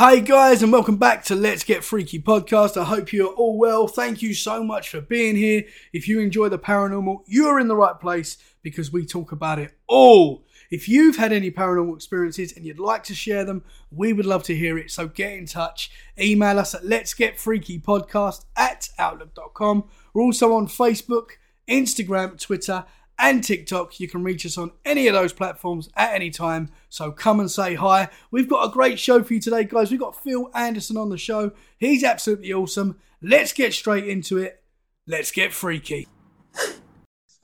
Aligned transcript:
Hey 0.00 0.22
guys, 0.22 0.62
and 0.62 0.72
welcome 0.72 0.96
back 0.96 1.24
to 1.24 1.34
Let's 1.34 1.62
Get 1.62 1.84
Freaky 1.84 2.18
podcast. 2.18 2.80
I 2.80 2.84
hope 2.84 3.12
you're 3.12 3.34
all 3.34 3.58
well. 3.58 3.86
Thank 3.86 4.22
you 4.22 4.32
so 4.32 4.64
much 4.64 4.88
for 4.88 5.02
being 5.02 5.36
here. 5.36 5.64
If 5.92 6.08
you 6.08 6.20
enjoy 6.20 6.48
the 6.48 6.58
paranormal, 6.58 7.24
you're 7.26 7.60
in 7.60 7.68
the 7.68 7.76
right 7.76 8.00
place 8.00 8.38
because 8.62 8.90
we 8.90 9.04
talk 9.04 9.30
about 9.30 9.58
it 9.58 9.76
all. 9.86 10.46
If 10.70 10.88
you've 10.88 11.16
had 11.16 11.34
any 11.34 11.50
paranormal 11.50 11.94
experiences 11.96 12.56
and 12.56 12.64
you'd 12.64 12.78
like 12.78 13.04
to 13.04 13.14
share 13.14 13.44
them, 13.44 13.62
we 13.90 14.14
would 14.14 14.24
love 14.24 14.42
to 14.44 14.56
hear 14.56 14.78
it. 14.78 14.90
So 14.90 15.06
get 15.06 15.34
in 15.34 15.44
touch. 15.44 15.90
Email 16.18 16.58
us 16.58 16.74
at 16.74 16.86
Let's 16.86 17.12
Get 17.12 17.38
Freaky 17.38 17.78
Podcast 17.78 18.46
at 18.56 18.88
Outlook.com. 18.98 19.84
We're 20.14 20.22
also 20.22 20.54
on 20.54 20.66
Facebook, 20.66 21.32
Instagram, 21.68 22.40
Twitter, 22.40 22.86
and 23.20 23.42
TikTok. 23.44 24.00
You 24.00 24.08
can 24.08 24.22
reach 24.24 24.46
us 24.46 24.56
on 24.58 24.72
any 24.84 25.06
of 25.06 25.14
those 25.14 25.32
platforms 25.32 25.88
at 25.96 26.14
any 26.14 26.30
time. 26.30 26.70
So 26.88 27.12
come 27.12 27.40
and 27.40 27.50
say 27.50 27.74
hi. 27.74 28.08
We've 28.30 28.48
got 28.48 28.68
a 28.68 28.72
great 28.72 28.98
show 28.98 29.22
for 29.22 29.34
you 29.34 29.40
today, 29.40 29.64
guys. 29.64 29.90
We've 29.90 30.00
got 30.00 30.22
Phil 30.22 30.50
Anderson 30.54 30.96
on 30.96 31.08
the 31.10 31.18
show. 31.18 31.52
He's 31.78 32.02
absolutely 32.04 32.52
awesome. 32.52 32.98
Let's 33.22 33.52
get 33.52 33.74
straight 33.74 34.08
into 34.08 34.38
it. 34.38 34.62
Let's 35.06 35.30
get 35.30 35.52
freaky. 35.52 36.08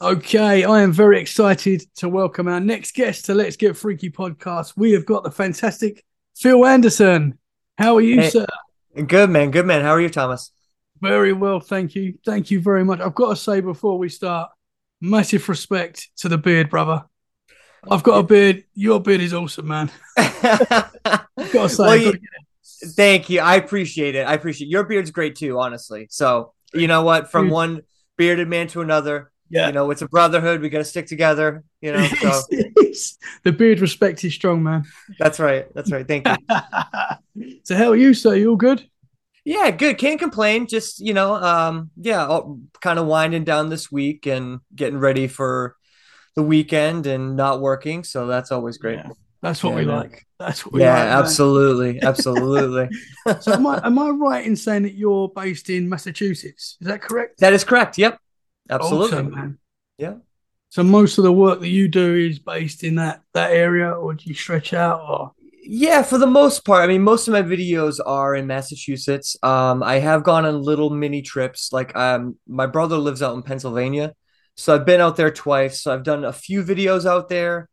Okay, 0.01 0.65
I 0.65 0.83
am 0.83 0.93
very 0.93 1.19
excited 1.21 1.83
to 1.97 2.09
welcome 2.09 2.49
our 2.49 2.61
next 2.61 2.95
guest 2.95 3.25
to 3.27 3.35
Let's 3.35 3.57
Get 3.57 3.77
Freaky 3.79 4.11
podcast. 4.11 4.75
We 4.77 4.93
have 4.93 5.07
got 5.07 5.25
the 5.25 5.31
fantastic 5.31 6.05
Phil 6.37 6.67
Anderson. 6.67 7.39
How 7.79 7.97
are 7.97 8.03
you, 8.03 8.21
Hey. 8.21 8.29
sir? 8.31 8.47
Good 9.07 9.31
man, 9.31 9.51
good 9.51 9.65
man. 9.65 9.81
How 9.83 9.93
are 9.93 10.01
you, 10.01 10.11
Thomas? 10.11 10.51
Very 11.01 11.33
well, 11.33 11.61
thank 11.61 11.95
you. 11.95 12.19
Thank 12.27 12.51
you 12.51 12.61
very 12.61 12.85
much. 12.85 13.01
I've 13.01 13.15
got 13.15 13.31
to 13.31 13.37
say 13.37 13.61
before 13.61 13.99
we 13.99 14.09
start, 14.11 14.51
massive 15.11 15.49
respect 15.49 16.09
to 16.19 16.29
the 16.29 16.39
beard, 16.39 16.71
brother. 16.71 17.05
Oh, 17.85 17.95
I've 17.95 18.03
got 18.03 18.19
a 18.19 18.23
beard. 18.23 18.65
Your 18.75 19.01
beard 19.01 19.21
is 19.21 19.33
awesome, 19.33 19.69
man. 19.69 19.91
Got 20.17 20.91
to 21.53 21.69
say, 21.69 21.85
Well, 21.85 21.97
you- 21.97 22.13
got 22.13 22.21
to 22.21 22.89
Thank 22.95 23.31
you. 23.31 23.41
I 23.41 23.57
appreciate 23.57 24.15
it. 24.17 24.27
I 24.27 24.35
appreciate 24.35 24.69
your 24.69 24.85
beard's 24.85 25.11
great 25.11 25.35
too, 25.37 25.59
honestly. 25.59 26.09
So 26.11 26.53
you 26.75 26.87
know 26.89 27.03
what? 27.03 27.31
From 27.31 27.49
one 27.49 27.83
bearded 28.19 28.49
man 28.49 28.67
to 28.69 28.83
another, 28.83 29.31
Yeah. 29.49 29.69
you 29.69 29.73
know, 29.73 29.91
it's 29.91 30.03
a 30.03 30.09
brotherhood. 30.09 30.61
We 30.61 30.69
got 30.69 30.79
to 30.79 30.85
stick 30.85 31.07
together. 31.07 31.65
You 31.81 31.93
know, 31.95 32.07
so 32.21 32.43
the 33.45 33.53
beard 33.53 33.81
respect 33.81 34.23
is 34.25 34.35
strong, 34.35 34.63
man. 34.63 34.85
that's 35.19 35.41
right. 35.41 35.73
That's 35.75 35.91
right. 35.91 36.07
Thank 36.07 36.29
you. 36.29 36.37
so 37.65 37.77
how 37.77 37.91
are 37.91 37.97
you, 37.97 38.13
sir? 38.13 38.35
You 38.35 38.51
all 38.51 38.57
good? 38.57 38.87
Yeah, 39.47 39.71
good. 39.71 39.97
Can't 39.97 40.19
complain. 40.19 40.67
Just 40.67 40.99
you 41.01 41.15
know, 41.15 41.37
um, 41.37 41.91
yeah, 41.97 42.41
kind 42.83 42.99
of 42.99 43.07
winding 43.07 43.45
down 43.45 43.69
this 43.71 43.93
week 43.93 44.27
and 44.27 44.61
getting 44.75 44.99
ready 44.99 45.29
for 45.29 45.77
the 46.35 46.43
weekend 46.43 47.07
and 47.07 47.37
not 47.37 47.61
working. 47.61 48.05
So 48.05 48.27
that's 48.27 48.53
always 48.53 48.77
great. 48.79 49.05
Yeah. 49.05 49.11
That's 49.43 49.63
what 49.63 49.71
Yeah, 49.71 49.77
we 49.77 49.85
man. 49.87 49.97
like. 49.99 50.27
That's 50.41 50.67
what 50.67 50.75
we 50.75 50.81
Yeah, 50.81 50.95
like. 50.95 51.09
man. 51.11 51.19
absolutely, 51.19 52.03
absolutely. 52.03 52.89
So 53.41 53.53
am 53.53 53.67
I, 53.69 53.81
am 53.87 53.99
I 53.99 54.09
right 54.11 54.45
in 54.45 54.57
saying 54.57 54.83
that 54.83 54.95
you're 54.95 55.29
based 55.29 55.71
in 55.71 55.89
Massachusetts? 55.89 56.77
Is 56.81 56.89
that 56.89 57.03
correct? 57.03 57.39
that 57.41 57.53
is 57.53 57.63
correct. 57.65 57.99
Yep, 57.99 58.19
absolutely. 58.69 59.19
Awesome, 59.19 59.31
man. 59.35 59.59
Yeah. 59.99 60.15
So 60.71 60.83
most 60.83 61.19
of 61.19 61.25
the 61.25 61.33
work 61.33 61.61
that 61.61 61.69
you 61.69 61.89
do 61.89 62.15
is 62.17 62.39
based 62.41 62.83
in 62.85 62.97
that 62.97 63.23
that 63.33 63.53
area, 63.53 63.93
or 63.93 64.15
do 64.15 64.25
you 64.27 64.35
stretch 64.35 64.75
out? 64.75 65.01
Or 65.09 65.33
Yeah, 65.69 66.03
for 66.03 66.17
the 66.19 66.27
most 66.29 66.65
part. 66.65 66.85
I 66.85 66.87
mean, 66.87 67.03
most 67.03 67.27
of 67.27 67.33
my 67.33 67.43
videos 67.43 67.99
are 68.05 68.37
in 68.37 68.47
Massachusetts. 68.47 69.37
Um, 69.43 69.83
I 69.83 69.97
have 69.99 70.23
gone 70.23 70.45
on 70.47 70.63
little 70.63 70.91
mini 70.91 71.23
trips. 71.23 71.73
Like, 71.73 71.95
um, 71.97 72.37
my 72.47 72.67
brother 72.67 72.97
lives 72.97 73.21
out 73.21 73.35
in 73.35 73.43
Pennsylvania, 73.43 74.15
so 74.55 74.75
I've 74.75 74.87
been 74.87 75.01
out 75.01 75.17
there 75.17 75.33
twice. 75.33 75.83
So 75.83 75.93
I've 75.93 76.05
done 76.05 76.25
a 76.25 76.33
few 76.33 76.63
videos 76.63 77.05
out 77.05 77.29
there. 77.29 77.69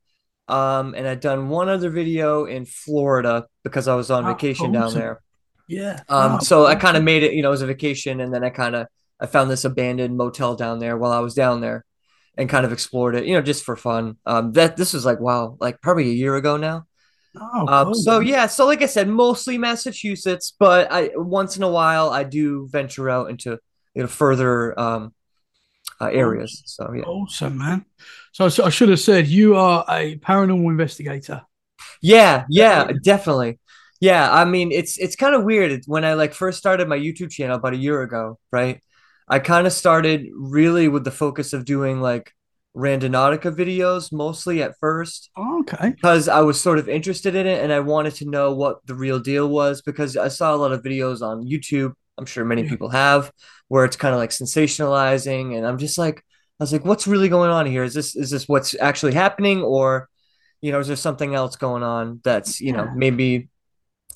Um, 0.47 0.93
and 0.95 1.07
I've 1.07 1.21
done 1.21 1.49
one 1.49 1.69
other 1.69 1.89
video 1.89 2.45
in 2.45 2.65
Florida 2.65 3.47
because 3.63 3.87
I 3.87 3.95
was 3.95 4.11
on 4.11 4.25
Oh, 4.25 4.27
vacation 4.27 4.71
down 4.71 4.93
there. 4.93 5.21
yeah. 5.67 6.03
Um, 6.09 6.39
Oh, 6.39 6.39
so 6.39 6.65
I 6.65 6.75
kind 6.75 6.97
of 6.97 7.03
made 7.03 7.23
it, 7.23 7.33
you 7.33 7.41
know, 7.41 7.51
as 7.51 7.61
a 7.61 7.67
vacation, 7.67 8.21
and 8.21 8.33
then 8.33 8.43
I 8.43 8.49
kind 8.49 8.75
of 8.75 8.87
I 9.19 9.27
found 9.27 9.49
this 9.51 9.65
abandoned 9.65 10.17
motel 10.17 10.55
down 10.55 10.79
there 10.79 10.97
while 10.97 11.11
I 11.11 11.19
was 11.19 11.33
down 11.33 11.61
there, 11.61 11.85
and 12.37 12.49
kind 12.49 12.65
of 12.65 12.73
explored 12.73 13.15
it, 13.15 13.25
you 13.25 13.33
know, 13.35 13.41
just 13.41 13.63
for 13.63 13.75
fun. 13.75 14.17
Um, 14.25 14.51
that 14.53 14.77
this 14.77 14.93
was 14.93 15.05
like 15.05 15.19
wow, 15.19 15.57
like 15.59 15.81
probably 15.81 16.09
a 16.09 16.13
year 16.13 16.35
ago 16.35 16.57
now. 16.57 16.85
Oh, 17.35 17.67
cool, 17.75 17.93
so 17.93 18.19
yeah, 18.19 18.45
so 18.47 18.65
like 18.67 18.81
I 18.81 18.85
said, 18.85 19.07
mostly 19.07 19.57
Massachusetts, 19.57 20.53
but 20.59 20.91
I 20.91 21.09
once 21.15 21.57
in 21.57 21.63
a 21.63 21.69
while 21.69 22.09
I 22.09 22.23
do 22.23 22.67
venture 22.71 23.09
out 23.09 23.29
into 23.29 23.57
you 23.95 24.03
know 24.03 24.07
further 24.07 24.79
um 24.79 25.13
uh, 26.01 26.07
areas. 26.07 26.63
So 26.65 26.93
yeah, 26.93 27.05
Awesome, 27.05 27.57
man. 27.57 27.85
So, 28.31 28.49
so 28.49 28.63
I 28.63 28.69
should 28.69 28.89
have 28.89 28.99
said 28.99 29.27
you 29.27 29.55
are 29.55 29.85
a 29.89 30.17
paranormal 30.17 30.69
investigator. 30.71 31.41
yeah, 32.01 32.45
yeah, 32.49 32.91
definitely. 33.03 33.59
Yeah, 34.01 34.31
I 34.31 34.45
mean 34.45 34.71
it's 34.71 34.97
it's 34.97 35.15
kind 35.15 35.35
of 35.35 35.43
weird 35.43 35.83
when 35.87 36.03
I 36.05 36.13
like 36.13 36.33
first 36.33 36.57
started 36.57 36.87
my 36.87 36.97
YouTube 36.97 37.31
channel 37.31 37.55
about 37.57 37.73
a 37.73 37.77
year 37.77 38.01
ago, 38.01 38.37
right? 38.51 38.81
I 39.27 39.39
kind 39.39 39.65
of 39.67 39.73
started 39.73 40.27
really 40.35 40.87
with 40.89 41.05
the 41.05 41.11
focus 41.11 41.53
of 41.53 41.63
doing 41.65 42.01
like 42.01 42.33
randonautica 42.75 43.55
videos 43.55 44.11
mostly 44.11 44.61
at 44.63 44.73
first. 44.79 45.29
Oh, 45.35 45.59
okay. 45.61 45.91
because 45.91 46.27
I 46.27 46.41
was 46.41 46.59
sort 46.61 46.79
of 46.79 46.89
interested 46.89 47.35
in 47.35 47.45
it 47.47 47.63
and 47.63 47.71
I 47.71 47.79
wanted 47.81 48.15
to 48.15 48.29
know 48.29 48.53
what 48.53 48.85
the 48.85 48.95
real 48.95 49.19
deal 49.19 49.47
was 49.47 49.81
because 49.81 50.17
I 50.17 50.27
saw 50.27 50.53
a 50.55 50.57
lot 50.57 50.71
of 50.71 50.81
videos 50.83 51.21
on 51.21 51.45
YouTube. 51.45 51.93
I'm 52.17 52.25
sure 52.25 52.45
many 52.45 52.63
Yeah. 52.63 52.69
people 52.69 52.89
have 52.89 53.31
where 53.67 53.85
it's 53.85 53.95
kind 53.95 54.13
of 54.13 54.19
like 54.19 54.31
sensationalizing 54.31 55.55
and 55.57 55.65
I'm 55.65 55.77
just 55.77 55.97
like 55.97 56.19
I 56.59 56.63
was 56.63 56.71
like 56.73 56.85
what's 56.85 57.07
really 57.07 57.29
going 57.29 57.49
on 57.51 57.65
here? 57.65 57.83
Is 57.83 57.93
this 57.93 58.15
is 58.15 58.29
this 58.31 58.47
what's 58.47 58.75
actually 58.79 59.13
happening 59.13 59.61
or 59.61 60.09
you 60.61 60.71
know 60.71 60.79
is 60.79 60.87
there 60.87 60.95
something 60.95 61.35
else 61.35 61.55
going 61.55 61.83
on 61.83 62.21
that's, 62.23 62.61
you 62.61 62.73
know, 62.73 62.89
maybe 62.95 63.49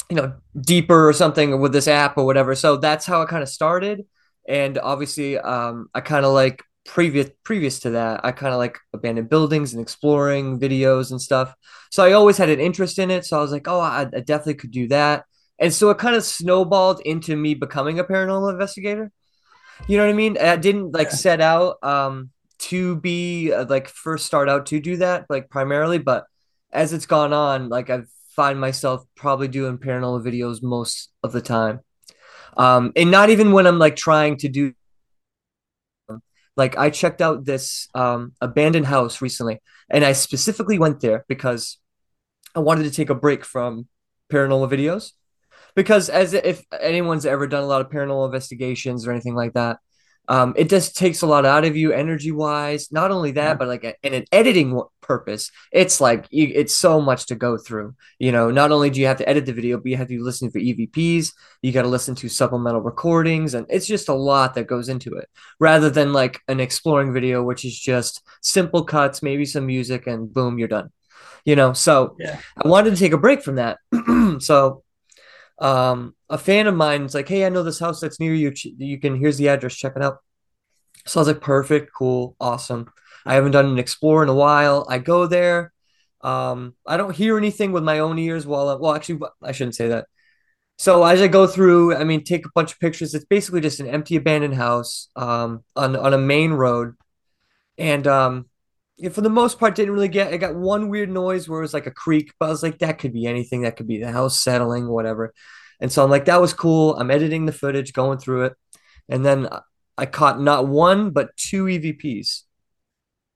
you 0.09 0.15
know 0.15 0.33
deeper 0.59 1.07
or 1.09 1.13
something 1.13 1.59
with 1.59 1.73
this 1.73 1.87
app 1.87 2.17
or 2.17 2.25
whatever. 2.25 2.55
So 2.55 2.77
that's 2.77 3.05
how 3.05 3.21
it 3.21 3.29
kind 3.29 3.43
of 3.43 3.49
started 3.49 4.05
and 4.47 4.77
obviously 4.77 5.37
um 5.37 5.89
I 5.93 6.01
kind 6.01 6.25
of 6.25 6.33
like 6.33 6.63
previous 6.87 7.29
previous 7.43 7.79
to 7.81 7.91
that 7.91 8.21
I 8.25 8.31
kind 8.31 8.53
of 8.53 8.59
like 8.59 8.79
abandoned 8.93 9.29
buildings 9.29 9.73
and 9.73 9.81
exploring 9.81 10.59
videos 10.59 11.11
and 11.11 11.21
stuff. 11.21 11.53
So 11.91 12.03
I 12.03 12.13
always 12.13 12.37
had 12.37 12.49
an 12.49 12.59
interest 12.59 12.99
in 12.99 13.11
it. 13.11 13.25
So 13.25 13.37
I 13.37 13.41
was 13.41 13.51
like, 13.51 13.67
oh, 13.67 13.79
I, 13.81 14.01
I 14.01 14.21
definitely 14.21 14.55
could 14.55 14.71
do 14.71 14.87
that. 14.89 15.25
And 15.59 15.73
so 15.73 15.89
it 15.89 15.97
kind 15.97 16.15
of 16.15 16.23
snowballed 16.23 17.01
into 17.05 17.35
me 17.35 17.53
becoming 17.55 17.99
a 17.99 18.03
paranormal 18.05 18.51
investigator. 18.51 19.11
You 19.87 19.97
know 19.97 20.05
what 20.05 20.11
I 20.11 20.15
mean? 20.15 20.37
I 20.37 20.55
didn't 20.55 20.91
like 20.93 21.11
Yeah. 21.11 21.15
set 21.15 21.41
out 21.41 21.77
um 21.83 22.31
to 22.59 22.95
be 22.97 23.53
uh, 23.53 23.65
like 23.69 23.87
first 23.87 24.25
start 24.25 24.49
out 24.49 24.65
to 24.67 24.79
do 24.79 24.97
that 24.97 25.25
like 25.29 25.49
primarily, 25.49 25.99
but 25.99 26.25
as 26.71 26.93
it's 26.93 27.05
gone 27.05 27.33
on, 27.33 27.69
like 27.69 27.89
I 27.89 28.01
find 28.35 28.59
myself 28.59 29.03
probably 29.15 29.47
doing 29.47 29.77
paranormal 29.77 30.23
videos 30.25 30.63
most 30.63 31.11
of 31.23 31.31
the 31.31 31.41
time. 31.41 31.81
Um, 32.57 32.91
and 32.95 33.11
not 33.11 33.29
even 33.29 33.51
when 33.51 33.67
I'm 33.67 33.79
like 33.79 33.95
trying 33.95 34.37
to 34.37 34.49
do 34.49 34.73
like 36.57 36.77
I 36.77 36.89
checked 36.89 37.21
out 37.21 37.45
this 37.45 37.87
um 37.93 38.33
abandoned 38.41 38.87
house 38.87 39.21
recently 39.21 39.61
and 39.89 40.03
I 40.03 40.13
specifically 40.13 40.79
went 40.79 40.99
there 40.99 41.23
because 41.27 41.77
I 42.55 42.59
wanted 42.59 42.83
to 42.83 42.91
take 42.91 43.09
a 43.09 43.15
break 43.15 43.45
from 43.45 43.87
paranormal 44.31 44.69
videos. 44.69 45.11
Because 45.75 46.09
as 46.09 46.33
if 46.33 46.65
anyone's 46.79 47.25
ever 47.25 47.47
done 47.47 47.63
a 47.63 47.67
lot 47.67 47.81
of 47.81 47.89
paranormal 47.91 48.25
investigations 48.25 49.05
or 49.07 49.11
anything 49.11 49.35
like 49.35 49.53
that 49.53 49.77
um, 50.29 50.53
it 50.57 50.69
just 50.69 50.95
takes 50.97 51.21
a 51.21 51.27
lot 51.27 51.45
out 51.45 51.63
of 51.65 51.77
you 51.77 51.91
energy 51.91 52.31
wise 52.31 52.91
not 52.91 53.11
only 53.11 53.31
that 53.31 53.57
but 53.57 53.67
like 53.67 53.83
in 54.03 54.13
an 54.13 54.25
editing 54.31 54.81
purpose 55.01 55.51
it's 55.71 56.01
like 56.01 56.27
you, 56.31 56.51
it's 56.53 56.75
so 56.75 56.99
much 56.99 57.27
to 57.27 57.35
go 57.35 57.57
through. 57.57 57.95
You 58.19 58.31
know 58.31 58.51
not 58.51 58.71
only 58.71 58.89
do 58.89 58.99
you 58.99 59.07
have 59.07 59.17
to 59.17 59.29
edit 59.29 59.45
the 59.45 59.53
video 59.53 59.77
but 59.77 59.85
you 59.87 59.97
have 59.97 60.09
to 60.09 60.21
listen 60.23 60.51
for 60.51 60.59
evps 60.59 61.31
you 61.61 61.71
got 61.71 61.83
to 61.83 61.87
listen 61.87 62.13
to 62.15 62.27
supplemental 62.29 62.81
recordings 62.81 63.53
and 63.53 63.65
it's 63.69 63.87
just 63.87 64.09
a 64.09 64.13
lot 64.13 64.53
that 64.55 64.67
goes 64.67 64.89
into 64.89 65.15
it. 65.15 65.29
Rather 65.59 65.89
than 65.89 66.11
like 66.13 66.41
an 66.47 66.59
exploring 66.59 67.13
video 67.13 67.41
which 67.43 67.63
is 67.63 67.77
just 67.79 68.21
simple 68.41 68.83
cuts 68.83 69.23
maybe 69.23 69.45
some 69.45 69.65
music 69.65 70.07
and 70.07 70.33
boom 70.33 70.59
you're 70.59 70.67
done. 70.67 70.91
You 71.45 71.55
know 71.55 71.71
so 71.73 72.15
Yeah. 72.19 72.39
i 72.63 72.67
wanted 72.67 72.89
to 72.91 72.97
take 72.97 73.13
a 73.13 73.17
break 73.17 73.41
from 73.43 73.55
that. 73.55 73.77
So 74.39 74.83
um 75.59 76.15
a 76.29 76.37
fan 76.37 76.67
of 76.67 76.75
mine's 76.75 77.15
like 77.15 77.27
hey 77.27 77.45
i 77.45 77.49
know 77.49 77.63
this 77.63 77.79
house 77.79 77.99
that's 77.99 78.19
near 78.19 78.33
you. 78.33 78.53
You 78.77 78.99
can 78.99 79.15
here's 79.15 79.37
the 79.37 79.49
address 79.49 79.75
check 79.75 79.93
it 79.95 80.03
out. 80.03 80.19
So 81.05 81.19
i 81.19 81.21
was 81.21 81.27
like 81.27 81.41
perfect 81.41 81.91
cool 81.97 82.35
awesome. 82.39 82.91
I 83.25 83.35
haven't 83.35 83.51
done 83.51 83.65
an 83.67 83.79
explore 83.79 84.23
in 84.23 84.29
a 84.29 84.33
while. 84.33 84.85
I 84.89 84.99
go 84.99 85.27
there. 85.27 85.73
Um 86.21 86.75
i 86.85 86.97
don't 86.97 87.15
hear 87.15 87.37
anything 87.37 87.71
with 87.71 87.83
my 87.83 87.99
own 87.99 88.19
ears 88.19 88.45
while 88.45 88.69
I, 88.69 88.75
well 88.75 88.95
actually 88.95 89.19
i 89.43 89.51
shouldn't 89.51 89.75
say 89.75 89.89
that. 89.89 90.07
So 90.79 91.03
as 91.03 91.21
I 91.21 91.27
go 91.27 91.47
through, 91.47 91.95
I 91.95 92.03
mean, 92.03 92.23
take 92.23 92.45
a 92.45 92.51
bunch 92.53 92.71
of 92.71 92.79
pictures. 92.79 93.15
It's 93.15 93.25
basically 93.25 93.61
just 93.61 93.79
an 93.79 93.87
empty 93.87 94.15
abandoned 94.15 94.53
house 94.53 95.09
um, 95.15 95.63
on 95.75 95.95
on 95.95 96.13
a 96.13 96.17
main 96.19 96.51
road, 96.51 96.95
and 97.77 98.05
um, 98.05 98.45
for 99.11 99.21
the 99.21 99.29
most 99.29 99.59
part, 99.59 99.75
didn't 99.75 99.93
really 99.93 100.07
get. 100.07 100.33
I 100.33 100.37
got 100.37 100.55
one 100.55 100.89
weird 100.89 101.09
noise 101.09 101.47
where 101.47 101.59
it 101.59 101.63
was 101.63 101.73
like 101.73 101.87
a 101.87 101.91
creak, 101.91 102.33
but 102.39 102.47
I 102.47 102.49
was 102.49 102.63
like, 102.63 102.79
that 102.79 102.97
could 102.97 103.13
be 103.13 103.27
anything. 103.27 103.61
That 103.61 103.77
could 103.77 103.87
be 103.87 103.99
the 103.99 104.11
house 104.11 104.39
settling, 104.39 104.87
whatever. 104.87 105.33
And 105.79 105.91
so 105.91 106.03
I'm 106.03 106.09
like, 106.09 106.25
that 106.25 106.41
was 106.41 106.53
cool. 106.53 106.95
I'm 106.95 107.11
editing 107.11 107.45
the 107.45 107.51
footage, 107.51 107.93
going 107.93 108.17
through 108.17 108.45
it, 108.45 108.53
and 109.07 109.25
then 109.25 109.47
I 109.97 110.05
caught 110.05 110.39
not 110.41 110.67
one 110.67 111.11
but 111.11 111.35
two 111.37 111.65
EVPs 111.65 112.43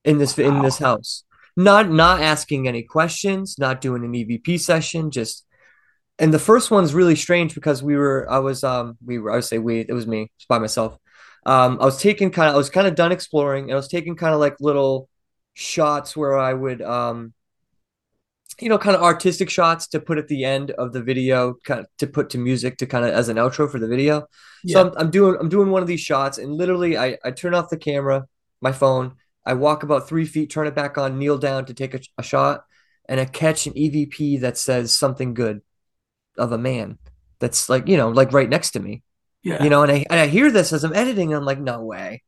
in 0.03 0.17
this 0.17 0.37
in 0.37 0.61
this 0.61 0.79
house. 0.79 1.23
Not 1.55 1.89
not 1.89 2.21
asking 2.21 2.67
any 2.67 2.83
questions, 2.83 3.57
not 3.59 3.81
doing 3.81 4.03
an 4.03 4.13
EVP 4.13 4.59
session, 4.59 5.11
just 5.11 5.45
and 6.17 6.33
the 6.33 6.39
first 6.39 6.71
one's 6.71 6.93
really 6.93 7.15
strange 7.15 7.53
because 7.53 7.83
we 7.83 7.95
were 7.95 8.27
I 8.29 8.39
was 8.39 8.63
um 8.63 8.97
we 9.05 9.19
were 9.19 9.31
I 9.31 9.35
would 9.35 9.43
say 9.43 9.57
we 9.57 9.81
it 9.81 9.93
was 9.93 10.07
me 10.07 10.31
just 10.37 10.47
by 10.47 10.59
myself. 10.59 10.97
Um, 11.45 11.79
I 11.81 11.85
was 11.85 11.99
taking 11.99 12.31
kind 12.31 12.49
of 12.49 12.55
I 12.55 12.57
was 12.57 12.69
kind 12.69 12.87
of 12.87 12.95
done 12.95 13.11
exploring 13.11 13.65
and 13.65 13.73
I 13.73 13.75
was 13.75 13.87
taking 13.87 14.15
kind 14.15 14.33
of 14.33 14.39
like 14.39 14.55
little 14.59 15.09
shots 15.53 16.15
where 16.15 16.37
I 16.37 16.53
would 16.53 16.81
um 16.81 17.33
you 18.59 18.69
know 18.69 18.77
kind 18.77 18.95
of 18.95 19.01
artistic 19.01 19.49
shots 19.49 19.87
to 19.87 19.99
put 19.99 20.17
at 20.17 20.27
the 20.27 20.43
end 20.43 20.71
of 20.71 20.93
the 20.93 21.01
video 21.01 21.55
kind 21.63 21.79
of 21.79 21.87
to 21.97 22.07
put 22.07 22.29
to 22.31 22.37
music 22.37 22.77
to 22.77 22.85
kind 22.85 23.05
of 23.05 23.11
as 23.11 23.29
an 23.29 23.37
outro 23.37 23.69
for 23.71 23.79
the 23.79 23.87
video. 23.87 24.25
Yeah. 24.63 24.73
So 24.73 24.87
I'm, 24.89 24.93
I'm 24.97 25.11
doing 25.11 25.37
I'm 25.39 25.49
doing 25.49 25.69
one 25.71 25.81
of 25.81 25.87
these 25.87 26.01
shots 26.01 26.37
and 26.37 26.53
literally 26.53 26.97
I 26.97 27.17
I 27.23 27.31
turn 27.31 27.53
off 27.53 27.69
the 27.69 27.77
camera, 27.77 28.25
my 28.61 28.71
phone, 28.71 29.15
I 29.45 29.53
walk 29.53 29.83
about 29.83 30.07
three 30.07 30.25
feet, 30.25 30.49
turn 30.51 30.67
it 30.67 30.75
back 30.75 30.97
on, 30.97 31.17
kneel 31.17 31.37
down 31.37 31.65
to 31.65 31.73
take 31.73 31.93
a, 31.95 31.99
a 32.17 32.23
shot, 32.23 32.63
and 33.09 33.19
I 33.19 33.25
catch 33.25 33.65
an 33.67 33.73
EVP 33.73 34.41
that 34.41 34.57
says 34.57 34.95
something 34.97 35.33
good 35.33 35.61
of 36.37 36.51
a 36.51 36.57
man 36.57 36.97
that's 37.39 37.69
like 37.69 37.87
you 37.87 37.97
know 37.97 38.09
like 38.09 38.31
right 38.31 38.49
next 38.49 38.71
to 38.71 38.79
me 38.79 39.03
Yeah. 39.43 39.63
you 39.63 39.69
know 39.69 39.83
and 39.83 39.91
I, 39.91 40.05
and 40.09 40.19
I 40.19 40.27
hear 40.27 40.51
this 40.51 40.71
as 40.71 40.83
i'm 40.83 40.93
editing 40.93 41.33
and 41.33 41.37
i'm 41.37 41.45
like 41.45 41.59
no 41.59 41.83
way 41.83 42.23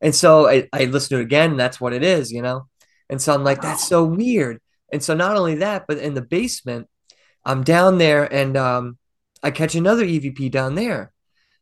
and 0.00 0.14
so 0.14 0.48
I, 0.48 0.68
I 0.72 0.84
listen 0.84 1.16
to 1.16 1.20
it 1.20 1.26
again 1.26 1.52
and 1.52 1.60
that's 1.60 1.80
what 1.80 1.92
it 1.92 2.02
is 2.02 2.32
you 2.32 2.42
know? 2.42 2.68
And 3.08 3.20
so 3.20 3.34
i'm 3.34 3.44
like 3.44 3.60
that's 3.62 3.86
so 3.86 4.04
weird. 4.04 4.60
And 4.92 5.02
so 5.02 5.14
not 5.14 5.36
only 5.36 5.56
that 5.56 5.84
but 5.86 5.98
in 5.98 6.14
the 6.14 6.22
basement 6.22 6.88
i'm 7.44 7.62
down 7.62 7.98
there 7.98 8.24
and 8.32 8.56
um 8.56 8.98
i 9.42 9.50
catch 9.50 9.74
another 9.74 10.04
evp 10.04 10.50
down 10.50 10.74
there. 10.74 11.12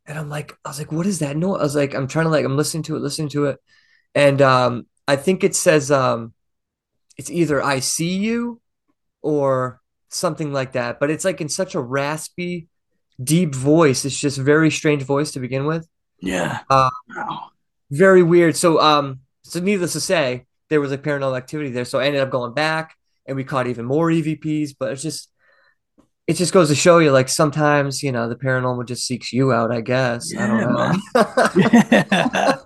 And 0.05 0.17
i'm 0.17 0.29
like 0.29 0.57
i 0.65 0.69
was 0.69 0.79
like 0.79 0.91
what 0.91 1.05
is 1.05 1.19
that 1.19 1.37
no 1.37 1.55
i 1.55 1.63
was 1.63 1.75
like 1.75 1.93
i'm 1.93 2.07
trying 2.07 2.25
to 2.25 2.31
like 2.31 2.45
i'm 2.45 2.57
listening 2.57 2.83
to 2.83 2.95
it 2.95 3.01
listening 3.01 3.29
to 3.29 3.45
it. 3.45 3.57
And 4.15 4.41
um 4.41 4.87
i 5.07 5.15
think 5.15 5.43
it 5.43 5.55
says 5.55 5.91
um 5.91 6.33
it's 7.17 7.29
either 7.29 7.61
i 7.61 7.79
see 7.79 8.17
you 8.17 8.61
or 9.21 9.81
something 10.09 10.51
like 10.51 10.73
that. 10.73 10.99
But 10.99 11.09
it's 11.09 11.25
like 11.25 11.41
in 11.41 11.49
such 11.49 11.75
a 11.75 11.81
raspy 11.81 12.67
deep 13.21 13.53
voice. 13.53 14.05
It's 14.05 14.19
just 14.19 14.37
very 14.37 14.71
strange 14.71 15.03
voice 15.03 15.31
to 15.31 15.39
begin 15.39 15.65
with. 15.65 15.87
Yeah. 16.21 16.59
uh, 16.69 16.89
Wow. 17.15 17.48
Very 17.91 18.23
weird 18.23 18.55
so 18.55 18.79
um 18.79 19.19
so 19.43 19.59
needless 19.59 19.93
to 19.93 19.99
say 19.99 20.45
there 20.69 20.79
was 20.81 20.91
like 20.91 21.01
paranormal 21.03 21.37
activity 21.37 21.69
there 21.71 21.85
so 21.85 21.99
i 21.99 22.05
ended 22.05 22.21
up 22.21 22.29
going 22.29 22.53
back 22.53 22.95
and 23.25 23.35
we 23.35 23.43
caught 23.43 23.67
even 23.67 23.85
more 23.85 24.09
evps 24.09 24.75
but 24.79 24.91
it's 24.91 25.01
just 25.01 25.29
it 26.27 26.35
just 26.35 26.53
goes 26.53 26.69
to 26.69 26.75
show 26.75 26.99
you 26.99 27.11
like 27.11 27.27
sometimes 27.27 28.03
you 28.03 28.11
know 28.11 28.29
the 28.29 28.35
paranormal 28.35 28.85
just 28.87 29.05
seeks 29.07 29.33
you 29.33 29.51
out 29.51 29.71
i 29.71 29.81
guess 29.81 30.31
i 30.37 30.45
don't 30.47 30.73
know 30.73 30.93
Yeah. 31.55 32.57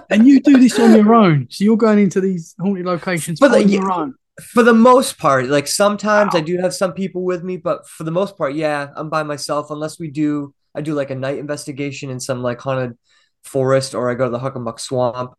and 0.10 0.26
you 0.26 0.40
do 0.40 0.58
this 0.58 0.78
on 0.78 0.94
your 0.94 1.14
own. 1.14 1.46
So 1.50 1.64
you're 1.64 1.76
going 1.76 1.98
into 1.98 2.20
these 2.20 2.54
haunted 2.58 2.86
locations 2.86 3.40
But, 3.40 3.52
on 3.52 3.58
like, 3.62 3.68
your 3.68 3.90
own. 3.90 4.14
for 4.52 4.62
the 4.62 4.72
most 4.74 5.18
part 5.18 5.46
like 5.46 5.66
sometimes 5.68 6.34
i 6.34 6.40
do 6.40 6.58
have 6.58 6.72
some 6.74 6.92
people 6.92 7.22
with 7.24 7.42
me 7.44 7.56
but 7.56 7.86
for 7.88 8.04
the 8.04 8.10
most 8.10 8.36
part 8.38 8.54
yeah 8.54 8.88
i'm 8.96 9.08
by 9.10 9.22
myself 9.22 9.70
unless 9.70 9.98
we 9.98 10.08
do 10.08 10.54
i 10.74 10.80
do 10.80 10.94
like 10.94 11.10
a 11.10 11.14
night 11.14 11.38
investigation 11.38 12.08
in 12.10 12.18
some 12.20 12.42
like 12.42 12.58
haunted 12.60 12.96
forest 13.44 13.94
or 13.94 14.10
i 14.10 14.14
go 14.14 14.24
to 14.24 14.30
the 14.30 14.38
Hockomock 14.38 14.80
swamp 14.80 15.32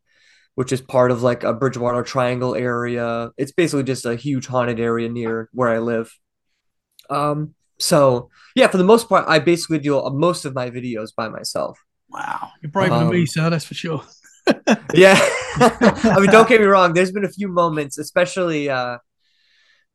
which 0.56 0.72
is 0.72 0.82
part 0.82 1.12
of 1.12 1.24
like 1.24 1.44
a 1.44 1.54
bridgewater 1.54 2.04
triangle 2.04 2.56
area 2.56 3.32
it's 3.38 3.52
basically 3.52 3.84
just 3.84 4.06
a 4.06 4.16
huge 4.16 4.48
haunted 4.48 4.80
area 4.80 5.10
near 5.10 5.50
where 5.54 5.70
i 5.70 5.80
live 5.80 6.12
um 7.10 7.54
so 7.80 8.30
yeah 8.56 8.68
for 8.68 8.78
the 8.78 8.84
most 8.84 9.08
part 9.10 9.26
i 9.28 9.40
basically 9.40 9.80
do 9.80 10.02
most 10.12 10.46
of 10.46 10.54
my 10.54 10.70
videos 10.70 11.10
by 11.16 11.30
myself 11.30 11.80
Wow. 12.10 12.50
You're 12.62 12.70
braver 12.70 13.00
than 13.00 13.10
me, 13.10 13.22
Um, 13.22 13.26
sir. 13.28 13.50
That's 13.50 13.64
for 13.64 13.74
sure. 13.74 14.04
yeah 14.94 15.18
i 15.60 16.18
mean 16.20 16.30
don't 16.32 16.50
get 16.50 16.60
me 16.60 16.66
wrong 16.66 16.94
there's 16.94 17.12
been 17.12 17.24
a 17.24 17.30
few 17.30 17.48
moments 17.48 18.00
especially 18.00 18.70
uh 18.70 18.98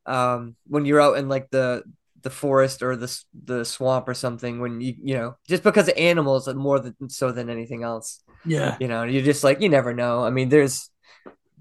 um 0.06 0.54
when 0.68 0.84
you're 0.86 1.00
out 1.00 1.18
in 1.18 1.28
like 1.28 1.50
the 1.50 1.82
the 2.26 2.30
forest 2.30 2.82
or 2.82 2.96
the 2.96 3.22
the 3.44 3.64
swamp 3.64 4.08
or 4.08 4.14
something 4.14 4.58
when 4.58 4.80
you 4.80 4.94
you 5.00 5.14
know 5.14 5.36
just 5.46 5.62
because 5.62 5.86
of 5.86 5.94
animals 5.96 6.52
more 6.52 6.80
than 6.80 7.08
so 7.08 7.30
than 7.30 7.48
anything 7.48 7.84
else. 7.84 8.20
Yeah. 8.44 8.76
you 8.80 8.88
know 8.88 9.04
you're 9.04 9.22
just 9.22 9.44
like 9.44 9.60
you 9.60 9.68
never 9.68 9.94
know. 9.94 10.24
I 10.24 10.30
mean 10.30 10.48
there's 10.48 10.90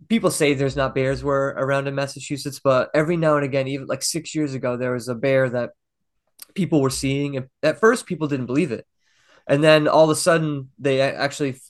people 0.09 0.31
say 0.31 0.55
there's 0.55 0.75
not 0.75 0.95
bears 0.95 1.23
were 1.23 1.53
around 1.55 1.87
in 1.87 1.93
massachusetts 1.93 2.59
but 2.63 2.89
every 2.95 3.15
now 3.15 3.35
and 3.35 3.45
again 3.45 3.67
even 3.67 3.85
like 3.85 4.01
six 4.01 4.33
years 4.33 4.55
ago 4.55 4.75
there 4.75 4.93
was 4.93 5.07
a 5.07 5.13
bear 5.13 5.49
that 5.49 5.69
people 6.55 6.81
were 6.81 6.89
seeing 6.89 7.37
and 7.37 7.45
at 7.61 7.79
first 7.79 8.07
people 8.07 8.27
didn't 8.27 8.47
believe 8.47 8.71
it. 8.71 8.87
And 9.47 9.63
then 9.63 9.87
all 9.87 10.05
of 10.05 10.09
a 10.09 10.15
sudden 10.15 10.71
they 10.79 10.99
actually 10.99 11.61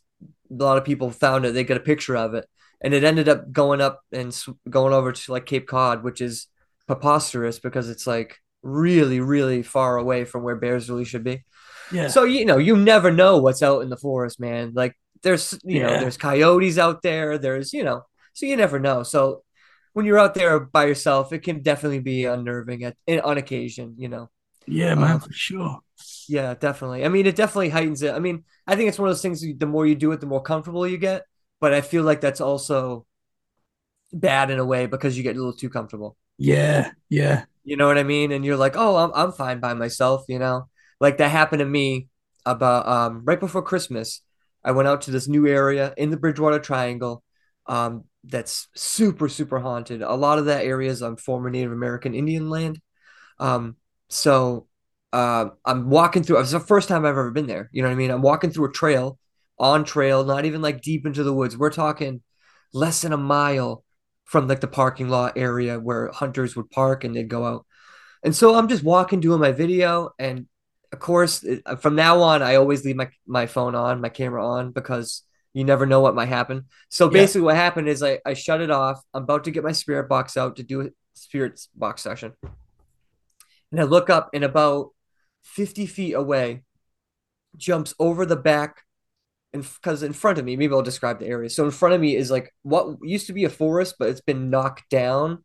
a 0.50 0.64
lot 0.64 0.78
of 0.78 0.86
people 0.86 1.12
found 1.12 1.44
it. 1.46 1.52
They 1.52 1.66
got 1.66 1.84
a 1.84 1.92
picture 1.92 2.16
of 2.16 2.34
it. 2.34 2.46
And 2.80 2.94
it 2.94 3.04
ended 3.04 3.28
up 3.28 3.52
going 3.52 3.82
up 3.82 4.04
and 4.14 4.34
going 4.70 4.94
over 4.94 5.12
to 5.12 5.32
like 5.34 5.46
cape 5.46 5.68
cod 5.68 6.02
which 6.02 6.22
is 6.22 6.48
preposterous 6.88 7.60
because 7.60 7.90
it's 7.90 8.08
like 8.08 8.40
really 8.66 9.22
really 9.22 9.64
far 9.64 9.98
away 9.98 10.26
from 10.26 10.44
where 10.44 10.56
bears 10.58 10.90
really 10.90 11.06
should 11.06 11.24
be 11.24 11.44
Yeah. 11.92 12.08
so 12.08 12.24
you 12.26 12.46
know 12.46 12.58
you 12.58 12.76
never 12.78 13.12
know 13.12 13.38
what's 13.40 13.64
out 13.64 13.82
in 13.82 13.90
the 13.90 13.98
forest 13.98 14.40
man 14.40 14.74
like 14.76 14.96
there's 15.24 15.58
you 15.64 15.82
know 15.82 16.00
there's 16.00 16.18
coyotes 16.18 16.78
out 16.80 17.02
there 17.04 17.38
there's 17.38 17.74
you 17.74 17.84
know 17.84 18.04
so 18.34 18.46
you 18.48 18.58
never 18.58 18.80
know 18.80 19.04
so 19.04 19.44
when 19.94 20.06
you're 20.06 20.20
out 20.20 20.34
there 20.34 20.60
by 20.60 20.86
yourself 20.86 21.32
it 21.34 21.40
can 21.40 21.62
definitely 21.62 22.00
be 22.00 22.26
unnerving 22.26 22.84
at 22.84 22.96
on 23.24 23.38
occasion 23.38 23.96
you 23.98 24.10
know 24.10 24.30
yeah, 24.68 24.96
man, 24.96 25.18
uh, 25.18 25.20
for 25.20 25.32
sure. 25.34 25.80
yeah, 26.28 26.56
definitely. 26.56 27.06
I 27.06 27.10
mean, 27.10 27.26
it 27.28 27.36
definitely 27.36 27.70
heightens 27.70 28.02
it. 28.02 28.14
I 28.14 28.20
mean, 28.20 28.44
I 28.66 28.76
think 28.76 28.90
it's 28.90 28.98
one 29.00 29.08
of 29.10 29.12
those 29.16 29.22
things. 29.22 29.42
The 29.42 29.66
more 29.68 29.86
you 29.86 29.96
do 29.96 30.12
it, 30.12 30.20
the 30.22 30.26
more 30.26 30.42
comfortable 30.42 30.88
you 30.88 30.98
get. 30.98 31.24
But 31.62 31.74
I 31.74 31.82
feel 31.82 32.04
like 32.04 32.22
that's 32.22 32.42
also 32.42 33.06
bad 34.14 34.50
in 34.50 34.60
a 34.60 34.66
way 34.66 34.86
because 34.86 35.18
you 35.18 35.24
get 35.24 35.36
a 35.36 35.40
little 35.40 35.54
too 35.56 35.70
comfortable. 35.70 36.18
Yeah. 36.38 36.92
Yeah. 37.10 37.46
You 37.66 37.78
know 37.78 37.88
what 37.88 37.98
I 38.00 38.04
mean? 38.04 38.32
And 38.34 38.46
you're 38.46 38.58
like, 38.58 38.76
oh, 38.78 38.98
I'm 38.98 39.12
I'm 39.16 39.34
fine 39.34 39.60
by 39.62 39.74
myself. 39.76 40.26
You 40.30 40.40
know, 40.40 40.70
like 41.02 41.18
that 41.20 41.32
happened 41.32 41.62
to 41.62 41.66
me 41.66 42.10
about 42.46 42.88
um 42.88 43.24
right 43.26 43.40
before 43.40 43.64
Christmas. 43.64 44.22
I 44.64 44.72
went 44.72 44.88
out 44.90 45.04
to 45.04 45.12
this 45.12 45.28
new 45.30 45.48
area 45.48 45.94
in 45.98 46.12
the 46.12 46.18
Bridgewater 46.18 46.60
Triangle. 46.60 47.24
Um, 47.68 48.06
that's 48.24 48.68
super 48.76 49.30
super 49.30 49.60
haunted. 49.60 50.02
A 50.04 50.16
lot 50.16 50.40
of 50.40 50.46
that 50.46 50.66
area 50.66 50.92
is 50.92 51.02
on 51.04 51.18
former 51.18 51.50
Native 51.50 51.72
American 51.74 52.16
Indian 52.16 52.50
land. 52.50 52.80
Um, 53.40 53.78
so 54.10 54.68
uh, 55.14 55.48
I'm 55.66 55.90
walking 55.90 56.24
through. 56.24 56.40
It's 56.40 56.52
the 56.52 56.60
first 56.62 56.90
time 56.90 57.06
I've 57.06 57.12
ever 57.12 57.32
been 57.32 57.48
there. 57.48 57.70
You 57.74 57.84
know 57.84 57.90
what 57.90 57.96
I 57.96 57.98
mean? 57.98 58.12
I'm 58.12 58.24
walking 58.24 58.52
through 58.52 58.70
a 58.70 58.74
trail, 58.74 59.20
on 59.60 59.86
trail, 59.86 60.26
not 60.26 60.46
even 60.46 60.62
like 60.64 60.82
deep 60.82 61.06
into 61.06 61.24
the 61.24 61.34
woods. 61.34 61.58
We're 61.58 61.72
talking 61.72 62.22
less 62.74 63.04
than 63.04 63.14
a 63.14 63.18
mile 63.18 63.85
from 64.26 64.48
like 64.48 64.62
the 64.62 64.68
parking 64.68 65.10
lot 65.10 65.38
area 65.38 65.80
where 65.80 66.12
hunters 66.12 66.56
would 66.56 66.70
park 66.72 67.04
and 67.04 67.16
they'd 67.16 67.30
go 67.30 67.46
out. 67.46 67.66
And 68.24 68.36
so 68.36 68.56
I'm 68.56 68.68
just 68.68 68.84
walking, 68.84 69.20
doing 69.20 69.40
my 69.40 69.52
video, 69.52 70.12
and 70.20 70.48
of 70.92 71.00
course, 71.00 71.46
uh, 71.66 71.76
from 71.76 71.96
now 71.96 72.22
on, 72.22 72.42
I 72.42 72.56
always 72.56 72.84
leave 72.86 72.96
my 72.96 73.10
my 73.28 73.46
phone 73.48 73.76
on, 73.76 74.02
my 74.02 74.10
camera 74.10 74.46
on, 74.46 74.72
because 74.72 75.24
you 75.54 75.64
never 75.64 75.86
know 75.86 76.02
what 76.02 76.16
might 76.16 76.28
happen. 76.28 76.66
So 76.90 77.08
Yeah. 77.08 77.14
basically, 77.14 77.42
what 77.42 77.56
happened 77.56 77.88
is 77.88 78.02
I 78.04 78.20
I 78.26 78.34
shut 78.34 78.62
it 78.62 78.72
off. 78.72 79.02
I'm 79.14 79.24
about 79.24 79.44
to 79.46 79.52
get 79.52 79.64
my 79.64 79.74
spirit 79.74 80.10
box 80.10 80.38
out 80.38 80.56
to 80.58 80.64
do 80.64 80.82
a 80.82 80.90
spirit 81.14 81.62
box 81.76 82.02
session 82.02 82.34
and 83.72 83.80
I 83.80 83.84
look 83.84 84.10
up 84.10 84.30
and 84.34 84.44
about 84.44 84.92
50 85.44 85.86
feet 85.86 86.14
away 86.14 86.64
jumps 87.58 87.94
over 88.00 88.26
the 88.26 88.36
back 88.36 88.85
because 89.62 90.04
in 90.04 90.14
front 90.14 90.38
of 90.40 90.46
me 90.46 90.56
maybe 90.56 90.74
I'll 90.74 90.82
describe 90.82 91.20
the 91.20 91.28
area. 91.28 91.50
So 91.50 91.66
in 91.66 91.72
front 91.72 91.96
of 91.96 92.02
me 92.02 92.16
is 92.16 92.32
like 92.32 92.54
what 92.64 92.98
used 93.04 93.28
to 93.28 93.34
be 93.34 93.46
a 93.46 93.50
forest 93.50 93.96
but 94.00 94.10
it's 94.10 94.22
been 94.22 94.50
knocked 94.50 94.90
down 94.90 95.44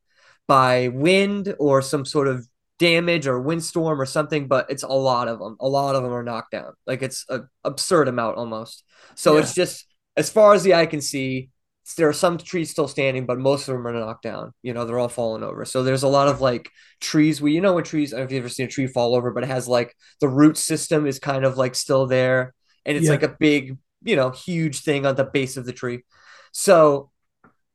by 0.49 0.89
wind 0.89 1.55
or 1.59 1.83
some 1.83 2.05
sort 2.05 2.29
of 2.29 2.47
damage 2.79 3.27
or 3.27 3.39
windstorm 3.41 4.01
or 4.01 4.07
something 4.07 4.49
but 4.49 4.71
it's 4.71 4.83
a 4.83 4.89
lot 4.89 5.29
of 5.29 5.39
them 5.39 5.57
a 5.61 5.69
lot 5.69 5.95
of 5.95 6.03
them 6.03 6.13
are 6.13 6.23
knocked 6.23 6.53
down. 6.53 6.73
Like 6.87 7.03
it's 7.03 7.25
an 7.29 7.49
absurd 7.65 8.09
amount 8.09 8.37
almost. 8.39 8.85
So 9.17 9.37
Yeah. 9.37 9.41
it's 9.41 9.55
just 9.55 9.87
as 10.17 10.31
far 10.31 10.55
as 10.55 10.63
the 10.63 10.75
eye 10.75 10.87
can 10.87 11.01
see 11.01 11.51
there 11.97 12.09
are 12.09 12.13
some 12.13 12.39
trees 12.39 12.71
still 12.71 12.87
standing 12.87 13.27
but 13.27 13.39
most 13.39 13.67
of 13.69 13.75
them 13.75 13.87
are 13.87 13.93
knocked 13.93 14.23
down. 14.23 14.53
You 14.63 14.73
know 14.75 14.85
they're 14.85 14.99
all 14.99 15.09
falling 15.09 15.43
over. 15.43 15.65
So 15.65 15.83
there's 15.83 16.05
a 16.05 16.09
lot 16.09 16.29
of 16.29 16.41
like 16.41 16.71
trees. 17.01 17.41
Where 17.43 17.51
you 17.51 17.61
know 17.61 17.75
when 17.75 17.85
trees 17.85 18.13
I 18.15 18.19
don't 18.19 18.25
know 18.25 18.27
if 18.27 18.33
you've 18.33 18.43
ever 18.45 18.49
seen 18.49 18.67
a 18.67 18.69
tree 18.71 18.87
fall 18.87 19.15
over 19.17 19.31
but 19.33 19.43
it 19.45 19.49
has 19.49 19.67
like 19.69 19.95
the 20.21 20.29
root 20.29 20.57
system 20.57 21.07
is 21.07 21.19
kind 21.19 21.45
of 21.45 21.59
like 21.59 21.75
still 21.75 22.07
there 22.07 22.55
and 22.87 22.97
it's 22.97 23.07
Yeah. 23.07 23.13
like 23.13 23.23
a 23.25 23.37
big 23.41 23.77
you 24.03 24.17
know 24.17 24.31
huge 24.31 24.81
thing 24.83 25.07
on 25.07 25.17
the 25.17 25.25
base 25.25 25.57
of 25.57 25.67
the 25.67 25.73
tree. 25.73 26.05
So 26.53 27.11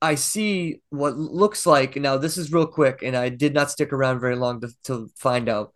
i 0.01 0.15
see 0.15 0.81
what 0.89 1.17
looks 1.17 1.65
like 1.65 1.95
now 1.95 2.17
this 2.17 2.37
is 2.37 2.51
real 2.51 2.67
quick 2.67 3.01
and 3.01 3.15
i 3.15 3.29
did 3.29 3.53
not 3.53 3.71
stick 3.71 3.93
around 3.93 4.19
very 4.19 4.35
long 4.35 4.59
to, 4.59 4.69
to 4.83 5.09
find 5.15 5.47
out 5.47 5.73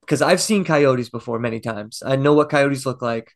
because 0.00 0.22
i've 0.22 0.40
seen 0.40 0.64
coyotes 0.64 1.10
before 1.10 1.38
many 1.38 1.60
times. 1.60 2.02
I 2.04 2.16
know 2.16 2.34
what 2.34 2.50
coyotes 2.50 2.86
look 2.86 3.02
like. 3.02 3.32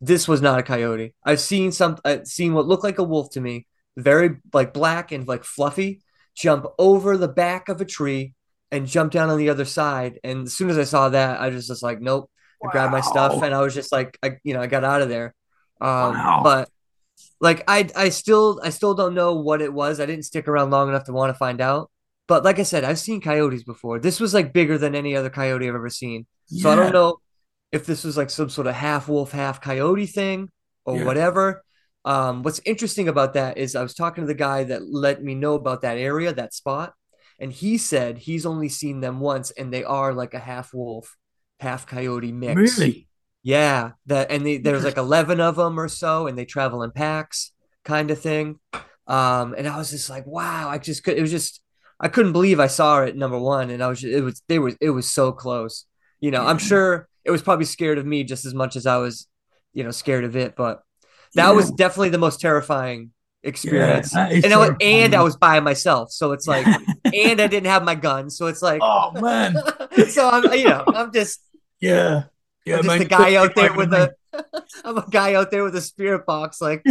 This 0.00 0.28
was 0.28 0.40
not 0.40 0.58
a 0.58 0.62
coyote. 0.62 1.14
I've 1.24 1.40
seen 1.40 1.72
some 1.72 1.98
i've 2.04 2.26
seen 2.26 2.54
what 2.54 2.66
looked 2.66 2.84
like 2.84 2.98
a 2.98 3.04
wolf 3.04 3.30
to 3.32 3.40
me 3.40 3.66
very 3.96 4.36
like 4.52 4.72
black 4.72 5.12
and 5.12 5.26
like 5.26 5.44
fluffy 5.44 6.02
jump 6.36 6.66
over 6.78 7.16
the 7.16 7.28
back 7.28 7.68
of 7.68 7.80
a 7.80 7.84
tree 7.84 8.34
and 8.70 8.86
jump 8.86 9.12
down 9.12 9.28
on 9.28 9.38
the 9.38 9.50
other 9.50 9.64
side. 9.64 10.20
And 10.22 10.46
as 10.46 10.54
soon 10.54 10.70
as 10.70 10.78
i 10.78 10.84
saw 10.84 11.08
that 11.10 11.40
i 11.40 11.48
was 11.48 11.66
just 11.66 11.82
like 11.82 12.00
nope. 12.00 12.30
I 12.64 12.70
grabbed 12.70 12.92
my 12.92 13.00
stuff 13.00 13.42
and 13.42 13.54
I 13.54 13.60
was 13.60 13.74
just 13.74 13.92
like, 13.92 14.18
I, 14.22 14.38
you 14.42 14.52
know, 14.54 14.60
I 14.60 14.66
got 14.66 14.84
out 14.84 15.02
of 15.02 15.08
there. 15.08 15.34
Um, 15.80 16.14
Wow. 16.14 16.42
but 16.42 16.70
like, 17.40 17.64
I, 17.68 17.88
I 17.96 18.08
still, 18.10 18.60
I 18.64 18.70
still 18.70 18.94
don't 18.94 19.14
know 19.14 19.34
what 19.34 19.62
it 19.62 19.72
was. 19.72 20.00
I 20.00 20.06
didn't 20.06 20.24
stick 20.24 20.48
around 20.48 20.70
long 20.70 20.88
enough 20.88 21.04
to 21.04 21.12
want 21.12 21.30
to 21.30 21.38
find 21.38 21.60
out. 21.60 21.90
But 22.26 22.44
like 22.44 22.58
I 22.58 22.64
said, 22.64 22.84
I've 22.84 22.98
seen 22.98 23.20
coyotes 23.20 23.64
before. 23.64 23.98
This 23.98 24.20
was 24.20 24.34
like 24.34 24.52
bigger 24.52 24.76
than 24.78 24.94
any 24.94 25.16
other 25.16 25.30
coyote 25.30 25.68
I've 25.68 25.74
ever 25.74 25.88
seen. 25.90 26.26
So 26.46 26.70
I 26.70 26.76
don't 26.76 26.92
know 26.92 27.20
if 27.72 27.86
this 27.86 28.04
was 28.04 28.16
like 28.16 28.30
some 28.30 28.50
sort 28.50 28.66
of 28.66 28.74
half 28.74 29.08
wolf, 29.08 29.32
half 29.32 29.60
coyote 29.60 30.06
thing 30.06 30.50
or 30.84 30.96
Yeah. 30.96 31.04
whatever. 31.06 31.64
Um, 32.04 32.42
what's 32.42 32.60
interesting 32.64 33.08
about 33.08 33.34
that 33.34 33.58
is 33.58 33.74
I 33.76 33.82
was 33.82 33.94
talking 33.94 34.22
to 34.24 34.28
the 34.28 34.34
guy 34.34 34.64
that 34.64 34.82
let 34.88 35.22
me 35.22 35.34
know 35.34 35.54
about 35.54 35.82
that 35.82 35.98
area, 35.98 36.32
that 36.32 36.54
spot, 36.54 36.94
and 37.38 37.52
he 37.52 37.78
said 37.78 38.18
he's 38.18 38.46
only 38.46 38.68
seen 38.68 39.00
them 39.00 39.20
once, 39.20 39.50
and 39.50 39.72
they 39.72 39.84
are 39.84 40.12
like 40.14 40.34
a 40.34 40.38
half 40.38 40.72
wolf, 40.74 41.16
half 41.60 41.86
coyote 41.86 42.32
mix. 42.32 42.78
Really? 42.78 43.07
Yeah, 43.42 43.92
that 44.06 44.30
and 44.30 44.44
they, 44.44 44.58
there's 44.58 44.84
like 44.84 44.96
11 44.96 45.40
of 45.40 45.56
them 45.56 45.78
or 45.78 45.88
so, 45.88 46.26
and 46.26 46.36
they 46.36 46.44
travel 46.44 46.82
in 46.82 46.90
packs, 46.90 47.52
kind 47.84 48.10
of 48.10 48.20
thing. 48.20 48.58
Um, 49.06 49.54
and 49.56 49.66
I 49.66 49.78
was 49.78 49.90
just 49.90 50.10
like, 50.10 50.26
wow, 50.26 50.68
I 50.68 50.78
just 50.78 51.04
could. 51.04 51.16
It 51.16 51.22
was 51.22 51.30
just 51.30 51.60
I 52.00 52.08
couldn't 52.08 52.32
believe 52.32 52.60
I 52.60 52.66
saw 52.66 53.02
it 53.02 53.16
number 53.16 53.38
one, 53.38 53.70
and 53.70 53.82
I 53.82 53.88
was 53.88 54.00
just, 54.00 54.12
it 54.14 54.22
was 54.22 54.42
they 54.48 54.58
were 54.58 54.72
it 54.80 54.90
was 54.90 55.10
so 55.10 55.32
close. 55.32 55.86
You 56.20 56.30
know, 56.30 56.44
I'm 56.44 56.58
sure 56.58 57.08
it 57.24 57.30
was 57.30 57.42
probably 57.42 57.64
scared 57.64 57.98
of 57.98 58.06
me 58.06 58.24
just 58.24 58.44
as 58.44 58.54
much 58.54 58.76
as 58.76 58.86
I 58.86 58.96
was, 58.98 59.28
you 59.72 59.84
know, 59.84 59.90
scared 59.92 60.24
of 60.24 60.36
it. 60.36 60.56
But 60.56 60.82
that 61.34 61.48
Yeah. 61.48 61.54
was 61.54 61.70
definitely 61.70 62.10
the 62.10 62.18
most 62.18 62.40
terrifying 62.40 63.12
experience. 63.42 64.12
is 64.14 64.44
and 64.44 64.52
I 64.52 64.56
was, 64.58 64.70
and 64.80 65.14
I 65.14 65.22
was 65.22 65.36
by 65.36 65.60
myself, 65.60 66.10
so 66.12 66.32
it's 66.32 66.48
like, 66.48 66.66
and 67.12 67.40
I 67.40 67.46
didn't 67.46 67.66
have 67.68 67.84
my 67.84 67.94
gun, 67.94 68.30
so 68.30 68.46
it's 68.46 68.62
like, 68.62 68.82
Oh 68.82 69.12
man. 69.12 69.54
so 70.08 70.28
I'm 70.28 70.58
you 70.58 70.66
know 70.68 70.88
I'm 70.92 71.12
just 71.12 71.40
Yeah. 71.80 72.24
Yeah, 72.68 72.82
just 72.82 72.98
the 72.98 73.04
guy 73.04 73.34
out 73.36 73.54
there 73.54 73.72
with 73.74 73.92
a 73.92 74.14
I'm 74.84 74.98
a 74.98 75.06
guy 75.10 75.34
out 75.34 75.50
there 75.50 75.64
with 75.64 75.74
a 75.76 75.80
spirit 75.80 76.26
box, 76.26 76.60
like 76.60 76.82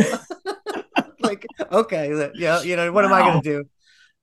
like 1.19 1.46
okay, 1.72 2.31
yeah, 2.36 2.62
you 2.62 2.75
know 2.75 2.91
what 2.91 3.05
am 3.05 3.13
I 3.13 3.22
gonna 3.22 3.41
do? 3.41 3.63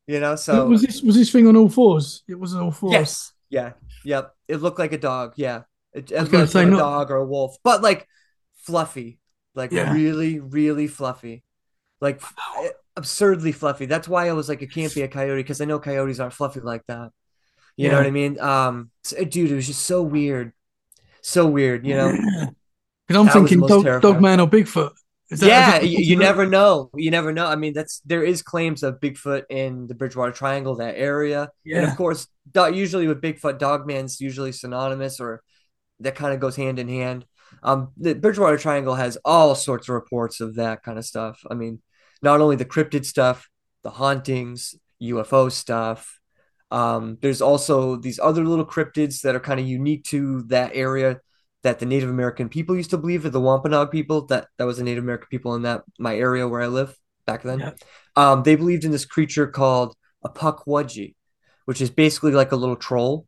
You 0.07 0.21
know, 0.21 0.37
so 0.37 0.67
was 0.67 0.83
this 0.83 1.03
was 1.03 1.17
this 1.17 1.31
thing 1.31 1.47
on 1.47 1.57
all 1.57 1.69
fours? 1.69 2.23
It 2.29 2.35
wasn't 2.35 2.63
all 2.63 2.71
fours. 2.71 2.93
yes, 2.93 3.33
yeah, 3.49 3.73
yep. 4.05 4.35
It 4.49 4.57
looked 4.57 4.79
like 4.79 4.93
a 4.93 4.99
dog, 4.99 5.35
yeah. 5.37 5.63
It, 5.93 6.11
it 6.11 6.21
was 6.21 6.33
looked 6.33 6.35
like 6.35 6.49
say 6.49 6.65
a 6.65 6.71
dog 6.71 7.11
or 7.11 7.17
a 7.17 7.25
wolf, 7.25 7.57
but 7.63 7.83
like 7.83 8.07
fluffy, 8.57 9.19
like 9.55 9.73
Yeah. 9.73 9.93
really, 9.95 10.41
really 10.41 10.89
fluffy, 10.89 11.43
like 12.01 12.21
eh, 12.59 12.69
absurdly 12.97 13.53
fluffy. 13.53 13.87
That's 13.87 14.09
why 14.09 14.29
I 14.29 14.33
was 14.33 14.49
like, 14.49 14.61
it 14.61 14.73
can't 14.73 14.95
be 14.95 15.03
a 15.03 15.09
coyote 15.09 15.43
because 15.43 15.61
I 15.61 15.65
know 15.65 15.79
coyotes 15.79 16.21
aren't 16.21 16.35
fluffy 16.35 16.61
like 16.61 16.83
that. 16.89 17.11
You 17.77 17.89
know 17.89 17.97
what 17.97 18.07
I 18.07 18.11
mean? 18.11 18.39
Um, 18.39 18.91
dude, 19.11 19.51
it 19.51 19.55
was 19.55 19.67
just 19.67 19.83
so 19.85 20.01
weird, 20.03 20.53
so 21.25 21.47
weird. 21.47 21.87
You 21.87 21.95
know, 21.97 22.13
Because 23.07 23.21
I'm 23.21 23.27
That 23.27 23.49
thinking 23.49 24.01
dog, 24.01 24.21
man 24.21 24.41
or 24.41 24.49
Bigfoot. 24.49 24.93
Is 25.31 25.41
that- 25.41 25.47
yeah, 25.49 25.81
you, 25.81 25.99
you 25.99 26.17
never 26.17 26.47
know. 26.47 26.91
You 26.95 27.11
never 27.11 27.33
know. 27.33 27.47
I 27.47 27.57
mean, 27.57 27.73
that's 27.73 28.01
there 28.05 28.23
is 28.23 28.43
claims 28.43 28.83
of 28.83 29.01
Bigfoot 29.01 29.45
in 29.51 29.87
the 29.87 29.95
Bridgewater 29.95 30.33
Triangle, 30.33 30.77
that 30.77 30.97
area, 30.97 31.51
Yeah. 31.65 31.79
and 31.79 31.87
of 31.89 31.97
course, 31.97 32.29
do- 32.53 32.73
usually 32.75 33.09
with 33.09 33.21
Bigfoot, 33.23 33.59
Dogman's 33.59 34.21
usually 34.21 34.53
synonymous, 34.53 35.21
or 35.21 35.43
that 36.01 36.15
kind 36.15 36.35
of 36.35 36.41
goes 36.41 36.57
hand 36.57 36.79
in 36.79 36.89
hand. 36.89 37.25
Um, 37.63 37.89
the 37.97 38.15
Bridgewater 38.15 38.59
Triangle 38.59 38.95
has 38.97 39.17
all 39.25 39.55
sorts 39.55 39.89
of 39.89 39.95
reports 39.95 40.41
of 40.41 40.57
that 40.57 40.83
kind 40.83 40.99
of 40.99 41.05
stuff. 41.07 41.41
I 41.51 41.55
mean, 41.55 41.81
not 42.23 42.41
only 42.41 42.57
the 42.57 42.65
cryptid 42.65 43.05
stuff, 43.07 43.49
the 43.83 43.91
hauntings, 43.91 44.75
UFO 45.03 45.51
stuff. 45.51 46.21
Um, 46.75 47.19
there's 47.23 47.41
also 47.41 47.97
these 47.97 48.19
other 48.19 48.45
little 48.45 48.67
cryptids 48.67 49.23
that 49.23 49.35
are 49.37 49.41
kind 49.41 49.61
of 49.61 49.67
unique 49.67 50.05
to 50.05 50.43
that 50.45 50.73
area 50.75 51.21
that 51.63 51.79
the 51.79 51.87
Native 51.87 52.11
American 52.11 52.49
people 52.49 52.77
used 52.77 52.91
to 52.91 52.99
believe, 52.99 53.25
or 53.25 53.31
the 53.31 53.41
Wampanoag 53.41 53.91
people. 53.91 54.27
That 54.27 54.49
that 54.59 54.67
was 54.67 54.79
the 54.79 54.85
Native 54.85 55.05
American 55.05 55.29
people 55.31 55.55
in 55.55 55.63
that 55.63 55.83
my 55.99 56.17
area 56.17 56.49
where 56.49 56.63
I 56.63 56.67
live 56.67 56.97
back 57.27 57.43
then. 57.43 57.61
Yeah. 57.61 57.73
Um, 58.17 58.43
they 58.43 58.57
believed 58.57 58.85
in 58.85 58.91
this 58.91 59.05
creature 59.05 59.47
called 59.47 59.95
a 60.25 60.29
Pukwudgie, 60.29 61.15
which 61.67 61.81
is 61.81 61.91
basically 61.91 62.33
like 62.33 62.53
a 62.53 62.57
little 62.57 62.77
troll. 62.77 63.27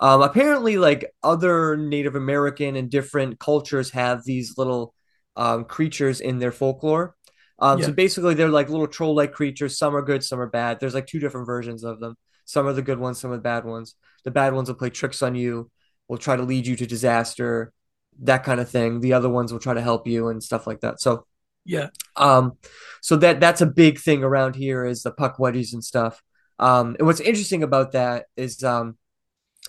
Um, 0.00 0.22
apparently, 0.22 0.76
like 0.78 1.12
other 1.22 1.76
Native 1.76 2.16
American 2.16 2.76
and 2.76 2.90
different 2.90 3.38
cultures 3.38 3.90
have 3.90 4.24
these 4.24 4.58
little 4.58 4.94
um, 5.36 5.64
creatures 5.64 6.20
in 6.20 6.38
their 6.40 6.52
folklore. 6.52 7.14
Um, 7.58 7.78
Yeah. 7.78 7.86
So 7.86 7.92
basically, 7.92 8.34
they're 8.34 8.48
like 8.48 8.68
little 8.68 8.88
troll-like 8.88 9.32
creatures. 9.32 9.78
Some 9.78 9.94
are 9.94 10.02
good, 10.02 10.24
some 10.24 10.40
are 10.40 10.48
bad. 10.50 10.80
There's 10.80 10.94
like 10.94 11.06
two 11.06 11.20
different 11.20 11.46
versions 11.46 11.84
of 11.84 12.00
them. 12.00 12.16
Some 12.44 12.66
are 12.66 12.72
the 12.72 12.82
good 12.82 12.98
ones, 12.98 13.20
some 13.20 13.32
are 13.32 13.36
the 13.36 13.42
bad 13.42 13.64
ones. 13.64 13.94
The 14.24 14.30
bad 14.30 14.54
ones 14.54 14.68
will 14.68 14.76
play 14.76 14.90
tricks 14.90 15.22
on 15.22 15.34
you, 15.34 15.70
will 16.08 16.18
try 16.18 16.36
to 16.36 16.42
lead 16.42 16.66
you 16.66 16.76
to 16.76 16.86
disaster, 16.86 17.72
that 18.20 18.44
kind 18.44 18.60
of 18.60 18.68
thing. 18.68 19.00
The 19.00 19.14
other 19.14 19.28
ones 19.28 19.52
will 19.52 19.60
try 19.60 19.74
to 19.74 19.80
help 19.80 20.06
you 20.06 20.28
and 20.28 20.42
stuff 20.42 20.66
like 20.66 20.80
that. 20.80 21.00
So 21.00 21.26
Yeah. 21.64 21.90
um, 22.16 22.54
so 23.00 23.16
that 23.16 23.40
that's 23.40 23.60
a 23.60 23.66
big 23.66 23.98
thing 23.98 24.22
around 24.24 24.56
here 24.56 24.84
is 24.84 25.02
the 25.02 25.12
Pukwudgies 25.12 25.72
and 25.72 25.82
stuff. 25.84 26.22
Um, 26.58 26.96
and 26.98 27.06
what's 27.06 27.20
interesting 27.20 27.62
about 27.62 27.92
that 27.92 28.26
is 28.36 28.62
um, 28.64 28.96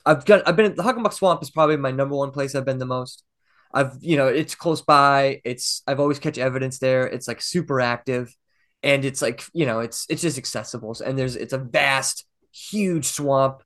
I've 0.06 0.26
got 0.26 0.48
I've 0.48 0.56
been 0.56 0.68
at 0.68 0.76
the 0.76 0.84
Hockomock 0.84 1.14
Swamp 1.14 1.42
is 1.44 1.52
probably 1.52 1.78
my 1.78 1.92
number 1.92 2.16
one 2.16 2.32
place 2.32 2.56
I've 2.56 2.66
been 2.66 2.80
the 2.80 2.86
most. 2.86 3.24
I've 3.74 3.98
you 4.02 4.18
know 4.18 4.28
it's 4.28 4.56
close 4.56 4.82
by. 4.82 5.42
It's 5.46 5.84
I've 5.88 6.00
always 6.00 6.20
catch 6.20 6.38
evidence 6.38 6.80
there. 6.80 7.08
It's 7.08 7.28
like 7.28 7.42
super 7.42 7.82
active, 7.82 8.36
and 8.84 9.06
it's 9.06 9.22
like 9.22 9.44
you 9.54 9.66
know 9.66 9.80
it's 9.80 10.06
it's 10.10 10.22
just 10.22 10.38
accessible. 10.38 10.96
And 11.06 11.18
there's 11.18 11.36
it's 11.36 11.54
a 11.54 11.58
vast, 11.60 12.26
huge 12.54 13.06
swamp. 13.06 13.64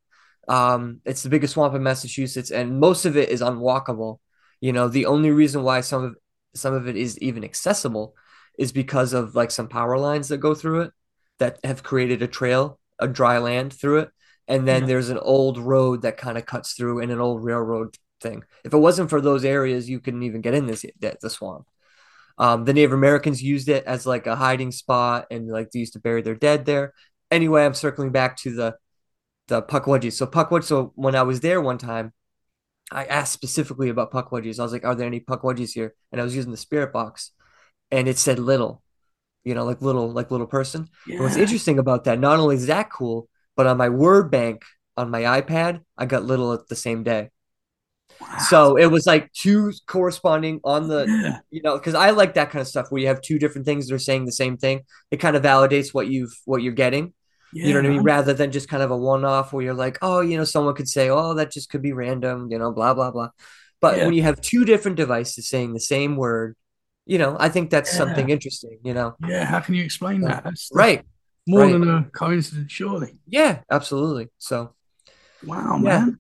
Um, 0.48 1.02
it's 1.06 1.24
the 1.24 1.30
biggest 1.30 1.54
swamp 1.54 1.76
in 1.76 1.84
Massachusetts, 1.84 2.52
and 2.52 2.80
most 2.80 3.06
of 3.06 3.18
it 3.18 3.30
is 3.30 3.42
unwalkable. 3.42 4.20
You 4.62 4.74
know 4.74 4.88
the 4.88 5.06
only 5.06 5.32
reason 5.32 5.64
why 5.64 5.82
some 5.82 6.04
of 6.04 6.16
some 6.56 6.74
of 6.74 6.88
it 6.88 6.96
is 6.96 7.18
even 7.20 7.44
accessible 7.44 8.16
is 8.58 8.72
because 8.72 9.14
of 9.14 9.36
like 9.36 9.52
some 9.52 9.68
power 9.68 9.98
lines 9.98 10.30
that 10.30 10.38
go 10.40 10.56
through 10.56 10.82
it 10.82 10.92
that 11.40 11.60
have 11.64 11.84
created 11.84 12.22
a 12.22 12.28
trail, 12.28 12.80
a 13.00 13.08
dry 13.08 13.38
land 13.38 13.74
through 13.74 14.00
it. 14.00 14.10
And 14.48 14.68
then 14.68 14.84
Yeah. 14.84 14.88
there's 14.88 15.10
an 15.10 15.20
old 15.20 15.58
road 15.60 16.02
that 16.04 16.18
kind 16.18 16.38
of 16.38 16.46
cuts 16.46 16.74
through 16.74 17.02
and 17.02 17.12
an 17.12 17.20
old 17.22 17.44
railroad 17.44 17.96
thing. 18.22 18.44
If 18.64 18.74
it 18.74 18.78
wasn't 18.78 19.10
for 19.10 19.22
those 19.22 19.46
areas, 19.46 19.90
you 19.90 20.00
couldn't 20.00 20.24
even 20.24 20.42
get 20.42 20.54
in 20.56 20.66
this 20.66 20.86
the, 21.00 21.18
the 21.22 21.30
swamp. 21.30 21.68
Um, 22.38 22.66
the 22.66 22.74
Native 22.74 22.94
Americans 22.94 23.42
used 23.42 23.70
it 23.70 23.84
as 23.86 24.06
like 24.06 24.28
a 24.28 24.36
hiding 24.36 24.72
spot 24.72 25.28
and 25.32 25.48
like 25.48 25.72
they 25.72 25.80
used 25.80 25.94
to 25.94 26.00
bury 26.00 26.22
their 26.22 26.36
dead 26.36 26.66
there. 26.66 26.94
Anyway, 27.32 27.66
I'm 27.66 27.74
circling 27.74 28.12
back 28.12 28.38
to 28.38 28.54
the 28.54 28.76
the 29.48 29.62
Pukwudgies. 29.62 30.14
So 30.14 30.28
Pukwudgie, 30.28 30.64
so 30.66 30.92
when 30.96 31.16
I 31.16 31.24
was 31.24 31.40
there 31.40 31.62
one 31.62 31.78
time, 31.78 32.14
I 32.92 33.06
asked 33.06 33.34
specifically 33.34 33.90
about 33.90 34.12
Pukwudgies. 34.12 34.60
I 34.60 34.64
was 34.64 34.72
like, 34.74 34.86
"Are 34.86 34.96
there 34.96 35.08
any 35.08 35.20
Pukwudgies 35.20 35.74
here?" 35.74 35.94
And 36.12 36.20
I 36.22 36.24
was 36.24 36.36
using 36.36 36.52
the 36.52 36.58
spirit 36.58 36.94
box, 36.94 37.32
and 37.92 38.08
it 38.08 38.18
said 38.18 38.40
little, 38.40 38.82
you 39.44 39.56
know, 39.56 39.66
like 39.66 39.82
little, 39.82 40.12
like 40.12 40.32
little 40.32 40.48
person. 40.48 40.88
And 41.08 41.20
what's 41.20 41.38
interesting 41.38 41.80
about 41.80 42.06
that, 42.06 42.20
not 42.20 42.40
only 42.40 42.56
is 42.56 42.68
that 42.68 42.92
cool, 42.92 43.30
but 43.56 43.68
on 43.68 43.78
my 43.78 43.90
word 43.90 44.32
bank 44.32 44.64
on 44.98 45.12
my 45.12 45.22
iPad, 45.22 45.82
I 45.98 46.06
got 46.06 46.24
little 46.24 46.54
at 46.54 46.68
the 46.68 46.76
same 46.76 47.04
day. 47.04 47.30
Wow. 48.20 48.38
So 48.50 48.76
it 48.78 48.88
was 48.88 49.06
like 49.06 49.32
two 49.34 49.72
corresponding 49.86 50.60
on 50.64 50.88
the, 50.88 51.06
Yeah. 51.08 51.40
you 51.52 51.62
know, 51.62 51.78
because 51.78 51.94
I 51.94 52.10
like 52.10 52.34
that 52.34 52.50
kind 52.50 52.62
of 52.62 52.68
stuff 52.68 52.88
where 52.90 53.00
you 53.00 53.08
have 53.08 53.22
two 53.22 53.38
different 53.38 53.66
things 53.66 53.88
that 53.88 53.96
are 53.96 54.00
saying 54.00 54.26
the 54.26 54.32
same 54.32 54.58
thing. 54.58 54.82
It 55.12 55.18
kind 55.18 55.36
of 55.36 55.44
validates 55.44 55.94
what 55.94 56.08
you've 56.08 56.34
what 56.46 56.64
you're 56.64 56.74
getting. 56.74 57.14
You 57.54 57.74
know 57.74 57.80
what 57.80 57.86
I 57.86 57.90
mean? 57.90 58.02
Rather 58.04 58.34
than 58.34 58.52
just 58.52 58.68
kind 58.68 58.84
of 58.84 58.92
a 58.92 58.98
one 58.98 59.24
off 59.26 59.54
where 59.54 59.64
you're 59.64 59.74
like, 59.74 59.98
oh, 60.02 60.20
you 60.22 60.38
know, 60.38 60.44
someone 60.44 60.76
could 60.76 60.90
say, 60.90 61.10
oh, 61.10 61.34
that 61.36 61.52
just 61.52 61.70
could 61.70 61.82
be 61.82 61.94
random, 61.94 62.52
you 62.52 62.60
know, 62.60 62.72
blah, 62.72 62.94
blah, 62.94 63.12
blah. 63.12 63.30
But 63.80 63.98
Yeah. 63.98 64.06
when 64.06 64.14
you 64.14 64.24
have 64.24 64.42
two 64.42 64.66
different 64.66 64.98
devices 64.98 65.48
saying 65.48 65.74
the 65.74 65.80
same 65.80 66.18
word, 66.18 66.56
you 67.06 67.18
know, 67.18 67.38
I 67.40 67.50
think 67.50 67.70
that's 67.70 67.92
Yeah. 67.92 67.98
something 68.00 68.30
interesting, 68.30 68.80
you 68.84 68.94
know? 68.94 69.16
Yeah, 69.28 69.46
how 69.46 69.60
can 69.62 69.76
you 69.76 69.84
explain 69.84 70.22
that? 70.22 70.44
That's, 70.44 70.70
Right. 70.74 71.06
more 71.48 71.62
right. 71.62 71.72
than 71.72 71.90
a 71.90 72.04
coincidence, 72.12 72.72
surely. 72.72 73.18
Yeah, 73.28 73.62
absolutely. 73.72 74.28
So, 74.38 74.74
Wow, 75.44 75.76
Yeah. 75.78 75.82
man. 75.82 76.18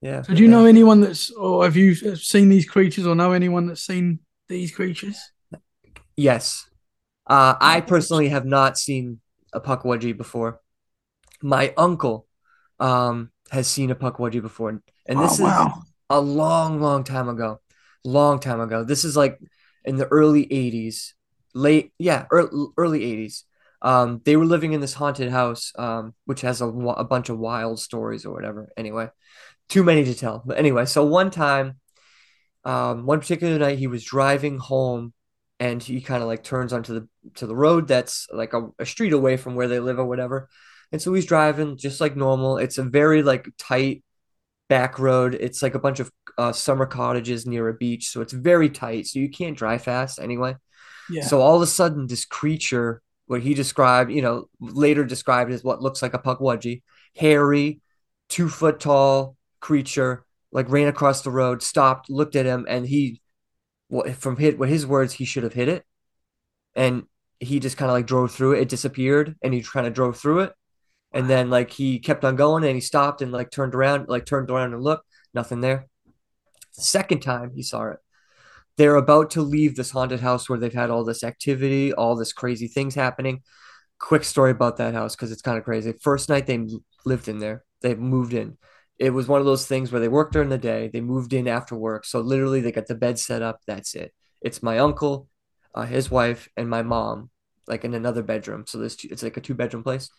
yeah. 0.00 0.22
So 0.22 0.32
do 0.34 0.42
you 0.42 0.48
yeah. 0.48 0.56
know 0.56 0.64
anyone 0.64 1.00
that's, 1.00 1.30
or 1.30 1.64
have 1.64 1.76
you 1.76 1.94
seen 2.16 2.48
these 2.48 2.64
creatures, 2.64 3.06
or 3.06 3.14
know 3.14 3.32
anyone 3.32 3.66
that's 3.66 3.84
seen 3.84 4.20
these 4.48 4.72
creatures? 4.74 5.18
Yes. 6.16 6.68
Uh, 7.26 7.54
I 7.60 7.80
personally 7.80 8.28
have 8.30 8.46
not 8.46 8.78
seen 8.78 9.20
a 9.52 9.60
Pukwudgie 9.60 10.16
before. 10.16 10.60
My 11.42 11.74
uncle 11.76 12.26
um, 12.78 13.30
has 13.50 13.68
seen 13.68 13.90
a 13.90 13.94
Pukwudgie 13.94 14.42
before. 14.42 14.82
And 15.06 15.18
this 15.18 15.40
oh, 15.40 15.46
is 15.46 15.72
a 16.10 16.20
long, 16.20 16.80
long 16.80 17.04
time 17.04 17.28
ago. 17.28 17.60
Long 18.04 18.40
time 18.40 18.60
ago. 18.60 18.84
This 18.84 19.04
is 19.04 19.16
like 19.16 19.38
in 19.84 19.96
the 19.96 20.06
early 20.06 20.46
80s. 20.46 21.12
Late, 21.54 21.92
yeah, 21.98 22.26
early, 22.30 22.66
early 22.76 23.00
80s. 23.00 23.42
Um, 23.82 24.20
they 24.24 24.36
were 24.36 24.44
living 24.44 24.72
in 24.72 24.80
this 24.80 24.94
haunted 24.94 25.30
house, 25.30 25.72
um, 25.76 26.14
which 26.24 26.42
has 26.42 26.60
a, 26.60 26.66
a 26.68 27.04
bunch 27.04 27.28
of 27.28 27.38
wild 27.38 27.80
stories 27.80 28.24
or 28.24 28.32
whatever. 28.32 28.72
Anyway, 28.76 29.08
too 29.68 29.82
many 29.82 30.04
to 30.04 30.14
tell. 30.14 30.42
But 30.46 30.58
anyway, 30.58 30.86
so 30.86 31.04
one 31.04 31.30
time, 31.30 31.80
um, 32.64 33.06
one 33.06 33.18
particular 33.20 33.58
night, 33.58 33.78
he 33.78 33.88
was 33.88 34.04
driving 34.04 34.58
home, 34.58 35.12
and 35.58 35.82
he 35.82 36.00
kind 36.00 36.22
of 36.22 36.28
like 36.28 36.44
turns 36.44 36.72
onto 36.72 36.94
the 36.94 37.08
to 37.36 37.46
the 37.46 37.56
road 37.56 37.88
that's 37.88 38.26
like 38.32 38.52
a, 38.52 38.68
a 38.78 38.86
street 38.86 39.12
away 39.12 39.36
from 39.36 39.54
where 39.54 39.68
they 39.68 39.80
live 39.80 39.98
or 39.98 40.04
whatever. 40.04 40.48
And 40.90 41.00
so 41.00 41.12
he's 41.14 41.26
driving 41.26 41.76
just 41.76 42.00
like 42.00 42.16
normal. 42.16 42.58
It's 42.58 42.78
a 42.78 42.82
very 42.82 43.22
like 43.22 43.48
tight 43.58 44.04
back 44.68 44.98
road. 44.98 45.36
It's 45.38 45.62
like 45.62 45.74
a 45.74 45.78
bunch 45.78 46.00
of 46.00 46.10
uh, 46.38 46.52
summer 46.52 46.86
cottages 46.86 47.46
near 47.46 47.68
a 47.68 47.74
beach, 47.74 48.08
so 48.08 48.20
it's 48.20 48.32
very 48.32 48.70
tight. 48.70 49.06
So 49.06 49.18
you 49.18 49.30
can't 49.30 49.56
drive 49.56 49.82
fast 49.82 50.18
anyway. 50.18 50.56
Yeah. 51.10 51.24
So 51.24 51.40
all 51.40 51.56
of 51.56 51.62
a 51.62 51.66
sudden, 51.66 52.06
this 52.06 52.24
creature 52.24 53.02
what 53.32 53.42
he 53.42 53.54
described, 53.54 54.12
you 54.12 54.20
know, 54.20 54.48
later 54.60 55.04
described 55.04 55.52
as 55.52 55.64
what 55.64 55.80
looks 55.80 56.02
like 56.02 56.12
a 56.12 56.18
pukwudgie, 56.18 56.82
hairy, 57.16 57.80
two 58.28 58.46
foot 58.46 58.78
tall 58.78 59.36
creature, 59.58 60.26
like 60.50 60.68
ran 60.68 60.88
across 60.88 61.22
the 61.22 61.30
road, 61.30 61.62
stopped, 61.62 62.10
looked 62.10 62.36
at 62.36 62.44
him, 62.44 62.66
and 62.68 62.86
he, 62.86 63.22
what 63.88 64.14
from 64.16 64.36
hit 64.36 64.58
what 64.58 64.68
his 64.68 64.86
words, 64.86 65.14
he 65.14 65.24
should 65.24 65.44
have 65.44 65.54
hit 65.54 65.68
it, 65.68 65.84
and 66.74 67.04
he 67.42 67.60
just 67.60 67.76
kind 67.76 67.90
of 67.90 67.94
like 67.94 68.06
drove 68.06 68.32
through 68.32 68.54
it. 68.54 68.62
It 68.62 68.68
disappeared, 68.68 69.36
and 69.42 69.52
he 69.52 69.62
kind 69.62 69.86
of 69.86 69.94
drove 69.94 70.18
through 70.18 70.40
it, 70.40 70.52
and 71.12 71.28
then 71.28 71.50
like 71.50 71.70
he 71.70 71.98
kept 71.98 72.24
on 72.24 72.36
going, 72.36 72.64
and 72.64 72.74
he 72.74 72.80
stopped 72.80 73.22
and 73.22 73.32
like 73.32 73.50
turned 73.50 73.74
around, 73.74 74.08
like 74.08 74.26
turned 74.26 74.50
around 74.50 74.74
and 74.74 74.82
looked, 74.82 75.06
nothing 75.34 75.60
there. 75.60 75.88
second 76.72 77.20
time 77.20 77.52
he 77.54 77.62
saw 77.62 77.90
it, 77.90 77.98
they're 78.76 78.96
about 78.96 79.30
to 79.32 79.42
leave 79.42 79.76
this 79.76 79.90
haunted 79.90 80.20
house 80.20 80.48
where 80.48 80.58
they've 80.58 80.72
had 80.72 80.90
all 80.90 81.04
this 81.04 81.24
activity, 81.24 81.92
all 81.92 82.16
this 82.16 82.32
crazy 82.32 82.68
things 82.68 82.94
happening. 82.94 83.42
Quick 83.98 84.24
story 84.24 84.50
about 84.50 84.78
that 84.78 84.94
house 84.94 85.14
because 85.14 85.30
it's 85.30 85.42
kind 85.42 85.58
of 85.58 85.64
crazy. 85.64 85.92
First 86.00 86.28
night 86.28 86.46
they 86.46 86.66
lived 87.04 87.28
in 87.28 87.38
there, 87.38 87.64
they 87.82 87.94
moved 87.94 88.34
in. 88.34 88.56
It 88.98 89.10
was 89.10 89.28
one 89.28 89.40
of 89.40 89.46
those 89.46 89.66
things 89.66 89.90
where 89.90 90.00
they 90.00 90.08
worked 90.08 90.32
during 90.32 90.48
the 90.48 90.58
day, 90.58 90.88
they 90.92 91.00
moved 91.00 91.32
in 91.32 91.48
after 91.48 91.74
work. 91.74 92.04
So 92.04 92.20
literally, 92.20 92.60
they 92.60 92.72
got 92.72 92.86
the 92.86 92.94
bed 92.94 93.18
set 93.18 93.42
up. 93.42 93.60
That's 93.66 93.94
it. 93.94 94.12
It's 94.40 94.62
my 94.62 94.78
uncle, 94.78 95.28
uh, 95.74 95.86
his 95.86 96.10
wife, 96.10 96.48
and 96.56 96.68
my 96.68 96.82
mom, 96.82 97.30
like 97.66 97.84
in 97.84 97.94
another 97.94 98.22
bedroom. 98.22 98.64
So 98.66 98.78
there's 98.78 98.96
two, 98.96 99.08
it's 99.10 99.22
like 99.22 99.36
a 99.36 99.40
two 99.40 99.54
bedroom 99.54 99.82
place. 99.82 100.10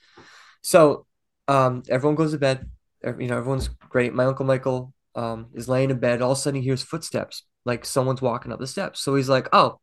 So 0.62 1.06
um, 1.48 1.84
everyone 1.90 2.16
goes 2.16 2.32
to 2.32 2.38
bed. 2.38 2.70
You 3.06 3.28
know, 3.28 3.38
everyone's 3.38 3.70
great. 3.90 4.14
My 4.14 4.26
uncle 4.26 4.46
Michael 4.46 4.94
um, 5.16 5.48
is 5.54 5.68
laying 5.68 5.90
in 5.90 6.00
bed. 6.00 6.22
All 6.22 6.32
of 6.32 6.38
a 6.38 6.42
sudden, 6.42 6.62
he 6.62 6.66
hears 6.66 6.84
footsteps 6.84 7.44
like 7.66 7.86
someone's 7.86 8.22
walking 8.22 8.52
up 8.52 8.60
the 8.60 8.68
steps. 8.68 9.02
So 9.02 9.16
he's 9.16 9.30
like, 9.30 9.48
oh, 9.54 9.80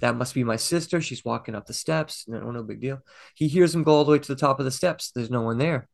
that 0.00 0.16
must 0.16 0.34
be 0.34 0.44
my 0.44 0.56
sister. 0.56 1.00
She's 1.00 1.24
walking 1.24 1.54
up 1.54 1.66
the 1.66 1.72
steps. 1.72 2.24
No, 2.28 2.50
no 2.50 2.62
big 2.62 2.80
deal. 2.80 3.00
He 3.34 3.48
hears 3.48 3.74
him 3.74 3.84
go 3.84 3.92
all 3.92 4.04
the 4.04 4.12
way 4.12 4.18
to 4.18 4.34
the 4.34 4.38
top 4.38 4.58
of 4.58 4.64
the 4.64 4.70
steps. 4.70 5.10
There's 5.14 5.30
no 5.30 5.42
one 5.42 5.58
there. 5.58 5.88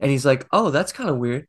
And 0.00 0.10
he's 0.10 0.26
like, 0.26 0.46
oh, 0.52 0.70
that's 0.70 0.92
kind 0.92 1.10
of 1.10 1.18
weird. 1.18 1.46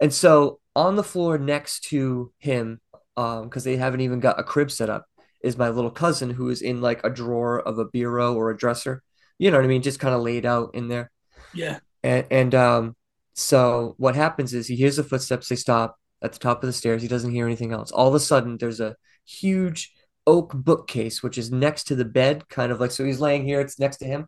And 0.00 0.12
so 0.12 0.60
on 0.74 0.96
the 0.96 1.04
floor 1.04 1.38
next 1.38 1.84
to 1.88 2.32
him, 2.38 2.80
um, 3.16 3.44
because 3.44 3.64
they 3.64 3.76
haven't 3.76 4.00
even 4.00 4.20
got 4.20 4.40
a 4.40 4.44
crib 4.44 4.70
set 4.70 4.88
up, 4.88 5.06
is 5.42 5.56
my 5.56 5.68
little 5.68 5.90
cousin 5.90 6.30
who 6.30 6.48
is 6.50 6.62
in 6.62 6.80
like 6.80 7.02
a 7.04 7.10
drawer 7.10 7.60
of 7.60 7.78
a 7.78 7.84
bureau 7.84 8.34
or 8.34 8.50
a 8.50 8.56
dresser. 8.56 9.02
You 9.38 9.50
know 9.50 9.56
what 9.56 9.64
I 9.64 9.68
mean? 9.68 9.82
Just 9.82 10.00
kind 10.00 10.14
of 10.14 10.22
laid 10.22 10.44
out 10.44 10.74
in 10.74 10.88
there. 10.88 11.10
Yeah. 11.54 11.78
And 12.02 12.26
and 12.30 12.54
um, 12.54 12.96
so 13.34 13.94
what 13.98 14.16
happens 14.16 14.54
is 14.54 14.66
he 14.66 14.76
hears 14.76 14.96
the 14.96 15.04
footsteps, 15.04 15.48
they 15.48 15.56
stop, 15.56 15.96
at 16.22 16.32
the 16.32 16.38
top 16.38 16.62
of 16.62 16.66
the 16.66 16.72
stairs. 16.72 17.02
He 17.02 17.08
doesn't 17.08 17.32
hear 17.32 17.46
anything 17.46 17.72
else. 17.72 17.90
All 17.90 18.08
of 18.08 18.14
a 18.14 18.20
sudden, 18.20 18.58
there's 18.58 18.80
a 18.80 18.96
huge 19.26 19.92
oak 20.26 20.52
bookcase, 20.54 21.22
which 21.22 21.38
is 21.38 21.50
next 21.50 21.84
to 21.84 21.94
the 21.94 22.04
bed, 22.04 22.48
kind 22.48 22.72
of 22.72 22.80
like 22.80 22.90
so 22.90 23.04
he's 23.04 23.20
laying 23.20 23.44
here, 23.44 23.60
it's 23.60 23.78
next 23.78 23.98
to 23.98 24.04
him. 24.04 24.26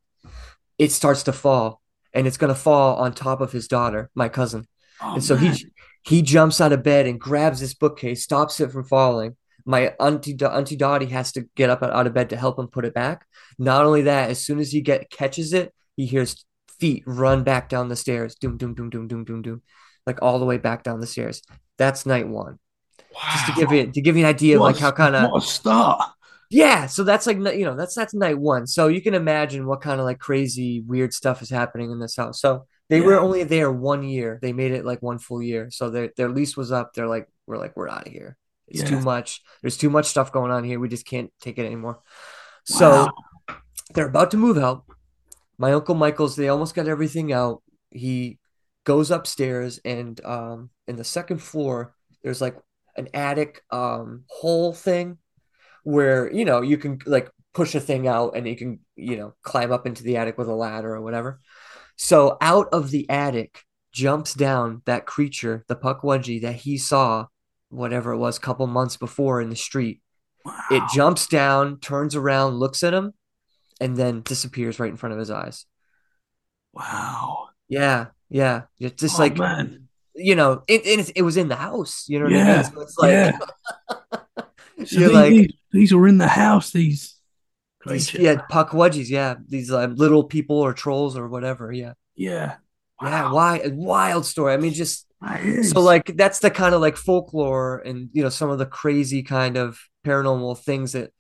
It 0.79 0.91
starts 0.91 1.25
to 1.25 1.33
fall, 1.33 1.83
and 2.13 2.27
it's 2.27 2.39
going 2.39 2.53
to 2.53 2.59
fall 2.59 2.97
on 2.97 3.13
top 3.13 3.41
of 3.41 3.53
his 3.53 3.69
daughter, 3.69 4.11
my 4.15 4.29
cousin. 4.29 4.67
Oh, 5.01 5.15
and 5.15 5.25
so 5.25 5.37
man. 5.37 5.53
he 5.53 5.67
he 6.05 6.23
jumps 6.23 6.61
out 6.61 6.73
of 6.73 6.83
bed 6.83 7.07
and 7.07 7.21
grabs 7.21 7.61
this 7.61 7.75
bookcase, 7.75 8.23
stops 8.23 8.61
it 8.61 8.73
from 8.73 8.85
falling. 8.85 9.37
My 9.65 9.95
auntie 10.01 10.37
auntie 10.41 10.77
Dottie 10.77 11.07
has 11.07 11.33
to 11.33 11.49
get 11.55 11.71
up 11.71 11.83
out 11.83 12.07
of 12.07 12.15
bed 12.15 12.31
to 12.31 12.37
help 12.37 12.59
him 12.59 12.69
put 12.69 12.85
it 12.85 12.95
back. 12.95 13.27
Not 13.59 13.85
only 13.85 14.03
that, 14.03 14.31
as 14.31 14.45
soon 14.45 14.59
as 14.59 14.73
he 14.73 14.81
get 14.81 15.11
catches 15.11 15.53
it, 15.53 15.73
he 15.97 16.07
hears 16.07 16.45
feet 16.79 17.05
run 17.07 17.45
back 17.45 17.69
down 17.69 17.89
the 17.89 17.97
stairs. 17.97 18.35
Doom, 18.35 18.57
doom, 18.57 18.75
doom, 18.75 18.91
doom, 18.91 19.09
doom, 19.09 19.25
doom, 19.25 19.43
doom, 19.43 19.63
like 20.07 20.21
all 20.23 20.39
the 20.39 20.45
way 20.45 20.59
back 20.59 20.83
down 20.83 21.01
the 21.01 21.07
stairs. 21.07 21.43
That's 21.79 22.07
night 22.07 22.29
one. 22.29 22.59
Wow. 23.15 23.21
Just 23.33 23.47
to 23.47 23.53
give 23.53 23.73
you 23.73 23.93
to 23.93 24.01
give 24.01 24.17
you 24.17 24.25
an 24.25 24.29
idea 24.29 24.59
what 24.59 24.71
of 24.71 24.75
like 24.75 24.81
how 24.81 24.91
kind 24.91 25.17
of 25.17 25.45
start. 25.45 26.03
Yeah, 26.51 26.87
so 26.87 27.03
that's 27.03 27.27
like 27.27 27.39
you 27.39 27.65
know 27.65 27.75
that's 27.77 27.95
that's 27.95 28.13
night 28.13 28.39
one. 28.39 28.67
So 28.67 28.89
you 28.89 29.01
can 29.01 29.15
imagine 29.15 29.67
what 29.67 29.81
kind 29.81 30.01
of 30.01 30.05
like 30.05 30.19
crazy 30.19 30.81
weird 30.81 31.15
stuff 31.15 31.41
is 31.41 31.49
happening 31.49 31.91
in 31.91 31.99
this 31.99 32.17
house. 32.17 32.41
So 32.41 32.67
they 32.91 32.99
yeah. 32.99 33.07
were 33.07 33.21
only 33.21 33.45
there 33.45 33.73
one 33.73 34.03
year. 34.03 34.39
They 34.43 34.53
made 34.53 34.73
it 34.73 34.85
like 34.85 35.01
one 35.01 35.19
full 35.19 35.43
year. 35.43 35.71
So 35.71 35.89
their 35.89 36.11
their 36.15 36.29
lease 36.29 36.55
was 36.55 36.71
up. 36.71 36.93
They're 36.93 37.09
like 37.09 37.27
we're 37.47 37.57
like 37.57 37.75
we're 37.75 37.89
out 37.89 38.07
of 38.07 38.13
here. 38.13 38.37
It's 38.73 38.83
yeah. 38.83 38.89
too 38.89 39.01
much. 39.01 39.43
There's 39.61 39.77
too 39.77 39.91
much 39.91 40.07
stuff 40.07 40.33
going 40.33 40.51
on 40.51 40.65
here. 40.65 40.81
We 40.81 40.89
just 40.89 41.07
can't 41.07 41.31
take 41.41 41.59
it 41.59 41.67
anymore. 41.67 42.01
Wow. 42.01 42.03
So 42.65 43.09
they're 43.95 44.09
about 44.09 44.31
to 44.33 44.37
move 44.37 44.59
out. 44.59 44.85
My 45.59 45.73
uncle 45.73 45.95
Michael's. 45.95 46.37
They 46.37 46.49
almost 46.49 46.75
got 46.75 46.89
everything 46.89 47.33
out. 47.33 47.63
He 47.91 48.39
goes 48.85 49.11
upstairs 49.11 49.81
and 49.85 50.21
um 50.25 50.71
in 50.89 50.97
the 50.97 51.05
second 51.05 51.39
floor 51.39 51.95
there's 52.23 52.41
like 52.41 52.57
an 52.97 53.09
attic 53.15 53.63
um 53.71 54.25
hole 54.29 54.73
thing 54.73 55.19
where 55.85 56.33
you 56.33 56.45
know 56.45 56.63
you 56.63 56.77
can 56.77 56.99
like 57.07 57.31
push 57.55 57.75
a 57.75 57.81
thing 57.81 58.09
out 58.09 58.37
and 58.37 58.47
you 58.49 58.57
can 58.57 58.81
you 58.97 59.17
know 59.17 59.35
climb 59.43 59.73
up 59.73 59.87
into 59.87 60.03
the 60.03 60.17
attic 60.17 60.37
with 60.37 60.49
a 60.49 60.55
ladder 60.55 60.95
or 60.95 61.01
whatever 61.01 61.41
so 61.97 62.37
out 62.41 62.69
of 62.73 62.91
the 62.91 63.09
attic 63.09 63.63
jumps 63.93 64.35
down 64.35 64.83
that 64.87 65.07
creature 65.07 65.65
the 65.69 65.77
pukwudgie 65.77 66.43
that 66.43 66.57
he 66.57 66.77
saw 66.77 67.27
whatever 67.73 68.13
it 68.13 68.19
was 68.19 68.37
a 68.37 68.41
couple 68.41 68.67
months 68.67 68.97
before 68.97 69.41
in 69.41 69.51
the 69.51 69.57
street 69.57 70.01
wow. 70.45 70.59
it 70.71 70.83
jumps 70.95 71.27
down 71.27 71.79
turns 71.81 72.15
around 72.15 72.55
looks 72.55 72.83
at 72.83 72.95
him 72.95 73.13
and 73.81 73.97
then 73.97 74.23
disappears 74.23 74.79
right 74.79 74.91
in 74.91 74.97
front 74.97 75.13
of 75.13 75.19
his 75.19 75.31
eyes 75.31 75.67
wow 76.73 77.49
yeah 77.69 78.07
yeah 78.29 78.63
it's 78.79 79.01
just 79.01 79.19
oh, 79.19 79.23
like 79.23 79.37
man 79.37 79.89
you 80.15 80.35
know, 80.35 80.63
it, 80.69 80.83
it, 80.85 81.13
it 81.17 81.23
was 81.23 81.37
in 81.37 81.49
the 81.49 81.57
house. 81.57 82.07
You 82.09 82.19
know 82.19 82.25
what 82.27 82.35
yeah, 82.35 82.53
I 82.53 82.57
mean? 82.57 82.65
So 82.65 82.81
it's 82.81 82.99
like, 82.99 83.11
yeah. 83.11 83.39
so 84.85 84.99
you're 84.99 85.09
these, 85.09 85.13
like, 85.13 85.31
these, 85.31 85.53
these 85.73 85.95
were 85.95 86.09
in 86.09 86.19
the 86.19 86.29
house. 86.29 86.71
These, 86.71 87.19
these 87.87 88.13
yeah, 88.15 88.43
pukwudgies. 88.51 89.09
Yeah, 89.09 89.37
these 89.49 89.73
um, 89.73 89.97
little 89.97 90.25
people 90.25 90.59
or 90.59 90.73
trolls 90.73 91.17
or 91.17 91.29
whatever. 91.29 91.73
Yeah, 91.73 91.95
yeah, 92.15 92.57
wow. 93.01 93.09
yeah. 93.09 93.33
Why 93.33 93.63
wild 93.73 94.27
story? 94.27 94.53
I 94.53 94.57
mean, 94.59 94.75
just 94.75 95.07
so 95.63 95.81
like 95.81 96.17
that's 96.17 96.41
the 96.41 96.51
kind 96.51 96.75
of 96.75 96.81
like 96.81 96.97
folklore 96.97 97.79
and 97.79 98.09
you 98.13 98.23
know 98.23 98.29
some 98.29 98.51
of 98.51 98.59
the 98.59 98.67
crazy 98.67 99.23
kind 99.23 99.57
of 99.57 99.79
paranormal 100.05 100.59
things 100.59 100.93
that 100.93 101.13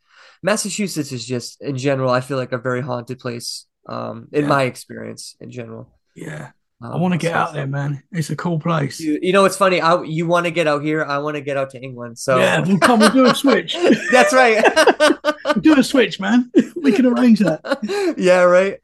Massachusetts 0.43 1.12
is 1.12 1.25
just 1.25 1.61
in 1.62 1.77
general. 1.77 2.11
I 2.11 2.21
feel 2.21 2.37
like 2.37 2.53
a 2.53 2.59
very 2.59 2.81
haunted 2.81 3.19
place. 3.19 3.67
Um, 3.85 4.29
in 4.31 4.43
yeah. 4.43 4.49
my 4.49 4.62
experience, 4.62 5.35
in 5.41 5.51
general. 5.51 5.93
Yeah. 6.15 6.51
I 6.81 6.97
want 6.97 7.12
to 7.12 7.19
get 7.19 7.33
out 7.33 7.53
there, 7.53 7.67
man. 7.67 8.03
It's 8.11 8.31
a 8.31 8.37
cool 8.37 8.59
place. 8.59 8.99
You, 8.99 9.19
you 9.23 9.33
know, 9.33 9.45
it's 9.45 9.57
funny. 9.57 9.81
I, 9.81 10.03
you 10.03 10.27
want 10.27 10.47
to 10.47 10.51
get 10.51 10.67
out 10.67 10.83
here. 10.83 11.05
I 11.05 11.19
want 11.19 11.37
to 11.37 11.41
get 11.41 11.57
out 11.57 11.71
to 11.71 11.81
England. 11.81 12.19
So 12.19 12.38
yeah, 12.38 12.61
we'll 12.61 12.79
come. 12.79 12.99
We'll 12.99 13.11
do 13.11 13.27
a 13.27 13.35
switch. 13.35 13.77
That's 14.12 14.33
right. 14.33 14.65
do 15.61 15.79
a 15.79 15.85
switch, 15.85 16.19
man. 16.19 16.51
we 16.77 16.91
can 16.91 17.07
arrange 17.07 17.38
that. 17.38 17.61
Yeah, 18.19 18.43
right. 18.43 18.79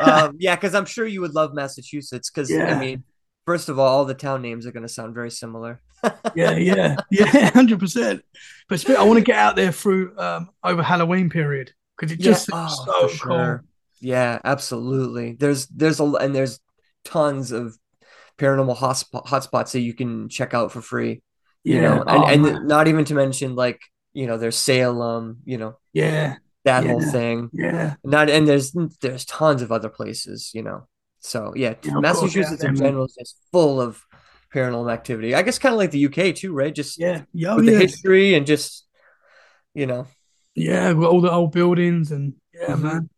Um, 0.00 0.36
yeah, 0.38 0.56
because 0.56 0.74
I'm 0.74 0.86
sure 0.86 1.06
you 1.06 1.20
would 1.20 1.34
love 1.34 1.52
Massachusetts. 1.52 2.30
Because 2.30 2.50
yeah. 2.50 2.74
I 2.74 2.78
mean, 2.78 3.04
first 3.46 3.68
of 3.68 3.78
all, 3.78 3.88
all 3.88 4.04
the 4.04 4.14
town 4.14 4.42
names 4.42 4.66
are 4.66 4.72
going 4.72 4.86
to 4.86 4.88
sound 4.88 5.14
very 5.14 5.30
similar. 5.30 5.80
yeah, 6.34 6.52
yeah, 6.52 6.96
yeah, 7.10 7.50
hundred 7.50 7.78
percent. 7.78 8.24
But 8.68 8.88
I 8.90 9.02
want 9.04 9.18
to 9.18 9.24
get 9.24 9.36
out 9.36 9.56
there 9.56 9.72
through 9.72 10.18
um, 10.18 10.50
over 10.64 10.82
Halloween 10.82 11.30
period 11.30 11.72
because 11.96 12.12
it 12.12 12.20
just 12.20 12.48
yeah. 12.48 12.68
oh, 12.68 12.84
so 12.84 13.08
sure. 13.08 13.58
cool. 13.58 13.68
Yeah, 14.00 14.40
absolutely. 14.44 15.34
There's 15.34 15.66
there's 15.68 16.00
a 16.00 16.04
and 16.04 16.34
there's 16.34 16.58
tons 17.04 17.52
of 17.52 17.76
paranormal 18.38 18.76
hotspot 18.76 19.26
hotspots 19.26 19.72
that 19.72 19.80
you 19.80 19.94
can 19.94 20.28
check 20.28 20.54
out 20.54 20.72
for 20.72 20.82
free. 20.82 21.22
You 21.64 21.76
yeah. 21.76 21.80
know, 21.82 22.02
and, 22.02 22.44
oh, 22.44 22.50
and 22.54 22.68
not 22.68 22.88
even 22.88 23.04
to 23.06 23.14
mention 23.14 23.54
like 23.54 23.80
you 24.12 24.26
know 24.26 24.38
there's 24.38 24.56
Salem. 24.56 25.38
You 25.44 25.58
know, 25.58 25.78
yeah, 25.92 26.36
that 26.64 26.84
yeah. 26.84 26.90
whole 26.90 27.02
thing. 27.02 27.50
Yeah, 27.52 27.94
not 28.02 28.28
and 28.28 28.48
there's 28.48 28.74
there's 29.00 29.24
tons 29.24 29.62
of 29.62 29.70
other 29.70 29.88
places. 29.88 30.50
You 30.52 30.62
know, 30.62 30.88
so 31.22 31.52
yeah, 31.56 31.74
yeah 31.82 31.98
Massachusetts 31.98 32.62
in 32.62 32.76
general 32.76 33.04
is 33.04 33.14
just 33.18 33.36
full 33.52 33.80
of 33.80 34.04
paranormal 34.52 34.92
activity. 34.92 35.34
I 35.34 35.42
guess 35.42 35.58
kind 35.58 35.72
of 35.72 35.78
like 35.78 35.92
the 35.92 36.06
UK 36.06 36.34
too, 36.34 36.52
right? 36.52 36.74
Just 36.74 36.98
yeah, 36.98 37.22
oh, 37.46 37.56
with 37.56 37.66
the 37.66 37.78
history 37.78 38.34
and 38.34 38.46
just 38.46 38.86
you 39.74 39.86
know, 39.86 40.06
yeah, 40.54 40.92
all 40.92 41.20
the 41.20 41.30
old 41.30 41.52
buildings 41.52 42.12
and 42.12 42.34
yeah, 42.52 42.66
mm-hmm. 42.68 42.82
man. 42.82 43.10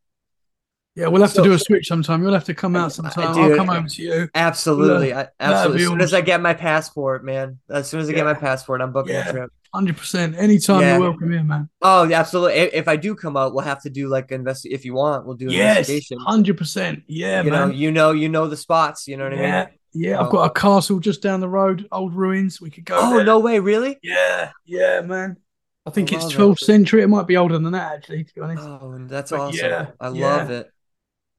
Yeah, 0.97 1.09
we'll 1.09 1.23
have 1.23 1.33
so, 1.33 1.43
to 1.43 1.49
do 1.49 1.55
a 1.55 1.59
switch 1.59 1.89
sometime. 1.89 2.23
You'll 2.23 2.35
have 2.35 2.45
to 2.45 2.55
come 2.55 2.77
out 2.77 2.93
sometime. 2.93 3.37
I'll 3.37 3.57
come 3.57 3.67
home 3.67 3.89
to 3.89 4.03
you. 4.03 4.29
Absolutely. 4.33 5.13
I, 5.13 5.27
absolutely. 5.41 5.83
As 5.83 5.89
soon 5.89 6.01
as 6.01 6.15
I 6.15 6.21
get 6.21 6.41
my 6.41 6.55
passport, 6.55 7.25
man. 7.25 7.59
As 7.69 7.89
soon 7.89 7.99
as 7.99 8.09
I 8.09 8.13
yeah. 8.13 8.19
get 8.19 8.27
my 8.27 8.35
passport, 8.35 8.81
I'm 8.81 8.93
booking 8.93 9.15
yeah. 9.15 9.29
a 9.29 9.33
trip. 9.33 9.53
Hundred 9.75 9.97
percent. 9.97 10.37
Anytime 10.39 10.83
yeah. 10.83 10.93
you're 10.93 11.01
welcome 11.01 11.33
in, 11.33 11.49
man. 11.49 11.69
Oh, 11.83 12.05
yeah, 12.05 12.21
absolutely. 12.21 12.55
If 12.55 12.87
I 12.87 12.95
do 12.95 13.17
come 13.17 13.37
out, 13.37 13.55
we'll 13.55 13.65
have 13.65 13.83
to 13.83 13.91
do 13.91 14.07
like 14.07 14.31
invest. 14.31 14.67
If 14.67 14.85
you 14.85 14.95
want, 14.95 15.27
we'll 15.27 15.35
do 15.35 15.47
yes, 15.47 15.79
investigation. 15.79 16.19
Hundred 16.21 16.57
percent. 16.57 17.03
Yeah, 17.09 17.43
you 17.43 17.51
man. 17.51 17.71
Know, 17.71 17.75
you 17.75 17.91
know, 17.91 18.13
you 18.13 18.29
know 18.29 18.47
the 18.47 18.57
spots. 18.57 19.09
You 19.09 19.17
know 19.17 19.25
what 19.25 19.33
I 19.33 19.65
mean? 19.67 19.69
Yeah, 19.93 20.21
I've 20.21 20.31
got 20.31 20.45
a 20.45 20.53
castle 20.53 21.01
just 21.01 21.23
down 21.23 21.41
the 21.41 21.49
road, 21.49 21.89
old 21.91 22.15
ruins. 22.15 22.61
We 22.61 22.71
could 22.71 22.85
go. 22.85 22.97
Oh 23.01 23.17
there. 23.17 23.25
no 23.25 23.41
way! 23.41 23.59
Really? 23.59 23.99
Yeah, 24.01 24.53
yeah, 24.65 25.01
man. 25.01 25.39
I 25.85 25.91
think 25.91 26.13
I 26.13 26.17
it's 26.17 26.33
12th 26.33 26.63
it. 26.63 26.65
century. 26.65 27.03
It 27.03 27.09
might 27.09 27.27
be 27.27 27.37
older 27.37 27.59
than 27.59 27.73
that, 27.73 27.95
actually. 27.95 28.23
To 28.23 28.35
be 28.35 28.41
honest. 28.43 28.63
Oh, 28.63 28.97
that's 29.09 29.33
but 29.33 29.41
awesome. 29.41 29.59
Yeah, 29.59 29.91
I 30.01 30.09
love 30.09 30.51
it. 30.51 30.71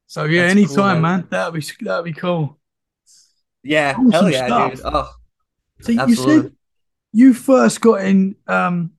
So 0.07 0.25
yeah, 0.25 0.41
That's 0.41 0.51
anytime, 0.51 0.75
cool, 0.75 0.83
man. 0.83 1.01
man. 1.01 1.27
That'd 1.29 1.53
be 1.53 1.85
that'd 1.85 2.03
be 2.03 2.13
cool. 2.13 2.59
Yeah, 3.63 3.93
awesome 3.97 4.11
hell 4.11 4.29
yeah, 4.29 4.45
stuff. 4.45 4.71
dude. 4.71 4.81
Oh, 4.83 5.11
so 5.79 5.93
absolutely. 5.93 6.33
you 6.35 6.41
said 6.41 6.51
you 7.15 7.33
first 7.33 7.79
got 7.79 8.03
in 8.03 8.35
um 8.45 8.91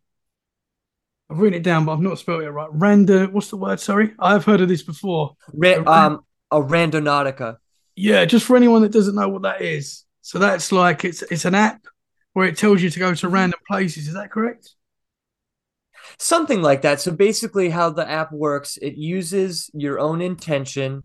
I've 1.28 1.38
written 1.38 1.58
it 1.58 1.62
down, 1.64 1.84
but 1.84 1.92
I've 1.92 2.00
not 2.00 2.18
spelled 2.18 2.42
it 2.42 2.50
right. 2.50 2.68
Random. 2.70 3.32
What's 3.32 3.50
the 3.50 3.56
word? 3.56 3.80
Sorry, 3.80 4.14
I've 4.18 4.44
heard 4.44 4.60
of 4.60 4.68
this 4.68 4.82
before. 4.82 5.36
Ra- 5.52 5.82
um, 5.84 6.24
a 6.52 6.60
randonautica. 6.60 7.56
Yeah, 7.96 8.24
just 8.24 8.46
for 8.46 8.56
anyone 8.56 8.82
that 8.82 8.92
doesn't 8.92 9.16
know 9.16 9.28
what 9.28 9.42
that 9.42 9.60
is. 9.60 10.04
So 10.22 10.38
that's 10.38 10.72
like 10.72 11.04
it's 11.04 11.22
it's 11.22 11.44
an 11.44 11.54
app 11.54 11.84
where 12.32 12.46
it 12.46 12.56
tells 12.56 12.80
you 12.80 12.90
to 12.90 12.98
go 12.98 13.12
to 13.12 13.28
random 13.28 13.60
places. 13.66 14.06
Is 14.08 14.14
that 14.14 14.30
correct? 14.30 14.74
Something 16.18 16.62
like 16.62 16.82
that. 16.82 17.00
So 17.00 17.10
basically, 17.10 17.70
how 17.70 17.90
the 17.90 18.08
app 18.08 18.32
works, 18.32 18.76
it 18.76 18.94
uses 18.94 19.68
your 19.74 19.98
own 19.98 20.22
intention, 20.22 21.02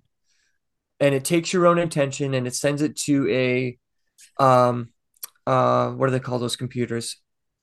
and 0.99 1.15
it 1.15 1.25
takes 1.25 1.51
your 1.51 1.65
own 1.65 1.79
intention 1.79 2.35
and 2.35 2.45
it 2.45 2.53
sends 2.55 2.83
it 2.83 2.95
to 2.95 3.27
a, 3.31 3.77
um, 4.41 4.93
uh, 5.51 5.91
what 5.91 6.07
do 6.07 6.11
they 6.11 6.19
call 6.19 6.39
those 6.39 6.55
computers? 6.55 7.17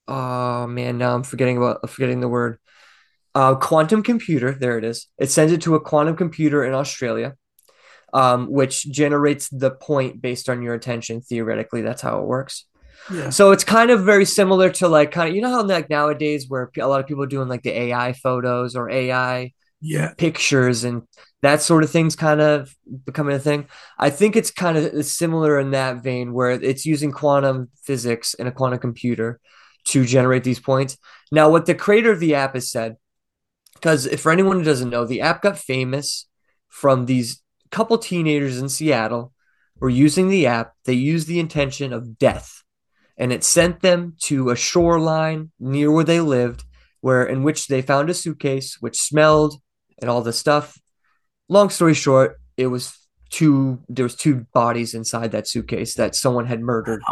Oh 0.07 0.66
man, 0.66 0.98
now 0.98 1.14
I'm 1.14 1.22
forgetting 1.22 1.57
about 1.59 1.88
forgetting 1.90 2.20
the 2.20 2.29
word. 2.29 2.59
Uh, 3.35 3.55
quantum 3.55 4.03
computer. 4.03 4.53
There 4.53 4.79
it 4.79 4.85
is. 4.85 5.07
It 5.18 5.31
sends 5.31 5.53
it 5.53 5.62
to 5.62 5.74
a 5.74 5.81
quantum 5.81 6.16
computer 6.16 6.64
in 6.64 6.74
Australia, 6.74 7.35
um, 8.12 8.51
which 8.51 8.90
generates 8.90 9.48
the 9.51 9.70
point 9.70 10.20
based 10.22 10.48
on 10.48 10.62
your 10.62 10.74
attention. 10.74 11.20
Theoretically, 11.20 11.83
that's 11.83 12.03
how 12.03 12.20
it 12.20 12.27
works. 12.27 12.64
Yeah. 13.12 13.31
So 13.31 13.53
it's 13.53 13.64
kind 13.64 13.90
of 13.90 14.05
very 14.05 14.24
similar 14.24 14.70
to 14.70 14.88
like 14.88 15.12
kind 15.12 15.29
of 15.31 15.35
you 15.37 15.42
know 15.42 15.51
how 15.51 15.62
like 15.64 15.88
nowadays 15.90 16.46
where 16.48 16.70
a 16.79 16.87
lot 16.87 17.01
of 17.01 17.07
people 17.07 17.22
are 17.22 17.29
doing 17.29 17.48
like 17.48 17.62
the 17.62 17.79
AI 17.79 18.12
photos 18.12 18.77
or 18.77 18.90
AI 18.90 19.53
Yeah. 19.81 20.12
pictures 20.16 20.85
and 20.85 21.03
that 21.42 21.62
sort 21.62 21.85
of 21.85 21.90
thing's 21.90 22.16
kind 22.16 22.40
of 22.40 22.74
becoming 23.05 23.37
a 23.37 23.38
thing. 23.38 23.68
I 23.98 24.11
think 24.11 24.35
it's 24.35 24.51
kind 24.51 24.77
of 24.77 25.05
similar 25.05 25.61
in 25.61 25.70
that 25.70 26.03
vein 26.03 26.33
where 26.33 26.51
it's 26.51 26.85
using 26.85 27.12
quantum 27.12 27.70
physics 27.85 28.35
and 28.35 28.48
a 28.48 28.53
quantum 28.53 28.81
computer 28.81 29.40
to 29.87 30.05
generate 30.05 30.44
these 30.44 30.61
points. 30.61 30.96
Now, 31.31 31.48
what 31.48 31.66
the 31.66 31.74
creator 31.74 32.11
of 32.11 32.20
the 32.20 32.35
app 32.35 32.55
has 32.55 32.70
said, 32.70 32.96
because 33.74 34.07
for 34.20 34.33
anyone 34.33 34.59
who 34.59 34.64
doesn't 34.64 34.90
know, 34.90 35.05
the 35.05 35.20
app 35.20 35.42
got 35.42 35.59
famous 35.59 36.27
from 36.68 37.07
these 37.07 37.42
couple 37.70 37.98
teenagers 37.98 38.59
in 38.59 38.68
Seattle 38.68 39.33
were 39.79 39.88
using 39.88 40.29
the 40.29 40.46
app. 40.46 40.72
They 40.85 40.94
used 40.94 41.29
the 41.29 41.38
intention 41.38 41.92
of 41.92 42.18
death, 42.18 42.64
and 43.16 43.33
it 43.33 43.44
sent 43.44 43.81
them 43.81 44.16
to 44.22 44.51
a 44.51 44.57
shoreline 44.57 45.53
near 45.61 45.92
where 45.92 46.05
they 46.05 46.20
lived, 46.20 46.64
where 47.01 47.22
in 47.22 47.44
which 47.44 47.68
they 47.68 47.81
found 47.81 48.11
a 48.11 48.14
suitcase 48.14 48.79
which 48.81 49.01
smelled 49.01 49.61
and 50.01 50.11
all 50.11 50.22
the 50.22 50.33
stuff. 50.33 50.79
Long 51.48 51.70
story 51.70 51.94
short, 51.94 52.38
it 52.56 52.66
was 52.66 52.94
two 53.30 53.80
there 53.88 54.04
was 54.04 54.14
two 54.14 54.46
bodies 54.54 54.94
inside 54.94 55.32
that 55.32 55.46
suitcase 55.46 55.94
that 55.94 56.14
someone 56.14 56.46
had 56.46 56.61
murdered 56.61 57.02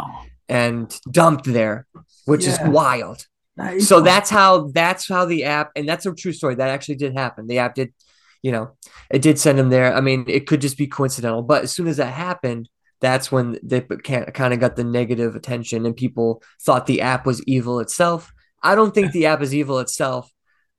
and 0.49 0.99
dumped 1.11 1.45
there, 1.45 1.85
which 2.25 2.45
Yeah. 2.45 2.53
is 2.53 2.59
wild. 2.73 3.25
is 3.73 3.87
So 3.87 4.01
that's 4.01 4.29
how 4.29 4.69
that's 4.73 5.07
how 5.07 5.25
the 5.25 5.43
app 5.45 5.71
and 5.75 5.87
that's 5.87 6.05
a 6.05 6.13
true 6.13 6.33
story. 6.33 6.55
That 6.55 6.69
actually 6.69 6.95
did 6.95 7.13
happen. 7.13 7.47
The 7.47 7.59
app 7.59 7.75
did, 7.75 7.93
you 8.41 8.51
know, 8.51 8.71
it 9.09 9.21
did 9.21 9.39
send 9.39 9.59
him 9.59 9.69
there. 9.69 9.93
I 9.95 10.01
mean, 10.01 10.25
it 10.27 10.47
could 10.47 10.61
just 10.61 10.77
be 10.77 10.87
coincidental, 10.87 11.41
but 11.41 11.63
as 11.63 11.71
soon 11.71 11.87
as 11.87 11.97
that 11.97 12.13
happened, 12.13 12.69
that's 12.99 13.31
when 13.31 13.59
they 13.63 13.81
kind 13.81 14.53
of 14.53 14.59
got 14.59 14.75
the 14.75 14.83
negative 14.83 15.35
attention 15.35 15.85
and 15.85 15.95
people 15.95 16.41
thought 16.61 16.87
the 16.87 17.01
app 17.01 17.25
was 17.25 17.43
evil 17.43 17.79
itself. 17.79 18.31
I 18.63 18.73
don't 18.75 18.93
think 18.93 19.11
the 19.11 19.27
app 19.27 19.41
is 19.41 19.53
evil 19.53 19.79
itself. 19.79 20.31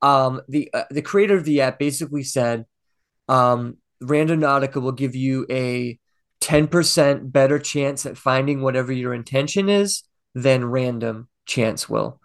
Um, 0.03 0.41
the 0.49 0.69
uh, 0.75 0.85
the 0.91 1.03
creator 1.03 1.37
of 1.37 1.45
the 1.45 1.61
app 1.61 1.79
basically 1.79 2.23
said, 2.25 2.65
um, 3.29 3.77
Randonautica 4.03 4.81
will 4.81 4.93
give 4.93 5.15
you 5.15 5.47
a 5.51 5.99
10% 6.41 7.33
better 7.33 7.59
chance 7.59 8.07
at 8.07 8.17
finding 8.17 8.63
whatever 8.63 8.93
your 8.93 9.13
intention 9.15 9.69
is 9.69 10.05
than 10.35 10.65
random 10.65 11.29
chance 11.47 11.89
will. 11.89 12.21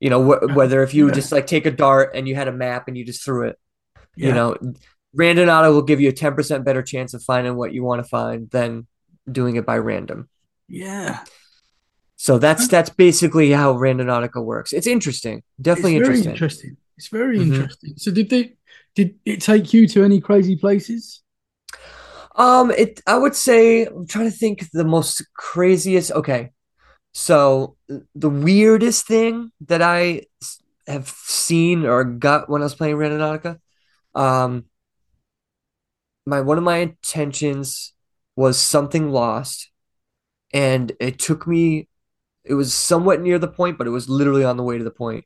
You 0.00 0.10
know, 0.10 0.22
wh- 0.24 0.56
whether 0.56 0.82
if 0.82 0.94
you 0.94 1.08
Yeah. 1.08 1.14
just 1.14 1.30
like 1.32 1.46
take 1.46 1.66
a 1.66 1.70
dart 1.70 2.12
and 2.14 2.26
you 2.26 2.34
had 2.34 2.48
a 2.48 2.52
map 2.52 2.88
and 2.88 2.96
you 2.96 3.04
just 3.04 3.24
threw 3.24 3.48
it, 3.48 3.58
Yeah. 4.16 4.28
you 4.28 4.34
know, 4.34 4.56
Randonautica 5.16 5.72
will 5.72 5.82
give 5.82 6.00
you 6.00 6.08
a 6.08 6.12
10% 6.12 6.64
better 6.64 6.82
chance 6.82 7.14
of 7.14 7.22
finding 7.22 7.54
what 7.56 7.72
you 7.72 7.84
want 7.84 8.02
to 8.02 8.08
find 8.08 8.50
than 8.50 8.86
doing 9.30 9.56
it 9.56 9.64
by 9.66 9.78
random. 9.78 10.28
Yeah. 10.68 11.20
So 12.16 12.38
that's 12.38 12.66
that's 12.68 12.90
basically 12.90 13.50
how 13.50 13.74
Randonautica 13.74 14.42
works. 14.42 14.72
It's 14.72 14.86
interesting. 14.86 15.42
Definitely 15.60 15.96
it's 15.96 16.08
interesting. 16.08 16.32
interesting. 16.32 16.76
It's 16.96 17.08
very 17.08 17.38
Mhm. 17.38 17.54
interesting. 17.54 17.94
So 17.96 18.10
did 18.10 18.30
they 18.30 18.54
did 18.94 19.16
it 19.24 19.40
take 19.40 19.72
you 19.72 19.86
to 19.88 20.04
any 20.04 20.20
crazy 20.20 20.56
places? 20.56 21.22
Um, 22.36 22.70
it 22.70 23.00
I 23.06 23.16
would 23.16 23.34
say 23.34 23.86
I'm 23.86 24.06
trying 24.06 24.30
to 24.30 24.36
think 24.36 24.70
the 24.72 24.84
most 24.84 25.22
craziest. 25.34 26.10
Okay, 26.12 26.50
so 27.12 27.76
the 28.14 28.30
weirdest 28.30 29.06
thing 29.06 29.52
that 29.66 29.82
I 29.82 30.22
have 30.86 31.08
seen 31.08 31.86
or 31.86 32.04
got 32.04 32.48
when 32.48 32.62
I 32.62 32.64
was 32.64 32.74
playing 32.74 32.96
Randonautica, 32.96 33.58
um, 34.14 34.64
my 36.26 36.40
one 36.40 36.58
of 36.58 36.64
my 36.64 36.78
intentions 36.78 37.92
was 38.36 38.58
something 38.58 39.10
lost, 39.10 39.70
and 40.52 40.92
it 41.00 41.18
took 41.18 41.46
me. 41.46 41.88
It 42.44 42.54
was 42.54 42.74
somewhat 42.74 43.22
near 43.22 43.38
the 43.38 43.48
point, 43.48 43.78
but 43.78 43.86
it 43.86 43.90
was 43.90 44.08
literally 44.08 44.44
on 44.44 44.56
the 44.56 44.62
way 44.62 44.76
to 44.76 44.84
the 44.84 44.90
point, 44.90 45.24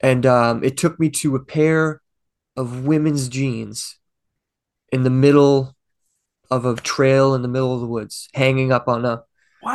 and 0.00 0.26
um, 0.26 0.62
it 0.62 0.76
took 0.76 1.00
me 1.00 1.10
to 1.10 1.34
a 1.36 1.44
pair 1.44 2.02
of 2.56 2.86
women's 2.86 3.28
jeans 3.28 3.98
in 4.92 5.02
the 5.02 5.10
middle 5.10 5.76
of 6.50 6.64
a 6.64 6.76
trail 6.76 7.34
in 7.34 7.42
the 7.42 7.48
middle 7.48 7.74
of 7.74 7.80
the 7.80 7.86
woods, 7.86 8.28
hanging 8.34 8.72
up 8.72 8.88
on 8.88 9.04
a 9.04 9.24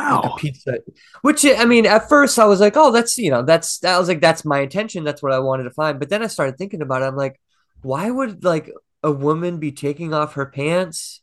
like 0.08 0.24
a 0.24 0.30
Wow. 0.30 0.36
pizza. 0.36 0.78
Which 1.22 1.44
I 1.46 1.64
mean, 1.64 1.86
at 1.86 2.08
first 2.08 2.38
I 2.38 2.46
was 2.46 2.60
like, 2.60 2.76
oh, 2.76 2.92
that's 2.92 3.18
you 3.18 3.30
know, 3.30 3.42
that's 3.42 3.78
that 3.80 3.98
was 3.98 4.08
like 4.08 4.20
that's 4.20 4.44
my 4.44 4.60
intention. 4.60 5.04
That's 5.04 5.22
what 5.22 5.32
I 5.32 5.40
wanted 5.40 5.64
to 5.64 5.70
find. 5.72 5.98
But 5.98 6.10
then 6.10 6.22
I 6.22 6.28
started 6.28 6.58
thinking 6.58 6.82
about 6.82 7.02
it. 7.02 7.06
I'm 7.06 7.16
like, 7.16 7.40
why 7.82 8.10
would 8.10 8.44
like 8.44 8.70
a 9.02 9.12
woman 9.12 9.58
be 9.58 9.72
taking 9.72 10.14
off 10.14 10.34
her 10.34 10.46
pants 10.46 11.22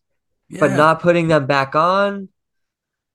but 0.60 0.74
not 0.74 1.02
putting 1.02 1.28
them 1.30 1.48
back 1.48 1.76
on? 1.76 2.30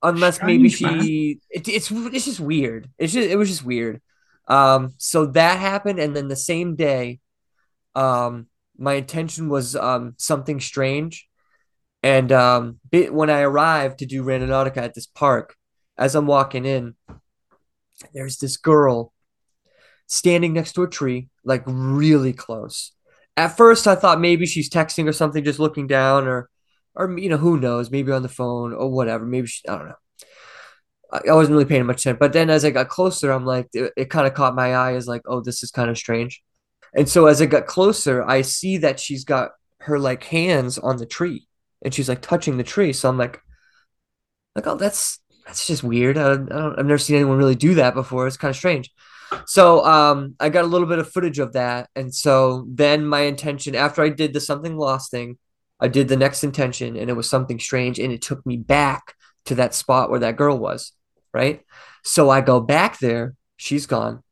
Unless 0.03 0.43
maybe 0.43 0.69
Strange, 0.69 0.81
man. 0.81 1.09
she, 1.09 1.39
it, 1.49 1.67
it's 1.67 1.89
it's 1.91 2.25
just 2.25 2.39
weird. 2.39 2.89
It's 2.99 3.13
just 3.13 3.27
it 3.29 3.37
was 3.37 3.49
just 3.49 3.65
weird. 3.65 4.01
Um, 4.47 4.93
so 4.97 5.27
that 5.27 5.59
happened, 5.59 5.99
and 5.99 6.15
then 6.15 6.27
the 6.27 6.35
same 6.35 6.75
day, 6.75 7.19
um, 7.95 8.47
my 8.77 8.93
intention 8.93 9.49
was 9.49 9.75
um 9.75 10.15
something 10.17 10.59
strange. 10.59 11.27
And 12.03 12.31
um, 12.31 12.79
bit, 12.91 13.11
when 13.13 13.31
I 13.31 13.41
arrived 13.41 13.99
to 13.99 14.05
do 14.05 14.23
Randonautica 14.23 14.77
at 14.77 14.93
this 14.93 15.07
park, 15.07 15.55
as 15.97 16.13
I'm 16.13 16.27
walking 16.27 16.63
in, 16.63 16.93
there's 18.13 18.37
this 18.37 18.57
girl 18.57 19.11
standing 20.07 20.53
next 20.53 20.73
to 20.73 20.83
a 20.83 20.89
tree, 20.89 21.29
like 21.43 21.63
really 21.65 22.33
close. 22.33 22.91
At 23.37 23.57
first, 23.57 23.87
I 23.87 23.95
thought 23.95 24.21
maybe 24.21 24.45
she's 24.45 24.69
texting 24.69 25.07
or 25.07 25.13
something, 25.13 25.43
just 25.43 25.59
looking 25.59 25.87
down, 25.87 26.27
or, 26.27 26.49
or 26.93 27.17
you 27.17 27.27
know, 27.27 27.37
who 27.37 27.59
knows, 27.59 27.91
maybe 27.91 28.11
on 28.11 28.21
the 28.21 28.29
phone 28.29 28.71
or 28.73 28.89
whatever. 28.89 29.25
Maybe 29.25 29.47
she, 29.47 29.67
I 29.67 29.77
don't 29.77 29.87
know. 29.87 29.95
I, 31.11 31.33
wasn't 31.33 31.53
really 31.53 31.65
paying 31.65 31.85
much 31.85 32.01
attention. 32.01 32.17
But 32.19 32.33
then, 32.33 32.49
as 32.49 32.65
I 32.65 32.69
got 32.71 32.89
closer, 32.89 33.31
I'm 33.31 33.45
like, 33.45 33.67
it, 33.73 33.93
it 33.97 34.09
kind 34.09 34.27
of 34.27 34.33
caught 34.33 34.55
my 34.55 34.75
eye 34.75 34.93
as 34.93 35.07
like, 35.07 35.23
oh, 35.25 35.41
this 35.41 35.63
is 35.63 35.71
kind 35.71 35.89
of 35.89 35.97
strange. 35.97 36.43
And 36.95 37.09
so 37.09 37.25
as 37.27 37.41
I 37.41 37.45
got 37.45 37.67
closer, 37.67 38.23
I 38.23 38.41
see 38.41 38.77
that 38.77 38.99
she's 38.99 39.25
got 39.25 39.51
her 39.81 39.99
like 39.99 40.23
hands 40.23 40.77
on 40.77 40.97
the 40.97 41.05
tree 41.05 41.47
and 41.83 41.93
she's 41.93 42.09
like 42.09 42.21
touching 42.21 42.57
the 42.57 42.63
tree. 42.63 42.93
So 42.93 43.09
I'm 43.09 43.17
like, 43.17 43.39
like, 44.55 44.65
oh, 44.67 44.75
that's 44.75 45.19
that's 45.45 45.67
just 45.67 45.83
weird. 45.83 46.17
I, 46.17 46.31
I 46.31 46.35
don't, 46.35 46.79
I've 46.79 46.85
never 46.85 46.97
seen 46.97 47.17
anyone 47.17 47.37
really 47.37 47.55
do 47.55 47.75
that 47.75 47.93
before. 47.93 48.25
It's 48.27 48.37
kind 48.37 48.49
of 48.49 48.55
strange. 48.55 48.91
So 49.45 49.83
um, 49.85 50.35
I 50.39 50.49
got 50.49 50.63
a 50.63 50.67
little 50.67 50.87
bit 50.87 50.99
of 50.99 51.11
footage 51.11 51.39
of 51.39 51.53
that, 51.53 51.89
and 51.95 52.13
so 52.13 52.65
then 52.69 53.05
my 53.05 53.21
intention 53.21 53.75
after 53.75 54.01
I 54.01 54.09
did 54.09 54.33
the 54.33 54.39
something 54.39 54.77
lost 54.77 55.11
thing, 55.11 55.37
I 55.79 55.87
did 55.87 56.07
the 56.07 56.15
next 56.15 56.43
intention, 56.43 56.95
and 56.95 57.09
it 57.09 57.13
was 57.13 57.29
something 57.29 57.59
strange, 57.59 57.99
and 57.99 58.11
it 58.11 58.21
took 58.21 58.45
me 58.45 58.57
back 58.57 59.13
to 59.45 59.55
that 59.55 59.73
spot 59.73 60.09
where 60.09 60.19
that 60.21 60.37
girl 60.37 60.57
was, 60.57 60.93
right? 61.33 61.61
So 62.03 62.29
I 62.29 62.41
go 62.41 62.59
back 62.59 62.99
there. 62.99 63.35
She's 63.57 63.85
gone, 63.85 64.23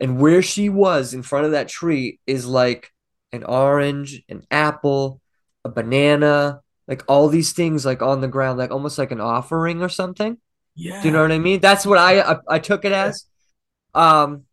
and 0.00 0.20
where 0.20 0.42
she 0.42 0.68
was 0.68 1.14
in 1.14 1.22
front 1.22 1.46
of 1.46 1.52
that 1.52 1.68
tree 1.68 2.20
is 2.26 2.46
like 2.46 2.92
an 3.32 3.44
orange, 3.44 4.22
an 4.28 4.42
apple, 4.50 5.20
a 5.64 5.68
banana, 5.68 6.60
like 6.86 7.02
all 7.08 7.28
these 7.28 7.52
things 7.52 7.84
like 7.84 8.02
on 8.02 8.20
the 8.20 8.28
ground, 8.28 8.58
like 8.58 8.70
almost 8.70 8.98
like 8.98 9.10
an 9.10 9.20
offering 9.20 9.82
or 9.82 9.88
something. 9.88 10.38
Yeah. 10.74 11.02
Do 11.02 11.08
you 11.08 11.12
know 11.12 11.22
what 11.22 11.32
I 11.32 11.38
mean? 11.38 11.60
That's 11.60 11.84
what 11.84 11.98
I 11.98 12.20
I, 12.20 12.36
I 12.48 12.58
took 12.58 12.84
it 12.84 12.92
as. 12.92 13.24
Um, 13.94 14.44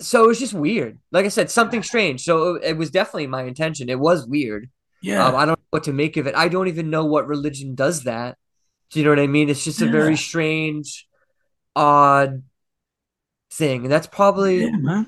so 0.00 0.24
it 0.24 0.28
was 0.28 0.38
just 0.38 0.54
weird. 0.54 0.98
Like 1.10 1.24
I 1.24 1.28
said, 1.28 1.50
something 1.50 1.82
strange. 1.82 2.22
So 2.22 2.54
it, 2.56 2.64
it 2.64 2.76
was 2.76 2.90
definitely 2.90 3.26
my 3.28 3.44
intention. 3.44 3.88
It 3.88 3.98
was 3.98 4.26
weird. 4.26 4.70
Yeah. 5.02 5.24
Um, 5.26 5.36
I 5.36 5.44
don't 5.46 5.58
know 5.58 5.64
what 5.70 5.84
to 5.84 5.92
make 5.92 6.16
of 6.16 6.26
it. 6.26 6.34
I 6.34 6.48
don't 6.48 6.68
even 6.68 6.90
know 6.90 7.04
what 7.04 7.26
religion 7.28 7.74
does 7.74 8.04
that. 8.04 8.36
Do 8.90 8.98
you 8.98 9.04
know 9.04 9.10
what 9.12 9.20
I 9.20 9.26
mean? 9.26 9.48
It's 9.48 9.64
just 9.64 9.80
a 9.82 9.86
Yeah. 9.86 9.92
very 9.92 10.16
strange, 10.16 11.06
odd 11.76 12.42
thing, 13.50 13.84
and 13.84 13.92
that's 13.92 14.06
probably 14.06 14.64
yeah, 14.64 15.04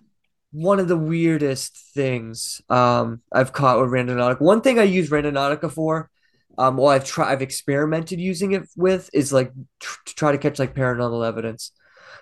one 0.52 0.80
of 0.80 0.88
the 0.88 0.96
weirdest 0.96 1.76
things 1.94 2.60
um, 2.68 3.22
I've 3.32 3.52
caught 3.52 3.80
with 3.80 3.90
Randonautica. 3.90 4.40
One 4.40 4.60
thing 4.60 4.78
I 4.78 4.84
use 4.84 5.10
Randonautica 5.10 5.70
for, 5.70 6.10
um, 6.58 6.76
well, 6.76 6.88
I've 6.88 7.04
tried, 7.04 7.32
I've 7.32 7.42
experimented 7.42 8.20
using 8.20 8.52
it 8.52 8.68
with, 8.76 9.10
is 9.12 9.32
like 9.32 9.52
tr- 9.78 9.98
to 10.06 10.14
try 10.14 10.32
to 10.32 10.38
catch 10.38 10.58
like 10.58 10.74
paranormal 10.74 11.26
evidence. 11.26 11.72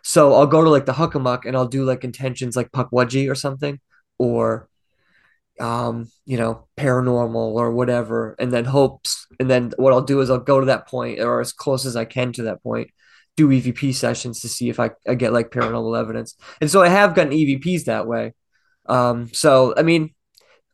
So 0.03 0.35
I'll 0.35 0.47
go 0.47 0.63
to 0.63 0.71
like 0.71 0.87
the 0.87 0.93
Hockomock 0.93 1.45
and 1.45 1.57
I'll 1.57 1.67
do 1.67 1.85
like 1.85 2.05
intentions 2.05 2.57
like 2.57 2.71
Pukwudgie 2.71 3.31
or 3.31 3.35
something, 3.35 3.81
or 4.19 4.69
um, 5.61 6.09
you 6.25 6.37
know, 6.37 6.69
paranormal 6.77 7.35
or 7.35 7.73
whatever, 7.73 8.37
and 8.39 8.53
then 8.53 8.65
hopes. 8.65 9.27
And 9.41 9.51
then 9.51 9.73
what 9.77 9.93
I'll 9.93 10.03
do 10.03 10.21
is 10.21 10.31
I'll 10.31 10.39
go 10.39 10.61
to 10.61 10.67
that 10.67 10.87
point 10.87 11.19
or 11.21 11.41
as 11.41 11.53
close 11.53 11.85
as 11.87 11.97
I 11.97 12.05
can 12.05 12.33
to 12.35 12.45
that 12.45 12.63
point, 12.63 12.91
do 13.39 13.49
EVP 13.49 13.95
sessions 13.95 14.41
to 14.41 14.49
see 14.49 14.69
if 14.69 14.81
I, 14.81 14.91
I 15.07 15.15
get 15.15 15.33
like 15.33 15.53
paranormal 15.53 15.99
evidence. 15.99 16.35
And 16.61 16.69
so 16.69 16.83
I 16.83 16.89
have 16.89 17.15
gotten 17.15 17.33
EVPs 17.33 17.85
that 17.85 18.05
way. 18.09 18.35
Um, 18.87 19.33
so 19.33 19.75
I 19.77 19.83
mean, 19.83 20.13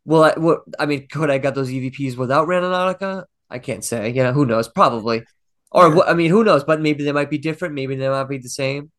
well, 0.06 0.24
I, 0.24 0.32
what 0.38 0.62
I 0.78 0.86
mean, 0.86 1.06
could 1.08 1.30
I 1.30 1.36
got 1.36 1.54
those 1.54 1.68
EVPs 1.68 2.16
without 2.16 2.48
Randonautica? 2.48 3.24
I 3.50 3.58
can't 3.58 3.84
say. 3.84 4.10
You 4.10 4.22
know, 4.22 4.32
who 4.32 4.46
knows? 4.46 4.66
Probably. 4.68 5.24
Or 5.70 5.94
yeah. 5.94 6.02
I 6.06 6.14
mean, 6.14 6.30
who 6.30 6.42
knows? 6.42 6.64
But 6.64 6.80
maybe 6.80 7.04
they 7.04 7.12
might 7.12 7.28
be 7.28 7.36
different. 7.36 7.74
Maybe 7.74 7.96
they 7.96 8.08
might 8.08 8.30
be 8.30 8.38
the 8.38 8.48
same. 8.48 8.90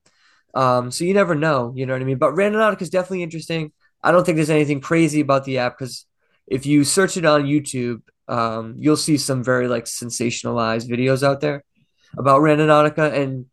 Um, 0.53 0.91
so 0.91 1.03
you 1.03 1.15
never 1.15 1.33
know. 1.33 1.73
You 1.75 1.87
know 1.87 1.93
what 1.93 2.03
I 2.03 2.05
mean? 2.05 2.19
But 2.19 2.35
Randonautica 2.35 2.83
is 2.83 2.91
definitely 2.91 3.23
interesting. 3.23 3.71
I 4.03 4.11
don't 4.11 4.23
think 4.23 4.35
there's 4.35 4.51
anything 4.51 4.79
crazy 4.79 5.21
about 5.21 5.45
the 5.45 5.57
app 5.57 5.79
because 5.79 6.05
if 6.45 6.67
you 6.67 6.83
search 6.83 7.17
it 7.17 7.25
on 7.25 7.45
YouTube, 7.45 8.01
um, 8.27 8.75
you'll 8.77 8.95
see 8.95 9.17
some 9.17 9.43
very 9.43 9.67
like 9.67 9.85
sensationalized 9.85 10.87
videos 10.87 11.23
out 11.23 11.41
there 11.41 11.63
about 12.15 12.41
Randonautica, 12.41 13.13
and 13.13 13.47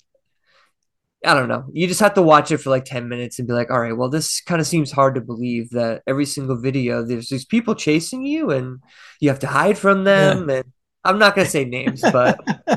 I 1.24 1.34
don't 1.34 1.48
know. 1.48 1.64
You 1.72 1.86
just 1.86 2.00
have 2.00 2.14
to 2.14 2.22
watch 2.22 2.50
it 2.50 2.58
for 2.58 2.70
like 2.70 2.84
10 2.84 3.08
minutes 3.08 3.38
and 3.38 3.46
be 3.46 3.54
like, 3.54 3.70
all 3.70 3.80
right, 3.80 3.96
well, 3.96 4.08
this 4.08 4.40
kind 4.40 4.60
of 4.60 4.66
seems 4.66 4.90
hard 4.90 5.14
to 5.14 5.20
believe 5.20 5.70
that 5.70 6.02
every 6.06 6.26
single 6.26 6.56
video 6.56 7.04
there's 7.04 7.28
these 7.28 7.44
people 7.44 7.74
chasing 7.74 8.24
you 8.24 8.50
and 8.50 8.80
you 9.20 9.28
have 9.28 9.38
to 9.40 9.46
hide 9.46 9.78
from 9.78 10.04
them. 10.04 10.48
Yeah. 10.48 10.56
And 10.56 10.72
I'm 11.04 11.18
not 11.18 11.34
going 11.36 11.44
to 11.44 11.50
say 11.50 11.64
names, 11.64 12.00
but. 12.00 12.40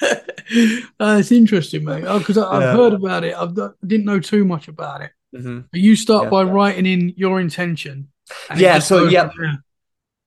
uh, 0.00 1.16
it's 1.20 1.30
interesting, 1.30 1.84
mate. 1.84 2.02
Because 2.02 2.36
oh, 2.36 2.48
I've 2.48 2.62
yeah. 2.62 2.72
heard 2.72 2.94
about 2.94 3.24
it. 3.24 3.34
I've, 3.34 3.56
I 3.58 3.70
didn't 3.86 4.06
know 4.06 4.18
too 4.20 4.44
much 4.44 4.66
about 4.66 5.02
it. 5.02 5.12
Mm-hmm. 5.34 5.60
You 5.72 5.96
start 5.96 6.24
yeah. 6.24 6.30
by 6.30 6.42
writing 6.44 6.86
in 6.86 7.14
your 7.16 7.40
intention. 7.40 8.08
Yeah. 8.56 8.80
So 8.80 9.08
yeah. 9.08 9.30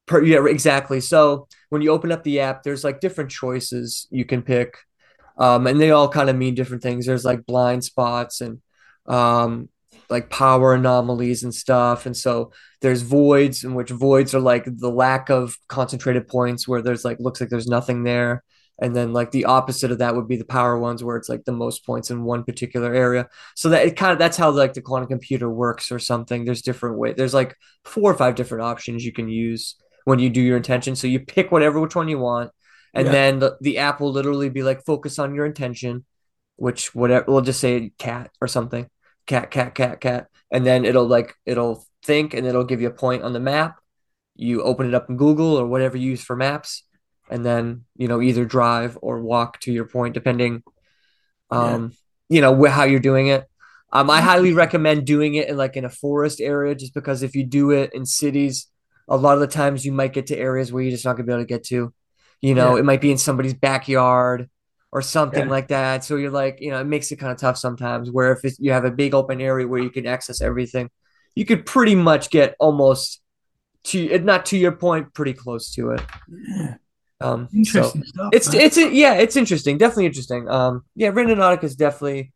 Per, 0.05 0.23
yeah, 0.23 0.45
exactly. 0.45 1.01
So 1.01 1.49
when 1.69 1.81
you 1.81 1.91
open 1.91 2.13
up 2.13 2.23
the 2.23 2.39
app, 2.39 2.63
there's 2.63 2.85
like 2.85 3.01
different 3.01 3.29
choices 3.29 4.07
you 4.09 4.23
can 4.23 4.41
pick, 4.41 4.77
um, 5.37 5.67
and 5.67 5.79
they 5.79 5.91
all 5.91 6.09
kind 6.09 6.29
of 6.29 6.35
mean 6.35 6.55
different 6.55 6.83
things. 6.83 7.05
There's 7.05 7.25
like 7.25 7.45
blind 7.45 7.83
spots 7.83 8.41
and 8.41 8.61
um, 9.07 9.69
like 10.09 10.29
power 10.29 10.73
anomalies 10.73 11.43
and 11.43 11.53
stuff. 11.53 12.05
And 12.05 12.15
so 12.15 12.51
there's 12.81 13.01
voids, 13.01 13.63
in 13.63 13.73
which 13.73 13.89
voids 13.89 14.33
are 14.33 14.39
like 14.39 14.65
the 14.65 14.91
lack 14.91 15.29
of 15.29 15.57
concentrated 15.67 16.27
points 16.27 16.67
where 16.67 16.81
there's 16.81 17.05
like 17.05 17.19
looks 17.19 17.41
like 17.41 17.49
there's 17.49 17.67
nothing 17.67 18.03
there. 18.03 18.43
And 18.79 18.95
then 18.95 19.11
like 19.11 19.31
the 19.31 19.45
opposite 19.45 19.91
of 19.91 19.97
that 19.99 20.15
would 20.15 20.27
be 20.27 20.37
the 20.37 20.45
power 20.45 20.77
ones 20.77 21.03
where 21.03 21.17
it's 21.17 21.29
like 21.29 21.45
the 21.45 21.51
most 21.51 21.83
points 21.83 22.11
in 22.11 22.23
one 22.23 22.43
particular 22.43 22.93
area. 22.93 23.27
So 23.55 23.69
that 23.69 23.85
it 23.87 23.95
kind 23.95 24.11
of 24.11 24.19
that's 24.19 24.37
how 24.37 24.51
like 24.51 24.73
the 24.73 24.81
quantum 24.81 25.09
computer 25.09 25.49
works 25.49 25.91
or 25.91 25.99
something. 25.99 26.45
There's 26.45 26.61
different 26.61 26.97
way 26.97 27.13
there's 27.13 27.33
like 27.33 27.55
four 27.85 28.11
or 28.11 28.15
five 28.15 28.35
different 28.35 28.63
options 28.63 29.03
you 29.03 29.11
can 29.11 29.29
use 29.29 29.75
when 30.05 30.19
you 30.19 30.29
do 30.29 30.41
your 30.41 30.57
intention. 30.57 30.95
So 30.95 31.07
you 31.07 31.19
pick 31.19 31.51
whatever 31.51 31.79
which 31.79 31.95
one 31.95 32.07
you 32.07 32.19
want 32.19 32.51
and 32.97 33.05
yeah. 33.05 33.11
then 33.11 33.39
the, 33.39 33.57
the 33.61 33.77
app 33.77 33.99
will 34.01 34.11
literally 34.11 34.49
be 34.49 34.63
like 34.63 34.85
focus 34.85 35.19
on 35.19 35.35
your 35.35 35.45
intention 35.45 36.05
which 36.57 36.93
whatever 36.93 37.25
we'll 37.27 37.41
just 37.41 37.61
say 37.61 37.91
cat 37.97 38.31
or 38.41 38.47
something. 38.47 38.89
Cat 39.25 39.49
cat 39.49 39.73
cat 39.73 40.01
cat. 40.01 40.27
And 40.51 40.65
then 40.65 40.83
it'll 40.85 41.07
like 41.07 41.35
it'll 41.45 41.85
think 42.03 42.33
and 42.33 42.45
it'll 42.45 42.63
give 42.63 42.81
you 42.81 42.87
a 42.87 42.91
point 42.91 43.23
on 43.23 43.33
the 43.33 43.39
map. 43.39 43.79
You 44.35 44.63
open 44.63 44.87
it 44.87 44.93
up 44.93 45.09
in 45.09 45.17
google 45.17 45.55
or 45.55 45.65
whatever 45.65 45.97
you 45.97 46.11
use 46.11 46.23
for 46.23 46.35
maps. 46.35 46.83
And 47.29 47.45
then 47.45 47.85
you 47.95 48.07
know 48.07 48.21
either 48.21 48.45
drive 48.45 48.97
or 49.01 49.21
walk 49.21 49.59
to 49.61 49.71
your 49.71 49.87
point 49.87 50.13
depending 50.13 50.63
um 51.49 51.93
yeah. 52.29 52.35
you 52.35 52.41
know 52.41 52.65
how 52.65 52.83
you're 52.83 52.99
doing 52.99 53.27
it. 53.27 53.45
Um 53.93 54.09
i 54.09 54.19
highly 54.19 54.53
recommend 54.53 55.05
doing 55.05 55.35
it 55.35 55.47
in 55.47 55.57
like 55.57 55.77
in 55.77 55.85
a 55.85 55.89
forest 55.89 56.41
area 56.41 56.75
just 56.75 56.93
because 56.93 57.23
if 57.23 57.35
you 57.35 57.45
do 57.45 57.71
it 57.71 57.93
in 57.93 58.05
cities 58.05 58.67
a 59.07 59.15
lot 59.15 59.35
of 59.35 59.39
the 59.39 59.47
times 59.47 59.85
you 59.85 59.93
might 59.93 60.11
get 60.11 60.27
to 60.27 60.37
areas 60.37 60.73
where 60.73 60.83
you're 60.83 60.91
just 60.91 61.05
not 61.05 61.13
gonna 61.13 61.25
be 61.25 61.31
able 61.31 61.43
to 61.43 61.47
get 61.47 61.63
to 61.65 61.93
you 62.41 62.55
know 62.55 62.75
yeah. 62.75 62.79
it 62.79 62.85
might 62.85 63.01
be 63.01 63.11
in 63.11 63.17
somebody's 63.17 63.53
backyard 63.53 64.49
or 64.91 65.01
something 65.01 65.45
yeah. 65.45 65.51
like 65.51 65.67
that 65.67 66.03
so 66.03 66.15
you're 66.15 66.31
like 66.31 66.59
you 66.61 66.71
know 66.71 66.79
it 66.79 66.85
makes 66.87 67.11
it 67.11 67.17
kind 67.17 67.31
of 67.31 67.37
tough 67.37 67.57
sometimes 67.57 68.09
where 68.11 68.31
if 68.31 68.55
you 68.59 68.71
have 68.71 68.85
a 68.85 68.91
big 68.91 69.13
open 69.13 69.41
area 69.41 69.67
where 69.67 69.81
you 69.81 69.89
can 69.89 70.05
access 70.05 70.41
everything 70.41 70.89
you 71.35 71.45
could 71.45 71.65
pretty 71.65 71.95
much 71.95 72.29
get 72.29 72.55
almost 72.59 73.21
to 73.83 73.99
it, 74.09 74.23
not 74.23 74.45
to 74.47 74.57
your 74.57 74.71
point 74.71 75.13
pretty 75.13 75.33
close 75.33 75.71
to 75.73 75.91
it 75.91 76.01
yeah. 76.27 76.75
Um, 77.19 77.49
interesting 77.53 78.03
so 78.03 78.09
stuff. 78.09 78.29
It's 78.31 78.53
man. 78.53 78.61
it's 78.61 78.77
yeah, 78.77 79.13
it's 79.15 79.35
interesting. 79.35 79.77
Definitely 79.77 80.05
interesting. 80.05 80.47
Um, 80.47 80.83
yeah, 80.95 81.09
Randonautica 81.09 81.63
is 81.63 81.75
definitely 81.75 82.31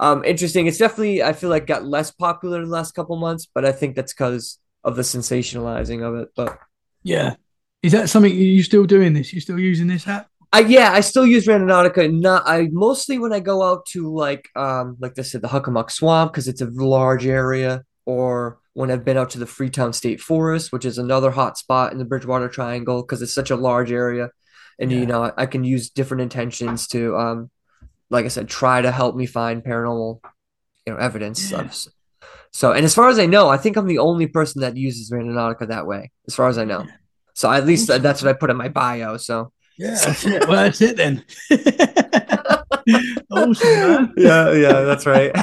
um 0.00 0.24
interesting. 0.24 0.66
It's 0.66 0.78
definitely 0.78 1.22
I 1.22 1.32
feel 1.32 1.48
like 1.48 1.66
got 1.66 1.84
less 1.84 2.10
popular 2.10 2.58
in 2.58 2.64
the 2.64 2.70
last 2.70 2.94
couple 2.94 3.16
months, 3.16 3.46
but 3.52 3.64
I 3.64 3.72
think 3.72 3.94
that's 3.94 4.12
because 4.12 4.58
of 4.82 4.96
the 4.96 5.02
sensationalizing 5.02 6.02
of 6.02 6.16
it. 6.16 6.30
But 6.34 6.58
yeah, 7.02 7.36
is 7.86 7.92
that 7.92 8.08
something 8.08 8.34
you 8.34 8.62
still 8.62 8.84
doing? 8.84 9.14
This 9.14 9.32
you 9.32 9.40
still 9.40 9.58
using 9.58 9.86
this 9.86 10.06
app? 10.06 10.28
I 10.52 10.60
yeah, 10.60 10.92
I 10.92 11.00
still 11.00 11.26
use 11.26 11.46
Randonautica. 11.46 12.12
Not 12.12 12.42
I 12.46 12.68
mostly 12.72 13.18
when 13.18 13.32
I 13.32 13.40
go 13.40 13.62
out 13.62 13.86
to 13.86 14.12
like 14.12 14.48
um 14.56 14.96
like 15.00 15.18
I 15.18 15.22
said 15.22 15.42
the 15.42 15.48
Hockomock 15.48 15.90
Swamp 15.90 16.32
because 16.32 16.48
it's 16.48 16.60
a 16.60 16.66
large 16.66 17.26
area, 17.26 17.84
or 18.04 18.58
when 18.76 18.90
I've 18.90 19.06
been 19.06 19.16
out 19.16 19.30
to 19.30 19.38
the 19.38 19.46
Freetown 19.46 19.94
State 19.94 20.20
Forest, 20.20 20.70
which 20.70 20.84
is 20.84 20.98
another 20.98 21.30
hot 21.30 21.56
spot 21.56 21.92
in 21.92 21.98
the 21.98 22.04
Bridgewater 22.04 22.48
Triangle 22.48 23.00
because 23.02 23.22
it's 23.22 23.32
such 23.32 23.50
a 23.50 23.56
large 23.56 23.90
area. 23.90 24.28
And, 24.78 24.92
yeah. 24.92 24.98
you 24.98 25.06
know, 25.06 25.32
I 25.34 25.46
can 25.46 25.64
use 25.64 25.88
different 25.88 26.20
intentions 26.20 26.86
to, 26.88 27.16
um, 27.16 27.50
like 28.10 28.26
I 28.26 28.28
said, 28.28 28.48
try 28.48 28.82
to 28.82 28.92
help 28.92 29.16
me 29.16 29.24
find 29.24 29.64
paranormal, 29.64 30.20
you 30.86 30.92
know, 30.92 30.98
evidence. 30.98 31.50
Yeah. 31.50 31.70
So, 31.70 31.90
so, 32.50 32.72
and 32.72 32.84
as 32.84 32.94
far 32.94 33.08
as 33.08 33.18
I 33.18 33.24
know, 33.24 33.48
I 33.48 33.56
think 33.56 33.78
I'm 33.78 33.86
the 33.86 33.98
only 33.98 34.26
person 34.26 34.60
that 34.60 34.76
uses 34.76 35.10
Randonautica 35.10 35.68
that 35.68 35.86
way, 35.86 36.10
as 36.28 36.34
far 36.34 36.48
as 36.48 36.58
I 36.58 36.64
know. 36.64 36.86
So 37.36 37.52
at 37.52 37.64
least 37.66 37.88
that's 37.88 38.22
what 38.22 38.30
I 38.30 38.32
put 38.32 38.48
in 38.48 38.56
my 38.56 38.70
bio. 38.70 39.18
So 39.18 39.52
yeah, 39.76 39.98
that's 40.02 40.24
it. 40.32 40.48
Well, 40.48 40.64
that's 40.64 40.80
it 40.80 40.96
then. 40.96 41.22
awesome, 43.30 43.68
man. 43.68 44.14
Yeah, 44.16 44.52
yeah, 44.52 44.80
that's 44.80 45.04
right 45.04 45.32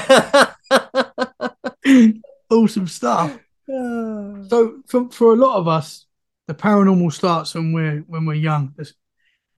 awesome 2.49 2.88
stuff. 2.88 3.38
so 3.67 4.82
for 4.88 5.12
for 5.12 5.34
a 5.34 5.36
lot 5.36 5.58
of 5.58 5.67
us, 5.67 6.08
the 6.47 6.56
paranormal 6.56 7.13
starts 7.13 7.53
when 7.53 7.73
we're 7.73 7.99
when 8.08 8.25
we're 8.25 8.34
young. 8.34 8.73
There's, 8.75 8.95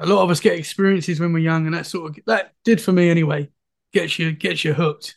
a 0.01 0.05
lot 0.05 0.21
of 0.21 0.29
us 0.29 0.41
get 0.41 0.59
experiences 0.59 1.21
when 1.21 1.31
we're 1.31 1.39
young, 1.39 1.67
and 1.67 1.73
that 1.73 1.85
sort 1.85 2.09
of 2.09 2.17
that 2.27 2.51
did 2.65 2.81
for 2.81 2.91
me 2.91 3.09
anyway. 3.09 3.49
Gets 3.93 4.19
you 4.19 4.33
gets 4.33 4.65
you 4.65 4.73
hooked. 4.73 5.15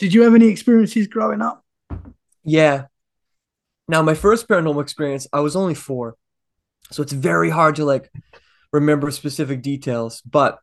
Did 0.00 0.12
you 0.12 0.22
have 0.22 0.34
any 0.34 0.48
experiences 0.48 1.06
growing 1.06 1.40
up? 1.40 1.64
Yeah. 2.42 2.86
Now 3.86 4.02
my 4.02 4.14
first 4.14 4.48
paranormal 4.48 4.82
experience, 4.82 5.28
I 5.32 5.38
was 5.38 5.54
only 5.54 5.74
four, 5.74 6.16
so 6.92 7.02
it's 7.02 7.12
very 7.12 7.50
hard 7.50 7.76
to 7.76 7.84
like 7.84 8.10
remember 8.72 9.10
specific 9.10 9.62
details. 9.62 10.20
But 10.22 10.58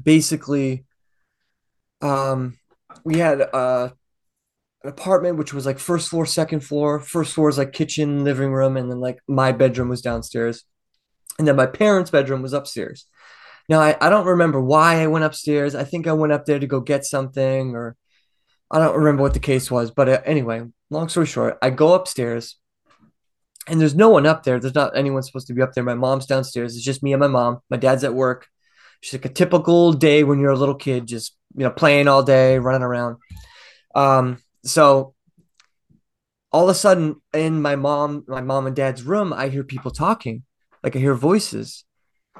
basically, 0.00 0.84
um, 2.00 2.58
we 3.04 3.18
had 3.18 3.40
uh 3.40 3.90
an 4.82 4.90
apartment 4.90 5.36
which 5.36 5.52
was 5.52 5.66
like 5.66 5.78
first 5.78 6.08
floor, 6.08 6.26
second 6.26 6.60
floor. 6.60 7.00
First 7.00 7.32
floor 7.34 7.48
is 7.48 7.58
like 7.58 7.72
kitchen, 7.72 8.24
living 8.24 8.52
room, 8.52 8.76
and 8.76 8.90
then 8.90 9.00
like 9.00 9.18
my 9.26 9.52
bedroom 9.52 9.88
was 9.88 10.02
downstairs. 10.02 10.64
And 11.38 11.46
then 11.46 11.56
my 11.56 11.66
parents' 11.66 12.10
bedroom 12.10 12.42
was 12.42 12.52
upstairs. 12.52 13.06
Now 13.68 13.80
I, 13.80 13.96
I 14.00 14.08
don't 14.10 14.26
remember 14.26 14.60
why 14.60 15.02
I 15.02 15.08
went 15.08 15.24
upstairs. 15.24 15.74
I 15.74 15.84
think 15.84 16.06
I 16.06 16.12
went 16.12 16.32
up 16.32 16.46
there 16.46 16.58
to 16.58 16.66
go 16.66 16.80
get 16.80 17.04
something, 17.04 17.74
or 17.74 17.96
I 18.70 18.78
don't 18.78 18.96
remember 18.96 19.22
what 19.22 19.34
the 19.34 19.40
case 19.40 19.70
was. 19.70 19.90
But 19.90 20.08
uh, 20.08 20.20
anyway, 20.24 20.62
long 20.90 21.08
story 21.08 21.26
short, 21.26 21.58
I 21.60 21.70
go 21.70 21.94
upstairs 21.94 22.56
and 23.66 23.80
there's 23.80 23.94
no 23.94 24.08
one 24.08 24.26
up 24.26 24.44
there. 24.44 24.60
There's 24.60 24.74
not 24.74 24.96
anyone 24.96 25.22
supposed 25.22 25.48
to 25.48 25.54
be 25.54 25.62
up 25.62 25.72
there. 25.72 25.84
My 25.84 25.94
mom's 25.94 26.26
downstairs. 26.26 26.76
It's 26.76 26.84
just 26.84 27.02
me 27.02 27.12
and 27.12 27.20
my 27.20 27.26
mom. 27.26 27.60
My 27.70 27.76
dad's 27.76 28.04
at 28.04 28.14
work. 28.14 28.46
It's 29.02 29.12
like 29.12 29.24
a 29.24 29.30
typical 29.30 29.92
day 29.92 30.24
when 30.24 30.38
you're 30.38 30.50
a 30.50 30.56
little 30.56 30.74
kid, 30.74 31.06
just 31.06 31.36
you 31.54 31.64
know, 31.64 31.70
playing 31.70 32.08
all 32.08 32.22
day, 32.22 32.58
running 32.58 32.82
around. 32.82 33.16
Um, 33.94 34.42
so 34.64 35.14
all 36.52 36.64
of 36.64 36.70
a 36.70 36.74
sudden 36.74 37.20
in 37.34 37.60
my 37.60 37.76
mom 37.76 38.24
my 38.26 38.40
mom 38.40 38.66
and 38.66 38.74
dad's 38.74 39.02
room 39.02 39.30
i 39.32 39.48
hear 39.48 39.62
people 39.62 39.90
talking 39.90 40.42
like 40.82 40.96
i 40.96 40.98
hear 40.98 41.14
voices 41.14 41.84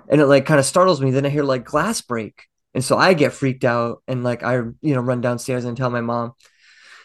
and 0.08 0.20
it 0.20 0.26
like 0.26 0.46
kind 0.46 0.58
of 0.58 0.64
startles 0.64 1.00
me 1.02 1.10
then 1.10 1.26
i 1.26 1.28
hear 1.28 1.42
like 1.42 1.64
glass 1.64 2.00
break 2.00 2.44
and 2.72 2.82
so 2.82 2.96
i 2.96 3.12
get 3.12 3.34
freaked 3.34 3.64
out 3.64 4.02
and 4.08 4.24
like 4.24 4.42
i 4.42 4.54
you 4.54 4.94
know 4.94 5.00
run 5.00 5.20
downstairs 5.20 5.66
and 5.66 5.76
tell 5.76 5.90
my 5.90 6.00
mom 6.00 6.32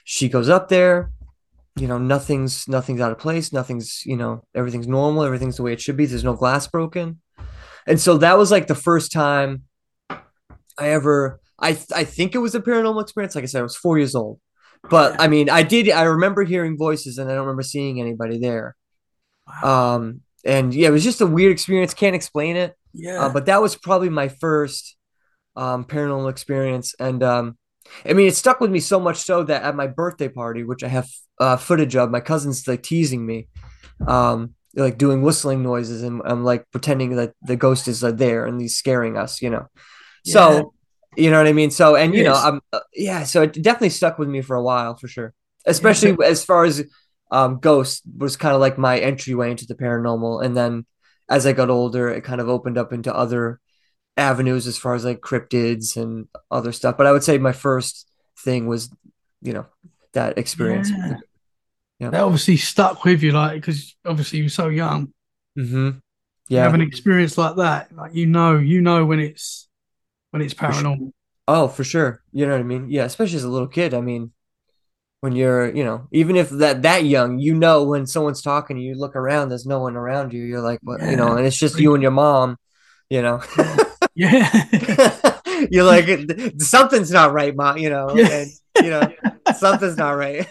she 0.06 0.30
goes 0.30 0.48
up 0.48 0.70
there 0.70 1.12
you 1.76 1.88
know 1.88 1.98
nothing's 1.98 2.68
nothing's 2.68 3.00
out 3.02 3.12
of 3.12 3.18
place 3.18 3.54
nothing's 3.54 4.04
you 4.06 4.18
know 4.18 4.44
everything's 4.54 4.88
normal 4.88 5.24
everything's 5.24 5.58
the 5.58 5.64
way 5.64 5.74
it 5.74 5.82
should 5.82 5.98
be 5.98 6.06
there's 6.06 6.24
no 6.24 6.34
glass 6.34 6.68
broken 6.68 7.22
and 7.88 8.00
so 8.00 8.18
that 8.18 8.38
was 8.38 8.52
like 8.52 8.68
the 8.68 8.76
first 8.76 9.12
time 9.12 9.64
i 10.10 10.90
ever 10.90 11.40
i 11.60 11.70
i 11.96 12.04
think 12.04 12.36
it 12.36 12.40
was 12.40 12.56
a 12.56 12.60
paranormal 12.60 13.02
experience 13.02 13.36
like 13.36 13.44
i 13.44 13.48
said 13.48 13.60
i 13.60 13.64
was 13.64 13.76
four 13.76 13.98
years 13.98 14.16
old 14.16 14.40
but 14.90 15.20
I 15.22 15.28
mean, 15.28 15.50
I 15.50 15.64
did. 15.64 15.90
I 15.90 16.04
remember 16.04 16.44
hearing 16.44 16.78
voices, 16.78 17.18
and 17.18 17.30
I 17.30 17.34
don't 17.34 17.42
remember 17.42 17.64
seeing 17.64 18.00
anybody 18.00 18.40
there. 18.40 18.76
Wow. 19.48 19.96
Um, 19.96 20.22
and 20.44 20.74
yeah, 20.74 20.88
it 20.88 20.92
was 20.92 21.04
just 21.04 21.22
a 21.22 21.28
weird 21.28 21.52
experience. 21.52 21.94
Can't 21.94 22.16
explain 22.16 22.56
it. 22.56 22.76
Yeah. 22.94 23.26
Uh, 23.26 23.30
but 23.30 23.46
that 23.46 23.62
was 23.62 23.76
probably 23.76 24.10
my 24.10 24.28
first 24.28 24.98
um, 25.56 25.86
paranormal 25.86 26.30
experience, 26.30 26.96
and 27.00 27.22
um, 27.22 27.58
I 28.06 28.14
mean, 28.14 28.28
it 28.28 28.36
stuck 28.36 28.60
with 28.60 28.72
me 28.72 28.80
so 28.80 29.00
much 29.00 29.18
so 29.18 29.44
that 29.44 29.64
at 29.64 29.76
my 29.76 29.88
birthday 29.88 30.30
party, 30.30 30.64
which 30.64 30.84
I 30.84 30.88
have 30.88 31.08
uh, 31.40 31.58
footage 31.58 31.96
of, 31.96 32.12
my 32.12 32.20
cousin's 32.20 32.68
like 32.68 32.84
teasing 32.84 33.26
me, 33.26 33.48
um, 34.08 34.56
like 34.76 34.98
doing 34.98 35.22
whistling 35.22 35.64
noises, 35.64 36.04
and 36.04 36.22
I'm 36.26 36.44
like 36.44 36.66
pretending 36.72 37.16
that 37.16 37.34
the 37.42 37.56
ghost 37.56 37.88
is 37.88 38.04
uh, 38.04 38.12
there 38.12 38.46
and 38.46 38.60
he's 38.60 38.78
scaring 38.78 39.18
us, 39.18 39.42
you 39.42 39.50
know. 39.50 39.68
Yeah. 40.24 40.34
So, 40.34 40.74
you 41.16 41.30
know 41.30 41.38
what 41.38 41.48
I 41.48 41.54
mean. 41.54 41.72
So, 41.72 41.96
and 41.96 42.14
you 42.14 42.24
know, 42.24 42.34
Yes. 42.34 42.44
I'm 42.44 42.62
uh, 42.74 42.80
yeah. 42.94 43.24
So 43.24 43.44
it 43.44 43.54
definitely 43.54 43.90
stuck 43.90 44.18
with 44.18 44.30
me 44.30 44.42
for 44.42 44.56
a 44.56 44.64
while, 44.64 44.96
for 44.96 45.08
sure. 45.08 45.34
Especially 45.66 46.16
as 46.26 46.44
far 46.44 46.66
as 46.66 46.84
um, 47.32 47.60
ghost 47.60 48.02
was 48.18 48.36
kind 48.36 48.56
of 48.56 48.62
like 48.62 48.78
my 48.78 49.00
entryway 49.00 49.52
into 49.52 49.66
the 49.66 49.76
paranormal, 49.76 50.44
and 50.44 50.58
then 50.58 50.86
as 51.30 51.46
I 51.46 51.54
got 51.54 51.70
older, 51.70 52.10
it 52.10 52.24
kind 52.24 52.42
of 52.42 52.50
opened 52.50 52.78
up 52.78 52.92
into 52.92 53.16
other 53.16 53.61
avenues 54.18 54.68
as 54.68 54.78
far 54.78 54.94
as 54.94 55.06
like 55.06 55.22
cryptids 55.22 55.98
and 55.98 56.28
other 56.50 56.72
stuff. 56.72 56.98
But 56.98 57.08
I 57.08 57.12
would 57.12 57.24
say 57.24 57.38
my 57.38 57.54
first 57.54 58.10
thing 58.40 58.68
was, 58.68 58.90
you 59.42 59.54
know, 59.54 59.66
that 60.14 60.38
experience. 60.38 60.90
Yeah. 60.90 61.16
Yeah. 62.00 62.10
That 62.10 62.22
obviously 62.22 62.58
stuck 62.58 63.04
with 63.06 63.22
you, 63.24 63.32
like 63.32 63.62
because 63.62 63.96
obviously 64.06 64.40
you 64.40 64.46
were 64.46 64.50
so 64.50 64.70
young. 64.70 65.14
hmm 65.56 65.88
You 65.88 66.02
Yeah. 66.50 66.64
have 66.64 66.74
an 66.74 66.82
experience 66.82 67.38
like 67.38 67.56
that, 67.58 67.96
like 67.96 68.14
you 68.16 68.26
know, 68.26 68.58
you 68.58 68.82
know 68.82 69.06
when 69.06 69.20
it's 69.20 69.70
when 70.32 70.42
it's 70.42 70.54
For 70.54 70.72
sure. 70.74 70.84
paranormal. 70.84 71.12
Oh, 71.48 71.68
for 71.68 71.84
sure. 71.84 72.22
You 72.32 72.46
know 72.46 72.54
what 72.54 72.62
I 72.62 72.64
mean? 72.64 72.90
Yeah, 72.90 73.04
especially 73.06 73.38
as 73.38 73.44
a 73.44 73.50
little 73.50 73.68
kid. 73.68 73.94
I 73.94 74.02
mean, 74.02 74.32
when 75.20 75.36
you're, 75.36 75.70
you 75.76 75.84
know, 75.84 76.08
even 76.12 76.36
if 76.36 76.50
that 76.50 76.82
that 76.82 77.06
young, 77.06 77.40
you 77.40 77.54
know 77.54 77.84
when 77.84 78.08
someone's 78.08 78.42
talking, 78.42 78.78
you 78.78 78.96
look 78.96 79.16
around, 79.16 79.50
there's 79.50 79.66
no 79.68 79.80
one 79.80 79.96
around 79.96 80.34
you. 80.34 80.44
You're 80.44 80.62
like, 80.62 80.80
what, 80.82 81.02
you 81.02 81.16
know, 81.16 81.38
and 81.38 81.46
it's 81.46 81.58
just 81.58 81.80
you 81.80 81.94
and 81.94 82.02
your 82.02 82.12
mom, 82.12 82.58
you 83.10 83.22
know. 83.22 83.42
Yeah. 84.16 84.68
You're 85.72 85.84
like, 85.84 86.08
something's 86.60 87.12
not 87.12 87.34
right, 87.34 87.56
mom, 87.56 87.78
you 87.78 87.90
know, 87.90 88.10
and 88.10 88.50
you 88.80 88.90
know, 88.90 89.14
something's 89.56 89.98
not 89.98 90.12
right. 90.12 90.48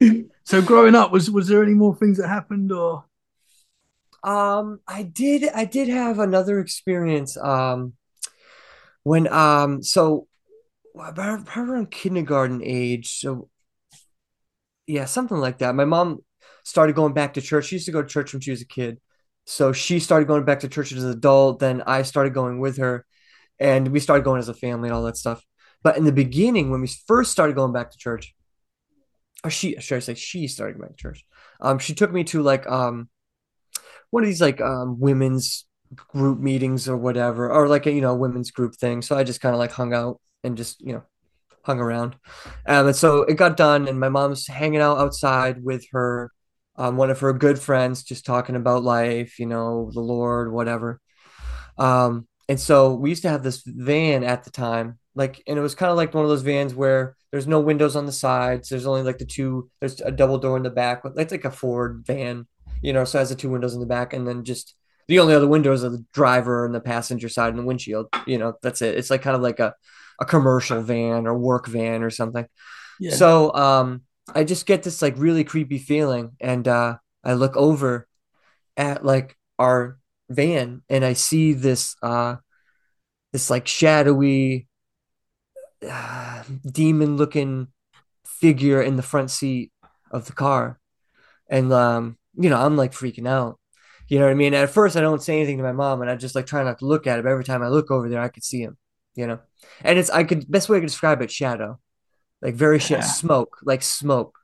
so 0.44 0.62
growing 0.62 0.94
up, 0.94 1.12
was 1.12 1.30
was 1.30 1.48
there 1.48 1.62
any 1.62 1.74
more 1.74 1.96
things 1.96 2.18
that 2.18 2.28
happened 2.28 2.72
or 2.72 3.04
Um, 4.22 4.80
I 4.86 5.02
did 5.04 5.48
I 5.54 5.64
did 5.64 5.88
have 5.88 6.18
another 6.18 6.58
experience 6.60 7.36
um 7.36 7.94
when 9.02 9.26
um 9.32 9.82
so 9.82 10.26
about 10.98 11.46
around 11.56 11.90
kindergarten 11.90 12.62
age. 12.64 13.20
So 13.20 13.48
yeah, 14.86 15.04
something 15.04 15.36
like 15.38 15.58
that. 15.58 15.74
My 15.74 15.84
mom 15.84 16.20
started 16.64 16.96
going 16.96 17.12
back 17.12 17.34
to 17.34 17.40
church. 17.40 17.66
She 17.66 17.76
used 17.76 17.86
to 17.86 17.92
go 17.92 18.02
to 18.02 18.08
church 18.08 18.32
when 18.32 18.40
she 18.40 18.50
was 18.50 18.62
a 18.62 18.66
kid. 18.66 19.00
So 19.48 19.72
she 19.72 19.98
started 19.98 20.28
going 20.28 20.44
back 20.44 20.60
to 20.60 20.68
church 20.68 20.92
as 20.92 21.02
an 21.02 21.10
adult, 21.10 21.58
then 21.58 21.82
I 21.86 22.02
started 22.02 22.34
going 22.34 22.60
with 22.60 22.76
her 22.76 23.06
and 23.58 23.88
we 23.88 23.98
started 23.98 24.22
going 24.22 24.40
as 24.40 24.50
a 24.50 24.54
family 24.54 24.90
and 24.90 24.94
all 24.94 25.04
that 25.04 25.16
stuff. 25.16 25.42
But 25.82 25.96
in 25.96 26.04
the 26.04 26.12
beginning, 26.12 26.70
when 26.70 26.82
we 26.82 26.90
first 27.06 27.32
started 27.32 27.56
going 27.56 27.72
back 27.72 27.90
to 27.90 27.96
church, 27.96 28.34
or 29.42 29.48
she 29.48 29.74
should 29.80 29.96
I 29.96 30.00
say 30.00 30.14
she 30.14 30.48
started 30.48 30.74
going 30.74 30.88
back 30.88 30.98
to 30.98 31.02
church. 31.02 31.24
Um, 31.62 31.78
she 31.78 31.94
took 31.94 32.12
me 32.12 32.24
to 32.24 32.42
like 32.42 32.66
um 32.66 33.08
one 34.10 34.22
of 34.22 34.28
these 34.28 34.42
like 34.42 34.60
um 34.60 35.00
women's 35.00 35.64
group 35.94 36.38
meetings 36.38 36.86
or 36.86 36.98
whatever, 36.98 37.50
or 37.50 37.68
like 37.68 37.86
a 37.86 37.92
you 37.92 38.02
know 38.02 38.14
women's 38.14 38.50
group 38.50 38.74
thing. 38.74 39.00
So 39.00 39.16
I 39.16 39.24
just 39.24 39.40
kind 39.40 39.54
of 39.54 39.58
like 39.58 39.72
hung 39.72 39.94
out 39.94 40.20
and 40.44 40.58
just 40.58 40.78
you 40.82 40.92
know 40.92 41.04
hung 41.62 41.80
around. 41.80 42.16
Um, 42.66 42.88
and 42.88 42.96
so 42.96 43.22
it 43.22 43.36
got 43.38 43.56
done, 43.56 43.88
and 43.88 43.98
my 43.98 44.10
mom's 44.10 44.46
hanging 44.46 44.82
out 44.82 44.98
outside 44.98 45.64
with 45.64 45.86
her 45.92 46.32
um 46.78 46.96
one 46.96 47.10
of 47.10 47.20
her 47.20 47.32
good 47.32 47.58
friends, 47.58 48.02
just 48.02 48.24
talking 48.24 48.56
about 48.56 48.82
life, 48.82 49.38
you 49.38 49.46
know, 49.46 49.90
the 49.92 50.00
Lord, 50.00 50.52
whatever. 50.52 51.00
Um, 51.76 52.26
and 52.48 52.58
so 52.58 52.94
we 52.94 53.10
used 53.10 53.22
to 53.22 53.28
have 53.28 53.42
this 53.42 53.62
van 53.66 54.24
at 54.24 54.44
the 54.44 54.50
time, 54.50 54.98
like, 55.14 55.42
and 55.46 55.58
it 55.58 55.62
was 55.62 55.74
kind 55.74 55.90
of 55.90 55.96
like 55.96 56.14
one 56.14 56.24
of 56.24 56.30
those 56.30 56.42
vans 56.42 56.74
where 56.74 57.14
there's 57.30 57.46
no 57.46 57.60
windows 57.60 57.94
on 57.94 58.06
the 58.06 58.12
sides. 58.12 58.68
There's 58.68 58.86
only 58.86 59.02
like 59.02 59.18
the 59.18 59.26
two, 59.26 59.70
there's 59.80 60.00
a 60.00 60.10
double 60.10 60.38
door 60.38 60.56
in 60.56 60.62
the 60.62 60.70
back. 60.70 61.02
It's 61.04 61.32
like 61.32 61.44
a 61.44 61.50
Ford 61.50 62.04
van, 62.06 62.46
you 62.80 62.92
know, 62.92 63.04
so 63.04 63.18
it 63.18 63.22
has 63.22 63.28
the 63.28 63.34
two 63.34 63.50
windows 63.50 63.74
in 63.74 63.80
the 63.80 63.86
back, 63.86 64.14
and 64.14 64.26
then 64.26 64.44
just 64.44 64.74
the 65.08 65.18
only 65.18 65.34
other 65.34 65.48
windows 65.48 65.84
are 65.84 65.90
the 65.90 66.04
driver 66.12 66.64
and 66.64 66.74
the 66.74 66.80
passenger 66.80 67.28
side 67.28 67.50
and 67.50 67.58
the 67.58 67.66
windshield. 67.66 68.08
You 68.26 68.38
know, 68.38 68.54
that's 68.62 68.82
it. 68.82 68.96
It's 68.96 69.10
like 69.10 69.22
kind 69.22 69.36
of 69.36 69.42
like 69.42 69.60
a, 69.60 69.74
a 70.20 70.24
commercial 70.24 70.80
van 70.82 71.26
or 71.26 71.36
work 71.36 71.66
van 71.66 72.02
or 72.02 72.10
something. 72.10 72.46
yeah? 72.98 73.14
So 73.14 73.52
um, 73.54 74.02
I 74.34 74.44
just 74.44 74.66
get 74.66 74.82
this 74.82 75.02
like 75.02 75.14
really 75.16 75.44
creepy 75.44 75.78
feeling, 75.78 76.32
and 76.40 76.66
uh, 76.66 76.98
I 77.24 77.34
look 77.34 77.56
over 77.56 78.06
at 78.76 79.04
like 79.04 79.36
our 79.58 79.98
van, 80.28 80.82
and 80.88 81.04
I 81.04 81.14
see 81.14 81.52
this 81.52 81.96
uh, 82.02 82.36
this 83.32 83.50
like 83.50 83.66
shadowy, 83.66 84.68
uh, 85.88 86.44
demon 86.70 87.16
looking 87.16 87.68
figure 88.26 88.82
in 88.82 88.96
the 88.96 89.02
front 89.02 89.30
seat 89.30 89.72
of 90.10 90.26
the 90.26 90.32
car, 90.32 90.78
and 91.48 91.72
um, 91.72 92.18
you 92.34 92.50
know 92.50 92.58
I'm 92.58 92.76
like 92.76 92.92
freaking 92.92 93.28
out. 93.28 93.58
You 94.08 94.18
know 94.18 94.24
what 94.24 94.30
I 94.30 94.34
mean? 94.34 94.54
At 94.54 94.70
first, 94.70 94.96
I 94.96 95.02
don't 95.02 95.22
say 95.22 95.36
anything 95.36 95.58
to 95.58 95.62
my 95.62 95.72
mom, 95.72 96.00
and 96.00 96.10
I 96.10 96.16
just 96.16 96.34
like 96.34 96.46
try 96.46 96.62
not 96.62 96.78
to 96.78 96.86
look 96.86 97.06
at 97.06 97.18
him. 97.18 97.26
Every 97.26 97.44
time 97.44 97.62
I 97.62 97.68
look 97.68 97.90
over 97.90 98.08
there, 98.08 98.20
I 98.20 98.28
could 98.28 98.44
see 98.44 98.60
him. 98.60 98.76
You 99.14 99.26
know, 99.26 99.40
and 99.82 99.98
it's 99.98 100.10
I 100.10 100.24
could 100.24 100.50
best 100.50 100.68
way 100.68 100.76
I 100.76 100.80
could 100.80 100.86
describe 100.86 101.22
it 101.22 101.30
shadow 101.30 101.80
like 102.42 102.54
very 102.54 102.78
shit. 102.78 102.98
Yeah. 102.98 103.04
smoke. 103.04 103.58
Like 103.62 103.82
smoke. 103.82 104.38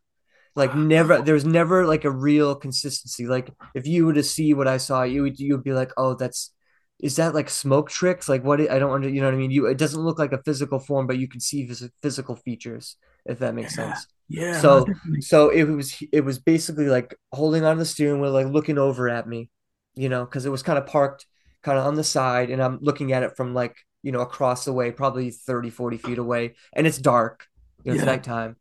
Like 0.56 0.74
never 0.76 1.20
there's 1.20 1.44
never 1.44 1.84
like 1.86 2.04
a 2.04 2.10
real 2.10 2.54
consistency. 2.54 3.26
Like 3.26 3.50
if 3.74 3.86
you 3.86 4.06
were 4.06 4.14
to 4.14 4.22
see 4.22 4.54
what 4.54 4.68
i 4.68 4.76
saw 4.76 5.02
you 5.02 5.22
would 5.22 5.38
you 5.40 5.54
would 5.56 5.64
be 5.64 5.72
like 5.72 5.90
oh 5.96 6.14
that's 6.14 6.52
is 7.00 7.16
that 7.16 7.34
like 7.34 7.50
smoke 7.50 7.90
tricks? 7.90 8.28
Like 8.28 8.44
what 8.44 8.60
i 8.60 8.78
don't 8.78 8.92
under 8.92 9.08
you 9.08 9.20
know 9.20 9.26
what 9.26 9.34
i 9.34 9.38
mean? 9.38 9.50
You 9.50 9.66
it 9.66 9.78
doesn't 9.78 10.00
look 10.00 10.18
like 10.18 10.32
a 10.32 10.42
physical 10.44 10.78
form 10.78 11.06
but 11.08 11.18
you 11.18 11.26
can 11.28 11.40
see 11.40 11.66
phys- 11.66 11.90
physical 12.02 12.36
features 12.36 12.96
if 13.26 13.38
that 13.40 13.54
makes 13.54 13.76
Yeah. 13.76 13.84
sense. 13.94 14.06
Yeah, 14.28 14.60
so- 14.60 14.84
definitely. 14.86 15.20
so 15.20 15.48
it 15.50 15.64
was 15.64 15.96
it 16.12 16.20
was 16.24 16.38
basically 16.38 16.86
like 16.86 17.14
holding 17.32 17.64
on 17.64 17.76
to 17.76 17.80
the 17.80 17.84
steering 17.84 18.20
wheel 18.20 18.30
like 18.32 18.46
looking 18.46 18.78
over 18.78 19.08
at 19.08 19.28
me 19.28 19.50
you 19.94 20.08
know 20.08 20.24
because 20.24 20.46
it 20.46 20.50
was 20.50 20.62
kind 20.62 20.78
of 20.78 20.86
parked 20.86 21.26
kind 21.62 21.78
of 21.78 21.84
on 21.86 21.94
the 21.94 22.04
side 22.04 22.48
and 22.50 22.62
i'm 22.62 22.78
looking 22.80 23.12
at 23.12 23.22
it 23.22 23.36
from 23.36 23.52
like 23.54 23.76
you 24.02 24.12
know 24.12 24.20
across 24.20 24.64
the 24.64 24.72
way 24.72 24.90
probably 24.92 25.30
30 25.30 25.68
40 25.70 25.98
feet 25.98 26.18
away 26.18 26.54
and 26.74 26.86
it's 26.86 26.98
dark 26.98 27.46
you 27.84 27.90
know 27.90 27.94
it's 27.94 28.00
Yeah. 28.00 28.12
nighttime 28.12 28.56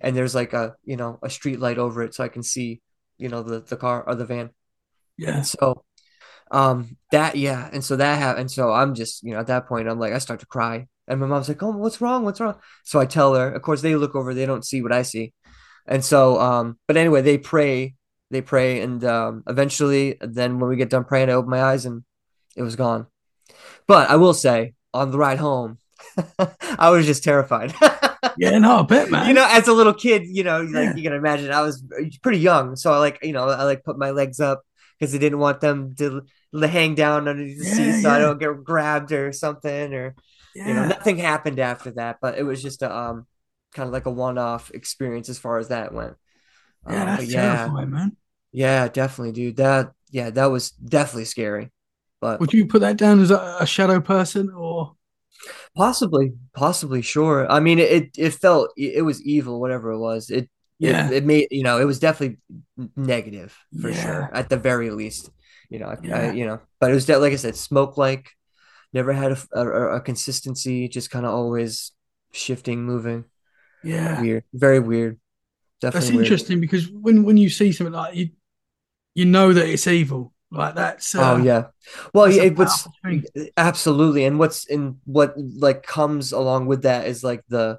and 0.00 0.16
there's 0.16 0.34
like 0.34 0.52
a 0.52 0.74
you 0.84 0.96
know 0.96 1.18
a 1.22 1.30
street 1.30 1.60
light 1.60 1.78
over 1.78 2.02
it 2.02 2.14
so 2.14 2.24
i 2.24 2.28
can 2.28 2.42
see 2.42 2.80
you 3.18 3.28
know 3.28 3.42
the 3.42 3.60
the 3.60 3.76
car 3.76 4.02
or 4.06 4.14
the 4.14 4.24
van. 4.26 4.50
Yeah, 5.16 5.36
and 5.36 5.46
so 5.46 5.84
um 6.50 6.96
that 7.10 7.36
yeah 7.36 7.68
and 7.72 7.84
so 7.84 7.96
that 7.96 8.18
happened 8.18 8.50
so 8.50 8.72
i'm 8.72 8.94
just 8.94 9.22
you 9.22 9.32
know 9.32 9.40
at 9.40 9.46
that 9.46 9.66
point 9.66 9.88
i'm 9.88 9.98
like 9.98 10.12
i 10.12 10.18
start 10.18 10.40
to 10.40 10.46
cry 10.46 10.86
and 11.08 11.20
my 11.20 11.26
mom's 11.26 11.48
like 11.48 11.62
oh 11.62 11.70
what's 11.70 12.00
wrong? 12.00 12.24
What's 12.24 12.40
wrong? 12.40 12.56
So 12.84 13.00
i 13.00 13.06
tell 13.06 13.34
her 13.34 13.50
of 13.52 13.62
course 13.62 13.82
they 13.82 13.96
look 13.96 14.14
over 14.14 14.34
they 14.34 14.46
don't 14.46 14.64
see 14.64 14.82
what 14.82 14.92
i 14.92 15.02
see. 15.02 15.32
And 15.86 16.04
so 16.04 16.40
um 16.40 16.78
but 16.86 16.96
anyway 16.96 17.22
they 17.22 17.38
pray 17.38 17.94
they 18.30 18.42
pray 18.42 18.80
and 18.80 19.04
um 19.04 19.42
eventually 19.46 20.16
then 20.20 20.58
when 20.58 20.68
we 20.70 20.76
get 20.76 20.90
done 20.90 21.04
praying 21.04 21.30
i 21.30 21.32
open 21.34 21.50
my 21.50 21.62
eyes 21.62 21.84
and 21.86 22.04
it 22.56 22.62
was 22.62 22.76
gone. 22.76 23.06
But 23.86 24.10
i 24.10 24.16
will 24.16 24.34
say 24.34 24.74
on 24.92 25.10
the 25.10 25.18
ride 25.18 25.38
home 25.38 25.78
i 26.78 26.90
was 26.90 27.06
just 27.06 27.24
terrified 27.24 27.74
yeah. 28.36 28.58
No, 28.58 28.78
I 28.80 28.82
bet, 28.82 29.10
man. 29.10 29.26
you 29.26 29.34
know, 29.34 29.46
as 29.50 29.68
a 29.68 29.72
little 29.72 29.94
kid, 29.94 30.24
you 30.26 30.44
know, 30.44 30.62
like 30.62 30.90
Yeah. 30.90 30.94
you 30.94 31.02
can 31.02 31.12
imagine, 31.12 31.50
I 31.50 31.62
was 31.62 31.82
pretty 32.22 32.38
young, 32.38 32.76
so 32.76 32.92
I 32.92 32.98
like, 32.98 33.18
you 33.22 33.32
know, 33.32 33.48
I 33.48 33.64
like 33.64 33.84
put 33.84 33.98
my 33.98 34.10
legs 34.10 34.40
up 34.40 34.62
because 34.98 35.14
I 35.14 35.18
didn't 35.18 35.38
want 35.38 35.60
them 35.60 35.94
to 35.96 36.22
hang 36.54 36.94
down 36.94 37.28
underneath 37.28 37.58
the 37.58 37.64
Yeah, 37.64 37.66
seat 37.66 38.00
so 38.00 38.10
I 38.10 38.18
don't 38.18 38.38
get 38.38 38.64
grabbed 38.64 39.12
or 39.12 39.32
something, 39.32 39.94
or 39.94 40.16
yeah, 40.54 40.64
you 40.64 40.74
know, 40.74 40.84
nothing 40.84 41.18
happened 41.18 41.58
after 41.58 41.90
that, 41.92 42.18
but 42.22 42.38
it 42.38 42.42
was 42.44 42.62
just 42.62 42.82
a 42.82 42.94
um, 42.96 43.26
kind 43.74 43.86
of 43.88 43.92
like 43.92 44.06
a 44.06 44.10
one-off 44.10 44.70
experience 44.72 45.28
as 45.28 45.38
far 45.38 45.58
as 45.58 45.68
that 45.68 45.92
went. 45.92 46.14
yeah, 46.86 47.04
Um, 47.04 47.16
that's 47.16 47.28
yeah, 47.28 47.30
terrifying, 47.32 47.90
man. 47.90 48.16
yeah, 48.52 48.88
definitely, 48.88 49.32
dude. 49.32 49.56
That, 49.56 49.92
yeah, 50.10 50.30
that 50.30 50.46
was 50.46 50.70
definitely 50.72 51.26
scary, 51.26 51.72
but 52.20 52.40
Would 52.40 52.52
you 52.52 52.66
put 52.66 52.80
that 52.80 52.96
down 52.96 53.20
as 53.20 53.30
a, 53.32 53.56
a 53.60 53.66
shadow 53.66 54.00
person 54.00 54.50
or? 54.50 54.94
Possibly, 55.76 56.32
possibly, 56.54 57.02
sure. 57.02 57.50
I 57.50 57.60
mean, 57.60 57.78
it 57.78 58.10
it 58.16 58.34
felt 58.34 58.70
it 58.76 59.04
was 59.04 59.22
evil, 59.22 59.60
whatever 59.60 59.90
it 59.92 59.98
was. 59.98 60.30
It 60.30 60.48
Yeah, 60.78 61.08
it, 61.08 61.12
it 61.12 61.24
made 61.24 61.48
you 61.50 61.62
know 61.62 61.78
it 61.80 61.84
was 61.84 61.98
definitely 61.98 62.38
negative 62.96 63.56
for 63.80 63.90
Yeah. 63.90 64.02
sure 64.02 64.30
at 64.32 64.48
the 64.48 64.56
very 64.56 64.90
least 64.90 65.30
you 65.70 65.78
know 65.78 65.86
I, 65.86 65.96
I, 66.12 66.30
you 66.32 66.46
know 66.46 66.60
but 66.80 66.90
it 66.90 66.94
was 66.94 67.06
de- 67.06 67.18
like 67.18 67.32
i 67.32 67.36
said 67.36 67.56
smoke 67.56 67.96
like 67.96 68.30
never 68.92 69.12
had 69.12 69.32
a 69.54 70.00
consistency 70.00 70.88
just 70.88 71.10
kind 71.10 71.26
of 71.26 71.32
always 71.32 71.92
shifting 72.32 72.84
moving 72.84 73.24
yeah. 73.82 74.20
weird 74.20 74.44
very 74.54 74.80
weird 74.80 75.18
That's 75.92 76.10
definitely 76.10 76.10
weird. 76.10 76.26
interesting 76.26 76.60
because 76.60 76.90
when 76.90 77.24
when 77.24 77.36
you 77.36 77.50
see 77.50 77.72
something 77.72 77.94
like 77.94 78.16
you, 78.16 78.30
you 79.14 79.26
know 79.26 79.52
that 79.54 79.68
it's 79.68 79.86
evil. 79.88 80.33
Like 80.54 80.74
that's. 80.74 81.14
Uh, 81.14 81.20
oh 81.22 81.36
yeah 81.36 81.64
well 82.12 82.30
yeah 82.30 82.44
it, 82.44 82.56
what's 82.56 82.88
thing. 83.02 83.24
absolutely 83.56 84.24
and 84.24 84.38
what's 84.38 84.64
in 84.66 84.98
what 85.04 85.34
like 85.38 85.82
comes 85.82 86.32
along 86.32 86.66
with 86.66 86.82
that 86.82 87.06
is 87.06 87.22
like 87.22 87.42
the 87.48 87.78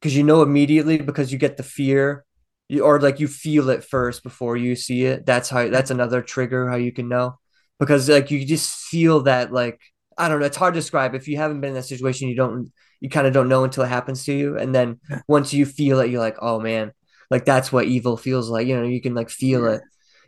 because 0.00 0.16
you 0.16 0.22
know 0.22 0.42
immediately 0.42 0.98
because 0.98 1.32
you 1.32 1.38
get 1.38 1.56
the 1.56 1.62
fear 1.62 2.24
you, 2.68 2.82
or 2.84 3.00
like 3.00 3.20
you 3.20 3.28
feel 3.28 3.70
it 3.70 3.84
first 3.84 4.22
before 4.22 4.56
you 4.56 4.76
see 4.76 5.04
it 5.04 5.26
that's 5.26 5.48
how 5.48 5.68
that's 5.68 5.90
another 5.90 6.22
trigger 6.22 6.68
how 6.68 6.76
you 6.76 6.92
can 6.92 7.08
know 7.08 7.38
because 7.78 8.08
like 8.08 8.30
you 8.30 8.44
just 8.44 8.74
feel 8.76 9.22
that 9.22 9.52
like 9.52 9.80
I 10.18 10.28
don't 10.28 10.40
know. 10.40 10.46
It's 10.46 10.56
hard 10.56 10.72
to 10.74 10.80
describe. 10.80 11.14
If 11.14 11.28
you 11.28 11.36
haven't 11.36 11.60
been 11.60 11.70
in 11.70 11.74
that 11.74 11.82
situation, 11.84 12.28
you 12.28 12.36
don't 12.36 12.72
you 13.00 13.10
kind 13.10 13.26
of 13.26 13.34
don't 13.34 13.50
know 13.50 13.64
until 13.64 13.84
it 13.84 13.88
happens 13.88 14.24
to 14.24 14.32
you. 14.32 14.56
And 14.58 14.74
then 14.74 14.98
Yeah. 15.10 15.20
once 15.28 15.52
you 15.52 15.66
feel 15.66 16.00
it, 16.00 16.10
you're 16.10 16.20
like, 16.20 16.38
oh 16.40 16.58
man, 16.60 16.92
like 17.30 17.44
that's 17.44 17.70
what 17.70 17.84
evil 17.86 18.16
feels 18.16 18.48
like. 18.48 18.66
You 18.66 18.76
know, 18.76 18.84
you 18.86 19.02
can 19.02 19.14
like 19.14 19.28
feel 19.30 19.64
Yeah. 19.64 19.74
it. 19.74 19.82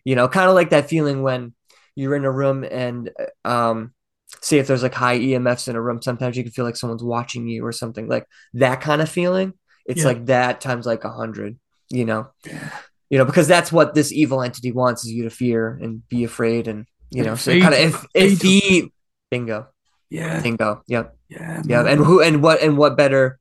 You 0.04 0.14
know, 0.16 0.28
kind 0.28 0.48
of 0.48 0.54
like 0.54 0.70
that 0.70 0.88
feeling 0.88 1.22
when 1.22 1.54
you're 1.98 2.14
in 2.16 2.24
a 2.24 2.30
room 2.30 2.64
and 2.64 3.10
um 3.44 3.92
say 4.40 4.58
if 4.58 4.66
there's 4.66 4.82
like 4.82 4.94
high 4.94 5.18
EMFs 5.18 5.68
in 5.68 5.76
a 5.76 5.80
room, 5.80 6.00
sometimes 6.02 6.36
you 6.36 6.42
can 6.44 6.52
feel 6.52 6.64
like 6.64 6.76
someone's 6.76 7.02
watching 7.02 7.48
you 7.48 7.64
or 7.64 7.72
something 7.72 8.06
like 8.08 8.26
that 8.54 8.80
kind 8.80 9.00
of 9.02 9.08
feeling. 9.08 9.52
It's 9.86 10.02
Yeah. 10.02 10.08
like 10.08 10.26
that 10.26 10.60
times 10.60 10.84
like 10.86 11.02
a 11.04 11.10
hundred, 11.10 11.58
you 11.90 12.04
know, 12.04 12.28
Yeah. 12.46 12.70
you 13.10 13.16
know, 13.18 13.24
because 13.24 13.48
that's 13.48 13.72
what 13.72 13.94
this 13.94 14.12
evil 14.12 14.42
entity 14.42 14.70
wants 14.70 15.04
is 15.04 15.12
you 15.12 15.24
to 15.24 15.30
fear 15.30 15.78
and 15.82 16.06
be 16.08 16.24
afraid. 16.24 16.68
And, 16.68 16.84
you 17.10 17.24
know, 17.24 17.34
so 17.36 17.58
kind 17.58 17.74
of, 17.74 18.06
if, 18.14 18.38
feed, 18.38 18.92
bingo, 19.30 19.66
Yeah. 20.10 20.40
bingo. 20.42 20.82
Yep. 20.88 21.16
Yeah. 21.30 21.62
Yeah. 21.64 21.82
man. 21.82 21.92
And 21.92 22.04
who, 22.04 22.20
and 22.22 22.42
what, 22.42 22.60
and 22.62 22.76
what 22.76 22.96
better 22.98 23.38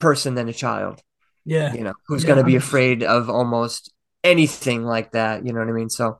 person 0.00 0.34
than 0.34 0.48
a 0.48 0.52
child, 0.54 1.02
yeah. 1.44 1.74
you 1.74 1.84
know, 1.84 1.92
who's 2.08 2.22
Yeah, 2.24 2.28
going 2.28 2.38
to 2.38 2.44
be 2.44 2.54
100%. 2.54 2.56
afraid 2.56 3.02
of 3.02 3.28
almost 3.28 3.92
anything 4.24 4.82
like 4.84 5.12
that. 5.12 5.44
You 5.44 5.52
know 5.52 5.60
what 5.60 5.68
I 5.68 5.72
mean? 5.72 5.90
So, 5.90 6.18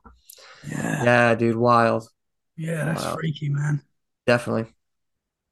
Yeah. 0.69 1.03
yeah, 1.03 1.35
dude, 1.35 1.55
wild. 1.55 2.07
Yeah. 2.55 2.85
That's 2.85 3.03
Wow. 3.03 3.15
freaky, 3.15 3.49
man. 3.49 3.81
Definitely. 4.25 4.65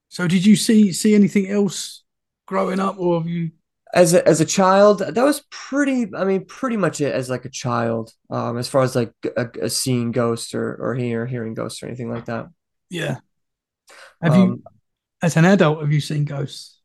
So, 0.10 0.28
did 0.28 0.46
you 0.46 0.56
see 0.56 0.92
see 0.94 1.16
anything 1.16 1.50
else 1.50 2.04
growing 2.46 2.80
up, 2.80 2.98
or 3.00 3.20
have 3.20 3.28
you? 3.28 3.52
as 3.94 4.14
a, 4.14 4.28
as 4.28 4.42
a 4.42 4.46
child 4.46 5.00
that 5.00 5.24
was 5.24 5.44
pretty 5.52 6.08
i 6.18 6.26
mean 6.26 6.44
pretty 6.46 6.76
much 6.76 7.00
it 7.00 7.14
as 7.14 7.30
like 7.30 7.46
a 7.46 7.50
child 7.50 8.12
um 8.30 8.58
as 8.58 8.68
far 8.68 8.82
as 8.82 8.96
like 8.96 9.14
a, 9.38 9.48
a 9.62 9.70
seeing 9.70 10.12
ghosts 10.12 10.54
or 10.54 10.76
or 10.76 10.96
hear, 10.96 11.26
hearing 11.26 11.54
ghosts 11.54 11.82
or 11.82 11.86
anything 11.86 12.10
like 12.10 12.26
that 12.26 12.48
Yeah. 12.90 13.18
Have 14.22 14.36
you, 14.36 14.42
um, 14.42 14.64
as 15.22 15.38
an 15.38 15.46
adult, 15.46 15.82
have 15.82 15.92
you 15.94 16.02
seen 16.02 16.26
ghosts? 16.26 16.82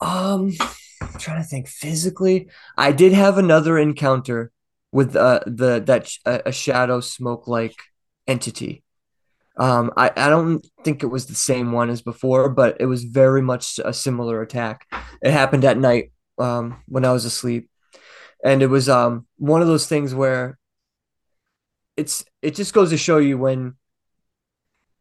um 0.00 0.52
I'm 1.00 1.18
trying 1.18 1.42
to 1.42 1.48
think 1.48 1.68
physically 1.68 2.48
i 2.76 2.92
did 2.92 3.12
have 3.12 3.38
another 3.38 3.78
encounter 3.78 4.50
with 4.92 5.16
uh 5.16 5.40
the 5.46 5.80
that 5.86 6.08
sh- 6.08 6.18
a, 6.24 6.52
shadow 6.52 7.00
smoke 7.00 7.46
like 7.46 7.76
entity. 8.26 8.82
Um 9.56 9.92
I, 9.96 10.10
I 10.16 10.28
don't 10.28 10.66
think 10.84 11.02
it 11.02 11.06
was 11.08 11.26
the 11.26 11.34
same 11.34 11.72
one 11.72 11.90
as 11.90 12.02
before 12.02 12.48
but 12.48 12.76
it 12.80 12.86
was 12.86 13.04
very 13.04 13.42
much 13.42 13.78
a 13.84 13.92
similar 13.92 14.42
attack. 14.42 14.86
It 15.22 15.32
happened 15.32 15.64
at 15.64 15.78
night 15.78 16.12
um 16.38 16.82
when 16.86 17.04
i 17.04 17.12
was 17.12 17.24
asleep. 17.24 17.68
And 18.44 18.62
it 18.62 18.68
was 18.68 18.88
um 18.88 19.26
one 19.36 19.62
of 19.62 19.68
those 19.68 19.86
things 19.86 20.14
where 20.14 20.58
it's 21.96 22.24
it 22.42 22.54
just 22.54 22.74
goes 22.74 22.90
to 22.90 22.96
show 22.96 23.18
you 23.18 23.38
when 23.38 23.74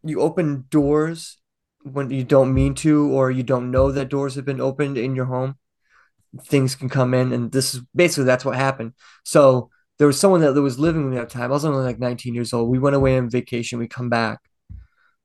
you 0.04 0.22
open 0.22 0.66
doors 0.70 1.38
when 1.84 2.10
you 2.12 2.24
don't 2.24 2.54
mean 2.54 2.74
to 2.76 3.10
or 3.12 3.32
you 3.32 3.44
don't 3.44 3.72
know 3.72 3.92
that 3.92 4.10
doors 4.10 4.36
have 4.36 4.46
been 4.46 4.62
opened 4.62 4.98
in 4.98 5.16
your 5.16 5.26
home 5.26 5.56
things 6.44 6.76
can 6.76 6.90
come 6.90 7.14
in 7.14 7.32
and 7.34 7.52
this 7.52 7.74
is 7.74 7.82
basically 7.96 8.26
that's 8.26 8.46
what 8.46 8.56
happened. 8.56 8.94
So 9.24 9.70
there 10.00 10.08
was 10.08 10.20
someone 10.20 10.41
that, 10.41 10.54
was 10.54 10.80
living 10.80 11.04
with 11.04 11.14
me 11.14 11.20
at 11.20 11.30
the 11.30 11.34
time. 11.34 11.52
I 11.52 11.54
was 11.54 11.66
only 11.66 11.84
like 11.84 12.00
19 12.00 12.34
years 12.34 12.54
old. 12.54 12.70
We 12.70 12.80
went 12.80 12.95
away 12.95 13.18
on 13.18 13.30
vacation. 13.30 13.78
We 13.80 13.88
come 13.88 14.10
back. 14.10 14.39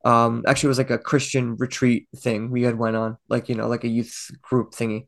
Um 0.05 0.45
actually 0.47 0.67
it 0.67 0.77
was 0.77 0.79
like 0.79 0.91
a 0.91 0.99
christian 0.99 1.57
retreat 1.57 2.09
thing 2.15 2.51
we 2.51 2.65
had 2.65 2.77
went 2.77 2.95
on 2.95 3.17
like 3.31 3.49
you 3.49 3.55
know 3.55 3.69
like 3.69 3.85
a 3.85 3.89
youth 3.89 4.31
group 4.43 4.73
thingy. 4.73 5.07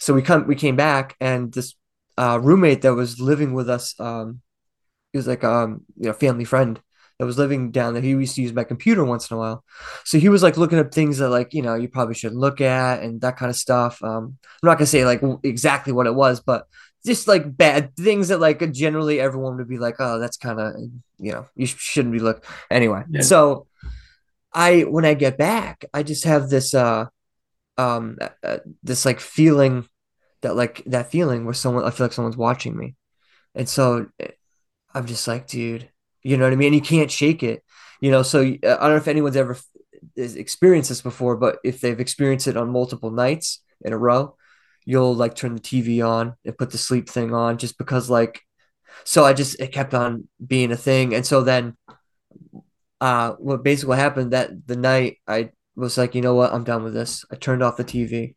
So 0.00 0.14
we 0.14 0.22
come 0.22 0.48
we 0.48 0.56
came 0.56 0.74
back 0.74 1.14
and 1.20 1.52
this 1.52 1.76
uh 2.18 2.40
roommate 2.42 2.82
that 2.82 2.94
was 2.94 3.20
living 3.20 3.54
with 3.54 3.70
us 3.70 3.94
um 4.00 4.40
he 5.12 5.18
was 5.18 5.28
like 5.28 5.44
um 5.44 5.82
you 5.96 6.08
know 6.08 6.12
family 6.12 6.44
friend 6.44 6.80
that 7.20 7.26
was 7.26 7.38
living 7.38 7.70
down 7.70 7.94
there. 7.94 8.02
He 8.02 8.10
used 8.10 8.34
to 8.34 8.42
use 8.42 8.52
my 8.52 8.64
computer 8.64 9.04
once 9.04 9.30
in 9.30 9.36
a 9.36 9.38
while. 9.38 9.62
So 10.04 10.18
he 10.18 10.28
was 10.28 10.42
like 10.42 10.56
looking 10.56 10.80
up 10.80 10.92
things 10.92 11.18
that 11.18 11.28
like 11.28 11.54
you 11.54 11.62
know 11.62 11.76
you 11.76 11.86
probably 11.86 12.16
shouldn't 12.16 12.40
look 12.40 12.60
at 12.60 13.00
and 13.04 13.20
that 13.20 13.36
kind 13.36 13.50
of 13.50 13.54
stuff. 13.54 14.02
Um 14.02 14.38
i'm 14.42 14.66
not 14.66 14.76
gonna 14.76 14.86
say 14.86 15.04
like 15.04 15.22
exactly 15.44 15.92
what 15.92 16.08
it 16.08 16.16
was 16.16 16.40
but 16.40 16.66
just 17.04 17.26
like 17.28 17.56
bad 17.56 17.94
things 17.96 18.28
that 18.28 18.38
like 18.40 18.60
generally 18.72 19.20
everyone 19.20 19.56
would 19.56 19.68
be 19.68 19.78
like 19.78 19.96
oh 19.98 20.18
that's 20.18 20.36
kind 20.36 20.60
of 20.60 20.74
you 21.18 21.32
know 21.32 21.46
you 21.56 21.66
sh- 21.66 21.76
shouldn't 21.78 22.12
be 22.12 22.20
look 22.20 22.44
anyway 22.70 23.02
Yeah. 23.10 23.22
so 23.22 23.66
i 24.52 24.82
when 24.82 25.04
i 25.04 25.14
get 25.14 25.38
back 25.38 25.84
i 25.94 26.02
just 26.02 26.24
have 26.24 26.48
this 26.48 26.74
uh 26.74 27.06
um 27.78 28.18
uh, 28.20 28.28
uh, 28.44 28.58
this 28.82 29.04
like 29.04 29.20
feeling 29.20 29.86
that 30.42 30.56
like 30.56 30.82
that 30.86 31.10
feeling 31.10 31.44
where 31.44 31.54
someone 31.54 31.84
i 31.84 31.90
feel 31.90 32.04
like 32.06 32.12
someone's 32.12 32.36
watching 32.36 32.76
me. 32.76 32.94
And 33.54 33.68
so 33.68 34.06
eh, 34.20 34.28
i'm 34.94 35.06
just 35.06 35.26
like 35.26 35.46
dude 35.46 35.88
you 36.22 36.36
know 36.36 36.44
what 36.44 36.52
i 36.52 36.56
mean? 36.56 36.72
You 36.74 36.80
can't 36.80 37.10
shake 37.10 37.42
it 37.42 37.64
you 38.00 38.10
know? 38.10 38.22
So 38.22 38.40
uh, 38.40 38.44
i 38.44 38.48
don't 38.86 38.90
know 38.90 38.96
if 38.96 39.08
anyone's 39.08 39.36
ever 39.36 39.56
experienced 40.16 40.88
this 40.90 41.00
before 41.00 41.36
but 41.36 41.58
if 41.64 41.80
they've 41.80 42.00
experienced 42.00 42.46
it 42.48 42.56
on 42.56 42.70
multiple 42.70 43.10
nights 43.10 43.62
in 43.84 43.92
a 43.92 43.98
row 43.98 44.36
you'll 44.84 45.14
like 45.14 45.34
turn 45.34 45.54
the 45.54 45.60
tv 45.60 46.06
on 46.06 46.34
and 46.44 46.58
put 46.58 46.70
the 46.70 46.78
sleep 46.78 47.08
thing 47.08 47.34
on 47.34 47.58
just 47.58 47.78
because 47.78 48.10
like 48.10 48.40
so 49.04 49.24
i 49.24 49.32
just 49.32 49.60
it 49.60 49.72
kept 49.72 49.94
on 49.94 50.28
being 50.44 50.72
a 50.72 50.76
thing 50.76 51.14
and 51.14 51.26
so 51.26 51.42
then 51.42 51.76
uh 53.00 53.32
what 53.32 53.62
basically 53.62 53.88
what 53.88 53.98
happened 53.98 54.32
that 54.32 54.50
the 54.66 54.76
night 54.76 55.18
i 55.26 55.50
was 55.74 55.96
like 55.98 56.14
you 56.14 56.20
know 56.20 56.34
what 56.34 56.52
i'm 56.52 56.64
done 56.64 56.84
with 56.84 56.94
this 56.94 57.24
i 57.30 57.36
turned 57.36 57.62
off 57.62 57.76
the 57.76 57.84
tv 57.84 58.34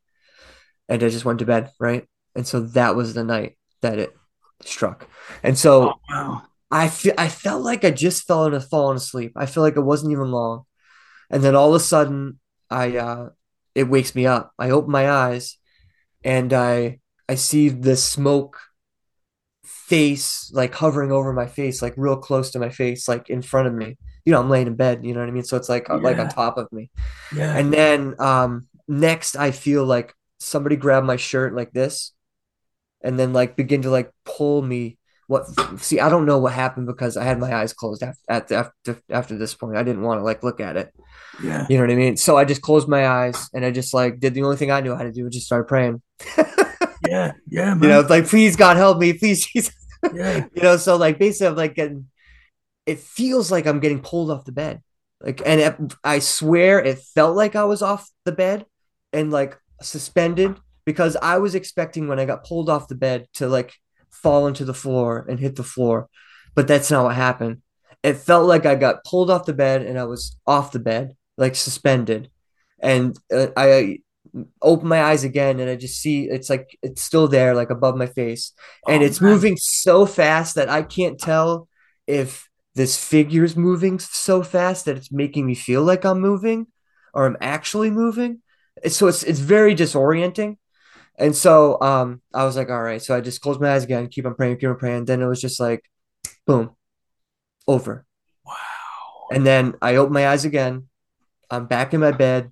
and 0.90 1.04
i 1.04 1.10
just 1.10 1.26
went 1.26 1.40
to 1.40 1.46
bed 1.46 1.72
right 1.80 2.08
and 2.36 2.48
so 2.48 2.62
that 2.62 2.96
was 2.96 3.14
the 3.14 3.24
night 3.24 3.58
that 3.82 4.00
it 4.00 4.16
struck 4.64 5.10
and 5.44 5.58
so 5.58 5.90
Oh, 5.90 5.94
wow. 6.10 6.44
I 6.72 6.90
feel 6.90 7.14
I 7.18 7.30
felt 7.30 7.64
like 7.64 7.86
I 7.86 7.92
just 7.92 8.26
fell 8.28 8.46
into 8.46 8.60
falling 8.60 8.98
asleep. 8.98 9.34
I 9.36 9.46
feel 9.46 9.64
like 9.64 9.78
it 9.78 9.82
wasn't 9.82 10.12
even 10.12 10.32
long. 10.32 10.64
And 11.30 11.44
then 11.44 11.56
all 11.56 11.70
of 11.70 11.76
a 11.76 11.80
sudden 11.80 12.40
I 12.70 12.98
uh 12.98 13.30
it 13.76 13.84
wakes 13.90 14.16
me 14.16 14.26
up. 14.26 14.54
I 14.60 14.72
open 14.72 14.92
my 14.92 15.10
eyes 15.10 15.58
and 16.26 16.52
I 16.52 17.00
I 17.30 17.36
see 17.36 17.70
this 17.70 18.04
smoke 18.04 18.60
face 19.64 20.52
like 20.52 20.74
hovering 20.74 21.12
over 21.12 21.32
my 21.32 21.46
face, 21.46 21.82
like 21.82 21.94
real 21.96 22.18
close 22.18 22.50
to 22.52 22.60
my 22.60 22.70
face, 22.70 23.08
like 23.08 23.30
in 23.30 23.42
front 23.42 23.68
of 23.68 23.74
me. 23.74 23.98
You 24.26 24.34
know, 24.34 24.42
I'm 24.42 24.50
laying 24.50 24.68
in 24.68 24.76
bed, 24.76 25.06
you 25.06 25.14
know 25.14 25.20
what 25.20 25.30
I 25.30 25.32
mean? 25.32 25.44
So 25.44 25.56
it's 25.56 25.70
like 25.70 25.88
like 25.88 26.18
on 26.18 26.28
top 26.28 26.58
of 26.58 26.70
me. 26.74 26.90
Yeah. 27.34 27.56
And 27.56 27.72
then 27.72 28.16
um 28.20 28.68
next 28.88 29.36
I 29.36 29.52
feel 29.52 29.86
like 29.86 30.14
somebody 30.40 30.76
grab 30.76 31.04
my 31.04 31.16
shirt 31.16 31.56
like 31.56 31.72
this 31.72 32.12
and 33.02 33.18
then 33.20 33.32
like 33.32 33.56
begin 33.56 33.84
to 33.84 33.92
like 33.92 34.12
pull 34.26 34.62
me 34.62 34.98
what 35.28 35.46
see 35.80 36.00
I 36.00 36.10
don't 36.10 36.26
know 36.26 36.38
what 36.38 36.54
happened 36.54 36.88
because 36.88 37.18
I 37.18 37.24
had 37.24 37.40
my 37.40 37.54
eyes 37.54 37.74
closed 37.74 38.04
after 38.30 38.56
after 38.56 39.02
after 39.10 39.38
this 39.38 39.56
point. 39.56 39.78
I 39.78 39.84
didn't 39.84 40.04
want 40.04 40.20
to 40.20 40.24
like 40.24 40.44
look 40.44 40.60
at 40.60 40.78
it. 40.78 40.94
yeah. 41.44 41.66
You 41.70 41.78
know 41.78 41.84
what 41.84 41.92
I 41.92 41.96
mean? 41.96 42.18
So 42.18 42.38
I 42.38 42.46
just 42.46 42.62
closed 42.62 42.88
my 42.88 43.08
eyes 43.08 43.50
and 43.54 43.66
I 43.66 43.72
just 43.72 43.94
like 43.94 44.20
did 44.20 44.34
the 44.34 44.44
only 44.44 44.58
thing 44.58 44.72
I 44.72 44.82
knew 44.82 44.96
how 44.96 45.04
to 45.04 45.12
do, 45.12 45.24
which 45.24 45.34
just 45.34 45.48
start 45.48 45.68
praying. 45.68 46.02
Yeah. 47.08 47.34
Yeah, 47.50 47.74
man. 47.76 47.84
You 47.84 47.90
know, 47.90 48.02
like 48.02 48.28
please 48.28 48.56
God 48.56 48.78
help 48.78 48.98
me, 48.98 49.14
please 49.14 49.46
Jesus. 49.54 49.74
yeah. 50.14 50.46
You 50.56 50.62
know, 50.62 50.78
so 50.78 50.96
like 50.96 51.20
basically 51.20 51.48
I'm 51.48 51.56
like 51.56 51.76
getting 51.76 52.08
it 52.86 53.00
feels 53.00 53.52
like 53.52 53.66
I'm 53.66 53.80
getting 53.80 54.02
pulled 54.02 54.32
off 54.32 54.46
the 54.46 54.52
bed. 54.52 54.82
Like 55.22 55.42
and 55.46 55.62
it, 55.62 55.76
I 56.04 56.20
swear 56.20 56.80
it 56.80 57.00
felt 57.00 57.36
like 57.36 57.56
I 57.56 57.66
was 57.66 57.82
off 57.82 58.10
the 58.26 58.32
bed 58.32 58.66
and 59.14 59.32
like 59.32 59.58
suspended 59.82 60.58
because 60.86 61.16
I 61.22 61.38
was 61.40 61.56
expecting 61.56 62.08
when 62.08 62.20
I 62.20 62.26
got 62.26 62.44
pulled 62.44 62.70
off 62.70 62.88
the 62.88 62.96
bed 62.96 63.28
to 63.36 63.48
like 63.48 63.74
fall 64.16 64.48
into 64.48 64.66
the 64.66 64.74
floor 64.74 65.26
and 65.30 65.40
hit 65.40 65.56
the 65.56 65.64
floor, 65.64 66.10
but 66.56 66.68
that's 66.68 66.92
not 66.92 67.06
what 67.06 67.16
happened. 67.16 67.62
It 68.04 68.18
felt 68.18 68.48
like 68.48 68.66
I 68.66 68.76
got 68.76 69.04
pulled 69.04 69.32
off 69.32 69.46
the 69.46 69.54
bed 69.54 69.82
and 69.82 69.98
I 70.00 70.04
was 70.06 70.38
off 70.46 70.72
the 70.72 70.80
bed, 70.80 71.16
like 71.38 71.56
suspended. 71.56 72.30
And 72.80 73.18
uh, 73.34 73.48
I 73.58 74.00
open 74.62 74.88
my 74.88 75.02
eyes 75.02 75.24
again 75.24 75.60
and 75.60 75.70
I 75.70 75.76
just 75.76 76.00
see 76.02 76.26
it's 76.26 76.50
like 76.50 76.78
it's 76.82 77.02
still 77.02 77.28
there, 77.28 77.56
like 77.56 77.70
above 77.70 77.96
my 77.96 78.08
face. 78.08 78.54
And 78.88 79.02
Oh, 79.02 79.04
it's 79.04 79.22
man. 79.22 79.32
moving 79.32 79.58
so 79.58 80.06
fast 80.06 80.56
that 80.56 80.70
I 80.70 80.82
can't 80.84 81.20
tell 81.20 81.68
if 82.08 82.48
this 82.76 82.98
figure's 83.02 83.56
moving 83.56 84.00
so 84.00 84.44
fast 84.44 84.86
that 84.86 84.98
it's 84.98 85.12
making 85.12 85.46
me 85.46 85.56
feel 85.56 85.82
like 85.84 86.04
I'm 86.06 86.20
moving 86.20 86.68
or 87.14 87.26
I'm 87.26 87.38
actually 87.42 87.90
moving. 87.90 88.42
So 88.88 89.08
it's 89.08 89.24
it's 89.24 89.40
very 89.40 89.74
disorienting. 89.76 90.58
And 91.18 91.36
so 91.36 91.80
um 91.82 92.22
I 92.34 92.46
was 92.46 92.56
like, 92.56 92.70
all 92.70 92.82
right. 92.82 93.02
So 93.02 93.16
I 93.16 93.22
just 93.22 93.42
closed 93.42 93.62
my 93.62 93.74
eyes 93.74 93.84
again, 93.84 94.08
keep 94.10 94.26
on 94.26 94.36
praying, 94.36 94.58
keep 94.58 94.70
on 94.70 94.78
praying. 94.78 95.06
Then 95.06 95.22
it 95.22 95.28
was 95.28 95.42
just 95.42 95.60
like 95.60 95.84
boom, 96.46 96.76
over. 97.68 98.06
Wow. 98.46 98.54
And 99.32 99.46
then 99.46 99.76
I 99.82 99.96
open 99.96 100.14
my 100.14 100.28
eyes 100.28 100.46
again. 100.46 100.88
I'm 101.50 101.68
back 101.68 101.94
in 101.94 102.00
my 102.00 102.12
bed. 102.12 102.52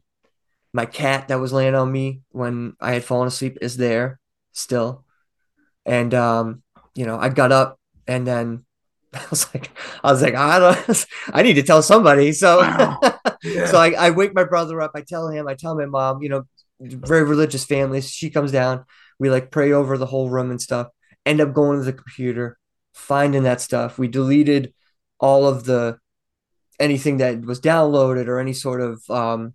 My 0.73 0.85
cat 0.85 1.27
that 1.27 1.39
was 1.39 1.53
laying 1.53 1.75
on 1.75 1.91
me 1.91 2.21
when 2.31 2.75
I 2.79 2.93
had 2.93 3.03
fallen 3.03 3.27
asleep 3.27 3.57
is 3.61 3.77
there 3.77 4.19
still. 4.53 5.03
And 5.85 6.13
um, 6.13 6.63
you 6.95 7.05
know, 7.05 7.17
I 7.19 7.29
got 7.29 7.51
up 7.51 7.79
and 8.07 8.25
then 8.25 8.65
I 9.13 9.23
was 9.29 9.53
like, 9.53 9.71
I 10.03 10.11
was 10.11 10.21
like, 10.21 10.35
I 10.35 10.59
don't 10.59 11.05
I 11.33 11.43
need 11.43 11.55
to 11.55 11.63
tell 11.63 11.81
somebody. 11.81 12.31
So 12.31 12.59
Wow. 12.59 12.99
Yeah. 13.43 13.65
so 13.65 13.77
I, 13.77 13.91
I 13.91 14.09
wake 14.11 14.33
my 14.33 14.45
brother 14.45 14.79
up, 14.79 14.91
I 14.95 15.01
tell 15.01 15.27
him, 15.27 15.49
I 15.49 15.53
tell 15.53 15.75
my 15.75 15.85
mom, 15.85 16.21
you 16.23 16.29
know, 16.29 16.43
very 16.79 17.23
religious 17.23 17.65
family. 17.65 18.01
She 18.01 18.29
comes 18.29 18.51
down, 18.51 18.85
we 19.19 19.29
like 19.29 19.51
pray 19.51 19.71
over 19.71 19.97
the 19.97 20.05
whole 20.05 20.29
room 20.29 20.51
and 20.51 20.61
stuff. 20.61 20.87
End 21.25 21.39
up 21.41 21.53
going 21.53 21.79
to 21.79 21.85
the 21.85 21.93
computer, 21.93 22.57
finding 22.93 23.43
that 23.43 23.61
stuff. 23.61 23.97
We 23.97 24.07
deleted 24.07 24.73
all 25.19 25.47
of 25.47 25.63
the 25.65 25.97
anything 26.79 27.17
that 27.17 27.45
was 27.45 27.61
downloaded 27.61 28.27
or 28.27 28.39
any 28.39 28.53
sort 28.53 28.81
of 28.81 29.01
um, 29.09 29.53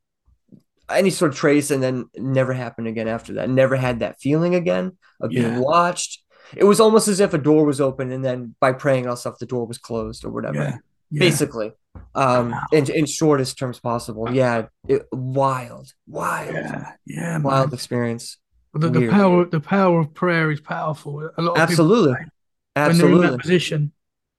any 0.89 1.11
sort 1.11 1.33
of 1.33 1.37
trace, 1.37 1.71
and 1.71 1.83
then 1.83 2.07
never 2.17 2.53
happened 2.55 2.89
again 2.89 3.09
after 3.09 3.35
that. 3.35 3.51
Never 3.51 3.77
had 3.77 4.01
that 4.01 4.21
feeling 4.21 4.55
again 4.55 4.97
of 5.21 5.31
being 5.31 5.43
Yeah. 5.43 5.59
watched. 5.61 6.23
It 6.57 6.65
was 6.65 6.81
almost 6.81 7.09
as 7.09 7.21
if 7.21 7.35
a 7.35 7.39
door 7.39 7.67
was 7.67 7.81
open, 7.81 8.11
and 8.11 8.25
then 8.25 8.55
by 8.59 8.73
praying 8.73 9.07
all 9.07 9.17
stuff, 9.17 9.39
the 9.39 9.45
door 9.45 9.67
was 9.67 9.77
closed 9.77 10.25
or 10.25 10.31
whatever. 10.31 10.57
Yeah. 10.57 10.77
Yeah. 11.11 11.21
Basically, 11.21 11.73
um, 12.15 12.51
Wow. 12.51 12.63
in 12.73 12.91
in 12.91 13.07
shortest 13.07 13.59
terms 13.59 13.81
possible. 13.81 14.33
Yeah, 14.33 14.67
it, 14.87 15.07
wild, 15.13 15.93
wild, 16.07 16.55
Yeah. 16.55 16.93
Yeah. 17.07 17.33
Man. 17.39 17.43
wild 17.43 17.73
experience. 17.75 18.39
The, 18.75 18.91
the 18.91 19.09
power 19.09 19.45
the 19.47 19.61
power 19.61 20.01
of 20.01 20.15
prayer 20.15 20.51
is 20.51 20.61
powerful. 20.61 21.31
A 21.37 21.43
lot 21.43 21.53
of 21.53 21.59
Absolutely, 21.59 22.15
people, 22.15 22.31
when 22.75 22.99
they're 22.99 23.13
in 23.13 23.21
that 23.33 23.41
position, 23.41 23.93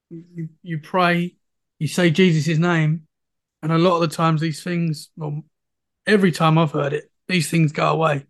you, 0.09 0.49
you 0.61 0.80
pray, 0.80 1.36
you 1.80 1.88
say 1.88 2.09
Jesus' 2.09 2.57
name, 2.57 3.07
and 3.63 3.72
a 3.72 3.78
lot 3.78 3.95
of 3.95 4.01
the 4.01 4.15
times 4.15 4.39
these 4.39 4.63
things, 4.63 5.09
well, 5.17 5.41
every 6.05 6.32
time 6.32 6.57
I've 6.57 6.72
heard 6.72 6.93
it, 6.93 7.11
these 7.28 7.49
things 7.49 7.72
go 7.72 7.88
away. 7.91 8.26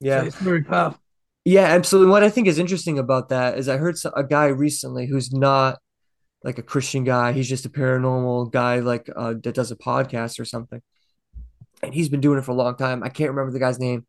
Yeah. 0.00 0.20
So 0.20 0.26
it's 0.26 0.36
very 0.36 0.62
powerful. 0.64 1.00
Yeah, 1.44 1.64
absolutely. 1.64 2.10
What 2.10 2.22
I 2.22 2.30
think 2.30 2.46
is 2.46 2.58
interesting 2.58 2.98
about 2.98 3.28
that 3.30 3.58
is 3.58 3.68
I 3.68 3.76
heard 3.76 3.96
a 4.14 4.24
guy 4.24 4.46
recently 4.46 5.06
who's 5.06 5.32
not 5.32 5.78
like 6.42 6.58
a 6.58 6.62
Christian 6.62 7.04
guy. 7.04 7.32
He's 7.32 7.48
just 7.48 7.66
a 7.66 7.70
paranormal 7.70 8.50
guy, 8.52 8.80
like 8.80 9.08
uh, 9.14 9.34
that 9.42 9.54
does 9.54 9.70
a 9.70 9.76
podcast 9.76 10.40
or 10.40 10.44
something. 10.44 10.80
And 11.82 11.94
he's 11.94 12.08
been 12.08 12.20
doing 12.20 12.38
it 12.38 12.44
for 12.44 12.52
a 12.52 12.54
long 12.54 12.76
time. 12.76 13.02
I 13.02 13.08
can't 13.08 13.30
remember 13.30 13.52
the 13.52 13.58
guy's 13.58 13.78
name. 13.78 14.06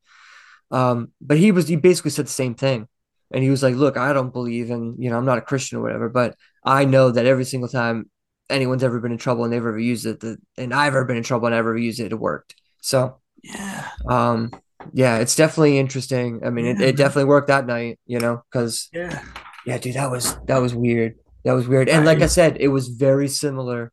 Um, 0.72 1.12
but 1.22 1.38
he 1.38 1.52
was 1.52 1.68
he 1.68 1.76
basically 1.76 2.12
said 2.12 2.26
the 2.28 2.32
same 2.32 2.56
thing. 2.56 2.88
And 3.34 3.44
he 3.44 3.50
was 3.50 3.64
like, 3.64 3.76
"Look, 3.76 3.96
I 3.98 4.12
don't 4.14 4.34
believe 4.34 4.70
in, 4.72 4.96
you 5.00 5.10
know, 5.10 5.18
I'm 5.18 5.26
not 5.26 5.38
a 5.38 5.42
Christian 5.42 5.78
or 5.78 5.82
whatever, 5.82 6.10
but 6.10 6.36
I 6.66 6.84
know 6.86 7.12
that 7.12 7.26
every 7.26 7.46
single 7.46 7.70
time 7.70 8.10
anyone's 8.50 8.84
ever 8.84 9.00
been 9.00 9.14
in 9.14 9.18
trouble 9.18 9.46
and 9.46 9.54
they've 9.54 9.60
ever 9.66 9.80
used 9.80 10.06
it, 10.06 10.20
that, 10.20 10.38
and 10.58 10.74
I've 10.74 10.94
ever 10.96 11.06
been 11.06 11.16
in 11.18 11.24
trouble 11.24 11.46
and 11.48 11.56
I've 11.56 11.60
ever 11.60 11.78
used 11.78 12.00
it, 12.02 12.12
it 12.12 12.20
worked." 12.20 12.56
So, 12.82 13.20
Yeah. 13.42 13.88
um, 14.10 14.52
yeah, 14.94 15.20
it's 15.20 15.36
definitely 15.36 15.78
interesting. 15.80 16.42
I 16.46 16.50
mean, 16.50 16.66
it, 16.66 16.80
Yeah, 16.80 16.88
it 16.88 16.90
man. 16.90 16.96
definitely 16.96 17.26
worked 17.30 17.48
that 17.48 17.66
night, 17.68 18.00
you 18.06 18.20
know, 18.20 18.44
because 18.52 18.90
Yeah. 18.92 19.22
yeah, 19.66 19.78
dude, 19.78 19.96
that 19.96 20.12
was 20.12 20.36
that 20.48 20.58
was 20.62 20.76
weird. 20.76 21.16
That 21.44 21.54
was 21.54 21.68
weird. 21.68 21.90
And 21.90 22.06
like 22.06 22.22
I 22.22 22.28
said, 22.28 22.58
it 22.60 22.68
was 22.68 22.88
very 22.88 23.28
similar 23.28 23.92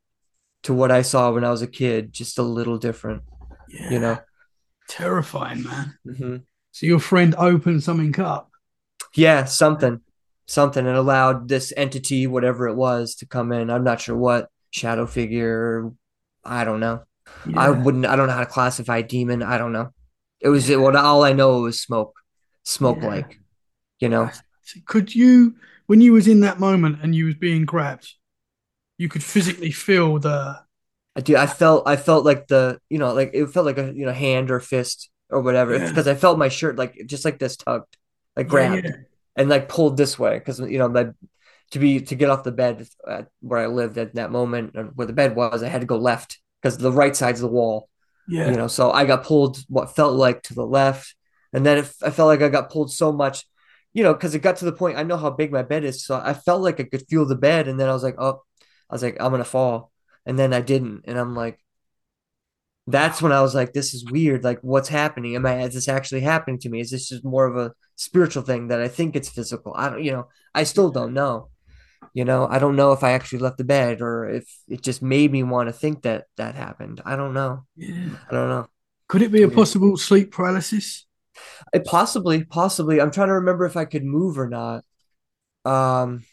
to 0.65 0.75
what 0.75 0.91
I 0.91 1.03
saw 1.03 1.33
when 1.33 1.45
I 1.45 1.51
was 1.51 1.63
a 1.63 1.67
kid, 1.67 2.13
just 2.13 2.39
a 2.39 2.43
little 2.43 2.79
different, 2.79 3.23
Yeah. 3.69 3.91
you 3.91 3.99
know. 3.99 4.19
Terrifying, 4.89 5.63
man. 5.65 5.95
hmm 6.05 6.37
So 6.73 6.87
your 6.87 6.99
friend 7.01 7.35
opened 7.39 7.83
something 7.83 8.19
up. 8.21 8.51
Yeah, 9.15 9.45
something, 9.45 10.01
something, 10.47 10.87
and 10.87 10.97
allowed 10.97 11.49
this 11.49 11.73
entity, 11.77 12.27
whatever 12.27 12.69
it 12.69 12.75
was, 12.75 13.15
to 13.17 13.27
come 13.27 13.53
in. 13.53 13.71
I'm 13.71 13.85
not 13.85 14.01
sure 14.01 14.17
what 14.17 14.49
shadow 14.71 15.07
figure. 15.07 15.91
I 16.45 16.65
don't 16.65 16.81
know. 16.81 17.03
I 17.57 17.71
wouldn't. 17.71 18.07
I 18.07 18.17
don't 18.17 18.27
know 18.27 18.33
how 18.35 18.41
to 18.41 18.47
classify 18.47 19.03
demon. 19.03 19.43
I 19.43 19.59
don't 19.59 19.73
know. 19.73 19.93
It 20.41 20.49
was 20.49 20.69
well. 20.71 20.97
all 20.97 21.25
I 21.25 21.33
know 21.33 21.61
was 21.61 21.81
smoke, 21.81 22.15
smoke 22.65 22.99
Yeah. 23.03 23.09
like, 23.09 23.39
you 24.01 24.09
know. 24.09 24.31
Could 24.87 25.15
you, 25.15 25.57
when 25.89 26.01
you 26.01 26.13
was 26.13 26.29
in 26.29 26.41
that 26.41 26.61
moment 26.61 27.01
and 27.03 27.15
you 27.15 27.27
was 27.27 27.35
being 27.35 27.65
grabbed, 27.65 28.15
you 28.99 29.09
could 29.09 29.25
physically 29.25 29.73
feel 29.73 30.19
the 30.19 30.61
I 31.17 31.21
do. 31.21 31.37
I 31.37 31.47
felt. 31.47 31.89
I 31.89 31.97
felt 31.97 32.25
like 32.25 32.47
the. 32.47 32.79
You 32.89 32.99
know, 32.99 33.13
like 33.13 33.33
it 33.35 33.47
felt 33.49 33.67
like 33.67 33.79
a 33.79 33.93
you 33.93 34.07
know 34.07 34.13
hand 34.13 34.53
or 34.53 34.61
fist 34.61 35.11
or 35.29 35.41
whatever. 35.41 35.77
Yeah. 35.77 35.89
Because 35.89 36.07
I 36.07 36.15
felt 36.15 36.39
my 36.39 36.49
shirt 36.49 36.77
like 36.77 36.97
just 37.07 37.25
like 37.25 37.41
this 37.41 37.57
tugged, 37.57 37.97
like 38.37 38.47
grabbed 38.47 38.85
yeah. 38.85 38.93
and 39.35 39.49
like 39.49 39.69
pulled 39.69 39.97
this 39.97 40.17
way. 40.17 40.39
Because 40.39 40.61
you 40.61 40.79
know 40.79 40.89
my 40.89 41.09
to 41.73 41.79
be 41.81 42.01
to 42.03 42.15
get 42.15 42.31
off 42.31 42.45
the 42.45 42.53
bed 42.53 42.87
where 43.41 43.59
I 43.59 43.67
lived 43.67 43.99
at 43.99 44.15
that 44.15 44.31
moment 44.31 44.77
where 44.95 45.09
the 45.09 45.13
bed 45.13 45.35
was, 45.35 45.65
I 45.65 45.69
had 45.69 45.81
to 45.81 45.89
go 45.89 45.99
left 45.99 46.39
because 46.63 46.79
the 46.79 46.93
right 46.93 47.17
side's 47.17 47.41
the 47.41 47.49
wall. 47.49 47.89
Yeah. 48.29 48.51
You 48.51 48.57
know, 48.57 48.69
so 48.69 48.93
I 48.93 49.05
got 49.05 49.25
pulled 49.25 49.59
what 49.69 49.97
felt 49.97 50.15
like 50.15 50.43
to 50.45 50.55
the 50.55 50.67
left, 50.67 51.17
and 51.53 51.67
then 51.67 51.79
it, 51.79 51.93
I 52.03 52.11
felt 52.11 52.29
like 52.29 52.43
I 52.43 52.49
got 52.49 52.71
pulled 52.71 52.93
so 52.93 53.11
much. 53.11 53.45
You 53.99 54.05
know, 54.05 54.15
because 54.15 54.33
it 54.35 54.43
got 54.43 54.57
to 54.59 54.65
the 54.65 54.79
point 54.81 54.97
I 54.97 55.03
know 55.03 55.17
how 55.17 55.31
big 55.31 55.51
my 55.51 55.65
bed 55.65 55.83
is, 55.83 56.05
so 56.07 56.15
I 56.15 56.33
felt 56.33 56.63
like 56.63 56.79
I 56.79 56.85
could 56.85 57.09
feel 57.09 57.27
the 57.27 57.35
bed, 57.35 57.67
and 57.67 57.81
then 57.81 57.89
I 57.89 57.93
was 57.93 58.05
like, 58.05 58.15
oh, 58.17 58.43
I 58.89 58.95
was 58.95 59.03
like, 59.03 59.17
I'm 59.19 59.33
gonna 59.33 59.45
fall, 59.45 59.91
and 60.25 60.39
then 60.39 60.53
I 60.53 60.61
didn't, 60.61 61.01
and 61.09 61.19
I'm 61.19 61.35
like, 61.35 61.59
that's 62.87 63.21
when 63.21 63.33
I 63.33 63.43
was 63.43 63.57
like, 63.57 63.73
this 63.73 63.95
is 63.95 64.09
weird. 64.09 64.45
Like, 64.45 64.61
what's 64.63 64.89
happening? 64.89 65.35
Am 65.35 65.45
I, 65.45 65.63
is 65.63 65.75
this 65.75 65.89
actually 65.89 66.21
happening 66.21 66.61
to 66.61 66.69
me? 66.69 66.81
Is 66.81 66.91
this 66.93 67.09
just 67.09 67.25
more 67.25 67.47
of 67.47 67.57
a 67.57 67.73
spiritual 67.97 68.45
thing 68.45 68.69
that 68.69 68.81
I 68.81 68.87
think 68.87 69.17
it's 69.17 69.29
physical? 69.29 69.75
I 69.77 69.91
don't, 69.91 70.05
you 70.05 70.13
know, 70.13 70.29
I 70.55 70.63
still 70.63 70.91
don't 70.91 71.13
know. 71.13 71.51
You 72.15 72.25
know, 72.25 72.47
I 72.49 72.61
don't 72.61 72.77
know 72.77 72.93
if 72.93 73.03
I 73.03 73.13
actually 73.13 73.41
left 73.41 73.59
the 73.59 73.65
bed 73.65 74.01
or 74.01 74.31
if 74.31 74.49
it 74.69 74.81
just 74.81 75.03
made 75.03 75.33
me 75.33 75.43
want 75.43 75.69
to 75.69 75.73
think 75.73 76.03
that 76.03 76.27
that 76.37 76.55
happened. 76.55 77.03
I 77.05 77.17
don't 77.17 77.35
know. 77.35 77.67
Yeah. 77.75 78.11
I 78.31 78.33
don't 78.33 78.49
know. 78.49 78.69
Could 79.09 79.23
it 79.23 79.33
be 79.33 79.43
a 79.43 79.51
possible 79.51 79.97
sleep 79.97 80.31
paralysis? 80.31 81.08
It 81.73 81.85
possibly, 81.85 82.45
possibly. 82.45 83.01
I'm 83.01 83.11
trying 83.11 83.29
to 83.29 83.35
remember 83.35 83.65
if 83.65 83.77
I 83.77 83.85
could 83.85 84.05
move 84.05 84.39
or 84.39 84.49
not. 84.49 84.85
Um, 85.65 86.25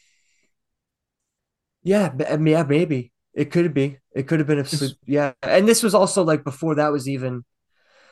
yeah, 1.84 2.12
mean, 2.38 2.47
yeah, 2.53 2.64
maybe 2.64 3.12
it 3.34 3.51
could 3.51 3.74
be. 3.74 3.99
It 4.16 4.28
could 4.28 4.39
have 4.39 4.47
been 4.47 4.60
a 4.60 4.66
sleep. 4.66 4.97
Yeah, 5.06 5.34
and 5.43 5.68
this 5.68 5.84
was 5.84 5.93
also 5.93 6.24
like 6.24 6.43
before 6.43 6.76
that 6.76 6.91
was 6.91 7.08
even. 7.08 7.43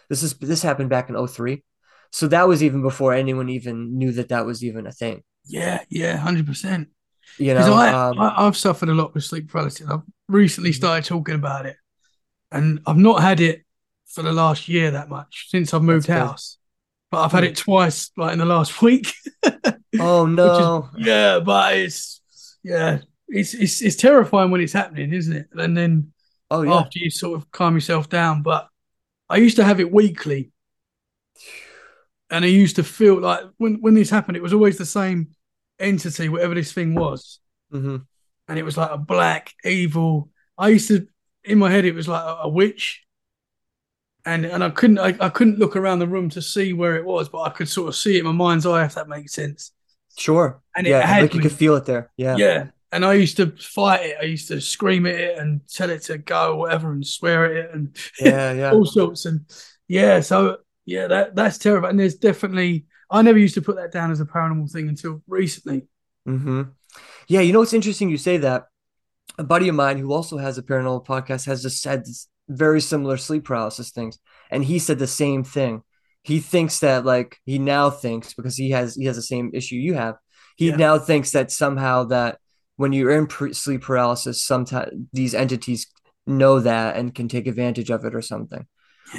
This 0.09 0.21
is 0.21 0.33
this 0.35 0.61
happened 0.61 0.89
back 0.89 1.09
in 1.09 1.27
03. 1.27 1.63
so 2.11 2.27
that 2.27 2.47
was 2.47 2.61
even 2.61 2.81
before 2.81 3.13
anyone 3.13 3.49
even 3.49 3.97
knew 3.97 4.11
that 4.11 4.29
that 4.29 4.45
was 4.45 4.63
even 4.63 4.85
a 4.85 4.91
thing. 4.91 5.23
Yeah, 5.45 5.81
yeah, 5.89 6.17
hundred 6.17 6.45
percent. 6.45 6.89
You 7.37 7.53
know, 7.53 7.73
I, 7.73 8.09
um, 8.09 8.19
I 8.19 8.45
I've 8.45 8.57
suffered 8.57 8.89
a 8.89 8.93
lot 8.93 9.13
with 9.13 9.23
sleep 9.23 9.49
paralysis. 9.49 9.87
I've 9.89 10.01
recently 10.27 10.71
Mhm. 10.71 10.75
started 10.75 11.05
talking 11.05 11.35
about 11.35 11.65
it, 11.65 11.77
and 12.51 12.81
I've 12.85 12.97
not 12.97 13.21
had 13.21 13.39
it 13.39 13.63
for 14.05 14.21
the 14.21 14.31
last 14.33 14.69
year 14.69 14.91
that 14.91 15.09
much 15.09 15.47
since 15.49 15.73
I've 15.73 15.83
moved 15.83 16.07
house. 16.07 16.57
But 17.13 17.25
I've 17.25 17.31
had 17.31 17.45
it 17.45 17.55
twice, 17.55 18.11
like 18.17 18.33
in 18.33 18.39
the 18.39 18.45
last 18.45 18.81
week. 18.83 19.13
oh 19.99 20.25
no, 20.25 20.89
yeah, 20.97 21.39
but 21.39 21.77
it's 21.77 22.21
yeah, 22.63 22.99
it's 23.27 23.53
it's 23.53 23.81
it's 23.81 23.95
terrifying 23.95 24.51
when 24.51 24.61
it's 24.61 24.73
happening, 24.73 25.13
isn't 25.13 25.35
it? 25.35 25.47
And 25.53 25.77
then 25.77 26.13
oh 26.51 26.63
yeah, 26.63 26.85
after 26.85 26.99
you 26.99 27.11
sort 27.11 27.37
of 27.37 27.51
calm 27.51 27.75
yourself 27.75 28.09
down. 28.09 28.43
But 28.43 28.67
I 29.29 29.37
used 29.37 29.57
to 29.57 29.65
have 29.65 29.79
it 29.79 29.91
weekly, 29.91 30.51
and 32.29 32.43
I 32.45 32.47
used 32.47 32.77
to 32.77 32.83
feel 32.83 33.19
like 33.19 33.41
when 33.57 33.75
when 33.81 33.93
this 33.93 34.09
happened, 34.09 34.37
it 34.37 34.43
was 34.43 34.53
always 34.53 34.77
the 34.77 34.85
same 34.85 35.29
entity, 35.79 36.29
whatever 36.29 36.55
this 36.55 36.73
thing 36.73 36.95
was, 36.95 37.39
hmm 37.71 37.97
and 38.47 38.59
it 38.59 38.63
was 38.63 38.77
like 38.77 38.91
a 38.91 38.97
black 38.97 39.53
evil. 39.63 40.29
I 40.57 40.69
used 40.69 40.87
to 40.89 41.07
in 41.43 41.59
my 41.59 41.69
head 41.69 41.85
it 41.85 41.95
was 41.95 42.07
like 42.07 42.23
a, 42.23 42.41
a 42.43 42.49
witch. 42.49 43.02
And 44.25 44.45
and 44.45 44.63
I 44.63 44.69
couldn't 44.69 44.99
I, 44.99 45.15
I 45.19 45.29
couldn't 45.29 45.59
look 45.59 45.75
around 45.75 45.99
the 45.99 46.07
room 46.07 46.29
to 46.29 46.41
see 46.41 46.71
where 46.73 46.95
it 46.95 47.03
was, 47.05 47.27
but 47.29 47.41
I 47.41 47.49
could 47.49 47.67
sort 47.67 47.89
of 47.89 47.95
see 47.95 48.15
it 48.15 48.19
in 48.19 48.25
my 48.25 48.31
mind's 48.31 48.65
eye 48.65 48.85
if 48.85 48.95
that 48.95 49.09
makes 49.09 49.33
sense. 49.33 49.71
sure. 50.17 50.61
And 50.75 50.87
it 50.87 50.91
yeah, 50.91 51.05
had 51.05 51.21
like 51.23 51.33
you 51.33 51.41
could 51.41 51.51
feel 51.51 51.75
it 51.75 51.85
there. 51.85 52.11
Yeah, 52.17 52.37
Yeah. 52.37 52.67
And 52.91 53.03
I 53.03 53.13
used 53.13 53.37
to 53.37 53.47
fight 53.57 54.05
it. 54.05 54.17
I 54.21 54.25
used 54.25 54.47
to 54.49 54.61
scream 54.61 55.07
at 55.07 55.15
it 55.15 55.37
and 55.39 55.61
tell 55.67 55.89
it 55.89 56.03
to 56.03 56.19
go 56.19 56.53
or 56.53 56.59
whatever 56.59 56.91
and 56.91 57.05
swear 57.05 57.45
at 57.45 57.65
it 57.65 57.71
and 57.73 57.97
yeah, 58.19 58.53
yeah. 58.53 58.71
all 58.73 58.85
sorts. 58.85 59.25
And 59.25 59.41
yeah, 59.87 60.19
so 60.21 60.57
yeah, 60.85 61.07
that 61.07 61.35
that's 61.35 61.57
terrible. 61.57 61.89
And 61.89 61.99
there's 61.99 62.15
definitely 62.15 62.85
I 63.09 63.21
never 63.23 63.37
used 63.39 63.55
to 63.55 63.61
put 63.61 63.75
that 63.77 63.91
down 63.91 64.11
as 64.11 64.21
a 64.21 64.25
paranormal 64.25 64.71
thing 64.71 64.89
until 64.89 65.21
recently. 65.27 65.87
hmm 66.25 66.63
Yeah, 67.27 67.41
you 67.41 67.53
know 67.53 67.59
what's 67.59 67.73
interesting? 67.73 68.09
You 68.09 68.17
say 68.17 68.37
that. 68.37 68.67
A 69.39 69.43
buddy 69.43 69.67
of 69.67 69.73
mine 69.73 69.97
who 69.97 70.13
also 70.13 70.37
has 70.37 70.59
a 70.59 70.61
paranormal 70.61 71.07
podcast 71.07 71.47
has 71.47 71.63
just 71.63 71.81
said 71.81 72.05
very 72.47 72.81
similar 72.81 73.17
sleep 73.17 73.45
paralysis 73.45 73.91
things, 73.91 74.19
and 74.51 74.63
he 74.63 74.79
said 74.79 74.99
the 74.99 75.07
same 75.07 75.43
thing. 75.43 75.83
He 76.23 76.39
thinks 76.39 76.79
that 76.79 77.05
like 77.05 77.37
he 77.45 77.59
now 77.59 77.89
thinks 77.89 78.33
because 78.33 78.55
he 78.55 78.71
has 78.71 78.95
he 78.95 79.05
has 79.05 79.15
the 79.15 79.21
same 79.21 79.51
issue 79.53 79.75
you 79.75 79.93
have. 79.95 80.15
He 80.55 80.69
Yeah. 80.69 80.75
now 80.77 80.99
thinks 80.99 81.31
that 81.31 81.51
somehow 81.51 82.05
that 82.05 82.37
when 82.75 82.93
you're 82.93 83.11
in 83.11 83.27
sleep 83.53 83.81
paralysis, 83.81 84.43
sometimes 84.43 84.91
these 85.11 85.35
entities 85.35 85.87
know 86.25 86.59
that 86.59 86.95
and 86.95 87.13
can 87.13 87.27
take 87.27 87.47
advantage 87.47 87.89
of 87.89 88.05
it 88.05 88.15
or 88.15 88.21
something 88.21 88.65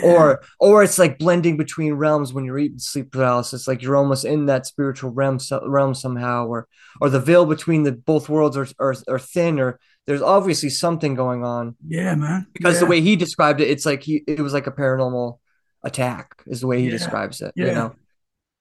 or 0.02 0.40
or 0.58 0.82
it's 0.82 0.98
like 0.98 1.18
blending 1.18 1.56
between 1.56 1.92
realms 1.94 2.32
when 2.32 2.44
you're 2.44 2.58
eating 2.58 2.78
sleep 2.78 3.12
paralysis 3.12 3.68
like 3.68 3.82
you're 3.82 3.96
almost 3.96 4.24
in 4.24 4.46
that 4.46 4.66
spiritual 4.66 5.10
realm 5.10 5.38
realm 5.66 5.94
somehow 5.94 6.46
or 6.46 6.66
or 7.00 7.10
the 7.10 7.20
veil 7.20 7.46
between 7.46 7.82
the 7.82 7.92
both 7.92 8.28
worlds 8.28 8.56
are, 8.56 8.66
are 8.80 8.94
are 9.08 9.18
thin 9.18 9.60
or 9.60 9.78
there's 10.06 10.22
obviously 10.22 10.68
something 10.70 11.14
going 11.14 11.44
on 11.44 11.76
yeah, 11.86 12.14
man. 12.14 12.46
because 12.52 12.74
yeah. 12.74 12.80
the 12.80 12.86
way 12.86 13.00
he 13.00 13.16
described 13.16 13.60
it 13.60 13.68
it's 13.70 13.86
like 13.86 14.02
he 14.02 14.22
it 14.26 14.40
was 14.40 14.52
like 14.52 14.66
a 14.66 14.72
paranormal 14.72 15.38
attack 15.82 16.42
is 16.46 16.60
the 16.60 16.66
way 16.66 16.78
he 16.80 16.86
Yeah. 16.86 16.90
describes 16.92 17.40
it 17.40 17.52
you 17.56 17.66
Yeah. 17.66 17.74
know 17.74 17.94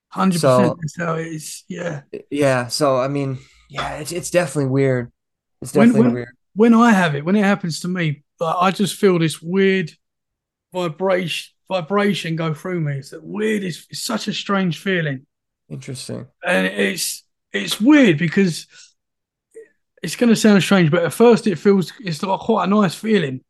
hundred 0.10 0.40
so- 0.40 0.58
percent 0.60 0.78
that's 0.82 0.98
how 0.98 1.14
it 1.16 1.28
is. 1.28 1.64
Yeah. 1.68 2.02
yeah 2.30 2.68
so 2.68 2.98
i 3.00 3.08
mean 3.08 3.40
yeah 3.70 3.96
it's, 3.98 4.12
it's 4.12 4.30
definitely 4.30 4.70
weird 4.70 5.12
it's 5.62 5.72
definitely 5.72 6.02
when- 6.02 6.14
weird 6.14 6.30
When 6.56 6.74
I 6.76 6.92
have 6.92 7.16
it, 7.16 7.26
when 7.26 7.36
it 7.36 7.44
happens 7.44 7.80
to 7.80 7.88
me, 7.88 8.22
I 8.40 8.70
just 8.70 8.94
feel 8.96 9.18
this 9.18 9.42
weird 9.42 9.90
vibration 10.72 11.52
vibration 11.68 12.36
go 12.36 12.54
through 12.54 12.80
me. 12.82 12.98
It's 12.98 13.10
that 13.10 13.24
weird, 13.24 13.64
it's, 13.64 13.88
it's 13.90 14.04
such 14.04 14.28
a 14.28 14.34
strange 14.34 14.78
feeling. 14.80 15.26
interesting 15.70 16.28
and 16.46 16.68
it's 16.68 17.24
it's 17.52 17.80
weird 17.82 18.18
because 18.20 18.68
it's 20.04 20.16
going 20.18 20.30
to 20.30 20.36
sound 20.36 20.62
strange, 20.62 20.92
but 20.92 21.04
at 21.04 21.14
first 21.14 21.48
it 21.48 21.56
feels 21.58 21.92
it's 22.02 22.22
like 22.22 22.40
quite 22.42 22.66
a 22.66 22.68
nice 22.68 22.94
feeling, 22.94 23.42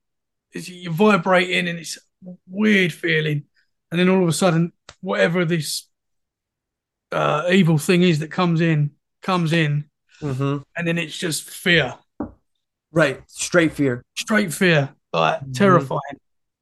it's, 0.52 0.70
you're 0.70 0.94
vibrating 0.94 1.68
and 1.68 1.80
it's 1.80 1.98
a 1.98 2.32
weird 2.48 2.94
feeling, 2.94 3.44
and 3.92 4.00
then 4.00 4.08
all 4.08 4.22
of 4.22 4.30
a 4.30 4.34
sudden, 4.34 4.72
whatever 5.02 5.44
this 5.46 5.90
uh, 7.12 7.46
evil 7.52 7.78
thing 7.78 8.04
is 8.04 8.20
that 8.20 8.32
comes 8.32 8.62
in 8.62 8.92
comes 9.22 9.54
in, 9.54 9.86
hmm 10.22 10.58
and 10.76 10.88
then 10.88 10.98
it's 10.98 11.18
just 11.18 11.50
fear, 11.50 11.96
Right. 12.92 13.22
Straight 13.28 13.74
fear. 13.74 14.04
straight 14.16 14.54
fear, 14.54 14.96
like 15.12 15.42
Mhm. 15.42 15.54
terrifying, 15.54 16.20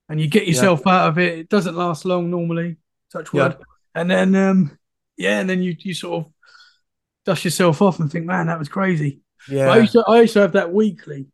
and 0.09 0.19
you 0.21 0.27
get 0.27 0.47
yourself 0.47 0.87
out 0.87 1.09
of 1.09 1.19
it. 1.19 1.39
It 1.39 1.49
doesn't 1.49 1.75
last 1.75 2.05
long 2.05 2.29
normally, 2.29 2.77
touch 3.11 3.33
wood, 3.33 3.57
and 3.95 4.09
then 4.09 4.35
um, 4.35 4.77
yeah, 5.17 5.39
and 5.41 5.49
then 5.49 5.61
you 5.61 5.75
you 5.79 5.93
sort 5.93 6.25
of 6.25 6.33
dust 7.25 7.45
yourself 7.45 7.81
off 7.81 7.99
and 7.99 8.11
think, 8.11 8.25
man, 8.25 8.47
that 8.47 8.59
was 8.59 8.69
crazy. 8.69 9.19
But 9.49 9.57
I 9.57 9.75
Yeah. 9.75 9.75
used 9.77 9.93
to 9.93 10.03
I 10.07 10.21
used 10.21 10.33
to 10.33 10.39
have 10.41 10.53
that 10.53 10.71
weekly. 10.73 11.27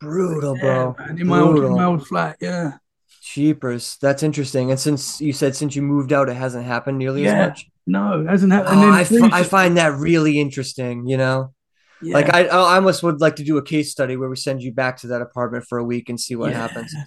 Brutal, 0.00 0.56
Yeah, 0.56 0.62
bro. 0.62 0.96
man, 0.98 1.18
in 1.20 1.26
my 1.26 1.40
old, 1.40 1.58
in 1.58 1.72
my 1.72 1.84
old 1.84 2.06
flat, 2.06 2.36
yeah. 2.40 2.72
Cheapers. 3.20 3.98
That's 4.00 4.22
interesting. 4.22 4.70
And 4.70 4.80
since 4.80 5.20
you 5.20 5.32
said 5.32 5.54
since 5.56 5.76
you 5.76 5.82
moved 5.82 6.12
out, 6.12 6.28
it 6.28 6.34
hasn't 6.36 6.64
happened 6.64 6.98
nearly 6.98 7.24
Yeah. 7.24 7.32
as 7.42 7.48
much. 7.48 7.66
No, 7.86 8.20
it 8.20 8.26
hasn't 8.28 8.52
happened. 8.52 8.78
Oh, 8.80 8.90
I, 8.90 9.04
fi- 9.04 9.30
I 9.32 9.42
find 9.42 9.76
that 9.76 9.94
really 9.98 10.40
interesting. 10.40 11.06
You 11.06 11.16
know, 11.16 11.52
yeah, 12.00 12.14
like 12.14 12.32
I, 12.32 12.46
I 12.46 12.74
almost 12.76 13.02
would 13.02 13.20
like 13.20 13.36
to 13.36 13.44
do 13.44 13.56
a 13.58 13.62
case 13.62 13.90
study 13.90 14.16
where 14.16 14.28
we 14.28 14.36
send 14.36 14.62
you 14.62 14.72
back 14.72 14.98
to 14.98 15.08
that 15.08 15.20
apartment 15.22 15.64
for 15.68 15.78
a 15.78 15.84
week 15.84 16.08
and 16.08 16.18
see 16.20 16.34
what 16.36 16.50
yeah. 16.50 16.58
happens. 16.66 16.94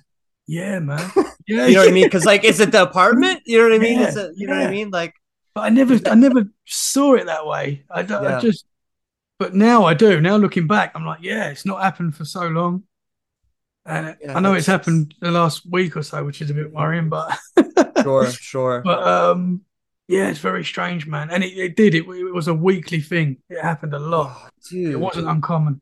Yeah, 0.48 0.78
man. 0.80 1.02
Yeah, 1.48 1.66
You 1.66 1.74
know 1.74 1.80
what 1.82 1.90
I 1.90 1.92
mean? 1.92 2.04
Because 2.06 2.24
like, 2.26 2.44
is 2.44 2.60
it 2.60 2.72
the 2.72 2.84
apartment? 2.84 3.42
You 3.48 3.58
know 3.58 3.64
what 3.70 3.74
I 3.74 3.80
mean? 3.80 4.00
Yeah, 4.00 4.08
Is 4.10 4.16
it? 4.16 4.32
You 4.36 4.46
know 4.48 4.56
what. 4.58 4.68
I 4.68 4.70
mean? 4.72 4.90
Like, 4.92 5.14
But 5.56 5.62
I 5.62 5.70
never, 5.70 6.00
I 6.08 6.14
never 6.14 6.44
saw 6.68 7.16
it 7.16 7.26
that 7.26 7.48
way. 7.48 7.84
I, 7.90 8.04
don't- 8.04 8.24
I 8.24 8.30
Yeah. 8.30 8.40
just, 8.42 8.66
but 9.40 9.54
now 9.56 9.86
I 9.86 9.94
do. 9.94 10.22
Now 10.22 10.38
looking 10.38 10.68
back, 10.68 10.92
I'm 10.96 11.06
like, 11.06 11.20
yeah, 11.22 11.50
it's 11.50 11.66
not 11.66 11.82
happened 11.84 12.16
for 12.16 12.26
so 12.26 12.48
long, 12.48 12.84
and 13.86 14.18
Yeah, 14.22 14.38
I 14.38 14.40
know 14.40 14.54
it's 14.54 14.66
happened 14.68 15.14
the 15.22 15.32
last 15.32 15.64
week 15.70 15.96
or 15.96 16.04
so, 16.04 16.24
which 16.26 16.42
is 16.42 16.50
a 16.50 16.54
bit 16.54 16.72
worrying. 16.72 17.10
But, 17.10 17.38
sure, 18.02 18.32
sure. 18.32 18.82
but 18.84 19.04
um, 19.08 19.62
yeah, 20.08 20.30
it's 20.30 20.40
very 20.40 20.64
strange, 20.64 21.06
man. 21.08 21.30
And 21.30 21.44
it, 21.44 21.54
it 21.58 21.76
did. 21.76 21.94
It, 21.96 22.06
it 22.08 22.34
was 22.34 22.48
a 22.48 22.54
weekly 22.54 23.02
thing. 23.02 23.38
It 23.50 23.62
happened 23.62 23.94
a 23.94 24.00
lot. 24.00 24.52
Oh, 24.74 24.76
It 24.92 25.00
wasn't 25.00 25.28
uncommon. 25.28 25.82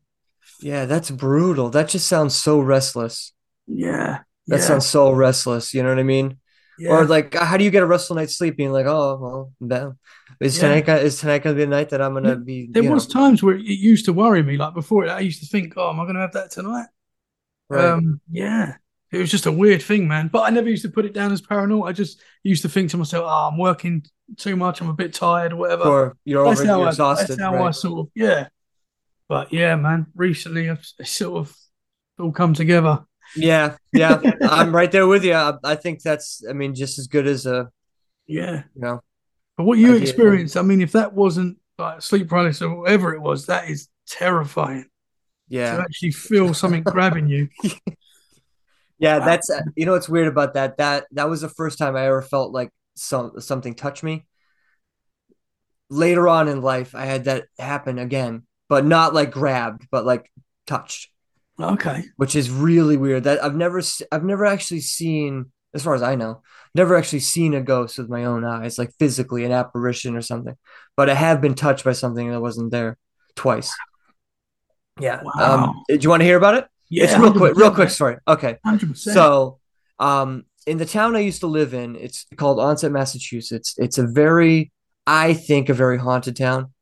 Yeah, 0.60 0.84
that's 0.86 1.10
brutal. 1.10 1.70
That 1.70 1.88
just 1.88 2.06
sounds 2.06 2.34
so 2.34 2.60
restless. 2.60 3.32
Yeah, 3.66 4.20
That 4.48 4.60
yeah, 4.60 4.62
sounds 4.66 4.86
so 4.86 5.10
restless. 5.12 5.74
You 5.74 5.82
know 5.82 5.90
what 5.90 5.98
I 5.98 6.02
mean? 6.04 6.38
Yeah. 6.78 6.90
Or 6.90 7.04
like, 7.06 7.34
how 7.34 7.56
do 7.56 7.64
you 7.64 7.70
get 7.70 7.82
a 7.82 7.86
restful 7.86 8.16
night's 8.16 8.36
sleep? 8.36 8.56
Being 8.56 8.72
like, 8.72 8.86
oh 8.86 9.18
well, 9.20 9.52
damn. 9.66 9.98
Is 10.40 10.56
Yeah. 10.56 10.80
tonight 10.80 11.02
is 11.02 11.18
tonight 11.20 11.42
gonna 11.42 11.56
be 11.56 11.62
a 11.62 11.66
night 11.66 11.90
that 11.90 12.00
I'm 12.02 12.14
gonna 12.14 12.36
be? 12.36 12.68
There 12.70 12.90
was 12.90 13.08
know, 13.14 13.20
times 13.20 13.42
where 13.42 13.56
it 13.56 13.62
used 13.62 14.06
to 14.06 14.12
worry 14.12 14.42
me. 14.42 14.56
Like 14.56 14.74
before, 14.74 15.08
I 15.08 15.20
used 15.20 15.40
to 15.40 15.46
think, 15.46 15.74
"Oh, 15.76 15.90
am 15.90 16.00
I 16.00 16.04
going 16.04 16.16
to 16.16 16.20
have 16.20 16.32
that 16.32 16.50
tonight?" 16.50 16.86
right. 17.68 17.84
Um, 17.84 18.20
yeah, 18.30 18.74
it 19.12 19.18
was 19.18 19.30
just 19.30 19.46
a 19.46 19.52
weird 19.52 19.82
thing, 19.82 20.08
man. 20.08 20.28
But 20.28 20.42
I 20.42 20.50
never 20.50 20.68
used 20.68 20.82
to 20.82 20.90
put 20.90 21.04
it 21.04 21.12
down 21.12 21.32
as 21.32 21.40
paranormal. 21.40 21.88
I 21.88 21.92
just 21.92 22.20
used 22.42 22.62
to 22.62 22.68
think 22.68 22.90
to 22.90 22.96
myself, 22.96 23.24
"Oh, 23.26 23.48
I'm 23.52 23.58
working 23.58 24.04
too 24.36 24.56
much. 24.56 24.80
I'm 24.80 24.88
a 24.88 24.94
bit 24.94 25.14
tired, 25.14 25.52
or 25.52 25.56
whatever." 25.56 25.84
or 25.84 26.16
you're 26.24 26.44
that's 26.44 26.60
over, 26.60 26.68
how 26.68 26.78
you're 26.78 26.86
I, 26.86 26.90
exhausted. 26.90 27.28
That's 27.28 27.40
how 27.40 27.62
I 27.62 27.70
sort 27.70 28.00
of, 28.00 28.12
yeah. 28.14 28.48
But 29.28 29.52
yeah, 29.52 29.76
man. 29.76 30.06
Recently, 30.14 30.68
I've 30.68 30.84
sort 31.04 31.38
of 31.38 31.56
all 32.18 32.32
come 32.32 32.54
together. 32.54 33.04
Yeah, 33.36 33.76
yeah, 33.92 34.20
I'm 34.42 34.74
right 34.74 34.90
there 34.90 35.06
with 35.06 35.24
you. 35.24 35.34
I, 35.34 35.54
I 35.64 35.74
think 35.74 36.02
that's, 36.02 36.42
I 36.48 36.52
mean, 36.52 36.74
just 36.74 36.98
as 36.98 37.06
good 37.06 37.26
as 37.26 37.46
a, 37.46 37.70
Yeah. 38.26 38.64
you 38.74 38.80
know, 38.82 39.00
But 39.56 39.64
what 39.64 39.78
you 39.78 39.94
experienced, 39.96 40.56
I 40.56 40.62
mean, 40.62 40.80
if 40.80 40.92
that 40.92 41.12
wasn't 41.12 41.58
like 41.78 42.02
sleep 42.02 42.28
paralysis 42.28 42.62
or 42.62 42.74
whatever 42.82 43.14
it 43.14 43.20
was, 43.20 43.46
that 43.46 43.68
is 43.68 43.88
terrifying 44.06 44.86
Yeah, 45.48 45.76
to 45.76 45.82
actually 45.82 46.12
feel 46.12 46.54
something 46.54 46.82
grabbing 46.94 47.28
you. 47.28 47.48
yeah. 48.98 49.18
Wow. 49.18 49.26
That's, 49.26 49.50
uh, 49.50 49.60
you 49.76 49.86
know, 49.86 49.92
what's 49.92 50.08
weird 50.08 50.28
about 50.28 50.54
that. 50.54 50.76
That 50.78 51.06
that 51.12 51.28
was 51.28 51.40
the 51.40 51.48
first 51.48 51.78
time 51.78 51.96
I 51.96 52.06
ever 52.06 52.22
felt 52.22 52.52
like 52.52 52.70
some 52.96 53.40
something 53.40 53.74
touched 53.74 54.02
me. 54.02 54.26
Later 55.90 56.28
on 56.28 56.48
in 56.48 56.62
life, 56.62 56.94
I 56.94 57.04
had 57.04 57.24
that 57.24 57.46
happen 57.58 57.98
again, 57.98 58.46
but 58.68 58.84
not 58.84 59.14
like 59.14 59.30
grabbed, 59.30 59.86
but 59.90 60.04
like 60.04 60.30
touched. 60.66 61.10
Okay. 61.60 62.04
which 62.16 62.34
is 62.34 62.50
really 62.50 62.96
weird. 62.96 63.24
That 63.24 63.42
I've 63.42 63.54
never, 63.54 63.80
I've 64.10 64.24
never 64.24 64.44
actually 64.44 64.80
seen, 64.80 65.52
as 65.72 65.82
far 65.84 65.94
as 65.94 66.02
I 66.02 66.14
know, 66.14 66.42
never 66.74 66.96
actually 66.96 67.20
seen 67.20 67.54
a 67.54 67.60
ghost 67.60 67.98
with 67.98 68.08
my 68.08 68.24
own 68.24 68.44
eyes, 68.44 68.78
like 68.78 68.92
physically 68.98 69.44
an 69.44 69.52
apparition 69.52 70.16
or 70.16 70.22
something. 70.22 70.56
But 70.96 71.10
I 71.10 71.14
have 71.14 71.40
been 71.40 71.54
touched 71.54 71.84
by 71.84 71.92
something 71.92 72.30
that 72.30 72.40
wasn't 72.40 72.72
there 72.72 72.98
twice. 73.36 73.72
Yeah. 75.00 75.22
Wow. 75.22 75.64
Um. 75.64 75.82
Do 75.88 75.98
you 75.98 76.08
want 76.08 76.20
to 76.20 76.26
hear 76.26 76.36
about 76.36 76.54
it? 76.54 76.66
Yeah. 76.90 77.04
it's 77.04 77.18
real 77.18 77.32
quick, 77.32 77.56
real 77.56 77.74
quick 77.74 77.90
story. 77.90 78.16
Okay. 78.28 78.58
Hundred 78.64 78.90
percent. 78.90 79.14
So, 79.14 79.58
um, 79.98 80.44
in 80.66 80.78
the 80.78 80.86
town 80.86 81.16
I 81.16 81.20
used 81.20 81.40
to 81.40 81.46
live 81.46 81.74
in, 81.74 81.96
it's 81.96 82.26
called 82.36 82.60
Onset, 82.60 82.92
Massachusetts. 82.92 83.74
It's 83.78 83.98
a 83.98 84.06
very, 84.06 84.72
I 85.06 85.34
think, 85.34 85.68
a 85.68 85.74
very 85.74 85.98
haunted 85.98 86.36
town. 86.36 86.72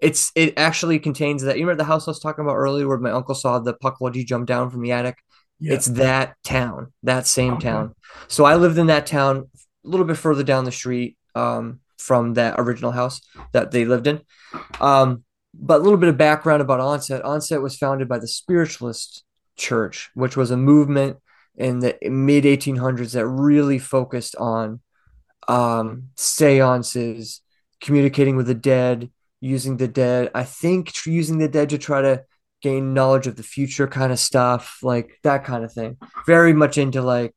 It's 0.00 0.32
it 0.34 0.54
actually 0.56 0.98
contains 0.98 1.42
that. 1.42 1.56
You 1.58 1.64
remember 1.66 1.82
the 1.82 1.86
house 1.88 2.08
I 2.08 2.12
was 2.12 2.20
talking 2.20 2.44
about 2.44 2.56
earlier, 2.56 2.88
where 2.88 2.98
my 2.98 3.10
uncle 3.10 3.34
saw 3.34 3.58
the 3.58 3.74
Pukwudgie 3.74 4.26
jump 4.26 4.46
down 4.46 4.70
from 4.70 4.82
the 4.82 4.92
attic. 4.92 5.18
yeah. 5.58 5.74
It's 5.74 5.86
that 5.86 6.36
town, 6.42 6.92
that 7.02 7.26
same 7.26 7.54
Okay. 7.54 7.68
town. 7.68 7.94
So 8.28 8.44
I 8.44 8.56
lived 8.56 8.78
in 8.78 8.86
that 8.86 9.06
town 9.06 9.48
a 9.84 9.88
little 9.88 10.06
bit 10.06 10.16
further 10.16 10.42
down 10.42 10.64
the 10.64 10.72
street 10.72 11.16
um, 11.34 11.80
from 11.98 12.34
that 12.34 12.54
original 12.58 12.92
house 12.92 13.20
that 13.52 13.70
they 13.70 13.84
lived 13.84 14.06
in. 14.06 14.20
Um, 14.80 15.24
but 15.52 15.80
a 15.80 15.82
little 15.82 15.98
bit 15.98 16.08
of 16.08 16.16
background 16.16 16.62
about 16.62 16.80
Onset. 16.80 17.22
Onset 17.22 17.60
was 17.60 17.76
founded 17.76 18.08
by 18.08 18.18
the 18.18 18.28
Spiritualist 18.28 19.24
Church, 19.56 20.10
which 20.14 20.36
was 20.36 20.50
a 20.50 20.56
movement 20.56 21.18
in 21.56 21.80
the 21.80 21.98
mid 22.08 22.44
1800s 22.44 23.12
that 23.12 23.26
really 23.26 23.78
focused 23.78 24.36
on 24.36 24.80
um, 25.48 26.10
seances, 26.16 27.42
communicating 27.80 28.36
with 28.36 28.46
the 28.46 28.54
dead, 28.54 29.10
using 29.40 29.76
the 29.76 29.88
dead. 29.88 30.30
I 30.34 30.44
think 30.44 30.92
tr- 30.92 31.10
using 31.10 31.38
the 31.38 31.48
dead 31.48 31.70
to 31.70 31.78
try 31.78 32.02
to 32.02 32.24
gain 32.62 32.94
knowledge 32.94 33.26
of 33.26 33.36
the 33.36 33.42
future 33.42 33.86
kind 33.86 34.12
of 34.12 34.18
stuff, 34.18 34.78
like 34.82 35.18
that 35.22 35.44
kind 35.44 35.64
of 35.64 35.72
thing. 35.72 35.96
Very 36.26 36.52
much 36.52 36.78
into 36.78 37.02
like 37.02 37.34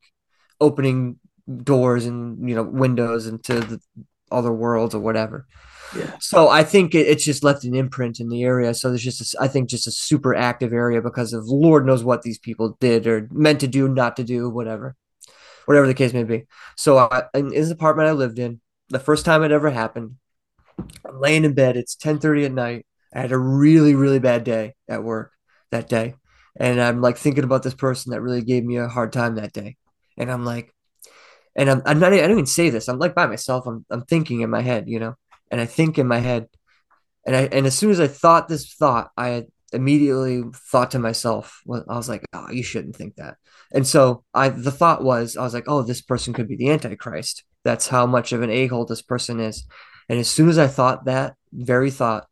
opening 0.60 1.18
doors 1.62 2.06
and 2.06 2.48
you 2.48 2.54
know 2.54 2.62
windows 2.62 3.26
into 3.26 3.60
the 3.60 3.80
other 4.30 4.52
worlds 4.52 4.94
or 4.94 5.00
whatever. 5.00 5.46
Yeah. 5.96 6.16
So 6.18 6.48
I 6.48 6.64
think 6.64 6.94
it, 6.94 7.06
it's 7.06 7.24
just 7.24 7.44
left 7.44 7.64
an 7.64 7.74
imprint 7.74 8.18
in 8.20 8.28
the 8.28 8.42
area. 8.42 8.74
So 8.74 8.88
there's 8.88 9.02
just 9.02 9.34
a 9.34 9.42
I 9.42 9.48
think 9.48 9.68
just 9.68 9.86
a 9.86 9.92
super 9.92 10.34
active 10.34 10.72
area 10.72 11.00
because 11.00 11.32
of 11.32 11.46
Lord 11.46 11.86
knows 11.86 12.04
what 12.04 12.22
these 12.22 12.38
people 12.38 12.76
did 12.80 13.06
or 13.06 13.28
meant 13.30 13.60
to 13.60 13.66
do, 13.66 13.88
not 13.88 14.16
to 14.16 14.24
do, 14.24 14.50
whatever, 14.50 14.96
whatever 15.66 15.86
the 15.86 15.94
case 15.94 16.12
may 16.12 16.24
be. 16.24 16.44
So 16.76 16.98
I, 16.98 17.24
in 17.34 17.48
this 17.48 17.70
apartment 17.70 18.08
I 18.08 18.12
lived 18.12 18.38
in, 18.38 18.60
the 18.88 18.98
first 18.98 19.24
time 19.24 19.42
it 19.42 19.52
ever 19.52 19.70
happened, 19.70 20.16
I'm 20.78 21.20
laying 21.20 21.44
in 21.44 21.54
bed. 21.54 21.76
It's 21.76 21.96
10:30 21.96 22.46
at 22.46 22.52
night. 22.52 22.86
I 23.14 23.20
had 23.20 23.32
a 23.32 23.38
really, 23.38 23.94
really 23.94 24.18
bad 24.18 24.44
day 24.44 24.74
at 24.88 25.04
work 25.04 25.32
that 25.70 25.88
day. 25.88 26.14
And 26.56 26.80
I'm 26.80 27.00
like 27.00 27.16
thinking 27.16 27.44
about 27.44 27.62
this 27.62 27.74
person 27.74 28.10
that 28.10 28.20
really 28.20 28.42
gave 28.42 28.64
me 28.64 28.76
a 28.76 28.88
hard 28.88 29.12
time 29.12 29.36
that 29.36 29.52
day. 29.52 29.76
And 30.16 30.30
I'm 30.30 30.44
like, 30.44 30.72
and 31.56 31.70
I'm, 31.70 31.82
I'm 31.84 31.98
not, 31.98 32.12
I 32.12 32.20
don't 32.20 32.32
even 32.32 32.46
say 32.46 32.70
this. 32.70 32.88
I'm 32.88 32.98
like 32.98 33.14
by 33.14 33.26
myself. 33.26 33.66
I'm, 33.66 33.84
I'm 33.90 34.02
thinking 34.02 34.40
in 34.40 34.50
my 34.50 34.62
head, 34.62 34.88
you 34.88 34.98
know, 34.98 35.14
and 35.50 35.60
I 35.60 35.66
think 35.66 35.98
in 35.98 36.06
my 36.06 36.18
head. 36.18 36.48
And 37.26 37.34
I, 37.34 37.42
and 37.50 37.66
as 37.66 37.76
soon 37.76 37.90
as 37.90 38.00
I 38.00 38.06
thought 38.06 38.48
this 38.48 38.74
thought, 38.74 39.10
I 39.16 39.44
immediately 39.72 40.42
thought 40.70 40.92
to 40.92 40.98
myself, 40.98 41.60
well, 41.64 41.84
I 41.88 41.96
was 41.96 42.08
like, 42.08 42.24
oh, 42.32 42.50
you 42.50 42.62
shouldn't 42.62 42.96
think 42.96 43.16
that. 43.16 43.36
And 43.72 43.86
so 43.86 44.24
I, 44.34 44.50
the 44.50 44.70
thought 44.70 45.02
was, 45.02 45.36
I 45.36 45.42
was 45.42 45.54
like, 45.54 45.64
oh, 45.66 45.82
this 45.82 46.02
person 46.02 46.32
could 46.32 46.48
be 46.48 46.56
the 46.56 46.70
Antichrist. 46.70 47.44
That's 47.64 47.88
how 47.88 48.06
much 48.06 48.32
of 48.32 48.42
an 48.42 48.50
a-hole 48.50 48.84
this 48.84 49.02
person 49.02 49.40
is. 49.40 49.66
And 50.08 50.18
as 50.18 50.28
soon 50.28 50.48
as 50.48 50.58
I 50.58 50.66
thought 50.66 51.06
that 51.06 51.34
very 51.52 51.90
thought, 51.90 52.26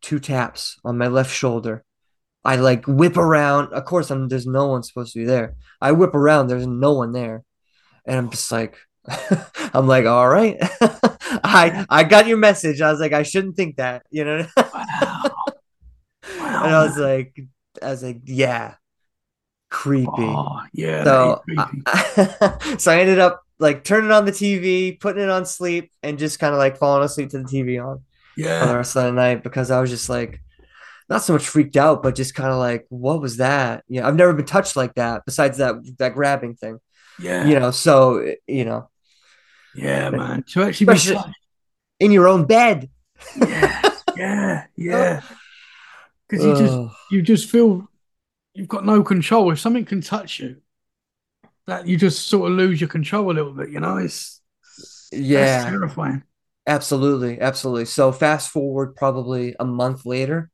two 0.00 0.18
taps 0.18 0.78
on 0.84 0.98
my 0.98 1.08
left 1.08 1.34
shoulder. 1.34 1.84
I 2.44 2.56
like 2.56 2.86
whip 2.86 3.16
around. 3.16 3.72
Of 3.72 3.84
course, 3.84 4.10
I'm 4.10 4.28
there's 4.28 4.46
no 4.46 4.68
one 4.68 4.84
supposed 4.84 5.12
to 5.14 5.18
be 5.18 5.24
there. 5.24 5.56
I 5.80 5.92
whip 5.92 6.14
around, 6.14 6.46
there's 6.46 6.66
no 6.66 6.92
one 6.92 7.12
there. 7.12 7.42
And 8.04 8.16
I'm 8.16 8.30
just 8.30 8.52
like 8.52 8.76
I'm 9.74 9.86
like, 9.86 10.06
all 10.06 10.28
right. 10.28 10.56
I 11.44 11.84
I 11.88 12.04
got 12.04 12.26
your 12.26 12.38
message. 12.38 12.80
I 12.80 12.90
was 12.90 13.00
like, 13.00 13.12
I 13.12 13.22
shouldn't 13.22 13.56
think 13.56 13.76
that, 13.76 14.04
you 14.10 14.24
know. 14.24 14.46
Wow. 14.56 15.30
Wow. 16.40 16.64
and 16.64 16.74
I 16.74 16.84
was 16.84 16.96
like, 16.96 17.38
I 17.80 17.90
was 17.90 18.02
like, 18.02 18.22
yeah, 18.24 18.74
creepy. 19.70 20.10
Oh, 20.10 20.60
yeah. 20.72 21.04
So, 21.04 21.42
creepy. 21.44 22.78
so 22.78 22.90
I 22.90 22.98
ended 22.98 23.20
up 23.20 23.45
like 23.58 23.84
turning 23.84 24.10
on 24.12 24.24
the 24.24 24.32
TV, 24.32 24.98
putting 24.98 25.22
it 25.22 25.30
on 25.30 25.46
sleep, 25.46 25.90
and 26.02 26.18
just 26.18 26.38
kind 26.38 26.52
of 26.54 26.58
like 26.58 26.76
falling 26.78 27.04
asleep 27.04 27.30
to 27.30 27.38
the 27.38 27.44
TV 27.44 27.84
on. 27.84 28.02
for 28.60 28.66
the 28.66 28.76
rest 28.76 28.96
of 28.96 29.04
the 29.04 29.12
night 29.12 29.42
because 29.42 29.70
I 29.70 29.80
was 29.80 29.90
just 29.90 30.08
like, 30.08 30.40
not 31.08 31.22
so 31.22 31.32
much 31.34 31.46
freaked 31.48 31.76
out, 31.76 32.02
but 32.02 32.14
just 32.14 32.34
kind 32.34 32.50
of 32.52 32.58
like, 32.58 32.84
what 32.88 33.20
was 33.20 33.38
that? 33.38 33.84
You 33.88 34.00
know, 34.00 34.08
I've 34.08 34.16
never 34.16 34.32
been 34.34 34.44
touched 34.46 34.76
like 34.76 34.94
that 34.94 35.22
besides 35.24 35.58
that 35.58 35.76
that 35.98 36.14
grabbing 36.14 36.54
thing. 36.56 36.78
Yeah. 37.18 37.46
You 37.46 37.58
know, 37.58 37.70
so 37.70 38.34
you 38.46 38.64
know, 38.64 38.90
Yeah, 39.74 40.10
man. 40.10 40.42
To 40.50 40.62
actually 40.62 40.94
be 40.94 41.16
in 42.00 42.12
your 42.12 42.28
own 42.28 42.44
bed. 42.46 42.90
Yeah. 43.36 43.90
Yeah. 44.16 44.64
Oh. 44.66 44.70
Yeah. 44.76 45.20
Because 46.28 46.44
you 46.44 46.56
just 46.56 46.78
you 47.10 47.22
just 47.22 47.50
feel 47.50 47.86
you've 48.54 48.68
got 48.68 48.84
no 48.84 49.02
control. 49.02 49.50
If 49.52 49.60
something 49.60 49.84
can 49.84 50.00
touch 50.00 50.40
you, 50.40 50.56
that 51.66 51.86
you 51.86 51.96
just 51.96 52.28
sort 52.28 52.50
of 52.50 52.56
lose 52.56 52.80
your 52.80 52.88
control 52.88 53.30
a 53.30 53.32
little 53.34 53.52
bit. 53.52 53.70
You 53.70 53.80
know, 53.80 53.96
it's 53.98 54.40
Yeah, 55.10 55.64
terrifying. 55.64 56.24
absolutely, 56.66 57.40
absolutely. 57.40 57.86
So 57.86 58.12
fast 58.12 58.50
forward 58.50 58.96
probably 58.96 59.56
a 59.60 59.64
month 59.64 60.06
later, 60.06 60.50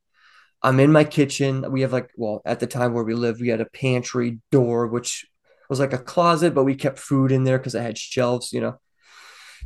I'm 0.62 0.80
in 0.80 0.92
my 0.92 1.04
kitchen. 1.04 1.70
We 1.72 1.82
have 1.82 1.92
like, 1.92 2.10
well, 2.16 2.42
at 2.46 2.60
the 2.60 2.66
time 2.66 2.94
where 2.94 3.04
we 3.04 3.14
lived, 3.14 3.40
we 3.40 3.48
had 3.48 3.60
a 3.62 3.66
pantry 3.66 4.40
door, 4.52 4.88
which 4.88 5.26
was 5.70 5.80
like 5.80 5.92
a 5.92 5.98
closet, 5.98 6.54
but 6.54 6.64
we 6.64 6.74
kept 6.76 6.98
food 6.98 7.32
in 7.32 7.44
there 7.44 7.58
because 7.58 7.74
I 7.76 7.82
had 7.82 7.98
shelves, 7.98 8.52
you 8.52 8.60
know. 8.60 8.78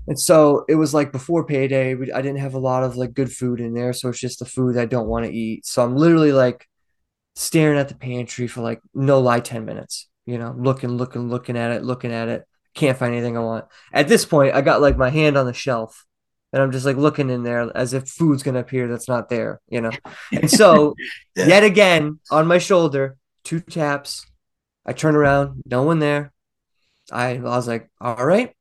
And 0.08 0.20
so 0.20 0.64
it 0.68 0.76
was 0.76 0.94
like 0.94 1.12
before 1.12 1.44
payday, 1.44 1.94
we, 1.94 2.12
I 2.12 2.22
didn't 2.22 2.40
have 2.40 2.54
a 2.54 2.58
lot 2.58 2.84
of 2.84 2.96
like 2.96 3.14
good 3.14 3.32
food 3.32 3.60
in 3.60 3.74
there, 3.74 3.92
so 3.92 4.08
it's 4.08 4.20
just 4.20 4.38
the 4.40 4.44
food 4.44 4.76
I 4.78 4.86
don't 4.86 5.08
want 5.08 5.26
to 5.26 5.32
eat. 5.32 5.66
So 5.66 5.84
I'm 5.84 5.96
literally 5.96 6.32
like 6.32 6.66
staring 7.36 7.78
at 7.78 7.88
the 7.88 7.96
pantry 7.96 8.48
for 8.48 8.62
like 8.62 8.80
no 8.94 9.20
lie 9.20 9.40
10 9.40 9.64
minutes, 9.64 10.08
you 10.26 10.38
know, 10.38 10.54
looking, 10.56 10.90
looking, 10.90 11.28
looking 11.30 11.56
at 11.56 11.70
it, 11.72 11.84
looking 11.84 12.12
at 12.12 12.28
it. 12.28 12.46
Can't 12.74 12.98
find 12.98 13.14
anything 13.14 13.36
I 13.36 13.40
want. 13.40 13.64
At 13.92 14.08
this 14.08 14.24
point, 14.26 14.54
I 14.54 14.60
got 14.60 14.80
like 14.82 14.96
my 14.98 15.10
hand 15.10 15.38
on 15.38 15.46
the 15.46 15.54
shelf 15.54 16.04
and 16.52 16.62
I'm 16.62 16.72
just 16.72 16.86
like 16.86 16.96
looking 16.96 17.30
in 17.30 17.42
there 17.42 17.70
as 17.76 17.94
if 17.94 18.08
food's 18.08 18.42
gonna 18.42 18.60
appear 18.60 18.88
that's 18.88 19.08
not 19.08 19.28
there, 19.30 19.60
you 19.68 19.80
know. 19.80 19.92
And 20.32 20.50
so 20.50 20.94
Yeah. 21.36 21.46
yet 21.46 21.64
again 21.64 22.20
on 22.30 22.46
my 22.46 22.58
shoulder, 22.58 23.16
two 23.44 23.60
taps. 23.60 24.26
I 24.86 24.92
turn 24.92 25.16
around, 25.16 25.62
no 25.66 25.82
one 25.84 25.98
there. 26.00 26.32
I, 27.12 27.36
I 27.36 27.40
was 27.40 27.68
like, 27.68 27.88
all 28.00 28.24
right. 28.26 28.54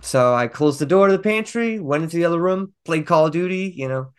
So 0.00 0.34
I 0.34 0.48
closed 0.48 0.80
the 0.80 0.86
door 0.86 1.08
to 1.08 1.12
the 1.16 1.22
pantry, 1.22 1.80
went 1.80 2.04
into 2.04 2.16
the 2.16 2.26
other 2.26 2.40
room, 2.40 2.74
played 2.84 3.06
Call 3.06 3.26
of 3.26 3.32
Duty, 3.32 3.72
you 3.76 3.88
know, 3.88 4.12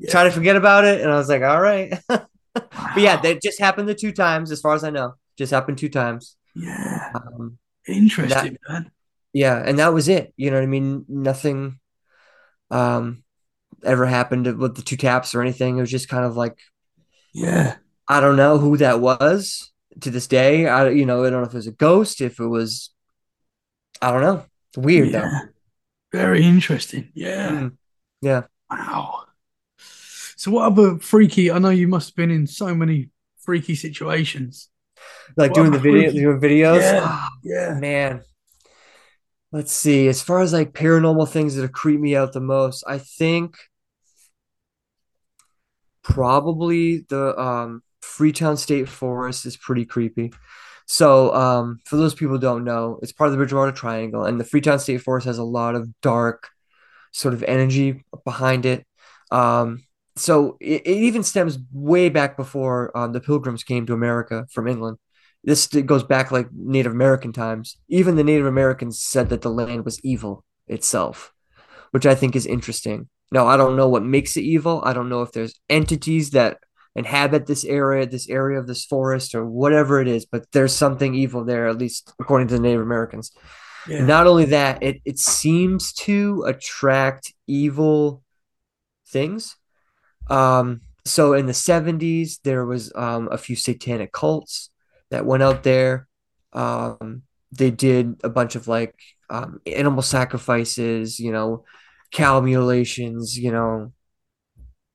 Yeah. 0.00 0.10
try 0.12 0.24
to 0.24 0.32
forget 0.32 0.56
about 0.56 0.84
it. 0.86 1.02
And 1.02 1.10
I 1.12 1.16
was 1.18 1.30
like, 1.30 1.42
all 1.42 1.60
right. 1.60 1.94
but 2.08 2.28
yeah, 2.98 3.20
that 3.20 3.42
just 3.42 3.60
happened 3.60 3.88
the 3.88 3.94
two 3.96 4.12
times, 4.12 4.52
as 4.52 4.62
far 4.62 4.74
as 4.74 4.84
I 4.84 4.90
know. 4.90 5.14
Just 5.38 5.52
happened 5.52 5.78
two 5.78 5.90
times. 5.90 6.37
Yeah, 6.54 7.14
Um, 7.14 7.58
interesting, 7.86 8.56
man. 8.68 8.90
yeah, 9.32 9.62
and 9.64 9.78
that 9.78 9.94
was 9.94 10.08
it. 10.08 10.34
You 10.36 10.50
know 10.50 10.58
what 10.58 10.64
I 10.64 10.66
mean? 10.68 11.06
Nothing 11.08 11.80
um 12.70 13.24
ever 13.84 14.06
happened 14.06 14.58
with 14.58 14.76
the 14.76 14.82
two 14.82 14.96
taps 14.98 15.34
or 15.34 15.42
anything. 15.42 15.78
It 15.78 15.82
was 15.82 15.90
just 15.92 16.08
kind 16.08 16.24
of 16.26 16.36
like 16.36 16.58
Yeah, 17.32 17.78
I 18.08 18.20
don't 18.20 18.36
know 18.36 18.58
who 18.58 18.76
that 18.78 19.00
was 19.00 19.72
to 20.00 20.10
this 20.10 20.26
day. 20.26 20.66
I 20.66 20.88
you 20.90 21.06
know, 21.06 21.24
I 21.24 21.30
don't 21.30 21.42
know 21.42 21.46
if 21.48 21.52
it 21.54 21.56
was 21.56 21.66
a 21.66 21.72
ghost, 21.72 22.20
if 22.20 22.40
it 22.40 22.46
was 22.46 22.90
I 24.02 24.10
don't 24.12 24.22
know. 24.22 24.44
It's 24.70 24.84
weird 24.84 25.12
though. 25.12 25.34
very 26.12 26.44
interesting. 26.44 27.10
Yeah, 27.14 27.60
Mm, 27.60 27.76
yeah. 28.20 28.46
wow. 28.70 29.26
So, 30.36 30.50
what 30.50 30.66
other 30.72 30.98
freaky? 30.98 31.50
I 31.50 31.58
know 31.58 31.70
you 31.70 31.88
must 31.88 32.10
have 32.10 32.16
been 32.16 32.30
in 32.30 32.46
so 32.46 32.74
many 32.74 33.10
freaky 33.38 33.74
situations. 33.74 34.68
Like 35.36 35.52
doing 35.52 35.72
the 35.72 35.78
video 35.78 36.10
doing 36.12 36.40
videos. 36.40 36.80
Yeah, 36.80 37.00
Ah, 37.04 37.28
yeah, 37.42 37.74
man. 37.74 38.22
Let's 39.50 39.72
see. 39.72 40.08
As 40.08 40.22
far 40.22 40.40
as 40.40 40.52
like 40.52 40.72
paranormal 40.72 41.28
things 41.28 41.54
that 41.54 41.62
have 41.62 41.72
creeped 41.72 42.02
me 42.02 42.14
out 42.16 42.32
the 42.32 42.40
most, 42.40 42.84
I 42.86 42.98
think 42.98 43.56
probably 46.02 46.98
the 47.08 47.38
um 47.38 47.82
Freetown 48.02 48.56
State 48.56 48.88
Forest 48.88 49.46
is 49.46 49.56
pretty 49.56 49.84
creepy. 49.84 50.32
So, 50.86 51.34
um, 51.34 51.80
for 51.84 51.96
those 51.96 52.14
people 52.14 52.36
who 52.36 52.40
don't 52.40 52.64
know, 52.64 52.98
it's 53.02 53.12
part 53.12 53.28
of 53.28 53.32
the 53.32 53.36
Bridgewater 53.36 53.72
Triangle, 53.72 54.24
and 54.24 54.40
the 54.40 54.44
Freetown 54.44 54.78
State 54.78 55.02
Forest 55.02 55.26
has 55.26 55.38
a 55.38 55.44
lot 55.44 55.74
of 55.74 55.88
dark 56.00 56.48
sort 57.12 57.34
of 57.34 57.42
energy 57.42 58.04
behind 58.24 58.64
it. 58.66 58.86
Um, 59.30 59.84
so 60.18 60.56
it, 60.60 60.82
it 60.86 60.96
even 60.96 61.22
stems 61.22 61.58
way 61.72 62.08
back 62.08 62.36
before 62.36 62.96
um, 62.96 63.12
the 63.12 63.20
Pilgrims 63.20 63.64
came 63.64 63.86
to 63.86 63.92
America 63.92 64.46
from 64.50 64.68
England. 64.68 64.98
This 65.44 65.66
goes 65.66 66.02
back 66.02 66.30
like 66.30 66.48
Native 66.52 66.92
American 66.92 67.32
times. 67.32 67.76
Even 67.88 68.16
the 68.16 68.24
Native 68.24 68.46
Americans 68.46 69.00
said 69.00 69.28
that 69.30 69.42
the 69.42 69.50
land 69.50 69.84
was 69.84 70.00
evil 70.04 70.44
itself, 70.66 71.32
which 71.92 72.06
I 72.06 72.14
think 72.14 72.34
is 72.34 72.46
interesting. 72.46 73.08
Now, 73.30 73.46
I 73.46 73.56
don't 73.56 73.76
know 73.76 73.88
what 73.88 74.02
makes 74.02 74.36
it 74.36 74.42
evil. 74.42 74.82
I 74.84 74.92
don't 74.92 75.08
know 75.08 75.22
if 75.22 75.32
there's 75.32 75.58
entities 75.68 76.30
that 76.30 76.58
inhabit 76.94 77.46
this 77.46 77.64
area, 77.64 78.06
this 78.06 78.28
area 78.28 78.58
of 78.58 78.66
this 78.66 78.84
forest, 78.84 79.34
or 79.34 79.46
whatever 79.46 80.00
it 80.00 80.08
is, 80.08 80.26
but 80.26 80.50
there's 80.52 80.74
something 80.74 81.14
evil 81.14 81.44
there, 81.44 81.68
at 81.68 81.78
least 81.78 82.12
according 82.18 82.48
to 82.48 82.54
the 82.54 82.60
Native 82.60 82.82
Americans. 82.82 83.30
yeah. 83.86 84.04
Not 84.04 84.26
only 84.26 84.46
that, 84.46 84.82
it, 84.82 85.00
it 85.04 85.18
seems 85.18 85.92
to 85.94 86.44
attract 86.46 87.32
evil 87.46 88.22
things. 89.06 89.56
Um, 90.30 90.80
so 91.04 91.32
in 91.32 91.46
the 91.46 91.54
70s, 91.54 92.40
there 92.42 92.64
was 92.66 92.92
um, 92.94 93.28
a 93.30 93.38
few 93.38 93.56
satanic 93.56 94.12
cults 94.12 94.70
that 95.10 95.26
went 95.26 95.42
out 95.42 95.62
there. 95.62 96.06
Um, 96.52 97.22
they 97.52 97.70
did 97.70 98.20
a 98.22 98.28
bunch 98.28 98.56
of 98.56 98.68
like 98.68 98.94
um, 99.30 99.60
animal 99.66 100.02
sacrifices, 100.02 101.18
you 101.18 101.32
know, 101.32 101.64
cow 102.12 102.40
mutilations, 102.40 103.38
you 103.38 103.52
know, 103.52 103.92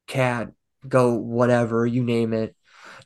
cat, 0.08 0.52
goat, 0.88 1.22
whatever, 1.24 1.86
you 1.86 2.04
name 2.04 2.34
it. 2.34 2.56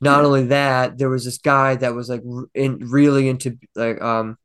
Not 0.02 0.26
only 0.26 0.48
that, 0.48 0.98
there 0.98 1.10
was 1.10 1.26
this 1.26 1.38
guy 1.38 1.76
that 1.76 1.96
was 1.96 2.10
like 2.10 2.22
in 2.54 2.78
really 2.90 3.30
into 3.30 3.58
like 3.76 4.02
um 4.02 4.38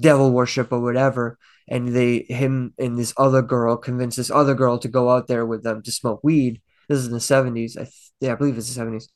devil 0.00 0.30
worship 0.30 0.72
or 0.72 0.80
whatever, 0.80 1.38
and 1.68 1.88
they 1.88 2.26
him 2.28 2.74
and 2.78 2.98
this 2.98 3.12
other 3.16 3.42
girl 3.42 3.76
convinced 3.76 4.16
this 4.16 4.30
other 4.30 4.54
girl 4.54 4.78
to 4.78 4.88
go 4.88 5.10
out 5.10 5.26
there 5.26 5.46
with 5.46 5.62
them 5.64 5.82
to 5.82 5.92
smoke 5.92 6.20
weed. 6.22 6.60
This 6.88 6.98
is 6.98 7.06
in 7.06 7.12
the 7.12 7.20
70s. 7.20 7.76
I 7.76 7.82
th- 7.84 8.10
yeah, 8.20 8.32
I 8.32 8.36
believe 8.36 8.56
it's 8.58 8.68
the 8.68 8.74
70s. 8.74 9.08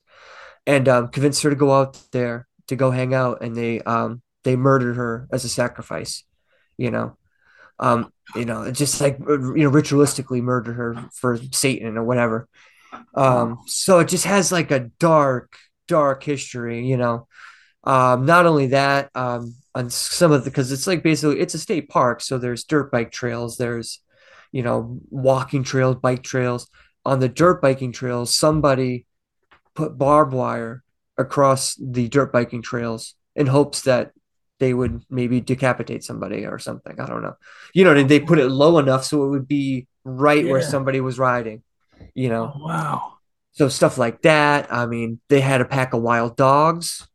And 0.66 0.88
um 0.88 1.08
convinced 1.08 1.42
her 1.42 1.50
to 1.50 1.56
go 1.56 1.72
out 1.72 2.00
there 2.12 2.46
to 2.68 2.76
go 2.76 2.90
hang 2.90 3.14
out 3.14 3.42
and 3.42 3.56
they 3.56 3.80
um 3.82 4.22
they 4.44 4.56
murdered 4.56 4.96
her 4.96 5.28
as 5.32 5.44
a 5.44 5.48
sacrifice, 5.48 6.24
you 6.76 6.90
know. 6.90 7.16
Um 7.78 8.12
you 8.36 8.44
know, 8.44 8.70
just 8.72 9.00
like 9.00 9.18
you 9.20 9.64
know 9.64 9.70
ritualistically 9.70 10.42
murdered 10.42 10.74
her 10.76 11.08
for 11.14 11.38
Satan 11.52 11.96
or 11.96 12.04
whatever. 12.04 12.48
Um 13.14 13.58
so 13.66 14.00
it 14.00 14.08
just 14.08 14.24
has 14.24 14.52
like 14.52 14.70
a 14.70 14.90
dark 14.98 15.56
dark 15.88 16.22
history, 16.22 16.86
you 16.86 16.96
know. 16.96 17.26
Um, 17.84 18.26
not 18.26 18.46
only 18.46 18.68
that, 18.68 19.10
um, 19.14 19.54
on 19.74 19.90
some 19.90 20.32
of 20.32 20.44
the 20.44 20.50
because 20.50 20.72
it's 20.72 20.86
like 20.86 21.02
basically 21.02 21.40
it's 21.40 21.54
a 21.54 21.58
state 21.58 21.88
park, 21.88 22.20
so 22.20 22.38
there's 22.38 22.64
dirt 22.64 22.90
bike 22.92 23.12
trails, 23.12 23.56
there's 23.56 24.02
you 24.52 24.62
know 24.62 24.98
walking 25.10 25.62
trails, 25.62 25.96
bike 25.96 26.22
trails. 26.22 26.68
On 27.09 27.20
the 27.20 27.28
dirt 27.28 27.61
biking 27.62 27.92
trails, 27.92 28.34
somebody 28.36 29.06
put 29.74 29.96
barbed 29.96 30.32
wire 30.32 30.82
across 31.16 31.74
the 31.80 32.09
dirt 32.09 32.32
biking 32.32 32.62
trails 32.62 33.14
in 33.34 33.46
hopes 33.46 33.82
that 33.82 34.12
they 34.61 34.74
would 34.74 35.02
maybe 35.09 35.40
decapitate 35.40 36.02
somebody 36.04 36.44
or 36.44 36.59
something. 36.59 36.98
I 37.00 37.06
don't 37.06 37.22
know. 37.22 37.36
You 37.74 37.84
know, 37.84 38.02
they 38.02 38.20
put 38.20 38.38
it 38.38 38.48
low 38.48 38.78
enough 38.78 39.04
so 39.04 39.24
it 39.24 39.28
would 39.30 39.48
be 39.48 39.86
right 40.04 40.44
where 40.46 40.62
somebody 40.62 41.00
was 41.00 41.18
riding. 41.18 41.62
You 42.14 42.28
know, 42.28 42.52
Oh, 42.54 42.66
wow. 42.66 43.12
so 43.52 43.68
stuff 43.68 43.98
like 43.98 44.22
that. 44.22 44.72
I 44.72 44.86
mean, 44.86 45.20
they 45.28 45.40
had 45.40 45.61
a 45.61 45.64
pack 45.64 45.94
of 45.94 46.02
wild 46.02 46.36
dogs 46.36 47.09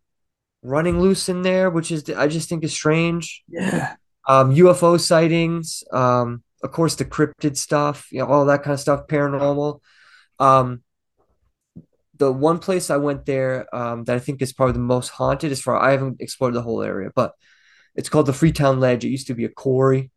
running 0.63 0.99
loose 1.01 1.27
in 1.29 1.41
there, 1.41 1.69
which 1.69 1.91
is 1.91 2.09
I 2.09 2.27
just 2.27 2.47
think 2.49 2.63
is 2.63 2.73
strange. 2.73 3.43
Yeah. 3.47 3.95
Um, 4.27 4.55
UFO 4.55 4.97
sightings, 4.99 5.83
um, 5.91 6.43
of 6.63 6.71
course, 6.71 6.95
the 6.95 7.05
cryptid 7.05 7.57
stuff, 7.57 8.07
you 8.11 8.19
know, 8.19 8.27
all 8.27 8.45
that 8.45 8.63
kind 8.63 8.73
of 8.73 8.79
stuff, 8.79 9.07
paranormal. 9.07 9.81
Um, 10.39 10.81
the 12.17 12.31
one 12.31 12.59
place 12.59 12.89
I 12.89 12.97
went 12.97 13.25
there 13.25 13.73
um, 13.75 14.05
that 14.05 14.15
I 14.15 14.19
think 14.19 14.41
is 14.41 14.53
probably 14.53 14.73
the 14.73 14.79
most 14.79 15.09
haunted, 15.09 15.51
as 15.51 15.61
far 15.61 15.77
I 15.77 15.91
haven't 15.91 16.21
explored 16.21 16.53
the 16.53 16.61
whole 16.61 16.81
area, 16.81 17.11
but 17.13 17.33
it's 17.95 18.09
called 18.09 18.27
the 18.27 18.33
Freetown 18.33 18.79
Ledge. 18.79 19.03
It 19.03 19.09
used 19.09 19.27
to 19.27 19.35
be 19.35 19.45
a 19.45 19.49
quarry. 19.49 20.11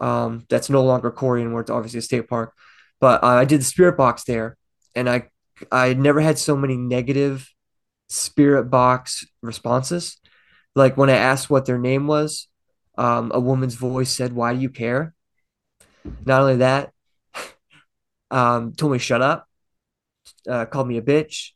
Um, 0.00 0.44
that's 0.48 0.70
no 0.70 0.84
longer 0.84 1.10
quarry 1.10 1.40
anymore. 1.40 1.62
It's 1.62 1.70
obviously 1.70 1.98
a 1.98 2.02
state 2.02 2.28
park. 2.28 2.52
But 3.00 3.24
uh, 3.24 3.28
I 3.28 3.44
did 3.44 3.60
the 3.60 3.64
spirit 3.64 3.96
box 3.96 4.24
there, 4.24 4.56
and 4.94 5.08
I 5.08 5.28
I 5.72 5.94
never 5.94 6.20
had 6.20 6.38
so 6.38 6.56
many 6.56 6.76
negative 6.76 7.48
spirit 8.08 8.64
box 8.64 9.26
responses. 9.42 10.18
Like 10.74 10.96
when 10.96 11.10
I 11.10 11.16
asked 11.16 11.50
what 11.50 11.66
their 11.66 11.78
name 11.78 12.06
was, 12.06 12.48
um, 12.96 13.30
a 13.34 13.40
woman's 13.40 13.74
voice 13.74 14.10
said, 14.10 14.32
"Why 14.32 14.54
do 14.54 14.60
you 14.60 14.70
care?" 14.70 15.14
Not 16.24 16.42
only 16.42 16.56
that, 16.56 16.92
um, 18.30 18.72
told 18.74 18.92
me 18.92 18.98
shut 18.98 19.22
up, 19.22 19.46
uh, 20.48 20.66
called 20.66 20.88
me 20.88 20.98
a 20.98 21.02
bitch. 21.02 21.50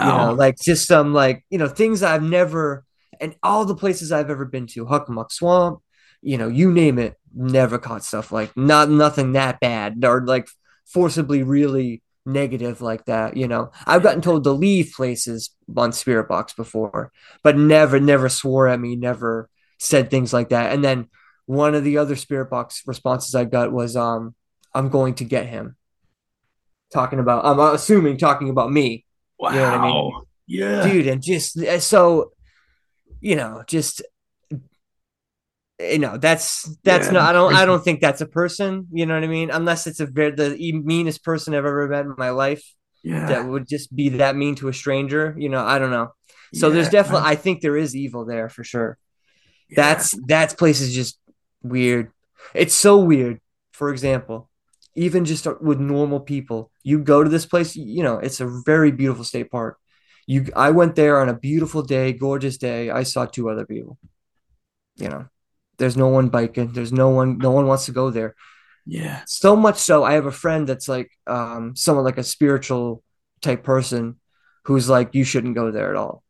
You 0.00 0.12
know, 0.12 0.32
Wow. 0.32 0.34
like 0.34 0.56
just 0.60 0.88
some 0.88 1.14
like 1.14 1.44
you 1.50 1.58
know 1.58 1.68
things 1.68 2.02
I've 2.02 2.22
never 2.22 2.84
and 3.20 3.36
all 3.42 3.64
the 3.64 3.74
places 3.76 4.12
I've 4.12 4.30
ever 4.30 4.44
been 4.44 4.66
to, 4.68 4.86
Hockomock 4.86 5.32
Swamp, 5.32 5.80
you 6.22 6.38
know, 6.38 6.48
you 6.48 6.72
name 6.72 6.98
it, 6.98 7.16
never 7.34 7.78
caught 7.78 8.04
stuff 8.04 8.32
like 8.32 8.56
not 8.56 8.90
nothing 8.90 9.32
that 9.32 9.60
bad 9.60 10.04
or 10.04 10.24
like 10.24 10.48
forcibly 10.86 11.42
really 11.42 12.02
negative 12.26 12.80
like 12.80 13.04
that. 13.06 13.36
You 13.36 13.48
know, 13.48 13.70
I've 13.86 14.02
gotten 14.02 14.22
told 14.22 14.44
to 14.44 14.52
leave 14.52 14.92
places 14.96 15.50
on 15.76 15.92
Spirit 15.92 16.28
Box 16.28 16.52
before, 16.54 17.12
but 17.42 17.56
never, 17.56 18.00
never 18.00 18.28
swore 18.28 18.68
at 18.68 18.80
me, 18.80 18.96
never 18.96 19.48
said 19.78 20.10
things 20.10 20.32
like 20.32 20.50
that. 20.50 20.72
And 20.72 20.84
then 20.84 21.08
one 21.46 21.74
of 21.74 21.84
the 21.84 21.98
other 21.98 22.16
Spirit 22.16 22.50
Box 22.50 22.82
responses 22.86 23.34
I 23.34 23.44
got 23.44 23.72
was, 23.72 23.96
um, 23.96 24.34
"I'm 24.74 24.88
going 24.88 25.14
to 25.16 25.24
get 25.24 25.46
him." 25.46 25.76
Talking 26.92 27.18
about, 27.20 27.44
I'm 27.46 27.58
assuming 27.58 28.18
talking 28.18 28.50
about 28.50 28.70
me. 28.70 29.06
Wow. 29.38 29.50
You 29.50 29.56
know 29.56 29.64
what 29.64 29.80
I 29.80 29.86
mean? 29.86 30.12
Yeah. 30.46 30.86
dude, 30.86 31.06
and 31.06 31.22
just 31.22 31.58
uh, 31.58 31.80
so 31.80 32.32
you 33.20 33.36
know, 33.36 33.62
just 33.66 34.02
you 35.80 35.98
know, 35.98 36.16
that's 36.16 36.64
that's 36.84 37.06
Yeah, 37.06 37.12
not. 37.12 37.30
I 37.30 37.32
don't. 37.32 37.54
I 37.54 37.64
don't 37.64 37.82
think 37.82 38.00
that's 38.00 38.20
a 38.20 38.26
person. 38.26 38.86
You 38.92 39.06
know 39.06 39.14
what 39.14 39.24
I 39.24 39.28
mean? 39.28 39.50
Unless 39.50 39.86
it's 39.86 40.00
a 40.00 40.06
very 40.06 40.30
the 40.32 40.72
meanest 40.84 41.24
person 41.24 41.54
I've 41.54 41.64
ever 41.64 41.88
met 41.88 42.04
in 42.04 42.14
my 42.18 42.30
life 42.30 42.62
Yeah. 43.02 43.26
that 43.26 43.46
would 43.48 43.66
just 43.68 43.94
be 43.94 44.10
that 44.10 44.36
mean 44.36 44.54
to 44.56 44.68
a 44.68 44.72
stranger. 44.72 45.34
You 45.38 45.48
know, 45.48 45.64
I 45.64 45.78
don't 45.78 45.90
know. 45.90 46.12
So 46.54 46.70
there's 46.70 46.90
definitely. 46.90 47.22
man. 47.22 47.30
I 47.30 47.34
think 47.36 47.62
there 47.62 47.76
is 47.76 47.96
evil 47.96 48.24
there 48.26 48.48
for 48.48 48.62
sure. 48.62 48.98
Yeah. 49.70 49.76
That's 49.76 50.14
that 50.26 50.56
place 50.58 50.80
is 50.80 50.94
just 50.94 51.18
weird. 51.62 52.10
It's 52.54 52.74
so 52.74 52.98
weird. 52.98 53.40
For 53.72 53.90
example, 53.90 54.50
even 54.94 55.24
just 55.24 55.46
with 55.60 55.80
normal 55.80 56.20
people, 56.20 56.70
you 56.82 56.98
go 56.98 57.22
to 57.24 57.30
this 57.30 57.46
place. 57.46 57.74
You 57.76 58.02
know, 58.02 58.18
it's 58.18 58.40
a 58.40 58.62
very 58.64 58.92
beautiful 58.92 59.24
state 59.24 59.50
park. 59.50 59.78
You, 60.26 60.46
I 60.54 60.70
went 60.70 60.94
there 60.94 61.20
on 61.20 61.28
a 61.28 61.34
beautiful 61.34 61.82
day, 61.82 62.12
gorgeous 62.12 62.56
day. 62.58 62.90
I 62.90 63.02
saw 63.02 63.26
two 63.26 63.50
other 63.50 63.66
people. 63.66 63.98
You 64.96 65.08
know, 65.08 65.26
there's 65.78 65.96
no 65.96 66.08
one 66.08 66.28
biking. 66.28 66.72
There's 66.72 66.92
no 66.92 67.08
one. 67.08 67.38
No 67.38 67.50
one 67.50 67.66
wants 67.66 67.86
to 67.86 67.92
go 67.92 68.10
there. 68.10 68.34
yeah. 68.86 69.22
So 69.26 69.56
much 69.56 69.78
so, 69.78 70.04
I 70.04 70.12
have 70.14 70.26
a 70.26 70.32
friend 70.32 70.68
that's 70.68 70.88
like, 70.88 71.10
um, 71.26 71.74
someone 71.76 72.04
like 72.04 72.18
a 72.18 72.24
spiritual 72.24 73.02
type 73.40 73.64
person, 73.64 74.20
who's 74.64 74.88
like, 74.88 75.14
you 75.14 75.24
shouldn't 75.24 75.56
go 75.56 75.70
there 75.72 75.90
at 75.90 75.96
all. 75.96 76.22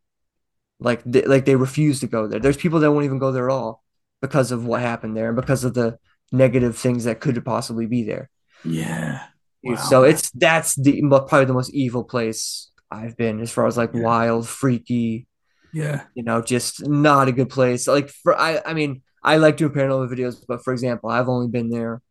Like, 0.81 1.03
they, 1.05 1.23
like 1.23 1.45
they 1.45 1.57
refuse 1.57 2.01
to 2.01 2.07
go 2.07 2.27
there. 2.27 2.41
There's 2.41 2.57
people 2.57 2.81
that 2.81 2.91
won't 2.91 3.05
even 3.05 3.19
go 3.19 3.33
there 3.33 3.51
at 3.51 3.55
all 3.55 3.83
because 4.23 4.53
of 4.53 4.65
what 4.65 4.81
happened 4.81 5.17
there 5.17 5.29
and 5.29 5.37
because 5.37 5.65
of 5.65 5.75
the 5.75 5.99
negative 6.33 6.79
things 6.79 7.05
that 7.05 7.21
could 7.21 7.45
possibly 7.45 7.87
be 7.87 8.05
there. 8.05 8.31
Yeah. 8.65 9.27
Wow. 9.63 9.77
So 9.77 10.03
it's 10.05 10.31
that's 10.31 10.75
the 10.77 11.03
probably 11.09 11.45
the 11.45 11.53
most 11.53 11.75
evil 11.75 12.05
place 12.05 12.71
I've 12.91 13.17
been 13.17 13.41
as 13.41 13.51
far 13.51 13.67
as 13.67 13.77
like 13.77 13.93
Yeah. 13.95 14.03
wild, 14.03 14.49
freaky, 14.49 15.27
Yeah. 15.73 16.05
you 16.15 16.23
know, 16.23 16.43
just 16.43 16.87
not 16.89 17.29
a 17.29 17.33
good 17.33 17.51
place. 17.51 17.87
Like 17.89 18.09
for 18.11 18.39
I 18.39 18.63
I 18.65 18.75
mean, 18.75 19.03
I 19.23 19.37
like 19.37 19.57
doing 19.59 19.73
paranormal 19.73 20.11
videos, 20.11 20.43
but 20.49 20.65
for 20.65 20.73
example, 20.73 21.11
I've 21.11 21.29
only 21.29 21.49
been 21.49 21.71
there 21.71 22.03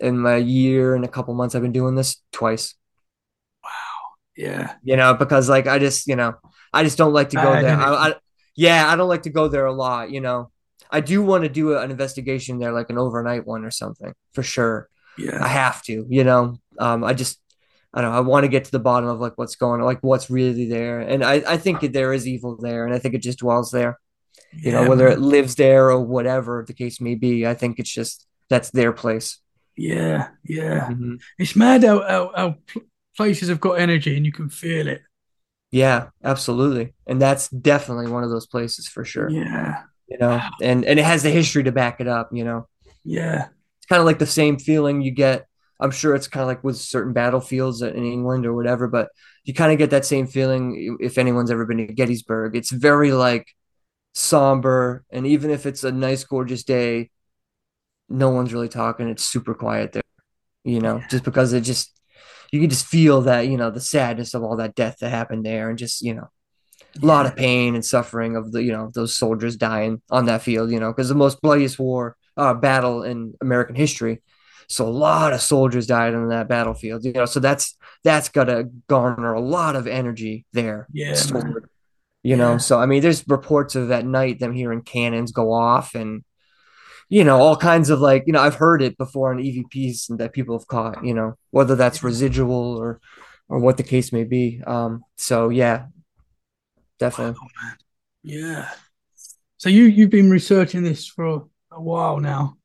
in 0.00 0.18
my 0.18 0.36
year 0.36 0.94
and 0.94 1.04
a 1.04 1.08
couple 1.08 1.34
months 1.34 1.54
I've 1.54 1.62
been 1.62 1.72
doing 1.72 1.94
this 1.94 2.22
twice. 2.32 2.74
Wow. 3.62 3.70
Yeah. 4.36 4.74
You 4.82 4.96
know, 4.96 5.14
because 5.14 5.48
like 5.48 5.66
I 5.66 5.78
just, 5.78 6.06
you 6.06 6.16
know, 6.16 6.34
I 6.72 6.84
just 6.84 6.98
don't 6.98 7.12
like 7.12 7.30
to 7.30 7.36
go 7.36 7.52
Bad 7.52 7.64
there. 7.64 7.76
I, 7.76 8.08
I 8.10 8.14
yeah, 8.56 8.88
I 8.92 8.96
don't 8.96 9.08
like 9.08 9.22
to 9.24 9.30
go 9.30 9.48
there 9.48 9.66
a 9.66 9.72
lot, 9.72 10.10
you 10.10 10.20
know. 10.20 10.50
I 10.90 11.00
do 11.00 11.22
want 11.22 11.44
to 11.44 11.48
do 11.48 11.76
an 11.76 11.90
investigation 11.90 12.58
there, 12.58 12.72
like 12.72 12.90
an 12.90 12.98
overnight 12.98 13.46
one 13.46 13.64
or 13.64 13.70
something, 13.70 14.14
for 14.32 14.42
sure. 14.42 14.88
Yeah, 15.18 15.42
I 15.42 15.48
have 15.48 15.82
to, 15.84 16.06
you 16.08 16.24
know. 16.24 16.58
Um, 16.78 17.04
I 17.04 17.14
just, 17.14 17.40
I 17.92 18.00
don't 18.00 18.12
know. 18.12 18.18
I 18.18 18.20
want 18.20 18.44
to 18.44 18.48
get 18.48 18.64
to 18.64 18.72
the 18.72 18.80
bottom 18.80 19.08
of 19.08 19.20
like 19.20 19.36
what's 19.36 19.56
going 19.56 19.80
on, 19.80 19.86
like 19.86 20.00
what's 20.02 20.30
really 20.30 20.66
there, 20.66 21.00
and 21.00 21.24
I, 21.24 21.42
I 21.46 21.56
think 21.56 21.80
there 21.80 22.12
is 22.12 22.26
evil 22.26 22.56
there, 22.56 22.84
and 22.84 22.94
I 22.94 22.98
think 22.98 23.14
it 23.14 23.22
just 23.22 23.38
dwells 23.38 23.70
there. 23.70 23.98
You 24.52 24.72
know, 24.72 24.88
whether 24.88 25.08
man. 25.08 25.14
it 25.14 25.20
lives 25.20 25.54
there 25.56 25.90
or 25.90 26.00
whatever 26.00 26.64
the 26.66 26.74
case 26.74 27.00
may 27.00 27.14
be. 27.16 27.46
I 27.46 27.54
think 27.54 27.78
it's 27.78 27.92
just 27.92 28.26
that's 28.48 28.70
their 28.70 28.92
place. 28.92 29.40
Yeah. 29.76 30.28
Yeah. 30.44 30.88
Mhm. 30.90 31.20
It's 31.38 31.56
mad 31.56 31.82
how, 31.82 32.02
how, 32.02 32.32
how 32.36 32.56
pl- 32.66 32.82
places 33.16 33.48
have 33.48 33.60
got 33.60 33.80
energy 33.80 34.16
and 34.16 34.24
you 34.24 34.32
can 34.32 34.48
feel 34.48 34.86
it. 34.86 35.02
Yeah, 35.70 36.10
absolutely, 36.22 36.94
and 37.06 37.20
that's 37.20 37.48
definitely 37.48 38.08
one 38.08 38.22
of 38.22 38.30
those 38.30 38.46
places 38.46 38.86
for 38.86 39.04
sure. 39.04 39.28
Yeah. 39.28 39.82
You 40.08 40.18
know, 40.18 40.40
and 40.62 40.84
and 40.84 40.98
it 40.98 41.04
has 41.04 41.22
the 41.22 41.30
history 41.30 41.62
to 41.64 41.72
back 41.72 42.00
it 42.00 42.08
up. 42.08 42.28
You 42.32 42.44
know, 42.44 42.68
Yeah. 43.04 43.48
it's 43.78 43.86
kind 43.86 44.00
of 44.00 44.06
like 44.06 44.18
the 44.18 44.26
same 44.26 44.58
feeling 44.58 45.00
you 45.02 45.10
get. 45.12 45.46
I'm 45.80 45.90
sure 45.90 46.14
it's 46.14 46.28
kind 46.28 46.42
of 46.42 46.48
like 46.48 46.62
with 46.64 46.76
certain 46.76 47.12
battlefields 47.12 47.82
in 47.82 48.04
England 48.04 48.46
or 48.46 48.54
whatever, 48.54 48.86
but 48.88 49.08
you 49.44 49.54
kind 49.54 49.72
of 49.72 49.78
get 49.78 49.90
that 49.90 50.04
same 50.06 50.26
feeling 50.26 50.96
if 51.00 51.18
anyone's 51.18 51.50
ever 51.50 51.66
been 51.66 51.78
to 51.78 51.92
Gettysburg. 51.92 52.54
It's 52.56 52.70
very 52.70 53.12
like 53.12 53.46
somber, 54.14 55.04
and 55.10 55.26
even 55.26 55.50
if 55.50 55.66
it's 55.66 55.84
a 55.84 55.92
nice, 55.92 56.24
gorgeous 56.24 56.64
day, 56.64 57.10
no 58.08 58.30
one's 58.30 58.52
really 58.52 58.68
talking. 58.68 59.08
It's 59.08 59.24
super 59.24 59.54
quiet 59.54 59.92
there, 59.92 60.02
you 60.64 60.80
know, 60.80 60.98
Yeah. 60.98 61.08
just 61.10 61.24
because 61.24 61.52
it 61.52 61.62
just 61.62 61.92
you 62.52 62.60
can 62.60 62.70
just 62.70 62.86
feel 62.86 63.22
that, 63.22 63.48
you 63.48 63.56
know, 63.56 63.70
the 63.70 63.80
sadness 63.80 64.34
of 64.34 64.42
all 64.44 64.56
that 64.58 64.74
death 64.76 64.98
that 65.00 65.10
happened 65.10 65.44
there, 65.46 65.70
and 65.70 65.78
just 65.78 66.02
you 66.02 66.14
know, 66.14 66.28
a 67.02 67.06
lot 67.06 67.26
of 67.26 67.36
pain 67.36 67.74
and 67.74 67.84
suffering 67.84 68.36
of 68.36 68.52
the 68.52 68.62
you 68.62 68.72
know 68.72 68.90
those 68.94 69.16
soldiers 69.16 69.56
dying 69.56 70.00
on 70.10 70.26
that 70.26 70.42
field 70.42 70.70
you 70.70 70.80
know 70.80 70.92
because 70.92 71.08
the 71.08 71.14
most 71.14 71.40
bloodiest 71.42 71.78
war 71.78 72.16
uh, 72.36 72.54
battle 72.54 73.02
in 73.02 73.34
american 73.40 73.74
history. 73.76 74.22
So 74.66 74.86
a 74.86 74.88
lot 74.88 75.34
of 75.34 75.42
soldiers 75.42 75.86
died 75.86 76.14
on 76.14 76.28
that 76.28 76.48
battlefield 76.48 77.04
you 77.04 77.12
know 77.12 77.26
so 77.26 77.38
that's 77.40 77.76
that's 78.02 78.28
gotta 78.30 78.70
garner 78.88 79.34
a 79.34 79.40
lot 79.40 79.76
of 79.76 79.86
energy 79.86 80.46
there. 80.52 80.88
Yeah, 80.92 81.14
stored, 81.14 81.68
you 82.22 82.36
know 82.36 82.52
Yeah. 82.52 82.58
so 82.58 82.78
i 82.80 82.86
mean 82.86 83.02
there's 83.02 83.26
reports 83.28 83.74
of 83.74 83.90
at 83.90 84.06
night 84.06 84.38
them 84.40 84.52
hearing 84.54 84.82
cannons 84.82 85.32
go 85.32 85.52
off 85.52 85.94
and 85.94 86.24
you 87.08 87.24
know 87.24 87.38
all 87.40 87.56
kinds 87.56 87.90
of 87.90 88.00
like 88.00 88.24
you 88.26 88.32
know 88.32 88.40
i've 88.40 88.54
heard 88.54 88.82
it 88.82 88.96
before 88.96 89.30
on 89.32 89.38
evps 89.38 90.16
that 90.16 90.32
people 90.32 90.58
have 90.58 90.66
caught 90.66 91.04
you 91.04 91.14
know 91.14 91.34
whether 91.50 91.76
that's 91.76 92.02
residual 92.02 92.76
or 92.78 93.00
or 93.48 93.58
what 93.58 93.76
the 93.76 93.82
case 93.82 94.10
may 94.12 94.24
be. 94.24 94.62
Um 94.66 95.02
so 95.16 95.50
yeah 95.50 95.86
definitely 97.04 97.38
Yeah. 98.22 98.68
So 99.58 99.68
you 99.68 99.84
you've 99.84 100.10
been 100.10 100.30
researching 100.30 100.82
this 100.82 101.06
for 101.06 101.46
a 101.70 101.80
while 101.80 102.18
now. 102.20 102.56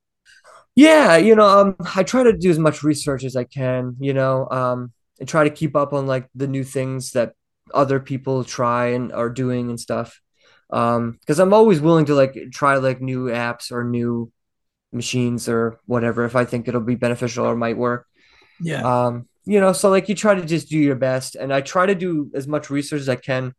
Yeah, 0.76 1.18
you 1.18 1.36
know, 1.36 1.48
um, 1.48 1.76
I 1.96 2.04
try 2.04 2.24
to 2.24 2.32
do 2.32 2.50
as 2.50 2.60
much 2.60 2.84
research 2.84 3.24
as 3.26 3.36
I 3.36 3.44
can, 3.44 3.98
you 4.00 4.14
know, 4.14 4.48
um, 4.50 4.94
and 5.20 5.28
try 5.28 5.44
to 5.44 5.50
keep 5.50 5.76
up 5.76 5.92
on 5.92 6.08
like 6.08 6.30
the 6.36 6.48
new 6.48 6.64
things 6.64 7.12
that 7.12 7.34
other 7.74 8.00
people 8.00 8.44
try 8.46 8.88
and 8.96 9.12
are 9.12 9.30
doing 9.30 9.70
and 9.70 9.80
stuff. 9.80 10.22
Um, 10.70 11.18
because 11.20 11.40
I'm 11.40 11.54
always 11.54 11.82
willing 11.82 12.06
to 12.06 12.16
like 12.16 12.38
try 12.54 12.78
like 12.78 13.02
new 13.02 13.26
apps 13.26 13.72
or 13.72 13.84
new 13.84 14.32
machines 14.94 15.50
or 15.50 15.80
whatever 15.86 16.24
if 16.26 16.36
I 16.36 16.46
think 16.46 16.68
it'll 16.68 16.82
be 16.82 16.96
beneficial 16.96 17.46
or 17.46 17.56
might 17.56 17.78
work. 17.78 18.06
Yeah. 18.62 18.84
Um, 18.84 19.28
you 19.46 19.60
know, 19.60 19.74
so 19.74 19.90
like 19.90 20.08
you 20.10 20.16
try 20.16 20.36
to 20.36 20.46
just 20.46 20.70
do 20.70 20.78
your 20.78 20.96
best, 20.96 21.36
and 21.36 21.52
I 21.52 21.62
try 21.62 21.86
to 21.88 21.96
do 21.96 22.32
as 22.36 22.48
much 22.48 22.70
research 22.70 23.02
as 23.02 23.10
I 23.10 23.16
can 23.16 23.54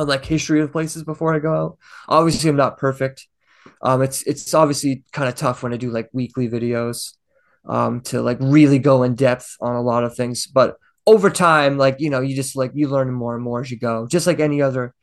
on 0.00 0.08
like 0.08 0.24
history 0.24 0.60
of 0.60 0.72
places 0.72 1.04
before 1.04 1.34
I 1.34 1.38
go 1.38 1.54
out. 1.54 1.78
Obviously, 2.08 2.50
I'm 2.50 2.56
not 2.56 2.78
perfect. 2.78 3.26
Um, 3.82 4.02
it's 4.02 4.22
it's 4.24 4.54
obviously 4.54 5.04
kind 5.12 5.28
of 5.28 5.34
tough 5.34 5.62
when 5.62 5.72
I 5.72 5.76
do 5.76 5.90
like 5.90 6.08
weekly 6.12 6.48
videos, 6.48 7.14
um, 7.66 8.00
to 8.02 8.22
like 8.22 8.38
really 8.40 8.78
go 8.78 9.02
in 9.02 9.14
depth 9.14 9.56
on 9.60 9.74
a 9.76 9.82
lot 9.82 10.04
of 10.04 10.16
things. 10.16 10.46
But 10.46 10.76
over 11.06 11.30
time, 11.30 11.78
like 11.78 11.96
you 12.00 12.10
know, 12.10 12.20
you 12.20 12.34
just 12.36 12.56
like 12.56 12.72
you 12.74 12.88
learn 12.88 13.12
more 13.12 13.34
and 13.34 13.44
more 13.44 13.60
as 13.60 13.70
you 13.70 13.78
go, 13.78 14.06
just 14.06 14.26
like 14.26 14.40
any 14.40 14.62
other 14.62 14.94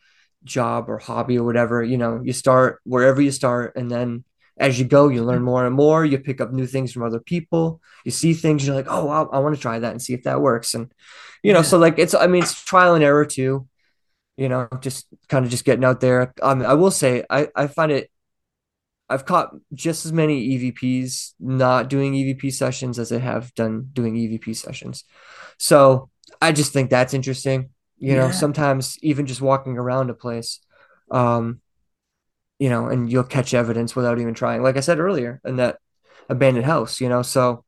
job 0.44 0.90
or 0.90 0.98
hobby 0.98 1.38
or 1.38 1.44
whatever. 1.46 1.84
You 1.84 1.98
know, 1.98 2.22
you 2.24 2.34
start 2.34 2.80
wherever 2.84 3.22
you 3.22 3.32
start, 3.32 3.76
and 3.76 3.90
then 3.92 4.24
as 4.58 4.80
you 4.80 4.86
go, 4.86 5.08
you 5.10 5.24
learn 5.24 5.44
more 5.44 5.66
and 5.66 5.76
more. 5.76 6.04
You 6.06 6.18
pick 6.18 6.42
up 6.42 6.52
new 6.52 6.66
things 6.68 6.92
from 6.92 7.04
other 7.04 7.20
people. 7.20 7.80
You 8.06 8.12
see 8.12 8.34
things, 8.34 8.66
you're 8.66 8.76
like, 8.76 8.88
oh, 8.90 9.06
wow, 9.06 9.30
I 9.32 9.40
want 9.40 9.56
to 9.56 9.62
try 9.62 9.78
that 9.80 9.92
and 9.92 10.02
see 10.02 10.14
if 10.14 10.24
that 10.24 10.42
works. 10.42 10.74
And 10.74 10.92
you 11.44 11.54
know, 11.54 11.62
Yeah. 11.62 11.64
so 11.64 11.78
like 11.78 12.00
it's 12.00 12.14
I 12.16 12.28
mean, 12.28 12.44
it's 12.44 12.64
trial 12.64 12.96
and 12.96 13.04
error 13.04 13.26
too. 13.26 13.68
You 14.38 14.50
know, 14.50 14.68
just 14.82 15.08
kind 15.30 15.46
of 15.46 15.52
just 15.52 15.66
getting 15.66 15.84
out 15.86 16.00
there. 16.00 16.34
Um, 16.42 16.62
I 16.62 16.76
will 16.76 16.92
say, 16.92 17.24
I 17.30 17.50
I 17.56 17.68
find 17.68 17.92
it 17.92 18.12
I've 19.10 19.26
caught 19.26 19.56
just 19.74 20.06
as 20.06 20.12
many 20.12 20.42
EVPs 20.50 21.34
not 21.40 21.90
doing 21.90 22.14
EVP 22.14 22.52
sessions 22.52 23.00
as 23.00 23.12
I 23.12 23.20
have 23.20 23.54
done 23.56 23.90
doing 23.94 24.16
EVP 24.16 24.54
sessions. 24.54 25.06
So 25.58 26.10
I 26.42 26.52
just 26.52 26.74
think 26.74 26.90
that's 26.90 27.14
interesting. 27.14 27.70
You 28.00 28.16
know, 28.16 28.28
Yeah. 28.28 28.32
sometimes 28.32 28.98
even 29.02 29.26
just 29.26 29.42
walking 29.42 29.78
around 29.78 30.10
a 30.10 30.14
place, 30.14 30.60
um, 31.10 31.62
you 32.60 32.70
know, 32.70 32.88
and 32.88 33.12
you'll 33.12 33.24
catch 33.24 33.54
evidence 33.54 33.96
without 33.96 34.20
even 34.20 34.34
trying. 34.34 34.64
Like 34.64 34.78
I 34.78 34.82
said 34.82 35.00
earlier, 35.00 35.42
in 35.46 35.58
that 35.58 35.80
abandoned 36.30 36.66
house, 36.66 37.00
you 37.02 37.10
know. 37.10 37.22
So 37.22 37.64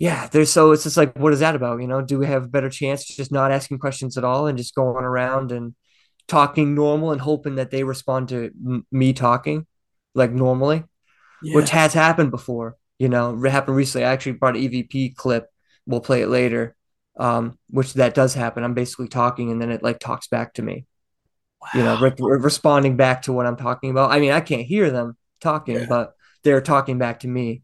yeah, 0.00 0.26
there's 0.28 0.50
so 0.50 0.72
it's 0.72 0.82
just 0.84 0.96
like, 0.96 1.16
what 1.16 1.32
is 1.34 1.40
that 1.40 1.54
about? 1.54 1.80
You 1.80 1.86
know, 1.86 2.00
do 2.00 2.18
we 2.18 2.26
have 2.26 2.44
a 2.44 2.48
better 2.48 2.70
chance 2.70 3.04
just 3.04 3.30
not 3.30 3.52
asking 3.52 3.78
questions 3.78 4.16
at 4.16 4.24
all 4.24 4.46
and 4.48 4.56
just 4.58 4.74
going 4.74 5.04
around 5.04 5.52
and 5.52 5.74
talking 6.26 6.74
normal 6.74 7.12
and 7.12 7.20
hoping 7.20 7.56
that 7.56 7.70
they 7.70 7.84
respond 7.84 8.30
to 8.30 8.50
m- 8.66 8.86
me 8.90 9.12
talking 9.12 9.66
like 10.14 10.32
normally, 10.32 10.84
Yeah. 11.42 11.54
which 11.54 11.70
has 11.70 11.92
happened 11.92 12.30
before. 12.30 12.76
You 12.98 13.08
know, 13.10 13.38
it 13.44 13.50
happened 13.50 13.76
recently. 13.76 14.06
I 14.06 14.12
actually 14.12 14.32
brought 14.32 14.56
an 14.56 14.62
EVP 14.62 15.14
clip. 15.16 15.46
We'll 15.86 16.00
play 16.00 16.22
it 16.22 16.28
later. 16.28 16.74
Um, 17.18 17.58
which 17.68 17.92
that 17.94 18.14
does 18.14 18.32
happen. 18.32 18.64
I'm 18.64 18.72
basically 18.72 19.08
talking 19.08 19.50
and 19.50 19.60
then 19.60 19.70
it 19.70 19.82
like 19.82 19.98
talks 19.98 20.28
back 20.28 20.54
to 20.54 20.62
me. 20.62 20.86
Wow. 21.60 21.68
You 21.74 21.82
know, 21.84 22.00
re- 22.00 22.14
re- 22.18 22.38
responding 22.40 22.96
back 22.96 23.22
to 23.22 23.32
what 23.34 23.44
I'm 23.44 23.56
talking 23.56 23.90
about. 23.90 24.10
I 24.10 24.18
mean, 24.20 24.30
I 24.32 24.40
can't 24.40 24.62
hear 24.66 24.90
them 24.90 25.18
talking, 25.42 25.74
Yeah. 25.76 25.86
but 25.88 26.14
they're 26.42 26.62
talking 26.62 26.96
back 26.96 27.20
to 27.20 27.28
me. 27.28 27.62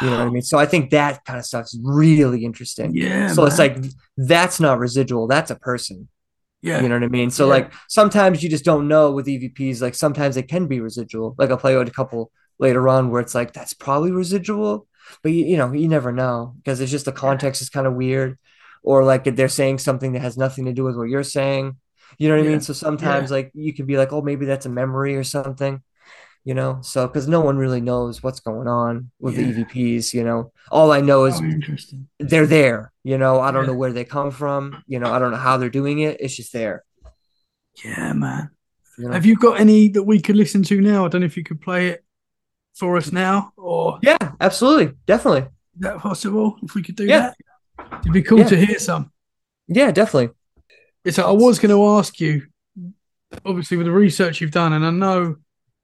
You 0.00 0.10
know 0.10 0.18
what 0.18 0.26
I 0.26 0.30
mean? 0.30 0.42
So 0.42 0.58
I 0.58 0.66
think 0.66 0.90
that 0.90 1.24
kind 1.24 1.38
of 1.38 1.44
stuff's 1.44 1.78
really 1.82 2.44
interesting. 2.44 2.94
Yeah, 2.94 3.28
so 3.28 3.44
it's 3.46 3.58
like 3.58 3.78
that's 4.16 4.60
not 4.60 4.78
residual. 4.78 5.26
That's 5.26 5.50
a 5.50 5.56
person. 5.56 6.08
Yeah. 6.62 6.80
You 6.82 6.88
know 6.88 6.96
what 6.96 7.04
I 7.04 7.08
mean? 7.08 7.30
So 7.30 7.46
Yeah. 7.46 7.50
like 7.54 7.72
sometimes 7.88 8.42
you 8.42 8.48
just 8.48 8.64
don't 8.64 8.88
know 8.88 9.12
with 9.12 9.26
EVPs. 9.26 9.80
Like 9.80 9.94
sometimes 9.94 10.36
it 10.36 10.48
can 10.48 10.66
be 10.66 10.80
residual. 10.80 11.34
Like 11.38 11.50
I'll 11.50 11.56
play 11.58 11.76
with 11.76 11.88
a 11.88 11.92
couple 11.92 12.30
later 12.58 12.88
on 12.88 13.10
where 13.10 13.20
it's 13.20 13.34
like 13.34 13.52
that's 13.52 13.74
probably 13.74 14.10
residual, 14.12 14.86
but 15.22 15.32
you, 15.32 15.44
you 15.46 15.56
know 15.56 15.72
you 15.72 15.88
never 15.88 16.12
know 16.12 16.54
because 16.58 16.80
it's 16.80 16.90
just 16.90 17.04
the 17.04 17.12
context 17.12 17.62
is 17.62 17.68
kind 17.68 17.86
of 17.86 17.94
weird, 17.94 18.38
or 18.82 19.04
like 19.04 19.24
they're 19.24 19.48
saying 19.48 19.78
something 19.78 20.12
that 20.12 20.22
has 20.22 20.36
nothing 20.36 20.64
to 20.66 20.72
do 20.72 20.84
with 20.84 20.96
what 20.96 21.08
you're 21.08 21.22
saying. 21.22 21.76
You 22.18 22.28
know 22.28 22.36
what 22.36 22.44
I 22.46 22.48
mean? 22.48 22.60
So 22.60 22.72
sometimes 22.72 23.30
like 23.30 23.50
you 23.54 23.74
could 23.74 23.86
be 23.86 23.96
like, 23.98 24.12
oh, 24.12 24.22
maybe 24.22 24.46
that's 24.46 24.66
a 24.66 24.70
memory 24.70 25.16
or 25.16 25.24
something, 25.24 25.82
you 26.46 26.54
know? 26.54 26.78
So 26.80 27.06
because 27.08 27.26
no 27.28 27.40
one 27.42 27.58
really 27.58 27.80
knows 27.82 28.22
what's 28.22 28.40
going 28.40 28.68
on 28.68 29.10
with 29.20 29.36
Yeah. 29.36 29.50
the 29.50 29.64
EVPs, 29.64 30.14
you 30.14 30.24
know. 30.24 30.52
All 30.70 30.92
I 30.92 31.00
know 31.02 31.26
is 31.26 31.34
Oh, 31.42 32.00
they're 32.20 32.46
there, 32.46 32.92
you 33.04 33.18
know. 33.18 33.40
I 33.40 33.50
don't 33.50 33.64
Yeah. 33.64 33.72
know 33.72 33.76
where 33.76 33.92
they 33.92 34.04
come 34.04 34.30
from, 34.30 34.82
you 34.86 34.98
know, 35.00 35.12
I 35.12 35.18
don't 35.18 35.32
know 35.32 35.36
how 35.48 35.56
they're 35.58 35.68
doing 35.80 35.98
it. 35.98 36.18
It's 36.20 36.36
just 36.36 36.52
there. 36.52 36.84
Yeah, 37.84 38.12
man. 38.14 38.50
You 38.96 39.08
know? 39.08 39.12
Have 39.12 39.26
you 39.26 39.36
got 39.36 39.60
any 39.60 39.88
that 39.90 40.04
we 40.04 40.20
could 40.22 40.36
listen 40.36 40.62
to 40.62 40.80
now? 40.80 41.04
I 41.04 41.08
don't 41.08 41.20
know 41.20 41.26
if 41.26 41.36
you 41.36 41.44
could 41.44 41.60
play 41.60 41.88
it 41.88 42.04
for 42.74 42.96
us 42.96 43.10
now, 43.12 43.52
or 43.56 43.98
yeah, 44.02 44.16
absolutely. 44.40 44.94
Definitely. 45.06 45.42
is 45.74 45.80
that 45.80 45.98
possible? 45.98 46.56
If 46.62 46.74
we 46.74 46.82
could 46.82 46.96
do 46.96 47.04
Yeah. 47.04 47.32
that, 47.78 47.98
it'd 48.00 48.12
be 48.12 48.22
cool 48.22 48.44
to 48.44 48.56
hear 48.56 48.78
some. 48.78 49.10
Yeah, 49.68 49.90
definitely. 49.90 50.30
It's, 51.04 51.18
I 51.18 51.30
was 51.30 51.58
going 51.58 51.74
to 51.74 51.84
ask 51.98 52.18
you, 52.20 52.46
obviously, 53.44 53.76
with 53.76 53.86
the 53.86 53.92
research 53.92 54.40
you've 54.40 54.52
done, 54.52 54.72
and 54.72 54.86
I 54.86 54.90
know, 54.90 55.36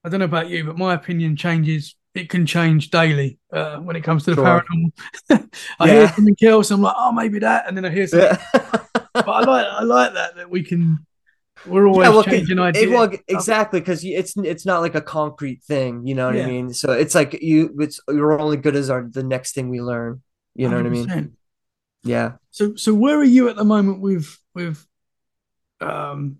I 0.05 0.09
don't 0.09 0.19
know 0.21 0.25
about 0.27 0.49
you, 0.51 0.65
but 0.65 0.77
my 0.79 0.95
opinion 0.95 1.37
changes. 1.37 1.95
It 2.15 2.29
can 2.29 2.45
change 2.45 2.91
daily 2.91 3.39
uh, 3.53 3.79
when 3.79 3.97
it 3.97 4.03
comes 4.05 4.25
to 4.25 4.31
the 4.35 4.37
Sure. 4.37 4.63
paranormal. 5.31 5.49
I 5.81 5.89
hear 5.89 6.03
Yeah. 6.03 6.15
something 6.15 6.37
else, 6.43 6.71
I'm 6.71 6.83
like, 6.83 6.95
oh, 6.99 7.11
maybe 7.13 7.39
that, 7.39 7.67
and 7.67 7.77
then 7.77 7.87
I 7.87 7.91
hear 7.91 8.07
something. 8.07 8.39
Yeah. 8.53 8.81
But 9.15 9.29
I 9.29 9.41
like, 9.45 9.67
I 9.67 9.83
like 9.83 10.15
that 10.15 10.37
that 10.37 10.51
we 10.51 10.63
can. 10.63 11.07
We're 11.65 11.87
always 11.87 12.07
Yeah, 12.09 12.15
well, 12.15 12.25
changing 12.25 12.59
ideas. 12.59 12.91
well, 12.91 13.11
exactly, 13.29 13.81
because 13.81 14.05
it's 14.05 14.37
it's 14.37 14.67
not 14.67 14.81
like 14.81 14.95
a 14.95 15.01
concrete 15.01 15.63
thing, 15.63 16.07
you 16.07 16.15
know 16.15 16.27
what 16.27 16.35
Yeah. 16.35 16.45
I 16.45 16.47
mean? 16.49 16.75
So 16.75 16.93
it's 16.93 17.15
like 17.15 17.41
you, 17.41 17.75
it's 17.79 18.01
you're 18.09 18.39
only 18.41 18.57
good 18.57 18.75
as 18.77 18.91
our 18.91 19.03
the 19.09 19.23
next 19.23 19.55
thing 19.55 19.71
we 19.71 19.81
learn. 19.81 20.23
You 20.55 20.69
know 20.69 20.77
what 20.77 20.87
I 20.87 20.91
mean? 20.91 21.37
Yeah. 22.05 22.33
So, 22.51 22.75
so 22.75 22.93
where 22.95 23.17
are 23.19 23.25
you 23.25 23.49
at 23.49 23.57
the 23.57 23.65
moment 23.65 24.01
with 24.01 24.37
with 24.55 24.85
um, 25.81 26.39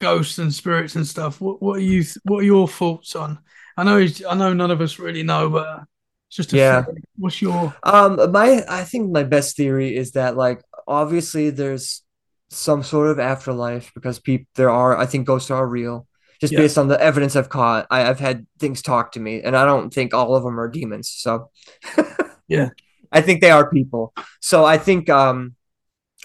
ghosts 0.00 0.38
and 0.38 0.52
spirits 0.54 0.96
and 0.96 1.06
stuff? 1.06 1.40
What 1.40 1.62
what 1.62 1.78
are 1.78 1.82
you 1.82 2.04
what 2.24 2.38
are 2.40 2.46
your 2.46 2.68
thoughts 2.68 3.16
on? 3.16 3.38
I 3.76 3.84
know 3.84 4.06
I 4.28 4.34
know 4.34 4.52
none 4.54 4.70
of 4.70 4.80
us 4.80 4.98
really 4.98 5.22
know, 5.22 5.50
but 5.50 5.84
it's 6.28 6.36
just 6.36 6.52
a 6.52 6.56
Yeah. 6.56 6.84
theory. 6.84 7.02
What's 7.16 7.42
your 7.42 7.76
Um, 7.82 8.32
my 8.32 8.64
I 8.68 8.84
think 8.84 9.10
my 9.10 9.24
best 9.24 9.56
theory 9.56 9.96
is 9.96 10.12
that 10.12 10.36
like 10.36 10.62
obviously 10.86 11.50
there's 11.50 12.02
some 12.50 12.82
sort 12.82 13.10
of 13.10 13.18
afterlife 13.18 13.92
because 13.94 14.18
people 14.18 14.46
there 14.56 14.70
are 14.70 14.96
I 14.96 15.06
think 15.06 15.26
ghosts 15.26 15.50
are 15.50 15.66
real. 15.66 16.06
Just 16.40 16.52
Yeah. 16.52 16.58
based 16.58 16.78
on 16.78 16.88
the 16.88 17.00
evidence 17.00 17.36
I've 17.36 17.48
caught, 17.48 17.86
I, 17.90 18.08
I've 18.08 18.20
had 18.20 18.46
things 18.60 18.82
talk 18.82 19.12
to 19.12 19.20
me, 19.20 19.42
and 19.42 19.56
I 19.56 19.64
don't 19.64 19.92
think 19.92 20.14
all 20.14 20.36
of 20.36 20.44
them 20.44 20.60
are 20.60 20.68
demons. 20.68 21.10
So 21.10 21.50
Yeah. 22.48 22.70
I 23.12 23.20
think 23.20 23.40
they 23.40 23.50
are 23.50 23.70
people. 23.70 24.12
So 24.40 24.64
I 24.64 24.78
think 24.78 25.08
um 25.10 25.54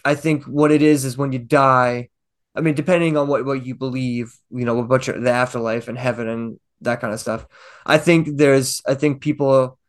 I 0.05 0.15
think 0.15 0.45
what 0.45 0.71
it 0.71 0.81
is 0.81 1.05
is 1.05 1.17
when 1.17 1.31
you 1.33 1.39
die, 1.39 2.09
I 2.55 2.61
mean, 2.61 2.75
depending 2.75 3.17
on 3.17 3.27
what, 3.27 3.45
what 3.45 3.65
you 3.65 3.75
believe, 3.75 4.35
you 4.51 4.65
know, 4.65 4.79
about 4.79 5.07
your, 5.07 5.19
the 5.19 5.31
afterlife 5.31 5.87
and 5.87 5.97
heaven 5.97 6.27
and 6.27 6.59
that 6.81 7.01
kind 7.01 7.13
of 7.13 7.19
stuff. 7.19 7.47
I 7.85 7.97
think 7.97 8.37
there's, 8.37 8.81
I 8.87 8.93
think 8.93 9.21
people, 9.21 9.79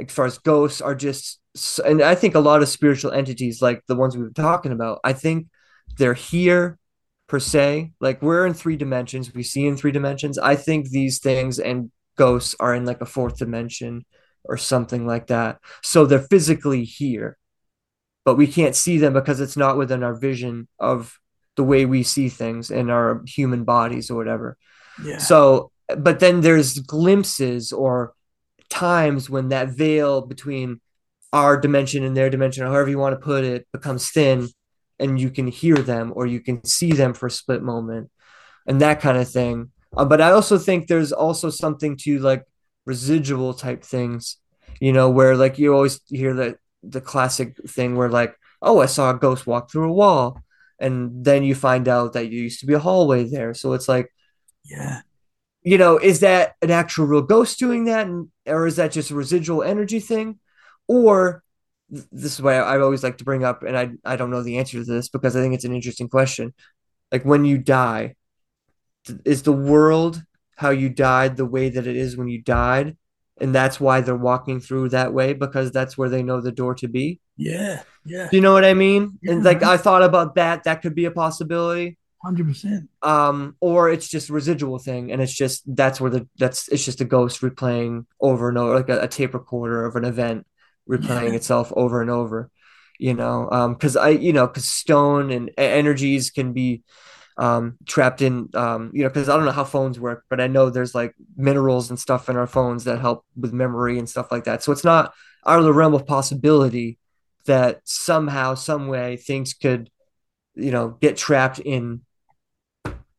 as 0.00 0.12
far 0.12 0.26
as 0.26 0.38
ghosts, 0.38 0.80
are 0.80 0.94
just, 0.94 1.40
and 1.84 2.02
I 2.02 2.14
think 2.14 2.34
a 2.34 2.40
lot 2.40 2.62
of 2.62 2.68
spiritual 2.68 3.12
entities, 3.12 3.62
like 3.62 3.82
the 3.86 3.96
ones 3.96 4.16
we've 4.16 4.32
been 4.32 4.44
talking 4.44 4.72
about, 4.72 5.00
I 5.04 5.12
think 5.12 5.48
they're 5.98 6.14
here 6.14 6.78
per 7.26 7.40
se. 7.40 7.92
Like 8.00 8.22
we're 8.22 8.46
in 8.46 8.54
three 8.54 8.76
dimensions, 8.76 9.34
we 9.34 9.42
see 9.42 9.66
in 9.66 9.76
three 9.76 9.92
dimensions. 9.92 10.38
I 10.38 10.56
think 10.56 10.90
these 10.90 11.18
things 11.18 11.58
and 11.58 11.90
ghosts 12.16 12.54
are 12.60 12.74
in 12.74 12.84
like 12.84 13.00
a 13.00 13.06
fourth 13.06 13.38
dimension 13.38 14.04
or 14.44 14.56
something 14.56 15.06
like 15.06 15.28
that. 15.28 15.58
So 15.82 16.06
they're 16.06 16.20
physically 16.20 16.84
here 16.84 17.38
but 18.24 18.36
we 18.36 18.46
can't 18.46 18.74
see 18.74 18.98
them 18.98 19.12
because 19.12 19.40
it's 19.40 19.56
not 19.56 19.76
within 19.76 20.02
our 20.02 20.14
vision 20.14 20.66
of 20.78 21.18
the 21.56 21.64
way 21.64 21.84
we 21.86 22.02
see 22.02 22.28
things 22.28 22.70
in 22.70 22.90
our 22.90 23.22
human 23.26 23.64
bodies 23.64 24.10
or 24.10 24.16
whatever. 24.16 24.56
yeah 25.02 25.18
So, 25.18 25.70
but 25.96 26.20
then 26.20 26.40
there's 26.40 26.78
glimpses 26.78 27.72
or 27.72 28.14
times 28.70 29.30
when 29.30 29.48
that 29.50 29.68
veil 29.68 30.22
between 30.22 30.80
our 31.32 31.56
dimension 31.60 32.04
and 32.04 32.16
their 32.16 32.30
dimension, 32.30 32.64
or 32.64 32.68
however 32.68 32.90
you 32.90 32.98
want 32.98 33.14
to 33.14 33.24
put 33.24 33.44
it, 33.44 33.66
becomes 33.72 34.10
thin 34.10 34.48
and 34.98 35.20
you 35.20 35.30
can 35.30 35.48
hear 35.48 35.76
them 35.76 36.12
or 36.14 36.26
you 36.26 36.40
can 36.40 36.64
see 36.64 36.92
them 36.92 37.12
for 37.12 37.26
a 37.26 37.30
split 37.30 37.62
moment 37.62 38.10
and 38.66 38.80
that 38.80 39.00
kind 39.00 39.18
of 39.18 39.28
thing. 39.28 39.70
Uh, 39.96 40.04
but 40.04 40.20
I 40.20 40.30
also 40.30 40.58
think 40.58 40.86
there's 40.86 41.12
also 41.12 41.50
something 41.50 41.96
to 41.98 42.18
like 42.18 42.44
residual 42.86 43.54
type 43.54 43.82
things, 43.82 44.38
you 44.80 44.92
know, 44.92 45.10
where 45.10 45.36
like 45.36 45.58
you 45.58 45.74
always 45.74 46.00
hear 46.06 46.34
that 46.34 46.56
the 46.82 47.00
classic 47.00 47.56
thing 47.68 47.96
where 47.96 48.08
like, 48.08 48.36
oh, 48.62 48.80
I 48.80 48.86
saw 48.86 49.10
a 49.10 49.18
ghost 49.18 49.46
walk 49.46 49.70
through 49.70 49.90
a 49.90 49.92
wall. 49.92 50.40
And 50.84 51.24
then 51.24 51.42
you 51.42 51.54
find 51.54 51.88
out 51.88 52.12
that 52.12 52.30
you 52.30 52.42
used 52.42 52.60
to 52.60 52.66
be 52.66 52.74
a 52.74 52.78
hallway 52.78 53.24
there. 53.24 53.54
So 53.54 53.72
it's 53.72 53.88
like, 53.88 54.08
yeah 54.64 55.00
you 55.64 55.78
know, 55.78 55.96
is 55.96 56.20
that 56.20 56.54
an 56.62 56.70
actual 56.70 57.06
real 57.06 57.22
ghost 57.22 57.58
doing 57.58 57.86
that, 57.86 58.06
and, 58.06 58.28
or 58.46 58.66
is 58.66 58.76
that 58.76 58.92
just 58.92 59.10
a 59.10 59.14
residual 59.14 59.62
energy 59.62 59.98
thing, 59.98 60.38
or 60.86 61.42
this 61.88 62.34
is 62.34 62.42
why 62.42 62.56
I 62.56 62.78
always 62.78 63.02
like 63.02 63.18
to 63.18 63.24
bring 63.24 63.44
up, 63.44 63.62
and 63.62 63.76
I 63.76 63.90
I 64.04 64.16
don't 64.16 64.30
know 64.30 64.42
the 64.42 64.58
answer 64.58 64.78
to 64.78 64.84
this 64.84 65.08
because 65.08 65.34
I 65.34 65.40
think 65.40 65.54
it's 65.54 65.64
an 65.64 65.74
interesting 65.74 66.08
question. 66.08 66.52
Like 67.10 67.24
when 67.24 67.46
you 67.46 67.56
die, 67.58 68.14
is 69.24 69.42
the 69.42 69.52
world 69.52 70.22
how 70.56 70.70
you 70.70 70.88
died 70.88 71.36
the 71.36 71.46
way 71.46 71.68
that 71.68 71.86
it 71.86 71.96
is 71.96 72.16
when 72.16 72.28
you 72.28 72.42
died, 72.42 72.96
and 73.40 73.54
that's 73.54 73.80
why 73.80 74.00
they're 74.00 74.14
walking 74.16 74.60
through 74.60 74.88
that 74.90 75.12
way 75.12 75.32
because 75.32 75.72
that's 75.72 75.98
where 75.98 76.08
they 76.08 76.22
know 76.22 76.40
the 76.40 76.52
door 76.52 76.74
to 76.76 76.88
be. 76.88 77.20
yeah 77.36 77.82
yeah 78.06 78.28
Do 78.30 78.36
you 78.36 78.40
know 78.42 78.52
what 78.52 78.64
I 78.64 78.74
mean? 78.74 79.18
Yeah, 79.22 79.32
and 79.32 79.44
like. 79.44 79.62
I 79.62 79.76
thought 79.76 80.02
about 80.02 80.34
that. 80.36 80.64
That 80.64 80.82
could 80.82 80.94
be 80.94 81.06
a 81.06 81.10
possibility 81.10 81.98
hundred 82.22 82.46
percent 82.46 82.88
um 83.02 83.54
or 83.60 83.90
it's 83.90 84.08
just 84.08 84.30
a 84.30 84.32
residual 84.32 84.78
thing 84.78 85.12
and 85.12 85.20
it's 85.20 85.34
just 85.34 85.62
that's 85.76 86.00
where 86.00 86.10
the 86.10 86.26
that's 86.38 86.68
it's 86.68 86.82
just 86.84 87.02
a 87.02 87.04
ghost 87.04 87.42
replaying 87.42 88.06
over 88.18 88.48
and 88.48 88.56
over 88.56 88.74
like 88.74 88.88
a, 88.88 89.00
a 89.02 89.08
tape 89.08 89.34
recorder 89.34 89.84
of 89.84 89.94
an 89.96 90.06
event 90.06 90.46
replaying 90.88 91.30
Yeah. 91.32 91.36
itself 91.36 91.70
over 91.76 92.00
and 92.00 92.10
over 92.10 92.50
you 92.98 93.12
know 93.12 93.50
um 93.52 93.74
because 93.74 93.94
i 93.94 94.08
you 94.08 94.32
know 94.32 94.46
because 94.46 94.66
stone 94.66 95.30
and 95.30 95.50
energies 95.58 96.30
can 96.30 96.54
be 96.54 96.82
um 97.36 97.76
trapped 97.84 98.22
in 98.22 98.48
um 98.54 98.90
you 98.94 99.02
know 99.02 99.08
because 99.08 99.28
i 99.28 99.36
don't 99.36 99.44
know 99.44 99.50
how 99.50 99.64
phones 99.64 99.98
work 99.98 100.24
but 100.30 100.40
i 100.40 100.46
know 100.46 100.70
there's 100.70 100.94
like 100.94 101.14
minerals 101.36 101.90
and 101.90 101.98
stuff 101.98 102.28
in 102.28 102.36
our 102.36 102.46
phones 102.46 102.84
that 102.84 103.00
help 103.00 103.24
with 103.36 103.52
memory 103.52 103.98
and 103.98 104.08
stuff 104.08 104.30
like 104.30 104.44
that. 104.44 104.62
So 104.62 104.70
it's 104.70 104.84
not 104.84 105.12
out 105.44 105.58
of 105.58 105.64
the 105.64 105.72
realm 105.72 105.94
of 105.94 106.06
possibility 106.06 106.98
that 107.46 107.80
somehow 107.84 108.54
some 108.54 108.86
way 108.88 109.16
things 109.16 109.52
could 109.52 109.90
you 110.54 110.70
know 110.70 110.90
get 111.00 111.16
trapped 111.16 111.58
in 111.58 112.02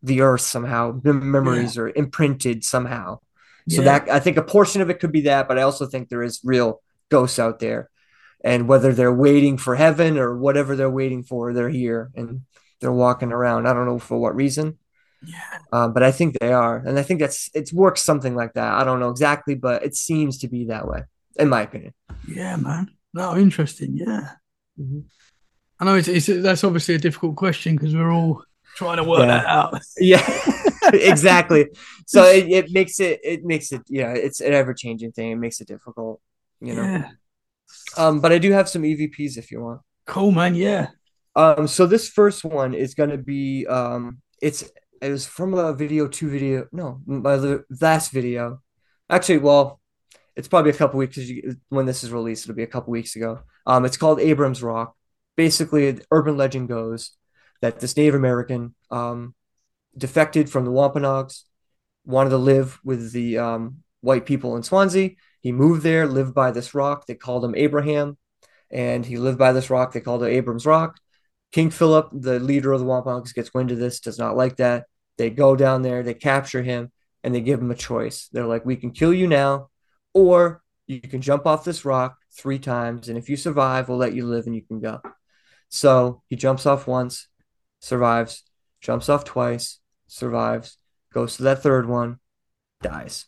the 0.01 0.22
earth 0.22 0.41
somehow 0.41 0.99
mem- 1.03 1.30
memories 1.32 1.78
are 1.78 1.89
imprinted 1.89 2.63
somehow. 2.63 3.20
So 3.68 3.82
Yeah. 3.82 3.99
that 3.99 4.09
i 4.09 4.20
think 4.20 4.38
a 4.38 4.43
portion 4.43 4.82
of 4.82 4.89
it 4.89 4.99
could 4.99 5.11
be 5.11 5.22
that 5.22 5.47
but 5.47 5.57
i 5.59 5.63
also 5.63 5.86
think 5.88 6.07
there 6.07 6.24
is 6.24 6.39
real 6.43 6.82
ghosts 7.09 7.39
out 7.39 7.59
there. 7.59 7.89
And 8.43 8.68
whether 8.68 8.93
they're 8.93 9.13
waiting 9.13 9.57
for 9.57 9.76
heaven 9.76 10.18
or 10.20 10.38
whatever 10.38 10.76
they're 10.76 10.89
waiting 11.01 11.24
for 11.24 11.51
they're 11.51 11.70
here. 11.70 12.11
And 12.16 12.41
they're 12.80 12.91
walking 12.91 13.32
around. 13.32 13.67
I 13.67 13.73
don't 13.73 13.86
know 13.86 13.99
for 13.99 14.17
what 14.17 14.36
reason. 14.36 14.78
Yeah. 15.26 15.59
Um, 15.73 15.93
but 15.93 16.03
i 16.03 16.11
think 16.11 16.38
they 16.39 16.53
are. 16.53 16.78
And 16.78 16.99
i 16.99 17.03
think 17.03 17.19
that's 17.19 17.49
it 17.55 17.71
works 17.73 18.03
something 18.03 18.36
like 18.36 18.53
that. 18.53 18.73
I 18.73 18.84
don't 18.84 18.99
know 18.99 19.09
exactly 19.09 19.55
but 19.55 19.84
it 19.84 19.95
seems 19.95 20.38
to 20.39 20.47
be 20.47 20.65
that 20.65 20.88
way 20.88 21.01
in 21.39 21.49
my 21.49 21.61
opinion. 21.63 21.93
Yeah 22.28 22.55
man. 22.57 22.91
No 23.13 23.36
interesting. 23.36 23.95
Yeah. 23.97 24.32
Mhm. 24.80 25.05
I 25.80 25.86
know 25.86 25.95
it's, 25.95 26.07
it's 26.07 26.28
that's 26.28 26.63
obviously 26.63 26.95
a 26.95 26.99
difficult 26.99 27.36
question 27.38 27.76
because 27.76 27.95
we're 27.95 28.11
all 28.11 28.43
trying 28.76 28.97
to 28.97 29.03
work 29.03 29.21
Yeah. 29.21 29.28
that 29.28 29.45
out. 29.45 29.82
Yeah. 29.97 30.23
Exactly. 30.93 31.65
So 32.05 32.23
it, 32.26 32.45
it 32.47 32.71
makes 32.71 32.99
it 32.99 33.19
it 33.23 33.43
makes 33.43 33.71
it 33.71 33.82
yeah 33.89 34.13
it's 34.13 34.39
an 34.39 34.53
ever-changing 34.53 35.13
thing. 35.13 35.32
It 35.32 35.38
makes 35.45 35.59
it 35.59 35.67
difficult 35.67 36.21
you 36.61 36.76
know. 36.76 36.84
Yeah. 36.84 37.09
Um 37.97 38.19
but 38.21 38.32
i 38.32 38.38
do 38.38 38.51
have 38.51 38.69
some 38.69 38.84
evps 38.84 39.38
if 39.38 39.49
you 39.51 39.61
want. 39.61 39.82
Cool 40.05 40.32
man. 40.32 40.53
Yeah 40.53 40.89
um 41.36 41.68
so 41.68 41.86
this 41.86 42.10
first 42.10 42.44
one 42.44 42.74
is 42.74 42.94
going 42.94 43.10
to 43.10 43.18
be 43.18 43.66
um 43.68 44.20
it's 44.42 44.64
it 45.02 45.10
was 45.10 45.26
from 45.26 45.54
a 45.54 45.74
video 45.74 46.08
two 46.08 46.30
video 46.30 46.66
no 46.72 47.02
my 47.06 47.36
last 47.82 48.12
video 48.12 48.62
actually 49.10 49.38
well 49.38 49.80
it's 50.36 50.48
probably 50.48 50.72
a 50.72 50.76
couple 50.76 51.00
weeks 51.00 51.20
when 51.70 51.86
this 51.86 52.04
is 52.04 52.12
released 52.12 52.46
it'll 52.46 52.56
be 52.56 52.64
a 52.64 52.68
couple 52.68 52.92
weeks 52.92 53.16
ago 53.16 53.40
um 53.66 53.86
it's 53.86 53.98
called 53.98 54.20
abrams 54.20 54.64
rock 54.64 54.96
basically 55.36 56.00
urban 56.12 56.38
legend 56.38 56.68
goes 56.68 57.12
that 57.62 57.80
this 57.80 57.98
native 57.98 58.16
american 58.16 58.74
um 58.92 59.34
defected 59.98 60.50
from 60.50 60.66
the 60.66 60.72
wampanoags 60.72 61.44
wanted 62.06 62.30
to 62.32 62.38
live 62.38 62.80
with 62.84 63.12
the 63.12 63.38
um, 63.38 63.78
white 64.02 64.26
people 64.26 64.56
in 64.56 64.64
Swansea. 64.64 65.12
He 65.42 65.52
moved 65.52 65.84
there, 65.84 66.06
lived 66.06 66.34
by 66.34 66.52
this 66.52 66.74
rock. 66.74 67.06
They 67.06 67.16
called 67.16 67.44
him 67.44 67.56
Abraham, 67.56 68.18
and 68.72 69.06
he 69.06 69.18
lived 69.18 69.38
by 69.38 69.52
this 69.52 69.70
rock. 69.70 69.92
They 69.92 70.02
called 70.02 70.24
it 70.24 70.32
Abram's 70.32 70.66
Rock. 70.66 70.98
King 71.56 71.70
Philip, 71.70 72.10
the 72.12 72.38
leader 72.38 72.74
of 72.74 72.82
the 72.82 72.86
Wampanoags, 72.86 73.32
gets 73.32 73.53
wind 73.53 73.72
of 73.72 73.78
this, 73.78 74.01
does 74.01 74.20
not 74.20 74.36
like 74.36 74.58
that. 74.58 74.88
They 75.18 75.30
go 75.30 75.56
down 75.56 75.84
there, 75.84 76.03
they 76.03 76.14
capture 76.14 76.62
him, 76.62 76.91
and 77.24 77.34
they 77.34 77.39
give 77.39 77.62
him 77.62 77.72
a 77.72 77.76
choice. 77.76 78.28
They're 78.34 78.45
like, 78.45 78.66
"We 78.66 78.76
can 78.76 78.91
kill 78.91 79.14
you 79.14 79.26
now, 79.26 79.70
or 80.14 80.62
you 80.86 80.99
can 80.99 81.22
jump 81.22 81.47
off 81.47 81.64
this 81.64 81.86
rock 81.86 82.18
three 82.38 82.60
times, 82.60 83.08
and 83.08 83.18
if 83.18 83.30
you 83.30 83.38
survive, 83.38 83.88
we'll 83.88 83.97
let 83.97 84.14
you 84.14 84.26
live 84.26 84.47
and 84.47 84.53
you 84.53 84.64
can 84.64 84.82
go." 84.82 84.99
So 85.70 86.24
he 86.28 86.36
jumps 86.36 86.66
off 86.66 86.88
once, 86.88 87.30
survives, 87.80 88.43
jumps 88.82 89.08
off 89.08 89.24
twice, 89.24 89.80
survives, 90.08 90.78
goes 91.14 91.38
to 91.38 91.43
that 91.43 91.64
third 91.64 91.88
one, 91.88 92.20
dies. 92.82 93.28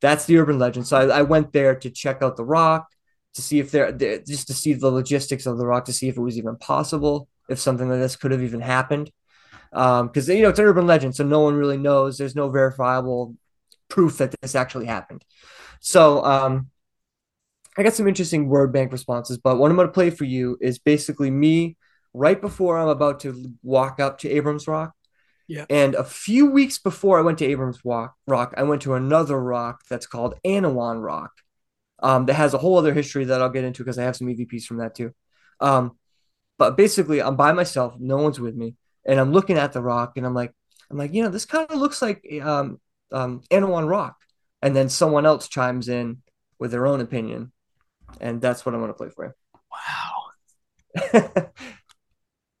That's 0.00 0.24
the 0.24 0.38
urban 0.38 0.58
legend. 0.58 0.86
So 0.86 0.96
I, 0.96 1.18
I 1.18 1.22
went 1.22 1.52
there 1.52 1.74
to 1.74 1.90
check 1.90 2.22
out 2.22 2.38
the 2.38 2.46
rock, 2.46 2.86
to 3.34 3.42
see 3.42 3.58
if 3.58 3.70
there, 3.70 3.92
just 3.92 4.46
to 4.46 4.54
see 4.54 4.72
the 4.72 4.90
logistics 4.90 5.44
of 5.44 5.58
the 5.58 5.66
rock, 5.66 5.84
to 5.84 5.92
see 5.92 6.08
if 6.08 6.16
it 6.16 6.22
was 6.22 6.38
even 6.38 6.56
possible, 6.56 7.28
if 7.48 7.58
something 7.58 7.88
like 7.88 8.00
this 8.00 8.16
could 8.16 8.30
have 8.30 8.42
even 8.42 8.60
happened. 8.60 9.10
Because, 9.70 10.30
um, 10.30 10.36
you 10.36 10.42
know, 10.42 10.48
it's 10.48 10.58
an 10.58 10.64
urban 10.64 10.86
legend, 10.86 11.14
so 11.14 11.24
no 11.24 11.40
one 11.40 11.54
really 11.54 11.76
knows. 11.76 12.18
There's 12.18 12.36
no 12.36 12.48
verifiable 12.48 13.34
proof 13.88 14.18
that 14.18 14.34
this 14.40 14.54
actually 14.54 14.86
happened. 14.86 15.24
So 15.80 16.24
um, 16.24 16.70
I 17.76 17.82
got 17.82 17.94
some 17.94 18.08
interesting 18.08 18.48
word 18.48 18.72
bank 18.72 18.92
responses, 18.92 19.38
but 19.38 19.56
what 19.56 19.70
I'm 19.70 19.76
going 19.76 19.88
to 19.88 19.92
play 19.92 20.10
for 20.10 20.24
you 20.24 20.58
is 20.60 20.78
basically 20.78 21.30
me 21.30 21.76
right 22.14 22.40
before 22.40 22.78
I'm 22.78 22.88
about 22.88 23.20
to 23.20 23.52
walk 23.62 24.00
up 24.00 24.18
to 24.20 24.30
Abrams 24.30 24.66
Rock. 24.66 24.94
Yeah. 25.46 25.64
And 25.70 25.94
a 25.94 26.04
few 26.04 26.50
weeks 26.50 26.78
before 26.78 27.18
I 27.18 27.22
went 27.22 27.38
to 27.38 27.46
Abrams 27.46 27.80
Rock, 27.84 28.14
Rock, 28.26 28.54
I 28.56 28.64
went 28.64 28.82
to 28.82 28.94
another 28.94 29.40
rock 29.40 29.82
that's 29.88 30.06
called 30.06 30.34
Anawan 30.44 31.02
Rock. 31.02 31.32
Um, 32.00 32.26
that 32.26 32.34
has 32.34 32.54
a 32.54 32.58
whole 32.58 32.78
other 32.78 32.94
history 32.94 33.24
that 33.24 33.42
I'll 33.42 33.48
get 33.48 33.64
into 33.64 33.82
because 33.82 33.98
I 33.98 34.04
have 34.04 34.14
some 34.14 34.28
EVPs 34.28 34.64
from 34.64 34.76
that 34.78 34.94
too. 34.94 35.12
Um, 35.60 35.96
but 36.58 36.76
basically, 36.76 37.22
I'm 37.22 37.36
by 37.36 37.52
myself, 37.52 37.94
no 37.98 38.16
one's 38.18 38.40
with 38.40 38.56
me, 38.56 38.74
and 39.06 39.18
I'm 39.18 39.32
looking 39.32 39.56
at 39.56 39.72
the 39.72 39.80
rock, 39.80 40.16
and 40.16 40.26
I'm 40.26 40.34
like, 40.34 40.52
I'm 40.90 40.98
like, 40.98 41.14
you 41.14 41.22
know, 41.22 41.28
this 41.28 41.44
kind 41.44 41.70
of 41.70 41.78
looks 41.78 42.02
like 42.02 42.26
um, 42.42 42.80
um, 43.12 43.42
Anawan 43.50 43.88
Rock, 43.88 44.16
and 44.60 44.74
then 44.74 44.88
someone 44.88 45.24
else 45.26 45.48
chimes 45.48 45.88
in 45.88 46.22
with 46.58 46.72
their 46.72 46.86
own 46.86 47.00
opinion, 47.00 47.52
and 48.20 48.40
that's 48.40 48.66
what 48.66 48.74
I'm 48.74 48.80
going 48.80 48.90
to 48.90 48.94
play 48.94 49.10
for 49.10 49.26
you. 49.26 49.32
Wow. 49.72 51.50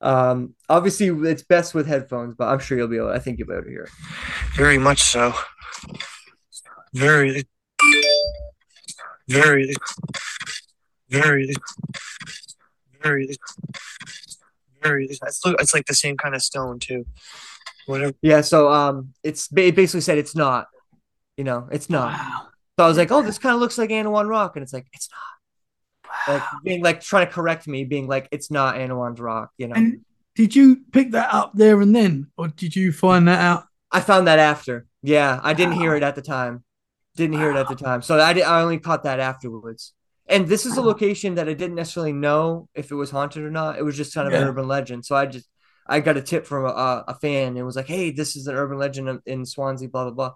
um, 0.00 0.54
obviously, 0.68 1.08
it's 1.28 1.42
best 1.42 1.74
with 1.74 1.86
headphones, 1.86 2.34
but 2.36 2.48
I'm 2.48 2.60
sure 2.60 2.78
you'll 2.78 2.88
be 2.88 2.98
able. 2.98 3.10
I 3.10 3.18
think 3.18 3.38
you'll 3.38 3.48
be 3.48 3.54
able 3.54 3.64
to 3.64 3.70
hear 3.70 3.82
it. 3.82 3.90
Very 4.54 4.78
much 4.78 5.02
so. 5.02 5.32
Very, 6.94 7.44
very, 9.28 9.74
very, 11.08 11.52
very, 13.02 13.28
very. 14.82 15.06
It's, 15.06 15.40
it's 15.44 15.74
like 15.74 15.86
the 15.86 15.94
same 15.94 16.16
kind 16.16 16.34
of 16.34 16.42
stone 16.42 16.78
too. 16.78 17.06
Whatever. 17.86 18.14
Yeah. 18.22 18.42
So 18.42 18.70
um, 18.70 19.14
it's 19.22 19.48
it 19.56 19.74
basically 19.74 20.02
said 20.02 20.18
it's 20.18 20.36
not. 20.36 20.66
You 21.36 21.44
know, 21.44 21.68
it's 21.70 21.88
not. 21.88 22.12
Wow. 22.12 22.48
So 22.78 22.84
I 22.84 22.88
was 22.88 22.96
like, 22.96 23.10
oh, 23.10 23.22
this 23.22 23.38
kind 23.38 23.54
of 23.54 23.60
looks 23.60 23.78
like 23.78 23.90
Anawan 23.90 24.28
Rock, 24.28 24.56
and 24.56 24.62
it's 24.62 24.72
like 24.72 24.86
it's 24.92 25.08
not. 25.10 26.34
Like 26.34 26.42
being 26.64 26.82
like 26.82 27.00
trying 27.00 27.26
to 27.26 27.32
correct 27.32 27.66
me, 27.66 27.84
being 27.84 28.06
like 28.06 28.28
it's 28.30 28.50
not 28.50 28.76
Anawan's 28.76 29.20
Rock. 29.20 29.50
You 29.58 29.68
know. 29.68 29.74
And 29.74 30.04
did 30.34 30.54
you 30.54 30.84
pick 30.92 31.10
that 31.12 31.34
up 31.34 31.52
there 31.54 31.80
and 31.80 31.94
then, 31.94 32.28
or 32.36 32.48
did 32.48 32.76
you 32.76 32.92
find 32.92 33.26
that 33.26 33.40
out? 33.40 33.64
I 33.90 34.00
found 34.00 34.28
that 34.28 34.38
after. 34.38 34.86
Yeah, 35.02 35.40
I 35.42 35.52
didn't 35.52 35.74
wow. 35.74 35.80
hear 35.80 35.96
it 35.96 36.02
at 36.02 36.14
the 36.14 36.22
time. 36.22 36.62
Didn't 37.16 37.34
wow. 37.34 37.40
hear 37.40 37.50
it 37.50 37.56
at 37.56 37.68
the 37.68 37.74
time. 37.74 38.02
So 38.02 38.20
I, 38.20 38.32
did, 38.32 38.44
I 38.44 38.62
only 38.62 38.78
caught 38.78 39.02
that 39.02 39.18
afterwards. 39.18 39.94
And 40.28 40.46
this 40.46 40.66
is 40.66 40.76
a 40.76 40.82
location 40.82 41.36
that 41.36 41.48
I 41.48 41.54
didn't 41.54 41.76
necessarily 41.76 42.12
know 42.12 42.68
if 42.74 42.90
it 42.90 42.94
was 42.94 43.10
haunted 43.10 43.42
or 43.42 43.50
not. 43.50 43.78
It 43.78 43.82
was 43.82 43.96
just 43.96 44.14
kind 44.14 44.26
of 44.26 44.34
yeah. 44.34 44.42
an 44.42 44.48
urban 44.48 44.68
legend. 44.68 45.06
So 45.06 45.16
I 45.16 45.26
just 45.26 45.48
I 45.86 46.00
got 46.00 46.18
a 46.18 46.22
tip 46.22 46.46
from 46.46 46.66
a, 46.66 47.04
a 47.08 47.14
fan 47.14 47.56
and 47.56 47.64
was 47.64 47.76
like, 47.76 47.86
"Hey, 47.86 48.10
this 48.10 48.36
is 48.36 48.46
an 48.46 48.54
urban 48.54 48.78
legend 48.78 49.20
in 49.24 49.46
Swansea." 49.46 49.88
Blah 49.88 50.04
blah 50.04 50.12
blah. 50.12 50.34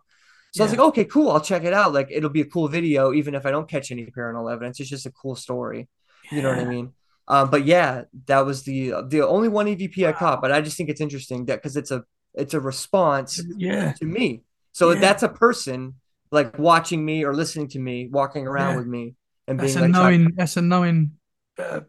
So 0.53 0.63
yeah. 0.63 0.63
I 0.63 0.65
was 0.65 0.79
like, 0.79 0.89
"Okay, 0.89 1.05
cool. 1.05 1.31
I'll 1.31 1.41
check 1.41 1.65
it 1.65 1.75
out. 1.75 1.93
Like, 1.93 2.09
it'll 2.11 2.31
be 2.31 2.41
a 2.41 2.47
cool 2.47 2.69
video, 2.69 3.13
even 3.13 3.35
if 3.35 3.45
I 3.45 3.51
don't 3.51 3.69
catch 3.69 3.91
any 3.91 4.07
paranormal 4.07 4.51
evidence. 4.51 4.81
It's 4.81 4.89
just 4.89 5.07
a 5.07 5.11
cool 5.11 5.37
story. 5.37 5.89
Yeah. 6.31 6.37
You 6.37 6.43
know 6.43 6.49
what 6.51 6.59
I 6.59 6.65
mean?" 6.65 6.93
Um, 7.29 7.51
but 7.51 7.67
yeah, 7.67 8.05
that 8.27 8.47
was 8.47 8.63
the 8.63 8.95
the 9.09 9.27
only 9.27 9.49
one 9.49 9.67
EVP 9.67 10.03
wow. 10.03 10.09
I 10.09 10.13
caught. 10.13 10.41
But 10.41 10.53
I 10.53 10.63
just 10.63 10.77
think 10.77 10.89
it's 10.89 11.03
interesting 11.03 11.45
that 11.47 11.57
because 11.57 11.77
it's 11.77 11.91
a 11.91 12.05
it's 12.35 12.55
a 12.55 12.61
response 12.61 13.43
yeah. 13.57 13.93
to 13.93 14.07
me. 14.07 14.43
So 14.73 14.95
that's 14.95 15.23
a 15.23 15.29
person 15.29 15.97
like 16.31 16.59
watching 16.59 17.05
me 17.05 17.25
or 17.25 17.35
listening 17.35 17.69
to 17.69 17.79
me, 17.79 18.09
walking 18.09 18.47
around 18.47 18.77
with 18.77 18.87
me, 18.87 19.15
and 19.49 19.59
that's 19.59 19.75
being 19.75 19.85
a 19.85 19.89
like, 19.89 19.93
knowing. 19.93 20.33
That's 20.37 20.57
a 20.57 20.63
knowing. 20.63 21.13
Uh, 21.59 21.81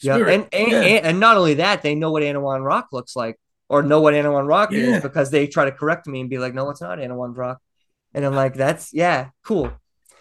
yeah, 0.00 0.16
and 0.16 0.48
and, 0.52 0.70
yeah. 0.70 0.80
and 0.80 1.06
and 1.06 1.20
not 1.20 1.36
only 1.36 1.54
that, 1.54 1.82
they 1.82 1.94
know 1.94 2.10
what 2.10 2.22
Anawan 2.22 2.64
Rock 2.64 2.88
looks 2.92 3.14
like, 3.14 3.38
or 3.68 3.82
know 3.82 4.00
what 4.00 4.14
Anawan 4.14 4.46
Rock 4.46 4.72
Yeah. 4.72 4.96
is 4.96 5.02
because 5.02 5.30
they 5.30 5.46
try 5.46 5.64
to 5.66 5.72
correct 5.72 6.06
me 6.06 6.20
and 6.20 6.30
be 6.30 6.38
like, 6.38 6.54
"No, 6.54 6.70
it's 6.70 6.80
not 6.80 6.98
Anawan 6.98 7.36
Rock," 7.36 7.60
and 8.14 8.24
I'm 8.24 8.34
like, 8.34 8.54
"That's 8.54 8.92
yeah, 8.94 9.30
cool." 9.44 9.70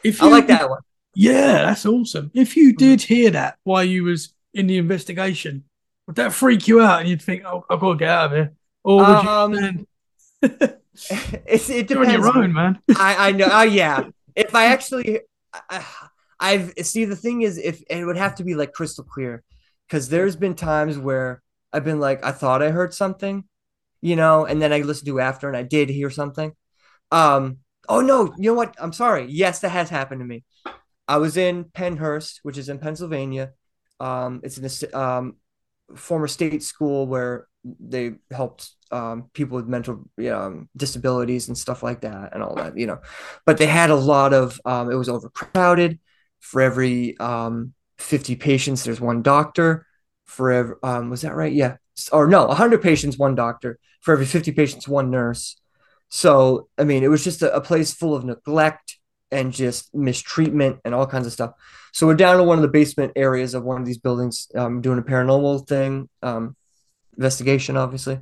If 0.04 0.22
I 0.22 0.28
like 0.28 0.48
that 0.48 0.70
one. 0.70 0.82
Yeah, 1.16 1.64
that's 1.64 1.86
awesome. 1.86 2.32
If 2.34 2.56
you 2.56 2.74
did 2.76 3.02
hear 3.02 3.32
that 3.32 3.58
while 3.64 3.84
you 3.84 4.04
was 4.04 4.34
in 4.54 4.68
the 4.68 4.78
investigation, 4.78 5.64
would 6.08 6.16
that 6.18 6.34
freak 6.34 6.68
you 6.68 6.82
out 6.82 7.02
and 7.02 7.10
you'd 7.10 7.22
think, 7.22 7.44
"Oh, 7.46 7.66
I've 7.70 7.80
got 7.80 7.94
to 7.94 7.98
get 7.98 8.10
out 8.10 8.26
of 8.26 8.32
here," 8.32 8.54
or 8.84 8.98
would 8.98 9.06
Um, 9.06 9.54
you? 9.54 9.86
it's, 11.46 11.70
it 11.70 11.90
You're 11.90 12.06
on 12.06 12.12
your 12.12 12.38
own, 12.38 12.54
man. 12.54 12.80
I 12.98 13.30
I 13.30 13.32
know. 13.32 13.48
Oh 13.52 13.64
yeah. 13.64 14.10
If 14.36 14.56
I 14.56 14.66
actually, 14.66 15.22
I, 15.70 15.86
I've 16.40 16.74
see 16.82 17.06
the 17.06 17.16
thing 17.16 17.42
is, 17.42 17.58
if 17.58 17.84
it 17.90 18.06
would 18.06 18.18
have 18.18 18.36
to 18.36 18.44
be 18.44 18.56
like 18.56 18.74
crystal 18.74 19.04
clear, 19.04 19.44
because 19.88 20.10
there's 20.10 20.36
been 20.36 20.56
times 20.56 20.98
where 20.98 21.42
I've 21.74 21.86
been 21.86 22.00
like, 22.00 22.24
I 22.24 22.32
thought 22.32 22.64
I 22.64 22.72
heard 22.72 22.94
something, 22.94 23.44
you 24.02 24.16
know, 24.16 24.46
and 24.46 24.62
then 24.62 24.74
I 24.74 24.80
listened 24.80 25.08
to 25.08 25.20
after 25.20 25.48
and 25.48 25.58
I 25.58 25.64
did 25.64 25.90
hear 25.90 26.10
something. 26.10 26.54
Um. 27.12 27.58
Oh 27.92 28.02
no, 28.02 28.36
you 28.38 28.52
know 28.52 28.54
what? 28.54 28.76
I'm 28.78 28.94
sorry. 28.94 29.26
Yes, 29.30 29.62
that 29.62 29.70
has 29.70 29.90
happened 29.90 30.22
to 30.22 30.26
me. 30.26 30.44
I 31.08 31.18
was 31.18 31.38
in 31.38 31.64
Pennhurst, 31.66 32.40
which 32.44 32.60
is 32.60 32.70
in 32.70 32.78
Pennsylvania. 32.78 33.54
Um, 34.00 34.42
it's 34.44 34.60
in 34.60 34.92
a 34.94 35.00
um, 35.00 35.38
former 35.96 36.28
state 36.28 36.62
school 36.62 37.08
where 37.08 37.48
they 37.64 38.14
helped 38.30 38.70
um, 38.92 39.32
people 39.34 39.56
with 39.56 39.68
mental 39.68 40.08
um, 40.32 40.70
disabilities 40.78 41.48
and 41.48 41.58
stuff 41.58 41.82
like 41.82 42.02
that 42.02 42.34
and 42.34 42.44
all 42.44 42.54
that, 42.56 42.78
you 42.78 42.86
know. 42.86 43.00
But 43.46 43.58
they 43.58 43.66
had 43.66 43.90
a 43.90 43.96
lot 43.96 44.34
of, 44.34 44.62
um, 44.66 44.92
it 44.92 44.96
was 44.96 45.10
overcrowded. 45.10 46.00
For 46.40 46.62
every 46.62 47.18
um, 47.20 47.74
50 47.98 48.36
patients, 48.36 48.84
there's 48.84 49.02
one 49.02 49.22
doctor. 49.22 49.86
For 50.26 50.52
every, 50.52 50.76
um, 50.84 51.10
was 51.10 51.22
that 51.22 51.36
right? 51.36 51.52
Yeah. 51.52 51.78
Or 52.12 52.28
no, 52.28 52.46
100 52.48 52.82
patients, 52.82 53.18
one 53.18 53.36
doctor. 53.36 53.80
For 54.02 54.14
every 54.14 54.26
50 54.26 54.52
patients, 54.54 54.88
one 54.88 55.12
nurse. 55.12 55.60
So, 56.10 56.70
I 56.78 56.84
mean, 56.84 57.04
it 57.04 57.10
was 57.10 57.24
just 57.24 57.42
a, 57.42 57.54
a 57.56 57.62
place 57.62 57.94
full 57.94 58.16
of 58.16 58.24
neglect 58.24 58.98
and 59.32 59.54
just 59.54 59.94
mistreatment 59.94 60.80
and 60.84 60.96
all 60.96 61.06
kinds 61.06 61.28
of 61.28 61.34
stuff. 61.34 61.52
So 61.94 62.08
we're 62.08 62.16
down 62.16 62.38
to 62.38 62.44
one 62.44 62.58
of 62.58 62.62
the 62.62 62.68
basement 62.68 63.14
areas 63.16 63.54
of 63.54 63.64
one 63.64 63.80
of 63.80 63.86
these 63.86 63.98
buildings, 63.98 64.48
um, 64.56 64.82
doing 64.82 65.00
a 65.00 65.04
paranormal 65.04 65.68
thing, 65.68 66.10
um, 66.24 66.56
investigation, 67.16 67.78
obviously. 67.78 68.20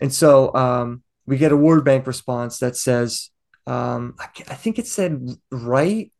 And 0.00 0.12
so 0.12 0.54
um, 0.54 1.02
we 1.26 1.36
get 1.36 1.52
a 1.52 1.56
word 1.56 1.84
bank 1.84 2.06
response 2.06 2.58
that 2.58 2.76
says, 2.76 3.30
um, 3.66 4.14
I, 4.18 4.28
I 4.48 4.54
think 4.54 4.78
it 4.78 4.86
said 4.86 5.28
right 5.50 6.12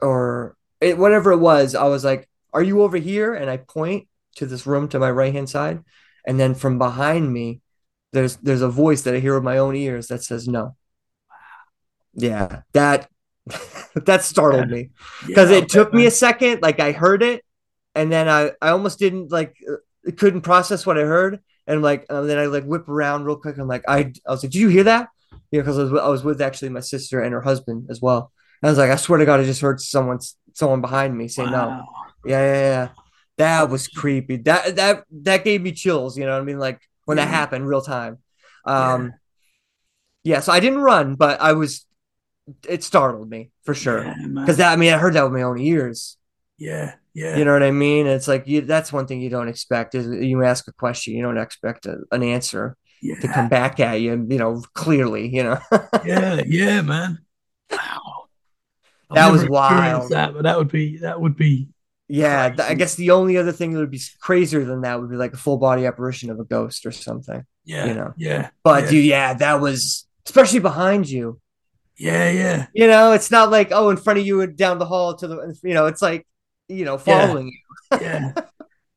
or 0.00 0.56
it, 0.82 0.98
whatever 0.98 1.32
it 1.32 1.38
was. 1.38 1.74
I 1.74 1.84
was 1.84 2.04
like, 2.04 2.28
"Are 2.52 2.62
you 2.62 2.82
over 2.82 2.96
here?" 2.98 3.34
And 3.34 3.50
I 3.50 3.58
point 3.58 4.08
to 4.36 4.46
this 4.46 4.66
room 4.66 4.88
to 4.88 4.98
my 4.98 5.10
right 5.10 5.32
hand 5.32 5.48
side, 5.50 5.82
and 6.26 6.38
then 6.40 6.54
from 6.54 6.78
behind 6.78 7.32
me, 7.32 7.62
there's 8.12 8.36
there's 8.38 8.62
a 8.62 8.68
voice 8.70 9.02
that 9.02 9.14
I 9.14 9.20
hear 9.20 9.34
with 9.34 9.44
my 9.44 9.58
own 9.58 9.76
ears 9.76 10.08
that 10.08 10.22
says 10.24 10.48
no. 10.48 10.62
Wow. 10.64 11.36
Yeah, 12.14 12.62
that 12.72 13.08
that 13.94 14.22
startled 14.22 14.70
me 14.70 14.90
because 15.26 15.50
Yeah, 15.50 15.58
it 15.58 15.68
took 15.68 15.92
me 15.92 16.06
a 16.06 16.10
second. 16.10 16.62
Like 16.62 16.80
I 16.80 16.92
heard 16.92 17.22
it, 17.22 17.44
and 17.94 18.10
then 18.12 18.28
I 18.28 18.52
I 18.60 18.70
almost 18.70 18.98
didn't 18.98 19.30
like 19.32 19.56
uh, 19.70 20.12
couldn't 20.16 20.42
process 20.42 20.86
what 20.86 20.98
I 20.98 21.02
heard, 21.02 21.40
and 21.66 21.82
like 21.82 22.06
and 22.10 22.28
then 22.28 22.38
I 22.38 22.46
like 22.46 22.64
whip 22.64 22.88
around 22.88 23.24
real 23.24 23.36
quick. 23.36 23.58
I'm 23.58 23.68
like 23.68 23.84
I 23.88 24.12
I 24.26 24.30
was 24.30 24.42
like, 24.42 24.52
did 24.52 24.60
you 24.60 24.68
hear 24.68 24.84
that? 24.84 25.08
Yeah, 25.50 25.60
because 25.60 25.78
I 25.78 25.82
was 25.84 25.92
with- 25.92 26.02
I 26.02 26.08
was 26.08 26.24
with 26.24 26.40
actually 26.42 26.70
my 26.70 26.80
sister 26.80 27.20
and 27.20 27.32
her 27.32 27.42
husband 27.42 27.86
as 27.90 28.00
well. 28.00 28.32
And 28.62 28.68
I 28.68 28.70
was 28.72 28.78
like, 28.78 28.90
I 28.90 28.96
swear 28.96 29.18
to 29.18 29.26
God, 29.26 29.40
I 29.40 29.44
just 29.44 29.60
heard 29.60 29.80
someone 29.80 30.18
someone 30.54 30.80
behind 30.80 31.16
me 31.16 31.28
say 31.28 31.44
no. 31.44 31.84
Yeah, 32.24 32.40
yeah, 32.40 32.60
yeah. 32.60 32.88
That 33.38 33.70
was 33.70 33.88
creepy. 33.88 34.36
That 34.36 34.76
that 34.76 35.04
that 35.10 35.44
gave 35.44 35.62
me 35.62 35.72
chills. 35.72 36.16
You 36.16 36.26
know 36.26 36.32
what 36.32 36.42
I 36.42 36.44
mean? 36.44 36.58
Like 36.58 36.80
when 37.04 37.16
that 37.16 37.28
happened, 37.28 37.66
real 37.66 37.80
time. 37.82 38.18
Um, 38.64 39.14
yeah. 40.24 40.40
So 40.40 40.52
I 40.52 40.60
didn't 40.60 40.80
run, 40.80 41.14
but 41.16 41.40
I 41.40 41.52
was. 41.52 41.86
It 42.68 42.82
startled 42.82 43.30
me 43.30 43.50
for 43.64 43.72
sure. 43.74 44.04
Yeah. 44.04 44.14
Because 44.34 44.56
that, 44.56 44.72
I 44.72 44.76
mean, 44.76 44.92
I 44.92 44.98
heard 44.98 45.14
that 45.14 45.22
with 45.22 45.32
my 45.32 45.42
own 45.42 45.58
ears. 45.58 46.16
yeah, 46.58 46.94
yeah, 47.14 47.36
You 47.36 47.44
know 47.44 47.52
what 47.52 47.62
I 47.62 47.70
mean? 47.70 48.06
It's 48.06 48.26
like 48.26 48.48
you, 48.48 48.62
that's 48.62 48.92
one 48.92 49.06
thing 49.06 49.20
you 49.20 49.30
don't 49.30 49.48
expect 49.48 49.94
is 49.94 50.06
you 50.08 50.42
ask 50.42 50.66
a 50.66 50.72
question, 50.72 51.14
you 51.14 51.22
don't 51.22 51.38
expect 51.38 51.86
a, 51.86 51.98
an 52.10 52.22
answer 52.22 52.76
to 53.20 53.28
come 53.28 53.48
back 53.48 53.80
at 53.80 54.00
you, 54.00 54.26
you 54.28 54.38
know, 54.38 54.62
clearly, 54.74 55.28
you 55.28 55.42
know. 55.44 55.58
yeah, 56.04 56.42
yeah, 56.46 56.80
man. 56.82 57.18
Wow. 57.70 58.21
I've 59.12 59.16
That 59.16 59.32
was 59.32 59.44
wild. 59.46 60.10
That, 60.10 60.34
but 60.34 60.42
that 60.44 60.58
would 60.58 60.68
be 60.70 60.98
that 60.98 61.20
would 61.20 61.36
be 61.36 61.68
yeah, 62.08 62.54
I 62.58 62.74
guess 62.74 62.94
the 62.94 63.12
only 63.12 63.38
other 63.38 63.52
thing 63.52 63.72
that 63.72 63.78
would 63.80 63.90
be 63.90 64.00
crazier 64.20 64.64
than 64.64 64.82
that 64.82 65.00
would 65.00 65.08
be 65.10 65.16
like 65.16 65.32
a 65.32 65.36
full 65.38 65.56
body 65.56 65.86
apparition 65.86 66.28
of 66.30 66.38
a 66.38 66.44
ghost 66.44 66.84
or 66.84 66.90
something. 66.92 67.46
yeah, 67.64 67.86
You 67.86 67.94
know. 67.94 68.12
yeah, 68.18 68.50
But 68.62 68.84
yeah, 68.84 68.90
dude, 68.90 69.04
yeah, 69.04 69.34
that 69.34 69.60
was 69.60 70.06
especially 70.26 70.58
behind 70.60 71.08
you. 71.08 71.40
yeah, 71.96 72.30
yeah, 72.30 72.66
You 72.74 72.86
know, 72.86 73.12
it's 73.12 73.30
not 73.30 73.50
like 73.50 73.68
oh, 73.72 73.90
in 73.90 73.96
front 73.96 74.18
of 74.18 74.26
you 74.26 74.40
and 74.42 74.56
down 74.56 74.78
the 74.78 74.86
hall 74.86 75.14
to 75.16 75.26
the, 75.28 75.58
you 75.62 75.74
know, 75.74 75.86
it's 75.86 76.02
like, 76.02 76.26
you 76.68 76.84
know, 76.84 76.98
Yeah. 77.06 77.26
following 77.26 77.48
you. 77.48 77.98
yeah. 78.00 78.32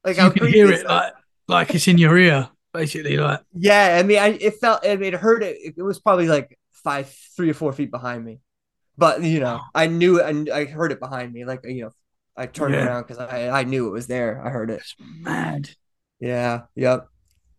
Like 0.03 0.17
you 0.17 0.29
can 0.31 0.47
hear 0.47 0.71
it 0.71 0.85
like 0.85 1.13
like 1.47 1.73
it's 1.73 1.87
in 1.87 1.97
your 1.97 2.15
ear, 2.17 2.49
basically. 2.73 3.17
Like 3.17 3.41
Yeah, 3.53 3.97
I 3.99 4.03
mean, 4.03 4.19
I 4.19 4.27
it 4.39 4.55
felt 4.61 4.85
I 4.85 4.95
mean, 4.97 5.13
it 5.15 5.19
hurt. 5.19 5.41
It, 5.41 5.73
it 5.77 5.81
was 5.81 5.99
probably 5.99 6.27
like 6.27 6.59
five, 6.83 7.09
three 7.35 7.49
or 7.49 7.55
four 7.55 7.73
feet 7.73 7.89
behind 7.89 8.23
me, 8.23 8.39
but 8.97 9.21
you 9.23 9.39
know, 9.39 9.61
I 9.73 9.87
knew 9.87 10.19
it, 10.19 10.25
and 10.29 10.49
I 10.49 10.65
heard 10.65 10.91
it 10.91 10.99
behind 10.99 11.33
me. 11.33 11.45
Like 11.45 11.61
you 11.63 11.83
know, 11.85 11.91
I 12.37 12.45
turned 12.47 12.73
Yeah. 12.73 12.85
around 12.85 13.03
because 13.03 13.17
I 13.19 13.49
I 13.49 13.63
knew 13.63 13.87
it 13.87 13.91
was 13.91 14.07
there. 14.07 14.41
I 14.45 14.49
heard 14.49 14.69
it. 14.69 14.81
it's 14.81 14.95
mad. 14.99 15.69
Yeah. 16.19 16.61
Yep. 16.75 17.07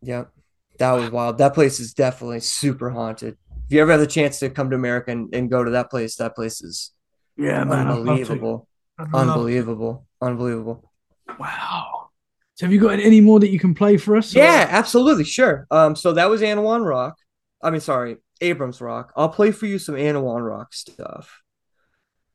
Yep. 0.03 0.31
That 0.79 0.93
was 0.93 1.11
wild. 1.11 1.39
That 1.39 1.55
place 1.55 1.81
is 1.81 1.95
definitely 1.95 2.41
super 2.41 2.91
haunted. 2.91 3.37
If 3.67 3.73
you 3.75 3.81
ever 3.83 3.93
have 3.93 4.01
the 4.01 4.07
chance 4.07 4.39
to 4.41 4.51
come 4.51 4.71
to 4.71 4.77
America 4.77 5.11
and, 5.11 5.35
and 5.35 5.51
go 5.51 5.65
to 5.65 5.71
that 5.73 5.91
place, 5.91 6.17
that 6.17 6.35
place 6.35 6.63
is 6.63 6.93
Yeah, 7.37 7.65
man. 7.65 7.87
I'd 7.87 7.95
love 7.95 7.97
to. 7.97 8.01
unbelievable. 8.11 8.69
I'd 8.99 9.03
love 9.13 9.13
to. 9.13 9.19
Unbelievable. 9.33 10.07
Unbelievable. 10.23 10.93
Wow. 11.39 12.11
So 12.55 12.67
have 12.67 12.73
you 12.73 12.81
got 12.81 12.99
any 13.01 13.21
more 13.21 13.41
that 13.41 13.51
you 13.51 13.59
can 13.59 13.75
play 13.75 13.97
for 13.97 14.17
us? 14.17 14.35
or- 14.35 14.39
Yeah, 14.39 14.67
absolutely. 14.71 15.25
Sure. 15.25 15.67
Um, 15.71 15.97
so 15.97 16.13
that 16.13 16.31
was 16.31 16.41
Anawan 16.43 16.87
Rock. 16.87 17.17
I 17.63 17.71
mean, 17.71 17.81
sorry, 17.81 18.17
Abrams 18.41 18.81
Rock. 18.81 19.13
I'll 19.17 19.29
play 19.29 19.51
for 19.51 19.67
you 19.67 19.79
some 19.79 19.95
Anawan 19.95 20.47
Rock 20.47 20.75
stuff. 20.75 21.43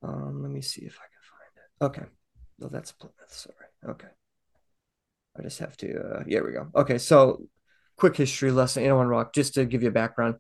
Um, 0.03 0.41
let 0.41 0.51
me 0.51 0.61
see 0.61 0.83
if 0.83 0.97
I 0.97 1.05
can 1.07 1.91
find 1.91 1.99
it. 1.99 2.01
Okay. 2.01 2.11
No, 2.59 2.67
that's 2.67 2.91
Plymouth. 2.91 3.15
Sorry. 3.27 3.55
Okay. 3.87 4.07
I 5.37 5.41
just 5.43 5.59
have 5.59 5.77
to. 5.77 5.99
Uh, 5.99 6.23
here 6.25 6.45
we 6.45 6.53
go. 6.53 6.67
Okay. 6.75 6.97
So, 6.97 7.43
quick 7.97 8.17
history 8.17 8.51
lesson. 8.51 8.83
Anawan 8.83 9.09
Rock, 9.09 9.33
just 9.33 9.53
to 9.55 9.65
give 9.65 9.83
you 9.83 9.89
a 9.89 9.93
background. 9.93 10.35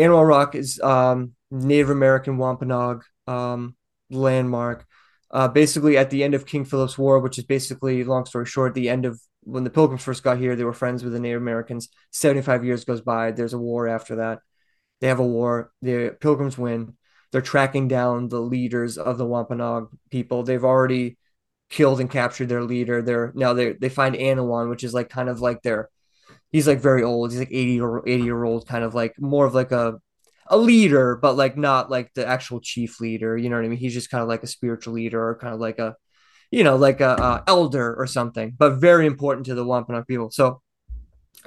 Anawan 0.00 0.28
Rock 0.28 0.54
is 0.54 0.80
um, 0.80 1.32
Native 1.50 1.90
American 1.90 2.38
Wampanoag 2.38 3.04
um, 3.26 3.76
landmark. 4.10 4.86
Uh, 5.30 5.48
basically, 5.48 5.96
at 5.96 6.10
the 6.10 6.22
end 6.22 6.34
of 6.34 6.46
King 6.46 6.64
Philip's 6.64 6.98
War, 6.98 7.18
which 7.18 7.38
is 7.38 7.44
basically, 7.44 8.04
long 8.04 8.26
story 8.26 8.46
short, 8.46 8.74
the 8.74 8.88
end 8.88 9.06
of 9.06 9.20
when 9.44 9.64
the 9.64 9.70
Pilgrims 9.70 10.02
first 10.02 10.22
got 10.22 10.38
here, 10.38 10.54
they 10.54 10.64
were 10.64 10.72
friends 10.72 11.02
with 11.02 11.12
the 11.12 11.20
Native 11.20 11.40
Americans. 11.40 11.88
75 12.12 12.64
years 12.64 12.84
goes 12.84 13.00
by. 13.00 13.32
There's 13.32 13.54
a 13.54 13.58
war 13.58 13.88
after 13.88 14.16
that. 14.16 14.40
They 15.02 15.08
have 15.08 15.18
a 15.18 15.26
war. 15.26 15.72
The 15.82 16.16
Pilgrims 16.20 16.56
win. 16.56 16.96
They're 17.32 17.42
tracking 17.42 17.88
down 17.88 18.28
the 18.28 18.40
leaders 18.40 18.98
of 18.98 19.18
the 19.18 19.26
Wampanoag 19.26 19.88
people. 20.10 20.44
They've 20.44 20.64
already 20.64 21.18
killed 21.70 22.00
and 22.00 22.08
captured 22.08 22.48
their 22.48 22.62
leader. 22.62 23.02
They're 23.02 23.32
now 23.34 23.52
they 23.52 23.72
they 23.72 23.88
find 23.88 24.14
Anawan, 24.14 24.70
which 24.70 24.84
is 24.84 24.94
like 24.94 25.08
kind 25.08 25.28
of 25.28 25.40
like 25.40 25.62
their 25.62 25.90
he's 26.52 26.68
like 26.68 26.78
very 26.78 27.02
old. 27.02 27.32
He's 27.32 27.40
like 27.40 27.48
80 27.50 27.80
or 27.80 28.08
80 28.08 28.22
year 28.22 28.44
old, 28.44 28.68
kind 28.68 28.84
of 28.84 28.94
like 28.94 29.20
more 29.20 29.44
of 29.44 29.54
like 29.54 29.72
a 29.72 29.98
a 30.46 30.56
leader, 30.56 31.16
but 31.16 31.34
like 31.34 31.56
not 31.56 31.90
like 31.90 32.14
the 32.14 32.24
actual 32.24 32.60
chief 32.60 33.00
leader. 33.00 33.36
You 33.36 33.48
know 33.48 33.56
what 33.56 33.64
I 33.64 33.68
mean? 33.68 33.78
He's 33.78 33.94
just 33.94 34.10
kind 34.10 34.22
of 34.22 34.28
like 34.28 34.44
a 34.44 34.46
spiritual 34.46 34.94
leader 34.94 35.20
or 35.20 35.36
kind 35.36 35.52
of 35.52 35.58
like 35.58 35.80
a 35.80 35.96
you 36.52 36.62
know, 36.62 36.76
like 36.76 37.00
a, 37.00 37.14
a 37.14 37.44
elder 37.48 37.94
or 37.94 38.06
something, 38.06 38.54
but 38.56 38.74
very 38.74 39.06
important 39.06 39.46
to 39.46 39.54
the 39.56 39.64
Wampanoag 39.64 40.06
people. 40.06 40.30
So 40.30 40.62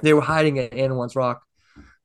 they 0.02 0.12
were 0.12 0.20
hiding 0.20 0.58
at 0.58 0.72
Anawan's 0.72 1.16
Rock. 1.16 1.42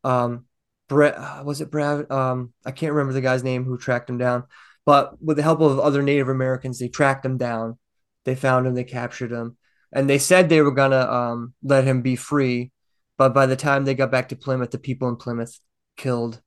Um, 0.03 0.45
Brett, 0.91 1.45
was 1.45 1.61
it 1.61 1.71
Brad? 1.71 2.11
Um, 2.11 2.51
I 2.65 2.71
can't 2.71 2.91
remember 2.91 3.13
the 3.13 3.21
guy's 3.21 3.45
name 3.45 3.63
who 3.63 3.77
tracked 3.77 4.09
him 4.09 4.17
down, 4.17 4.43
but 4.85 5.13
with 5.23 5.37
the 5.37 5.43
help 5.43 5.61
of 5.61 5.79
other 5.79 6.01
Native 6.01 6.27
Americans, 6.27 6.79
they 6.79 6.89
tracked 6.89 7.25
him 7.25 7.37
down. 7.37 7.79
They 8.25 8.35
found 8.35 8.67
him, 8.67 8.73
they 8.73 8.83
captured 8.83 9.31
him, 9.31 9.55
and 9.93 10.09
they 10.09 10.17
said 10.17 10.49
they 10.49 10.59
were 10.59 10.73
gonna 10.73 11.09
um, 11.09 11.53
let 11.63 11.85
him 11.85 12.01
be 12.01 12.17
free. 12.17 12.73
But 13.17 13.33
by 13.33 13.45
the 13.45 13.55
time 13.55 13.85
they 13.85 13.93
got 13.93 14.11
back 14.11 14.27
to 14.29 14.35
Plymouth, 14.35 14.71
the 14.71 14.79
people 14.79 15.07
in 15.07 15.15
Plymouth 15.15 15.57
killed, 15.95 16.41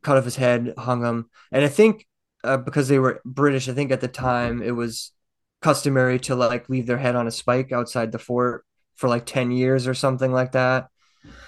cut 0.00 0.16
off 0.16 0.24
his 0.24 0.36
head, 0.36 0.72
hung 0.78 1.04
him, 1.04 1.28
and 1.50 1.62
I 1.62 1.68
think 1.68 2.06
uh, 2.44 2.56
because 2.56 2.88
they 2.88 2.98
were 2.98 3.20
British, 3.26 3.68
I 3.68 3.74
think 3.74 3.90
at 3.90 4.00
the 4.00 4.08
time 4.08 4.62
it 4.62 4.74
was 4.74 5.12
customary 5.60 6.18
to 6.20 6.34
like 6.34 6.70
leave 6.70 6.86
their 6.86 6.96
head 6.96 7.16
on 7.16 7.26
a 7.26 7.30
spike 7.30 7.70
outside 7.70 8.12
the 8.12 8.18
fort 8.18 8.64
for 8.94 9.10
like 9.10 9.26
10 9.26 9.50
years 9.50 9.86
or 9.86 9.92
something 9.92 10.32
like 10.32 10.52
that 10.52 10.88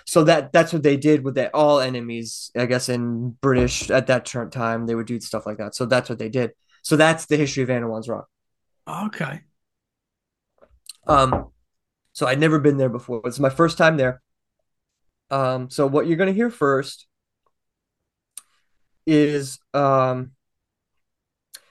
so 0.06 0.24
that 0.24 0.52
that's 0.52 0.72
what 0.72 0.82
they 0.82 0.96
did 0.96 1.24
with 1.24 1.34
that 1.34 1.50
all 1.54 1.80
enemies 1.80 2.50
i 2.56 2.66
guess 2.66 2.88
in 2.88 3.30
british 3.40 3.90
at 3.90 4.06
that 4.06 4.24
time 4.24 4.86
they 4.86 4.94
would 4.94 5.06
do 5.06 5.20
stuff 5.20 5.46
like 5.46 5.58
that. 5.58 5.74
So 5.74 5.86
that's 5.86 6.08
what 6.08 6.18
they 6.18 6.28
did. 6.28 6.52
So 6.82 6.96
that's 6.96 7.26
the 7.26 7.36
history 7.36 7.62
of 7.62 7.68
Anawan's 7.70 8.08
rock. 8.08 8.28
Okay. 8.86 9.40
um 11.06 11.48
so 12.12 12.26
i'd 12.26 12.40
never 12.40 12.58
been 12.58 12.76
there 12.76 12.88
before. 12.88 13.22
It's 13.24 13.40
my 13.40 13.50
first 13.50 13.78
time 13.78 13.96
there. 13.96 14.22
Um 15.30 15.70
so 15.70 15.86
what 15.86 16.06
you're 16.06 16.16
going 16.16 16.28
to 16.28 16.34
hear 16.34 16.50
first 16.50 17.06
is 19.06 19.58
um 19.74 20.32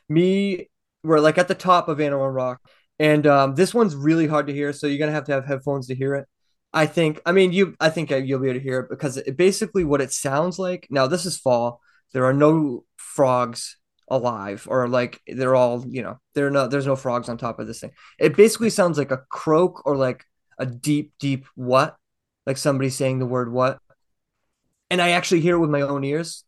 me 0.09 0.69
we're 1.03 1.19
like 1.19 1.37
at 1.37 1.47
the 1.47 1.55
top 1.55 1.89
of 1.89 1.97
Anawan 1.97 2.33
Rock, 2.33 2.61
and 2.99 3.27
um, 3.27 3.55
this 3.55 3.73
one's 3.73 3.95
really 3.95 4.27
hard 4.27 4.47
to 4.47 4.53
hear, 4.53 4.71
so 4.73 4.87
you're 4.87 4.99
gonna 4.99 5.11
have 5.11 5.25
to 5.25 5.33
have 5.33 5.45
headphones 5.45 5.87
to 5.87 5.95
hear 5.95 6.15
it. 6.15 6.27
I 6.73 6.87
think. 6.87 7.21
I 7.25 7.31
mean, 7.31 7.53
you. 7.53 7.75
I 7.79 7.89
think 7.89 8.09
you'll 8.09 8.39
be 8.39 8.49
able 8.49 8.59
to 8.59 8.63
hear 8.63 8.79
it 8.79 8.89
because 8.89 9.17
it, 9.17 9.37
basically 9.37 9.83
what 9.83 10.01
it 10.01 10.11
sounds 10.11 10.57
like. 10.57 10.87
Now 10.89 11.07
this 11.07 11.25
is 11.25 11.37
fall. 11.37 11.81
There 12.13 12.25
are 12.25 12.33
no 12.33 12.85
frogs 12.97 13.77
alive, 14.09 14.67
or 14.69 14.87
like 14.87 15.21
they're 15.27 15.55
all. 15.55 15.85
You 15.87 16.01
know, 16.01 16.19
there 16.33 16.47
are 16.47 16.51
no. 16.51 16.67
There's 16.67 16.87
no 16.87 16.95
frogs 16.95 17.29
on 17.29 17.37
top 17.37 17.59
of 17.59 17.67
this 17.67 17.79
thing. 17.79 17.91
It 18.19 18.35
basically 18.35 18.71
sounds 18.71 18.97
like 18.97 19.11
a 19.11 19.21
croak 19.29 19.85
or 19.85 19.95
like 19.95 20.25
a 20.57 20.65
deep, 20.65 21.13
deep 21.19 21.45
what, 21.55 21.95
like 22.47 22.57
somebody 22.57 22.89
saying 22.89 23.19
the 23.19 23.25
word 23.25 23.51
what. 23.51 23.79
And 24.89 25.01
I 25.01 25.11
actually 25.11 25.41
hear 25.41 25.55
it 25.55 25.59
with 25.59 25.69
my 25.69 25.81
own 25.81 26.03
ears. 26.03 26.43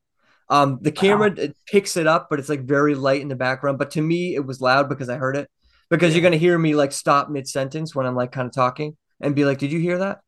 Um, 0.50 0.78
the 0.82 0.92
camera 0.92 1.34
it 1.38 1.56
picks 1.68 1.98
it 1.98 2.06
up, 2.06 2.28
but 2.30 2.40
it's 2.40 2.50
like 2.50 2.62
very 2.62 2.94
light 2.94 3.22
in 3.22 3.28
the 3.28 3.36
background. 3.36 3.78
But 3.78 3.92
to 3.92 4.02
me, 4.02 4.36
it 4.36 4.46
was 4.46 4.62
loud 4.62 4.90
because 4.90 5.10
I 5.10 5.18
heard 5.18 5.36
it. 5.36 5.50
Because 5.90 6.16
you're 6.16 6.24
gonna 6.24 6.38
hear 6.38 6.58
me 6.58 6.74
like 6.74 6.92
stop 6.92 7.30
mid 7.30 7.48
sentence 7.48 7.94
when 7.94 8.08
I'm 8.08 8.16
like 8.16 8.32
kind 8.32 8.48
of 8.48 8.54
talking 8.54 8.98
and 9.26 9.36
be 9.36 9.44
like, 9.46 9.58
"Did 9.58 9.72
you 9.72 9.80
hear 9.80 9.98
that?" 9.98 10.22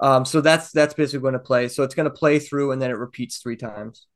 Um, 0.00 0.24
so 0.24 0.40
that's 0.40 0.70
that's 0.70 0.94
basically 0.94 1.20
going 1.20 1.32
to 1.32 1.40
play. 1.40 1.68
So 1.68 1.82
it's 1.82 1.94
going 1.94 2.04
to 2.08 2.14
play 2.14 2.38
through 2.38 2.72
and 2.72 2.80
then 2.80 2.90
it 2.90 2.98
repeats 2.98 3.38
three 3.38 3.56
times. 3.56 4.06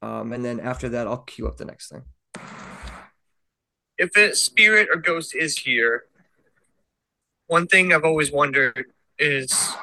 Um, 0.00 0.32
and 0.32 0.44
then 0.44 0.60
after 0.60 0.88
that, 0.90 1.06
I'll 1.06 1.18
cue 1.18 1.46
up 1.48 1.56
the 1.56 1.64
next 1.64 1.90
thing. 1.90 2.02
if 3.98 4.16
a 4.16 4.34
spirit 4.34 4.88
or 4.92 5.00
ghost 5.00 5.34
is 5.34 5.58
here, 5.58 6.04
one 7.46 7.66
thing 7.66 7.92
I've 7.92 8.04
always 8.04 8.32
wondered 8.32 8.86
is 9.18 9.74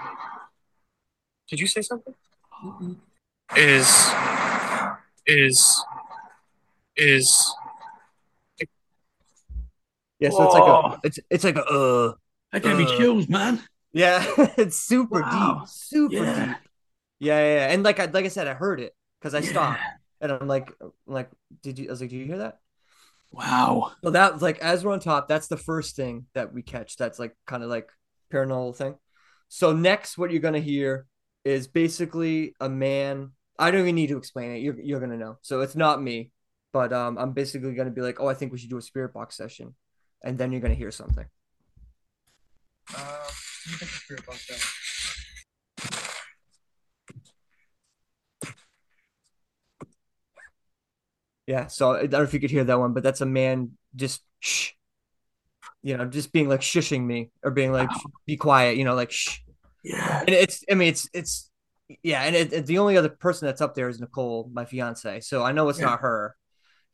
did 1.50 1.60
you 1.60 1.68
say 1.68 1.82
something? 1.82 2.16
Is 3.56 3.88
is 5.26 5.84
is 6.96 7.54
Yeah, 10.20 10.30
so 10.32 10.44
it's 10.44 10.54
like 10.54 10.64
a 10.64 11.00
it's 11.04 11.20
it's 11.30 11.44
like 11.44 11.56
a 11.56 11.66
uh 11.66 12.14
That 12.52 12.64
gave 12.64 12.78
me 12.78 12.86
Uh, 12.86 12.86
chills, 12.86 13.28
man. 13.30 13.60
yeah, 13.94 14.26
it's 14.58 14.78
super 14.80 15.24
Wow. 15.24 15.24
deep, 15.24 15.68
super 15.68 16.26
Yeah. 16.26 16.26
deep. 16.28 16.68
Yeah, 17.20 17.40
yeah, 17.40 17.56
yeah. 17.68 17.74
And 17.74 17.84
like 17.84 18.00
I 18.00 18.06
like 18.06 18.26
I 18.26 18.30
said, 18.30 18.48
I 18.48 18.54
heard 18.56 18.80
it 18.82 18.96
because 19.20 19.36
I 19.36 19.42
Yeah. 19.42 19.42
stopped 19.42 19.90
and 20.22 20.32
I'm 20.32 20.48
like, 20.48 20.72
I'm 20.82 20.94
like, 21.08 21.32
did 21.64 21.80
you? 21.80 21.88
I 21.90 21.92
was 21.92 22.02
like, 22.02 22.10
did 22.12 22.18
you 22.18 22.26
hear 22.26 22.40
that? 22.40 22.60
Wow. 23.32 23.94
So 24.04 24.12
that 24.12 24.42
like 24.42 24.60
as 24.60 24.84
we're 24.84 24.94
on 24.94 25.00
top, 25.00 25.28
that's 25.28 25.48
the 25.48 25.58
first 25.58 25.96
thing 25.96 26.28
that 26.34 26.54
we 26.54 26.62
catch. 26.62 26.96
That's 26.98 27.20
like 27.20 27.36
kind 27.46 27.64
of 27.64 27.70
like 27.70 27.90
paranormal 28.32 28.76
thing. 28.76 28.96
So 29.50 29.74
next, 29.74 30.18
what 30.18 30.32
you're 30.32 30.42
gonna 30.42 30.60
hear 30.60 31.06
is 31.44 31.68
basically 31.68 32.54
a 32.60 32.70
man. 32.70 33.32
I 33.58 33.72
don't 33.72 33.82
even 33.82 33.96
need 33.96 34.08
to 34.08 34.18
explain 34.18 34.52
it. 34.52 34.60
You're 34.62 34.80
you're 34.80 35.00
gonna 35.02 35.18
know. 35.18 35.38
So 35.42 35.62
it's 35.62 35.76
not 35.76 36.02
me, 36.02 36.32
but 36.72 36.94
um, 36.94 37.18
I'm 37.18 37.34
basically 37.34 37.74
gonna 37.74 37.92
be 37.92 38.02
like, 38.02 38.20
oh, 38.22 38.28
I 38.28 38.34
think 38.36 38.52
we 38.52 38.58
should 38.58 38.70
do 38.70 38.78
a 38.78 38.82
spirit 38.82 39.14
box 39.14 39.36
session, 39.36 39.76
and 40.24 40.38
then 40.38 40.52
you're 40.52 40.62
gonna 40.62 40.76
hear 40.76 40.92
something. 40.92 41.26
Uh, 42.96 43.28
you 43.70 43.76
think 43.78 43.92
the 43.92 43.98
spirit 43.98 44.26
box 44.26 44.48
down? 44.48 44.58
Yeah. 51.48 51.68
So 51.68 51.94
I 51.94 52.02
don't 52.02 52.12
know 52.12 52.22
if 52.24 52.34
you 52.34 52.40
could 52.40 52.52
hear 52.52 52.64
that 52.64 52.80
one, 52.80 52.94
but 52.94 53.04
that's 53.04 53.22
a 53.22 53.26
man 53.26 53.72
just 53.96 54.22
shh, 54.40 54.72
you 55.82 55.98
know, 55.98 56.06
just 56.06 56.32
being 56.32 56.48
like 56.48 56.62
shushing 56.62 57.04
me 57.06 57.32
or 57.44 57.52
being 57.52 57.72
like, 57.72 57.92
be 58.28 58.38
quiet, 58.38 58.78
you 58.78 58.84
know, 58.86 58.96
like 58.96 59.12
shh. 59.12 59.40
Yeah. 59.84 60.20
And 60.20 60.30
it's, 60.30 60.64
I 60.70 60.76
mean, 60.76 60.90
it's, 60.90 61.10
it's, 61.14 61.50
yeah. 62.04 62.22
And 62.22 62.36
it, 62.36 62.54
it- 62.54 62.66
the 62.68 62.78
only 62.78 62.98
other 62.98 63.10
person 63.10 63.48
that's 63.48 63.62
up 63.62 63.74
there 63.76 63.90
is 63.90 64.00
Nicole, 64.00 64.50
my 64.54 64.66
fiance. 64.66 65.22
So 65.22 65.44
I 65.44 65.52
know 65.52 65.70
it's 65.70 65.80
Yeah. 65.80 65.86
not 65.88 66.02
her 66.02 66.36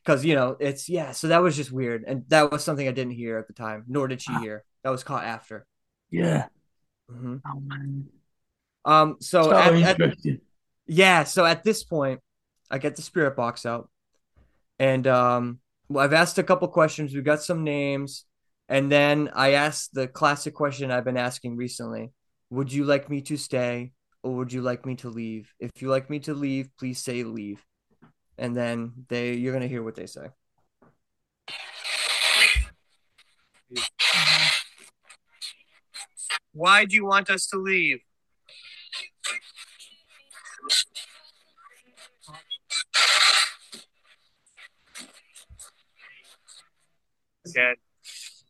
because, 0.04 0.24
you 0.24 0.34
know, 0.34 0.56
it's, 0.58 0.88
yeah. 0.88 1.10
So 1.12 1.28
that 1.28 1.42
was 1.42 1.54
just 1.56 1.70
weird. 1.72 2.04
And 2.06 2.24
that 2.28 2.50
was 2.50 2.64
something 2.64 2.88
I 2.88 2.92
didn't 2.92 3.12
hear 3.12 3.36
at 3.38 3.48
the 3.48 3.52
time, 3.52 3.84
nor 3.88 4.08
did 4.08 4.22
she 4.22 4.32
Wow. 4.32 4.38
hear. 4.38 4.64
That 4.84 4.90
was 4.90 5.04
caught 5.04 5.24
after. 5.24 5.66
Yeah. 6.10 6.46
Mhm. 7.10 7.40
Oh 7.46 7.60
man. 7.60 8.08
Um, 8.84 9.16
so, 9.20 9.44
So 9.44 9.52
at, 9.52 10.00
at, 10.00 10.20
yeah. 10.86 11.24
So 11.24 11.44
at 11.44 11.64
this 11.64 11.82
point, 11.82 12.20
I 12.70 12.78
get 12.78 12.96
the 12.96 13.02
spirit 13.02 13.36
box 13.36 13.66
out 13.66 13.90
and, 14.78 15.06
um, 15.06 15.60
well, 15.88 16.04
I've 16.04 16.12
asked 16.12 16.38
a 16.38 16.42
couple 16.42 16.68
questions. 16.68 17.14
We 17.14 17.22
got 17.22 17.42
some 17.42 17.64
names. 17.64 18.24
And 18.68 18.90
then 18.90 19.30
I 19.32 19.52
asked 19.52 19.94
the 19.94 20.08
classic 20.08 20.54
question 20.54 20.90
I've 20.90 21.04
been 21.04 21.16
asking 21.16 21.56
recently 21.56 22.12
Would 22.50 22.72
you 22.72 22.84
like 22.84 23.08
me 23.08 23.20
to 23.22 23.36
stay 23.36 23.92
or 24.22 24.34
would 24.34 24.52
you 24.52 24.62
like 24.62 24.84
me 24.84 24.96
to 24.96 25.08
leave? 25.08 25.52
If 25.60 25.70
you 25.80 25.88
like 25.88 26.10
me 26.10 26.18
to 26.20 26.34
leave, 26.34 26.68
please 26.76 26.98
say 26.98 27.22
leave. 27.22 27.64
And 28.38 28.56
then 28.56 29.06
they 29.08 29.34
you're 29.34 29.52
gonna 29.52 29.68
hear 29.68 29.84
what 29.84 29.94
they 29.94 30.06
say. 30.06 30.28
Why 36.56 36.86
do 36.86 36.96
you 36.96 37.04
want 37.04 37.28
us 37.28 37.46
to 37.48 37.58
leave? 37.58 37.98
Okay. 47.46 47.74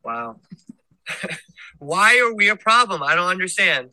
Wow. 0.05 0.37
Why 1.81 2.20
are 2.20 2.33
we 2.33 2.49
a 2.49 2.55
problem? 2.55 3.03
I 3.03 3.16
don't 3.16 3.28
understand. 3.28 3.91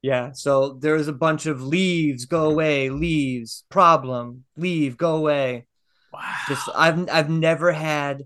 Yeah, 0.00 0.30
so 0.32 0.78
there's 0.80 1.08
a 1.08 1.12
bunch 1.12 1.46
of 1.46 1.60
leaves, 1.60 2.24
go 2.24 2.48
away, 2.48 2.88
leaves, 2.88 3.64
problem, 3.68 4.44
leave, 4.56 4.96
go 4.96 5.16
away. 5.16 5.66
Wow. 6.16 6.32
Just 6.48 6.68
I've 6.74 7.08
I've 7.10 7.30
never 7.30 7.72
had 7.72 8.24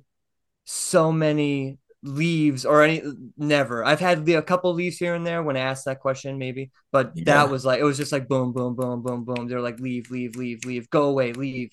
so 0.65 1.13
many 1.13 1.79
leaves 2.03 2.65
or 2.65 2.83
any 2.83 3.03
never. 3.37 3.85
I've 3.85 4.01
had 4.01 4.25
the, 4.25 4.35
a 4.35 4.43
couple 4.43 4.73
leaves 4.73 4.97
here 4.99 5.15
and 5.15 5.27
there 5.27 5.43
when 5.43 5.57
I 5.57 5.61
asked 5.61 5.85
that 5.87 6.01
question 6.01 6.39
maybe, 6.39 6.71
but 6.93 7.13
Yeah. 7.15 7.25
that 7.27 7.51
was 7.51 7.65
like 7.65 7.81
it 7.81 7.85
was 7.85 7.97
just 7.99 8.13
like 8.13 8.29
boom, 8.29 8.53
boom, 8.53 8.75
boom, 8.77 9.03
boom, 9.03 9.25
boom. 9.25 9.49
They're 9.49 9.61
like 9.61 9.81
leave, 9.81 10.11
leave, 10.11 10.37
leave, 10.37 10.65
leave, 10.65 10.89
go 10.91 11.05
away, 11.11 11.33
leave. 11.33 11.71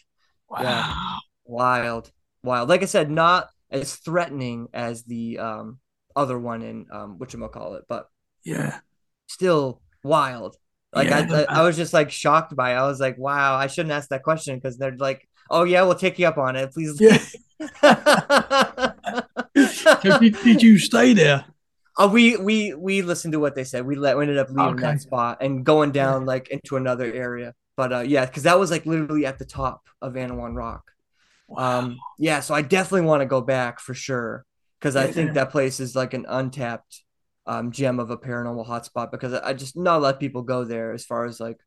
wow. 0.49 0.61
Yeah. 0.63 0.95
Wild, 1.45 2.11
wild. 2.43 2.69
Like 2.69 2.81
I 2.83 2.85
said, 2.85 3.09
not 3.11 3.49
as 3.71 3.95
threatening 3.95 4.67
as 4.73 5.03
the 5.03 5.39
um 5.39 5.79
other 6.15 6.37
one 6.39 6.61
in 6.61 6.87
um 6.91 7.19
what 7.19 7.31
call 7.51 7.75
it, 7.75 7.85
but 7.87 8.07
Yeah. 8.43 8.79
still 9.27 9.81
wild. 10.03 10.57
Like 10.93 11.09
Yeah. 11.09 11.27
I, 11.29 11.43
I, 11.43 11.59
I 11.59 11.63
was 11.63 11.77
just 11.77 11.93
like 11.93 12.11
shocked 12.11 12.55
by. 12.55 12.71
it. 12.73 12.77
I 12.77 12.87
was 12.87 12.99
like, 12.99 13.17
wow, 13.17 13.55
I 13.55 13.67
shouldn't 13.67 13.93
ask 13.93 14.09
that 14.09 14.23
question 14.23 14.55
because 14.55 14.77
they're 14.77 14.95
like, 14.97 15.27
oh 15.49 15.63
yeah, 15.63 15.83
we'll 15.83 15.95
take 15.95 16.19
you 16.19 16.27
up 16.27 16.37
on 16.37 16.55
it, 16.55 16.71
please. 16.73 16.99
Yeah. 16.99 17.17
Did, 20.03 20.41
did 20.43 20.61
you 20.61 20.77
stay 20.77 21.13
there? 21.13 21.45
Uh, 21.97 22.09
we 22.11 22.37
we 22.37 22.73
we 22.75 23.01
listened 23.01 23.31
to 23.31 23.39
what 23.39 23.55
they 23.55 23.63
said. 23.63 23.85
We 23.85 23.95
let 23.95 24.17
we 24.17 24.23
ended 24.23 24.37
up 24.37 24.49
leaving 24.51 24.79
Okay. 24.79 24.81
that 24.81 25.01
spot 25.01 25.39
and 25.41 25.65
going 25.65 25.91
down 25.91 26.25
like 26.25 26.47
into 26.49 26.75
another 26.77 27.11
area. 27.11 27.53
But 27.75 27.93
uh, 27.93 27.99
yeah, 28.01 28.25
because 28.25 28.43
that 28.43 28.59
was 28.59 28.69
like 28.69 28.85
literally 28.85 29.25
at 29.25 29.39
the 29.39 29.45
top 29.45 29.81
of 30.01 30.13
Anawan 30.13 30.55
Rock. 30.55 30.91
Um, 31.55 32.03
yeah, 32.19 32.41
so 32.41 32.55
I 32.55 32.61
definitely 32.63 33.07
want 33.07 33.21
to 33.21 33.27
go 33.27 33.41
back 33.41 33.79
for 33.79 33.93
sure 33.93 34.45
because 34.79 34.95
I 34.95 35.07
Yeah. 35.07 35.13
think 35.13 35.33
that 35.33 35.51
place 35.51 35.79
is 35.79 35.95
like 35.95 36.13
an 36.13 36.25
untapped 36.29 37.03
um, 37.47 37.71
gem 37.71 37.99
of 37.99 38.11
a 38.11 38.17
paranormal 38.17 38.67
hotspot 38.67 39.11
because 39.11 39.33
I 39.33 39.49
I 39.49 39.53
just 39.53 39.77
not 39.77 39.97
a 39.97 39.99
lot 40.01 40.15
of 40.15 40.19
people 40.19 40.43
go 40.43 40.63
there 40.65 40.93
as 40.93 41.05
far 41.05 41.25
as 41.25 41.39
like 41.39 41.59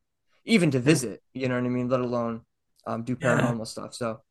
even 0.45 0.71
to 0.71 0.79
visit. 0.79 1.21
You 1.33 1.49
know 1.49 1.55
what 1.55 1.65
I 1.65 1.69
mean? 1.69 1.89
Let 1.89 2.01
alone 2.01 2.41
um, 2.87 3.03
do 3.03 3.17
Yeah. 3.19 3.39
paranormal 3.39 3.67
stuff. 3.67 3.93
So 3.93 4.21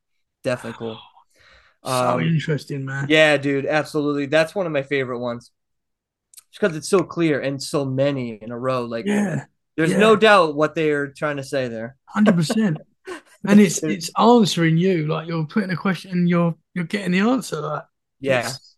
definitely 0.44 0.78
cool. 0.78 0.98
so 1.85 1.90
Um, 1.93 2.20
interesting, 2.22 2.85
man. 2.85 3.06
Yeah, 3.09 3.36
dude, 3.36 3.66
absolutely. 3.66 4.27
That's 4.27 4.55
one 4.55 4.66
of 4.66 4.72
my 4.72 4.82
favorite 4.82 5.18
ones. 5.18 5.51
Just 6.51 6.60
because 6.60 6.77
it's 6.77 6.89
so 6.89 7.01
clear 7.05 7.40
and 7.40 7.62
so 7.62 7.85
many 7.85 8.35
in 8.43 8.51
a 8.51 8.59
row. 8.59 8.85
Like 8.85 9.06
Yeah. 9.06 9.44
there's 9.77 9.93
yeah. 9.93 9.98
no 9.98 10.16
doubt 10.16 10.56
what 10.56 10.74
they 10.74 10.90
are 10.90 11.09
trying 11.09 11.36
to 11.36 11.44
say 11.44 11.68
there. 11.68 11.97
Hundred 12.06 12.36
percent. 12.36 12.78
And 13.48 13.59
it's 13.59 13.82
it's 13.82 14.10
answering 14.18 14.77
you. 14.77 15.06
Like 15.06 15.27
you're 15.27 15.47
putting 15.47 15.70
a 15.70 15.77
question 15.77 16.10
and 16.10 16.28
you're 16.28 16.55
you're 16.74 16.85
getting 16.85 17.12
the 17.12 17.20
answer. 17.20 17.60
Like 17.60 17.85
Yeah. 18.20 18.40
it's- 18.40 18.77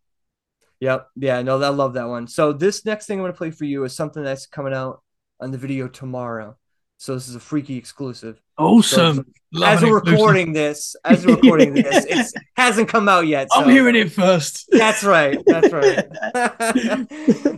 Yep. 0.81 1.09
Yeah, 1.17 1.43
no, 1.43 1.61
I 1.63 1.69
love 1.69 1.95
that 1.95 2.09
one. 2.09 2.27
So 2.29 2.53
this 2.53 2.85
next 2.85 3.07
thing 3.07 3.19
I'm 3.19 3.25
gonna 3.25 3.33
play 3.33 3.51
for 3.51 3.65
you 3.65 3.83
is 3.85 3.95
something 3.95 4.23
that's 4.23 4.47
coming 4.47 4.73
out 4.73 5.03
on 5.41 5.51
the 5.51 5.59
video 5.59 5.89
tomorrow. 5.89 6.57
So 6.99 7.15
this 7.15 7.29
is 7.29 7.35
a 7.35 7.41
freaky 7.41 7.77
exclusive. 7.77 8.41
Awesome. 8.63 9.27
Love 9.55 9.77
as 9.77 9.83
we're 9.83 10.01
recording 10.01 10.55
this, 10.55 10.97
as 11.05 11.27
we're 11.27 11.35
recording 11.35 11.75
this, 11.75 12.07
it 12.07 12.43
hasn't 12.57 12.89
come 12.89 13.07
out 13.07 13.27
yet. 13.27 13.49
I'm 13.53 13.69
hearing 13.69 13.97
it 13.97 14.11
first. 14.11 14.67
That's 14.73 15.05
right. 15.05 15.39
That's 15.47 15.71
right. 15.71 16.07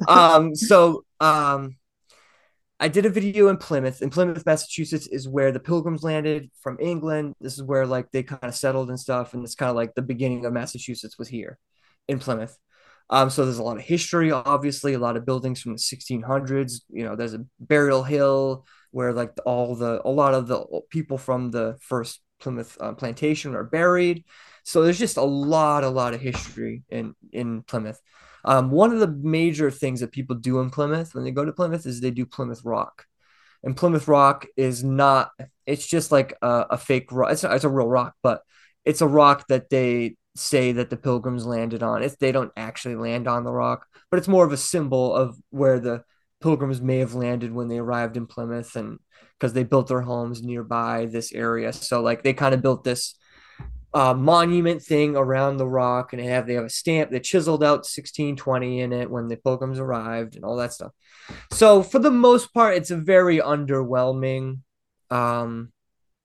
um, 0.09 0.57
so 0.57 1.05
um, 1.21 1.77
I 2.81 2.89
did 2.89 3.07
a 3.07 3.11
video 3.11 3.47
in 3.49 3.59
Plymouth. 3.59 4.03
In 4.03 4.11
Plymouth, 4.11 4.45
Massachusetts, 4.45 5.07
is 5.07 5.29
where 5.29 5.53
the 5.53 5.61
Pilgrims 5.61 6.03
landed 6.03 6.51
from 6.61 6.79
England. 6.81 7.35
This 7.41 7.55
is 7.55 7.63
where 7.63 7.87
like 7.87 8.11
they 8.11 8.25
kind 8.25 8.43
of 8.43 8.57
settled 8.57 8.89
and 8.89 8.99
stuff, 8.99 9.33
and 9.33 9.45
it's 9.45 9.55
kind 9.55 9.71
of 9.71 9.77
like 9.77 9.95
the 9.95 10.03
beginning 10.03 10.47
of 10.47 10.53
Massachusetts 10.53 11.17
was 11.17 11.29
here 11.29 11.59
in 12.09 12.19
Plymouth. 12.19 12.59
Um, 13.11 13.31
so 13.31 13.45
there's 13.45 13.59
a 13.59 13.63
lot 13.63 13.77
of 13.77 13.83
history, 13.83 14.33
obviously, 14.33 14.95
a 14.95 14.99
lot 14.99 15.17
of 15.17 15.27
buildings 15.27 15.61
from 15.61 15.73
the 15.73 15.79
1600s. 15.79 16.83
You 16.89 17.05
know, 17.05 17.17
there's 17.17 17.35
a 17.35 17.45
burial 17.61 18.03
hill 18.03 18.65
where 18.91 19.13
like 19.13 19.33
all 19.45 19.75
the 19.77 20.01
a 20.05 20.11
lot 20.11 20.35
of 20.35 20.47
the 20.47 20.65
people 20.91 21.19
from 21.19 21.51
the 21.51 21.77
first 21.81 22.21
Plymouth 22.41 22.77
uh, 22.81 22.93
plantation 22.93 23.55
are 23.55 23.65
buried. 23.65 24.25
So 24.65 24.83
there's 24.83 24.99
just 24.99 25.17
a 25.17 25.23
lot, 25.23 25.85
a 25.85 25.89
lot 25.89 26.15
of 26.15 26.21
history 26.21 26.83
in 26.89 27.15
in 27.33 27.63
Plymouth. 27.63 28.01
Um, 28.45 28.71
one 28.71 28.93
of 28.93 29.01
the 29.01 29.09
major 29.09 29.71
things 29.71 30.01
that 30.01 30.13
people 30.13 30.37
do 30.37 30.61
in 30.61 30.71
Plymouth 30.71 31.15
when 31.15 31.25
they 31.25 31.31
go 31.31 31.45
to 31.45 31.53
Plymouth 31.53 31.87
is 31.87 32.01
they 32.01 32.11
do 32.11 32.27
Plymouth 32.27 32.63
Rock, 32.65 33.07
and 33.63 33.77
Plymouth 33.77 34.09
Rock 34.09 34.47
is 34.57 34.85
not. 34.85 35.31
It's 35.67 35.87
just 35.87 36.13
like 36.13 36.35
a, 36.43 36.67
a 36.71 36.79
fake 36.79 37.11
rock. 37.13 37.33
It's, 37.33 37.45
it's 37.45 37.65
a 37.65 37.69
real 37.69 37.89
rock, 37.89 38.15
but 38.23 38.43
it's 38.85 39.01
a 39.01 39.09
rock 39.09 39.47
that 39.49 39.71
they 39.71 40.17
say 40.37 40.73
that 40.73 40.91
the 40.91 40.97
Pilgrims 40.97 41.47
landed 41.47 41.83
on. 41.83 42.03
It's 42.03 42.17
they 42.17 42.33
don't 42.33 42.53
actually 42.57 42.97
land 42.97 43.29
on 43.29 43.45
the 43.45 43.53
rock, 43.53 43.87
but 44.11 44.19
it's 44.19 44.29
more 44.29 44.45
of 44.45 44.53
a 44.53 44.57
symbol 44.57 45.15
of 45.15 45.37
where 45.51 45.79
the 45.79 46.05
Pilgrims 46.43 46.81
may 46.81 46.99
have 46.99 47.15
landed 47.15 47.53
when 47.53 47.69
they 47.69 47.79
arrived 47.79 48.17
in 48.17 48.27
Plymouth, 48.27 48.77
and 48.77 48.99
because 49.39 49.53
they 49.53 49.65
built 49.65 49.89
their 49.89 50.03
homes 50.03 50.43
nearby 50.43 51.07
this 51.07 51.33
area. 51.33 51.73
So 51.73 52.03
like 52.03 52.23
they 52.23 52.33
kind 52.33 52.55
of 52.55 52.63
built 52.63 52.85
this 52.85 53.15
uh, 53.95 54.13
monument 54.13 54.83
thing 54.83 55.17
around 55.17 55.57
the 55.57 55.69
rock, 55.69 56.13
and 56.13 56.21
they 56.21 56.27
have 56.27 56.47
they 56.47 56.55
have 56.55 56.65
a 56.65 56.71
stamp 56.71 57.13
that 57.13 57.23
chiseled 57.23 57.63
out 57.63 57.87
1620 57.87 58.81
in 58.81 58.93
it 58.93 59.11
when 59.11 59.29
the 59.29 59.37
Pilgrims 59.37 59.79
arrived 59.79 60.35
and 60.35 60.45
all 60.45 60.57
that 60.57 60.73
stuff. 60.73 60.93
So 61.53 61.83
for 61.83 62.01
the 62.01 62.11
most 62.11 62.53
part, 62.53 62.77
it's 62.77 62.91
a 62.91 62.97
very 62.97 63.39
underwhelming 63.39 64.59
um, 65.11 65.73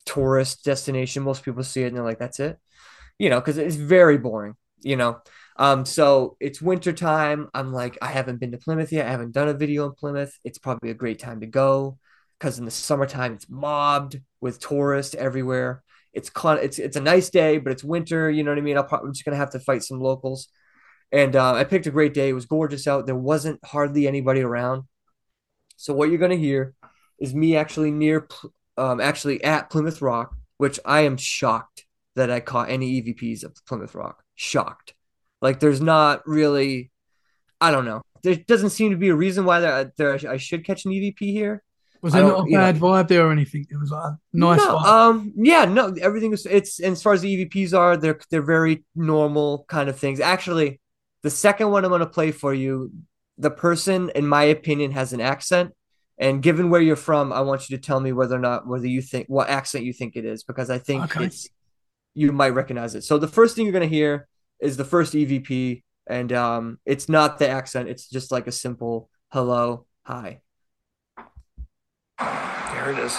tourist 0.06 0.64
destination. 0.65 1.23
Most 1.23 1.44
people 1.44 1.64
see 1.64 1.84
it 1.84 1.88
and 1.88 1.95
they're 1.95 2.03
like, 2.03 2.19
"That's 2.19 2.40
it," 2.40 2.57
you 3.20 3.30
know, 3.30 3.40
because 3.40 3.58
it's 3.58 3.76
very 3.76 4.18
boring, 4.18 4.56
you 4.82 4.96
know. 4.96 5.20
Um, 5.58 5.86
so 5.86 6.38
it's 6.40 6.62
winter 6.62 6.94
time. 6.94 7.50
I'm 7.54 7.74
like, 7.74 7.98
I 8.02 8.08
haven't 8.08 8.40
been 8.40 8.54
to 8.54 8.58
Plymouth 8.58 8.94
yet. 8.94 9.06
I 9.06 9.12
haven't 9.12 9.34
done 9.34 9.50
a 9.50 9.54
video 9.54 9.86
in 9.86 9.91
Plymouth. 9.91 10.34
It's 10.46 10.58
probably 10.58 10.90
a 10.90 10.96
great 10.96 11.20
time 11.20 11.41
to 11.41 11.46
go 11.46 12.00
because 12.40 12.58
in 12.58 12.66
the 12.66 12.72
summertime 12.72 13.34
it's 13.34 13.50
mobbed 13.50 14.20
with 14.40 14.60
tourists 14.60 15.16
everywhere. 15.16 15.84
It's 16.14 16.32
it's 16.34 16.80
it's 16.80 16.96
a 16.96 17.02
nice 17.02 17.30
day, 17.30 17.58
but 17.60 17.74
it's 17.74 17.84
winter. 17.84 18.32
You 18.32 18.44
know 18.44 18.52
what 18.52 18.58
I 18.58 18.62
mean? 18.62 18.76
Probably, 18.76 19.08
I'm 19.08 19.14
just 19.14 19.26
gonna 19.26 19.38
have 19.38 19.52
to 19.52 19.60
fight 19.60 19.84
some 19.84 20.00
locals. 20.00 20.48
And 21.12 21.36
uh, 21.36 21.54
I 21.54 21.66
picked 21.66 21.88
a 21.88 21.91
great 21.91 22.14
day. 22.14 22.30
It 22.30 22.34
was 22.34 22.46
gorgeous 22.46 22.88
out. 22.88 23.06
There 23.06 23.16
wasn't 23.16 23.60
hardly 23.66 24.08
anybody 24.08 24.41
around. 24.41 24.84
So 25.76 25.94
what 25.94 26.10
you're 26.10 26.20
gonna 26.20 26.36
hear 26.36 26.74
is 27.20 27.36
me 27.36 27.58
actually 27.58 27.91
near, 27.91 28.28
um, 28.78 29.02
actually 29.02 29.44
at 29.44 29.70
Plymouth 29.70 30.02
Rock, 30.02 30.34
which 30.58 30.80
I 30.86 31.02
am 31.02 31.18
shocked 31.18 31.86
that 32.15 32.30
I 32.31 32.40
caught 32.40 32.69
any 32.69 33.02
EVPs 33.02 33.44
of 33.44 33.56
Plymouth 33.68 33.95
Rock. 33.95 34.23
Shocked. 34.36 34.94
Like 35.41 35.60
there's 35.60 35.81
not 35.81 36.22
really, 36.27 36.91
I 37.61 37.72
don't 37.72 37.86
know. 37.86 38.02
There 38.23 38.36
doesn't 38.36 38.72
seem 38.72 38.91
to 38.91 38.98
be 38.98 39.10
a 39.10 39.15
reason 39.15 39.45
why 39.45 39.60
there, 39.61 39.94
there 39.98 40.19
I 40.30 40.38
should 40.38 40.65
catch 40.65 40.86
an 40.86 40.91
EVP 40.91 41.19
here. 41.31 41.64
Was 42.02 42.14
there 42.14 42.23
don't- 42.23 42.48
a 42.48 42.49
you 42.49 42.57
know- 42.57 42.64
bad 42.64 42.77
vibe 42.77 43.07
there 43.10 43.27
or 43.27 43.31
anything? 43.31 43.65
It 43.69 43.77
was 43.77 43.91
a 43.91 44.18
nice 44.34 44.60
No, 44.60 44.77
vibe. 44.77 44.86
um, 44.86 45.34
yeah, 45.36 45.65
no, 45.65 45.94
everything 46.02 46.34
is 46.34 46.45
it's 46.45 46.80
and 46.80 46.94
as 46.94 47.02
far 47.03 47.14
as 47.14 47.22
the 47.22 47.45
EVPs 47.45 47.73
are, 47.77 47.98
they're 47.98 48.19
they're 48.30 48.41
very 48.41 48.84
normal 48.95 49.65
kind 49.69 49.90
of 49.90 49.98
things. 49.99 50.19
Actually, 50.19 50.80
the 51.23 51.30
second 51.30 51.72
one 51.72 51.84
I'm 51.86 51.91
gonna 51.91 52.06
play 52.06 52.31
for 52.31 52.53
you, 52.53 52.91
the 53.38 53.52
person, 53.52 54.10
in 54.15 54.26
my 54.27 54.44
opinion, 54.44 54.91
has 54.91 55.14
an 55.14 55.22
accent. 55.22 55.72
And 56.18 56.41
given 56.41 56.69
where 56.69 56.81
you're 56.81 56.98
from, 56.98 57.31
I 57.31 57.40
want 57.41 57.69
you 57.69 57.77
to 57.77 57.81
tell 57.81 58.02
me 58.02 58.11
whether 58.11 58.36
or 58.36 58.40
not 58.40 58.68
whether 58.68 58.88
you 58.88 59.02
think 59.02 59.27
what 59.27 59.49
accent 59.49 59.86
you 59.86 59.94
think 59.94 60.18
it 60.18 60.26
is, 60.26 60.44
because 60.44 60.69
I 60.69 60.77
think 60.77 61.03
Okay. 61.06 61.26
it's 61.26 61.48
you 62.20 62.34
might 62.34 62.50
recognize 62.50 62.96
it. 62.96 63.04
So 63.06 63.18
the 63.18 63.30
first 63.30 63.56
thing 63.56 63.66
you're 63.66 63.72
gonna 63.72 63.86
hear 63.86 64.28
is 64.60 64.76
the 64.76 64.84
first 64.84 65.14
EVP, 65.14 65.84
and 66.06 66.34
um, 66.34 66.80
it's 66.86 67.08
not 67.08 67.40
the 67.40 67.48
accent, 67.48 67.88
it's 67.88 68.10
just 68.10 68.30
like 68.30 68.46
a 68.46 68.52
simple 68.52 69.10
hello, 69.32 69.86
hi. 70.04 70.41
There 72.20 72.91
it 72.91 73.00
is. 73.00 73.18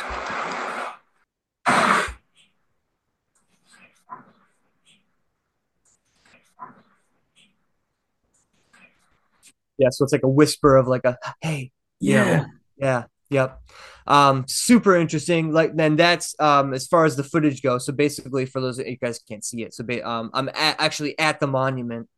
Yeah, 9.79 9.89
so 9.91 10.05
it's 10.05 10.13
like 10.13 10.23
a 10.23 10.29
whisper 10.29 10.77
of 10.77 10.87
like 10.87 11.07
a 11.07 11.17
hey, 11.41 11.73
yeah. 12.01 12.45
Yeah, 12.77 13.05
yep. 13.31 13.61
Um, 14.07 14.45
super 14.49 14.97
interesting. 14.97 15.53
Like 15.53 15.77
then 15.77 15.97
that's 15.97 16.35
um 16.41 16.75
as 16.75 16.87
far 16.87 17.05
as 17.05 17.17
the 17.17 17.25
footage 17.25 17.63
goes. 17.63 17.87
So 17.87 17.93
basically, 17.93 18.47
for 18.47 18.61
those 18.61 18.77
that 18.79 18.89
you 18.89 18.97
guys 18.97 19.19
can't 19.21 19.45
see 19.45 19.63
it, 19.63 19.75
so 19.75 19.85
ba- 19.85 20.09
um 20.09 20.31
I'm 20.35 20.49
at, 20.51 20.81
actually 20.81 21.19
at 21.19 21.41
the 21.41 21.47
monument. 21.47 22.09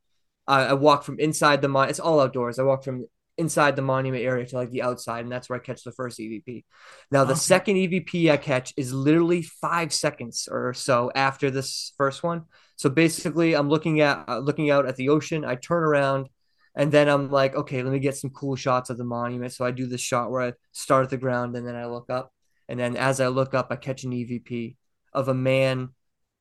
I 0.46 0.66
I 0.66 0.72
walk 0.74 1.04
from 1.04 1.20
inside 1.20 1.62
the 1.62 1.68
mon. 1.68 1.88
It's 1.90 2.00
all 2.00 2.20
outdoors. 2.20 2.58
I 2.58 2.64
walk 2.64 2.84
from 2.84 3.06
inside 3.38 3.76
the 3.76 3.82
monument 3.82 4.24
area 4.24 4.46
to 4.46 4.56
like 4.56 4.70
the 4.70 4.82
outside, 4.82 5.20
and 5.24 5.32
that's 5.32 5.48
where 5.50 5.58
I 5.58 5.62
catch 5.62 5.84
the 5.84 5.92
first 5.92 6.20
EVP. 6.20 6.64
Now 7.10 7.24
the 7.24 7.34
Okay. 7.34 7.36
second 7.36 7.76
EVP 7.78 8.30
I 8.30 8.36
catch 8.38 8.72
is 8.76 8.92
literally 8.94 9.42
five 9.42 9.92
seconds 9.92 10.48
or 10.50 10.74
so 10.74 11.12
after 11.14 11.50
this 11.50 11.94
first 11.98 12.22
one. 12.22 12.44
So 12.76 12.90
basically, 12.90 13.54
I'm 13.54 13.68
looking 13.70 14.00
at 14.00 14.24
uh, 14.28 14.38
looking 14.38 14.70
out 14.70 14.86
at 14.86 14.96
the 14.96 15.10
ocean. 15.10 15.44
I 15.44 15.56
turn 15.56 15.84
around, 15.84 16.28
and 16.74 16.90
then 16.90 17.08
I'm 17.08 17.30
like, 17.30 17.54
okay, 17.54 17.82
let 17.82 17.92
me 17.92 17.98
get 17.98 18.16
some 18.16 18.30
cool 18.30 18.56
shots 18.56 18.90
of 18.90 18.98
the 18.98 19.04
monument. 19.04 19.52
So 19.52 19.64
I 19.64 19.70
do 19.70 19.86
this 19.86 20.00
shot 20.00 20.30
where 20.30 20.42
I 20.42 20.52
start 20.72 21.04
at 21.04 21.10
the 21.10 21.16
ground 21.18 21.54
and 21.56 21.66
then 21.66 21.76
I 21.76 21.86
look 21.86 22.10
up, 22.10 22.32
and 22.68 22.78
then 22.78 22.96
as 22.96 23.20
I 23.20 23.28
look 23.28 23.54
up, 23.54 23.68
I 23.70 23.76
catch 23.76 24.04
an 24.04 24.12
EVP 24.12 24.76
of 25.12 25.28
a 25.28 25.34
man 25.34 25.90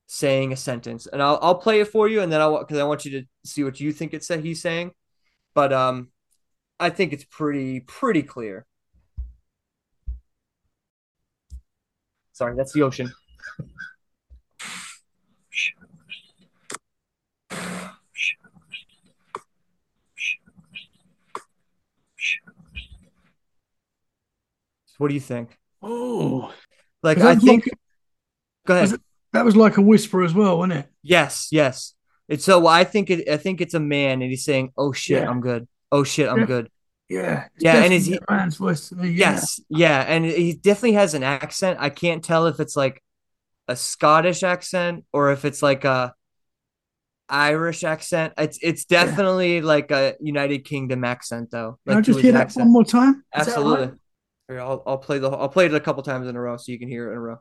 saying 0.08 0.52
a 0.54 0.58
sentence, 0.58 1.08
and 1.08 1.22
I'll 1.22 1.40
I'll 1.42 1.56
play 1.56 1.82
it 1.82 1.88
for 1.88 2.08
you, 2.08 2.22
and 2.22 2.32
then 2.32 2.42
I'll 2.42 2.60
because 2.60 2.78
I 2.78 2.84
want 2.84 3.06
you 3.06 3.22
to 3.22 3.28
see 3.46 3.64
what 3.64 3.80
you 3.80 3.92
think 3.94 4.14
it 4.14 4.24
said 4.24 4.44
he's 4.44 4.62
saying, 4.62 4.92
but 5.54 5.74
um, 5.74 6.10
I 6.80 6.90
think 6.90 7.14
it's 7.14 7.26
pretty 7.26 7.82
pretty 7.82 8.24
clear. 8.24 8.66
Sorry, 12.34 12.56
that's 12.56 12.74
the 12.74 12.82
ocean. 12.82 13.12
What 25.02 25.08
do 25.08 25.16
you 25.16 25.20
think? 25.20 25.58
Oh, 25.82 26.54
Like 27.02 27.18
I 27.18 27.34
think. 27.36 27.66
like- 27.66 27.74
Go 28.68 28.74
ahead. 28.76 28.84
was 28.84 28.94
it- 28.94 29.02
that 29.34 29.44
was 29.46 29.56
like 29.56 29.78
a 29.78 29.82
whisper 29.82 30.22
as 30.24 30.36
well, 30.36 30.60
wasn't 30.60 30.74
it? 30.82 30.90
Yes, 31.02 31.48
yes. 31.52 31.96
It's 32.28 32.46
so 32.46 32.68
I 32.68 32.84
think 32.84 33.10
it. 33.10 33.28
I 33.28 33.38
think 33.38 33.62
it's 33.62 33.74
a 33.74 33.80
man, 33.80 34.22
and 34.22 34.30
he's 34.30 34.46
saying, 34.46 34.72
"Oh 34.78 34.92
shit, 34.94 35.24
Yeah. 35.24 35.30
I'm 35.30 35.42
good. 35.42 35.68
Oh 35.92 36.04
shit, 36.04 36.30
I'm 36.30 36.42
Yeah. 36.42 36.46
good." 36.46 36.70
Yeah. 37.10 37.48
Yeah, 37.58 37.84
and 37.84 37.92
is 37.94 38.12
a 38.12 38.20
man's 38.30 38.58
voice. 38.58 38.94
Yeah. 38.96 39.04
Yes, 39.06 39.60
yeah, 39.70 40.02
and 40.08 40.24
he 40.24 40.54
definitely 40.54 40.94
has 40.94 41.16
an 41.16 41.24
accent. 41.24 41.80
I 41.82 41.90
can't 41.90 42.24
tell 42.24 42.46
if 42.46 42.60
it's 42.60 42.76
like 42.76 43.02
a 43.68 43.76
Scottish 43.76 44.44
accent 44.44 45.06
or 45.12 45.32
if 45.32 45.44
it's 45.46 45.64
like 45.64 45.84
a 45.84 46.14
Irish 47.28 47.84
accent. 47.84 48.34
It's 48.38 48.60
it's 48.62 48.86
Yeah. 48.90 49.06
definitely 49.06 49.62
like 49.62 49.90
a 49.92 50.16
United 50.22 50.60
Kingdom 50.66 51.04
accent 51.04 51.50
though. 51.52 51.80
Can 51.88 51.98
I 51.98 52.02
just 52.02 52.20
hear 52.20 52.34
that 52.34 52.42
accent. 52.48 52.66
one 52.66 52.74
more 52.74 52.86
time? 52.86 53.24
Absolutely. 53.34 53.86
right? 53.88 53.94
Here, 54.52 54.62
I'll 54.62 54.84
I'll 54.86 54.98
play 54.98 55.18
the 55.18 55.30
I'll 55.30 55.50
play 55.50 55.66
it 55.66 55.74
a 55.74 55.80
couple 55.80 56.04
times 56.04 56.28
in 56.28 56.36
a 56.36 56.42
row 56.42 56.58
so 56.58 56.72
you 56.72 56.80
can 56.80 56.90
hear 56.90 57.08
it 57.08 57.12
in 57.12 57.18
a 57.18 57.22
row. 57.22 57.40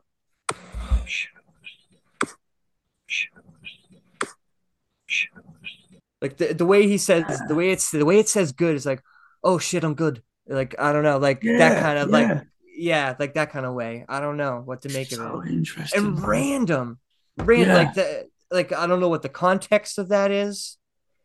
Like 6.21 6.37
the, 6.37 6.53
the 6.53 6.65
way 6.65 6.87
he 6.87 6.97
says 6.97 7.41
the 7.47 7.55
way 7.55 7.71
it's 7.71 7.91
the 7.91 8.05
way 8.05 8.19
it 8.19 8.29
says 8.29 8.53
good 8.53 8.75
is 8.75 8.85
like, 8.85 9.01
oh 9.43 9.57
shit, 9.57 9.83
I'm 9.83 9.95
good. 9.95 10.23
Like 10.47 10.75
I 10.79 10.93
don't 10.93 11.03
know, 11.03 11.17
like 11.17 11.41
that 11.41 11.81
kind 11.81 11.97
of 11.99 12.09
yeah. 12.09 12.15
like 12.15 12.47
yeah, 12.77 13.15
like 13.19 13.33
that 13.33 13.51
kind 13.51 13.65
of 13.65 13.73
way. 13.73 14.05
I 14.07 14.21
don't 14.21 14.37
know 14.37 14.61
what 14.63 14.83
to 14.83 14.89
make 14.89 15.11
of 15.11 15.19
it 15.45 15.51
interesting. 15.51 16.05
and 16.05 16.15
man. 16.15 16.25
random, 16.25 16.99
random. 17.37 17.67
Yeah. 17.67 17.75
Like 17.75 17.93
the 17.93 18.27
like 18.51 18.71
I 18.71 18.87
don't 18.87 19.01
know 19.01 19.09
what 19.09 19.21
the 19.21 19.29
context 19.29 19.97
of 19.97 20.09
that 20.09 20.31
is. 20.31 20.77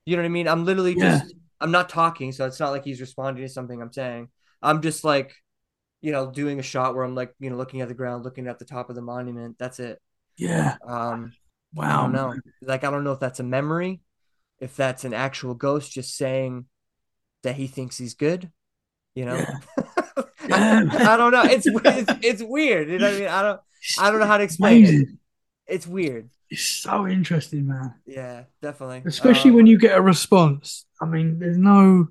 You 0.04 0.16
know 0.16 0.22
what 0.22 0.26
I 0.26 0.30
mean? 0.30 0.48
I'm 0.48 0.64
literally 0.64 0.94
Yeah. 0.96 1.20
just 1.20 1.34
I'm 1.60 1.70
not 1.70 1.88
talking, 1.88 2.32
so 2.32 2.44
it's 2.46 2.60
not 2.60 2.70
like 2.70 2.84
he's 2.84 3.00
responding 3.00 3.44
to 3.44 3.48
something 3.48 3.80
I'm 3.80 3.92
saying. 3.92 4.28
I'm 4.62 4.82
just 4.82 5.04
like, 5.04 5.34
you 6.06 6.12
know, 6.12 6.30
doing 6.30 6.60
a 6.60 6.62
shot 6.62 6.94
where 6.94 7.04
I'm 7.04 7.16
like, 7.16 7.34
you 7.40 7.50
know, 7.50 7.56
looking 7.56 7.80
at 7.80 7.88
the 7.88 7.94
ground, 8.00 8.24
looking 8.24 8.46
at 8.46 8.60
the 8.60 8.64
top 8.64 8.90
of 8.90 8.94
the 8.94 9.02
monument. 9.02 9.56
That's 9.58 9.80
it. 9.80 10.00
Yeah. 10.36 10.76
Um, 10.86 11.32
Wow. 11.74 12.02
don't 12.02 12.12
know. 12.12 12.28
man. 12.28 12.42
Like 12.62 12.84
I 12.84 12.90
don't 12.92 13.02
know 13.02 13.12
if 13.12 13.18
that's 13.20 13.40
a 13.40 13.42
memory, 13.58 14.00
if 14.60 14.76
that's 14.76 15.04
an 15.04 15.14
actual 15.14 15.54
ghost 15.54 15.90
just 15.92 16.16
saying 16.16 16.66
that 17.42 17.56
he 17.56 17.66
thinks 17.66 17.98
he's 17.98 18.14
good. 18.14 18.50
You 19.16 19.24
know, 19.26 19.36
Yeah. 19.36 19.58
I, 20.52 21.12
I 21.14 21.16
don't 21.16 21.32
know. 21.32 21.42
It's, 21.42 21.66
it's 21.84 22.12
it's 22.22 22.42
weird. 22.42 22.88
You 22.88 22.98
know 23.00 23.08
I 23.10 23.18
mean? 23.18 23.28
I 23.28 23.42
don't 23.42 23.60
I 23.98 24.10
don't 24.10 24.20
know 24.20 24.26
how 24.26 24.38
to 24.38 24.44
explain 24.44 24.84
it. 24.84 25.08
It's 25.66 25.86
weird. 25.88 26.30
It's 26.50 26.62
so 26.62 27.08
interesting, 27.08 27.66
man. 27.66 27.94
Yeah, 28.06 28.44
definitely. 28.62 29.02
Especially 29.04 29.50
Um, 29.50 29.56
when 29.56 29.66
you 29.66 29.78
get 29.78 29.98
a 29.98 30.00
response. 30.00 30.86
I 31.02 31.06
mean, 31.06 31.40
there's 31.40 31.58
no. 31.58 32.08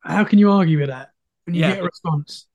How 0.00 0.24
can 0.24 0.38
you 0.38 0.52
argue 0.52 0.78
with 0.78 0.88
that 0.88 1.10
when 1.46 1.54
you 1.54 1.62
Yeah. 1.62 1.72
get 1.74 1.80
a 1.80 1.84
response? 1.84 2.46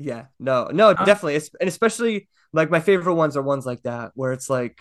Yeah, 0.00 0.26
no, 0.38 0.68
no, 0.72 0.94
Huh? 0.96 1.04
definitely. 1.04 1.36
It's, 1.36 1.50
and 1.60 1.68
especially 1.68 2.28
like 2.52 2.70
my 2.70 2.80
favorite 2.80 3.14
ones 3.14 3.36
are 3.36 3.42
ones 3.42 3.66
like 3.66 3.82
that 3.82 4.12
where 4.14 4.32
it's 4.32 4.50
like, 4.50 4.80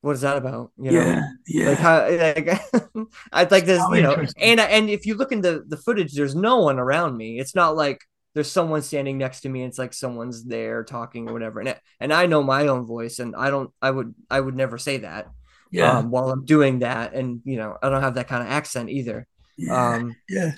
what 0.00 0.12
is 0.12 0.22
that 0.22 0.36
about? 0.36 0.72
You 0.78 0.92
know, 0.92 1.00
yeah. 1.06 1.22
Yeah. 1.46 1.68
like 1.70 1.78
how 1.78 2.08
like 2.08 2.48
I 3.32 3.44
like 3.44 3.66
this, 3.66 3.88
you 3.90 4.02
know, 4.02 4.16
and 4.40 4.60
and 4.60 4.90
if 4.90 5.06
you 5.06 5.14
look 5.14 5.32
in 5.32 5.40
the 5.42 5.64
the 5.66 5.76
footage, 5.76 6.14
there's 6.14 6.34
no 6.34 6.58
one 6.60 6.78
around 6.78 7.16
me. 7.16 7.38
It's 7.38 7.54
not 7.54 7.76
like 7.76 8.00
there's 8.34 8.50
someone 8.50 8.82
standing 8.82 9.18
next 9.18 9.42
to 9.42 9.48
me. 9.48 9.62
It's 9.64 9.78
like 9.78 9.92
someone's 9.94 10.44
there 10.44 10.84
talking 10.84 11.28
or 11.28 11.32
whatever. 11.32 11.60
And 11.60 11.68
it, 11.70 11.80
and 12.00 12.12
I 12.12 12.26
know 12.26 12.42
my 12.42 12.66
own 12.68 12.86
voice, 12.86 13.18
and 13.20 13.36
I 13.36 13.50
don't, 13.50 13.70
I 13.82 13.90
would, 13.90 14.14
I 14.30 14.40
would 14.40 14.56
never 14.56 14.78
say 14.78 14.98
that. 14.98 15.28
yeah. 15.70 15.98
Um, 15.98 16.10
while 16.10 16.30
I'm 16.30 16.44
doing 16.44 16.80
that, 16.80 17.14
and 17.14 17.40
you 17.44 17.56
know, 17.56 17.76
I 17.82 17.88
don't 17.90 18.02
have 18.02 18.14
that 18.16 18.28
kind 18.28 18.42
of 18.42 18.48
accent 18.50 18.90
either. 18.90 19.26
yeah. 19.56 19.94
Um, 19.94 20.16
yeah. 20.28 20.52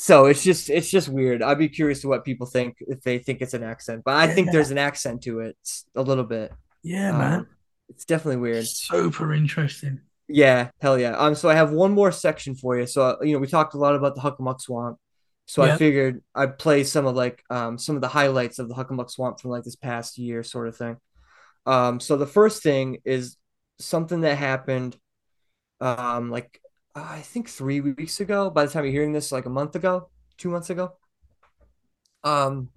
So 0.00 0.26
it's 0.26 0.44
just 0.44 0.70
it's 0.70 0.88
just 0.90 1.08
weird. 1.08 1.42
I'd 1.42 1.58
be 1.58 1.68
curious 1.68 2.02
to 2.02 2.08
what 2.08 2.24
people 2.24 2.46
think 2.46 2.76
if 2.80 3.02
they 3.02 3.18
think 3.18 3.42
it's 3.42 3.54
an 3.54 3.64
accent, 3.64 4.02
but 4.04 4.14
I 4.14 4.28
think 4.28 4.52
there's 4.52 4.70
an 4.70 4.78
accent 4.78 5.22
to 5.22 5.40
it 5.40 5.56
a 5.96 6.02
little 6.02 6.22
bit. 6.24 6.52
Yeah, 6.82 7.12
Um, 7.12 7.18
man. 7.18 7.46
it's 7.88 8.04
definitely 8.04 8.36
weird. 8.40 8.64
Super 8.64 9.32
interesting. 9.34 10.00
Yeah, 10.28 10.70
hell 10.80 10.98
yeah. 10.98 11.16
Um, 11.16 11.34
so 11.34 11.48
I 11.48 11.54
have 11.54 11.72
one 11.72 11.92
more 11.92 12.12
section 12.12 12.54
for 12.54 12.78
you. 12.78 12.86
So 12.86 13.02
uh, 13.02 13.16
you 13.22 13.32
know, 13.32 13.38
we 13.38 13.46
talked 13.46 13.74
a 13.74 13.78
lot 13.78 13.94
about 13.94 14.14
the 14.14 14.20
Hockomock 14.20 14.60
Swamp. 14.60 14.98
So 15.46 15.62
Yeah. 15.62 15.74
I 15.74 15.78
figured 15.78 16.22
I'd 16.34 16.58
play 16.58 16.84
some 16.84 17.06
of 17.06 17.16
like 17.16 17.42
um 17.50 17.78
some 17.78 17.96
of 17.96 18.02
the 18.02 18.08
highlights 18.08 18.58
of 18.58 18.68
the 18.68 18.74
Hockomock 18.74 19.10
Swamp 19.10 19.40
from 19.40 19.50
like 19.50 19.64
this 19.64 19.76
past 19.76 20.18
year, 20.18 20.42
sort 20.42 20.68
of 20.68 20.76
thing. 20.76 20.96
Um, 21.66 22.00
so 22.00 22.16
the 22.16 22.26
first 22.26 22.62
thing 22.62 22.98
is 23.04 23.36
something 23.80 24.22
that 24.22 24.36
happened, 24.38 24.96
um, 25.80 26.30
like 26.30 26.60
I 27.02 27.20
think 27.20 27.48
three 27.48 27.80
weeks 27.80 28.20
ago. 28.20 28.50
By 28.50 28.66
the 28.66 28.72
time 28.72 28.84
you're 28.84 28.92
hearing 28.92 29.12
this, 29.12 29.32
like 29.32 29.46
a 29.46 29.50
month 29.50 29.76
ago, 29.76 30.08
two 30.36 30.50
months 30.50 30.70
ago. 30.70 30.92
Um, 32.24 32.70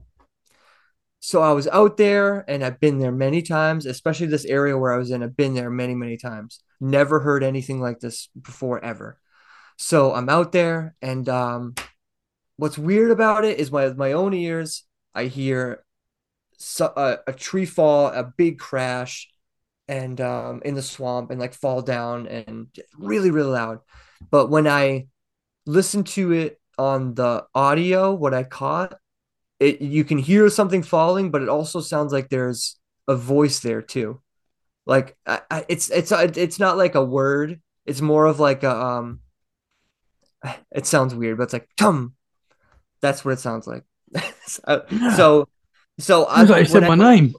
so 1.20 1.42
I 1.42 1.52
was 1.52 1.68
out 1.68 1.98
there 1.98 2.44
and 2.48 2.64
I've 2.64 2.80
been 2.80 2.98
there 2.98 3.12
many 3.12 3.44
times, 3.44 3.86
especially 3.86 4.28
this 4.28 4.46
area 4.46 4.78
where 4.78 4.92
I 4.92 4.98
was 4.98 5.12
in. 5.12 5.22
I've 5.22 5.38
been 5.38 5.54
there 5.54 5.70
many, 5.70 5.94
many 5.94 6.18
times. 6.18 6.62
Never 6.80 7.20
heard 7.20 7.44
anything 7.44 7.80
like 7.80 8.00
this 8.00 8.30
before 8.40 8.84
ever. 8.84 9.20
So 9.78 10.14
I'm 10.14 10.30
out 10.30 10.52
there 10.52 10.96
and 11.02 11.28
um 11.30 11.76
what's 12.58 12.78
weird 12.78 13.12
about 13.12 13.46
it 13.46 13.60
is 13.60 13.72
my 13.72 13.90
my 13.94 14.14
own 14.14 14.34
ears, 14.34 14.84
I 15.14 15.26
hear 15.26 15.84
so, 16.58 16.94
a, 16.96 17.20
a 17.28 17.34
tree 17.34 17.66
fall, 17.66 18.08
a 18.08 18.24
big 18.24 18.60
crash 18.60 19.31
and 19.88 20.22
um 20.22 20.62
in 20.64 20.76
the 20.76 20.82
swamp 20.82 21.32
and 21.32 21.40
like 21.40 21.54
fall 21.54 21.82
down 21.82 22.28
and 22.28 22.68
really 22.98 23.32
really 23.32 23.52
loud. 23.52 23.80
But 24.30 24.50
when 24.50 24.68
I 24.68 25.08
listen 25.66 26.04
to 26.04 26.32
it 26.32 26.60
on 26.78 27.14
the 27.16 27.46
audio, 27.54 28.14
what 28.14 28.34
I 28.34 28.44
caught 28.44 28.96
it 29.62 29.80
you 29.80 30.04
can 30.04 30.18
hear 30.18 30.50
something 30.50 30.82
falling, 30.84 31.30
but 31.32 31.44
it 31.44 31.50
also 31.50 31.82
sounds 31.82 32.12
like 32.12 32.30
there's 32.30 32.80
a 33.08 33.16
voice 33.16 33.60
there 33.60 33.82
too. 33.82 34.22
Like 34.86 35.16
I, 35.26 35.42
I, 35.52 35.66
it's 35.70 35.90
it's 35.92 36.12
it's 36.12 36.60
not 36.60 36.78
like 36.78 36.96
a 36.96 37.06
word. 37.06 37.62
It's 37.86 38.02
more 38.02 38.26
of 38.26 38.40
like 38.40 38.64
a 38.64 38.76
um. 38.76 39.22
It 40.72 40.88
sounds 40.88 41.14
weird, 41.14 41.38
but 41.38 41.44
it's 41.44 41.54
like 41.54 41.70
tum. 41.78 42.16
That's 43.02 43.24
what 43.24 43.34
it 43.34 43.40
sounds 43.40 43.68
like. 43.68 43.84
so, 44.48 44.86
so 45.16 45.48
so 46.02 46.26
I 46.26 46.44
you 46.44 46.66
said 46.66 46.84
when 46.84 46.88
my 46.88 46.96
name. 46.96 47.34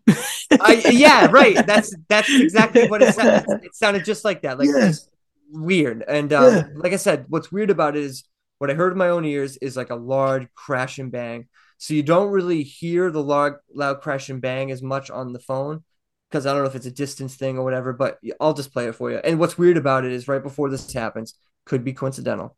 I, 0.60 0.82
yeah, 0.90 1.26
right. 1.30 1.64
That's 1.66 1.94
that's 2.08 2.34
exactly 2.34 2.84
what 2.84 3.02
it 3.02 3.10
sounded. 3.10 3.44
It 3.62 3.74
sounded 3.74 4.04
just 4.04 4.24
like 4.24 4.42
that, 4.42 4.58
like 4.58 4.68
just 4.78 5.08
weird. 5.50 6.04
And 6.06 6.32
um, 6.32 6.44
Yeah. 6.44 6.64
like 6.74 6.92
I 6.92 6.96
said, 6.96 7.26
what's 7.28 7.50
weird 7.52 7.70
about 7.70 7.96
it 7.96 8.04
is 8.04 8.24
what 8.58 8.70
I 8.70 8.74
heard 8.74 8.92
in 8.92 8.98
my 8.98 9.08
own 9.08 9.24
ears 9.24 9.56
is 9.58 9.76
like 9.76 9.90
a 9.90 9.96
loud 9.96 10.48
crash 10.54 10.98
and 10.98 11.10
bang. 11.10 11.48
So 11.78 11.94
you 11.94 12.02
don't 12.02 12.30
really 12.30 12.62
hear 12.62 13.10
the 13.10 13.22
loud 13.22 13.54
loud 13.74 14.00
crash 14.00 14.28
and 14.28 14.40
bang 14.40 14.70
as 14.70 14.82
much 14.82 15.10
on 15.10 15.32
the 15.32 15.40
phone 15.40 15.82
because 16.30 16.46
I 16.46 16.52
don't 16.52 16.62
know 16.62 16.68
if 16.68 16.76
it's 16.76 16.86
a 16.86 16.90
distance 16.92 17.34
thing 17.36 17.58
or 17.58 17.64
whatever. 17.64 17.92
But 17.92 18.18
I'll 18.40 18.54
just 18.54 18.72
play 18.72 18.86
it 18.88 18.94
for 18.94 19.10
you. 19.10 19.18
And 19.18 19.38
what's 19.38 19.58
weird 19.58 19.76
about 19.76 20.04
it 20.04 20.12
is 20.12 20.28
right 20.28 20.42
before 20.42 20.70
this 20.70 20.92
happens, 20.92 21.34
could 21.64 21.84
be 21.84 21.92
coincidental, 21.92 22.56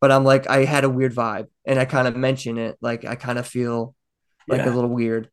but 0.00 0.10
I'm 0.12 0.24
like 0.24 0.48
I 0.50 0.64
had 0.64 0.84
a 0.84 0.90
weird 0.90 1.14
vibe, 1.14 1.48
and 1.64 1.78
I 1.78 1.84
kind 1.84 2.08
of 2.08 2.16
mention 2.16 2.58
it, 2.58 2.76
like 2.80 3.04
I 3.04 3.14
kind 3.16 3.38
of 3.38 3.46
feel 3.46 3.94
like 4.48 4.66
a 4.66 4.70
little 4.70 4.90
weird. 4.90 5.30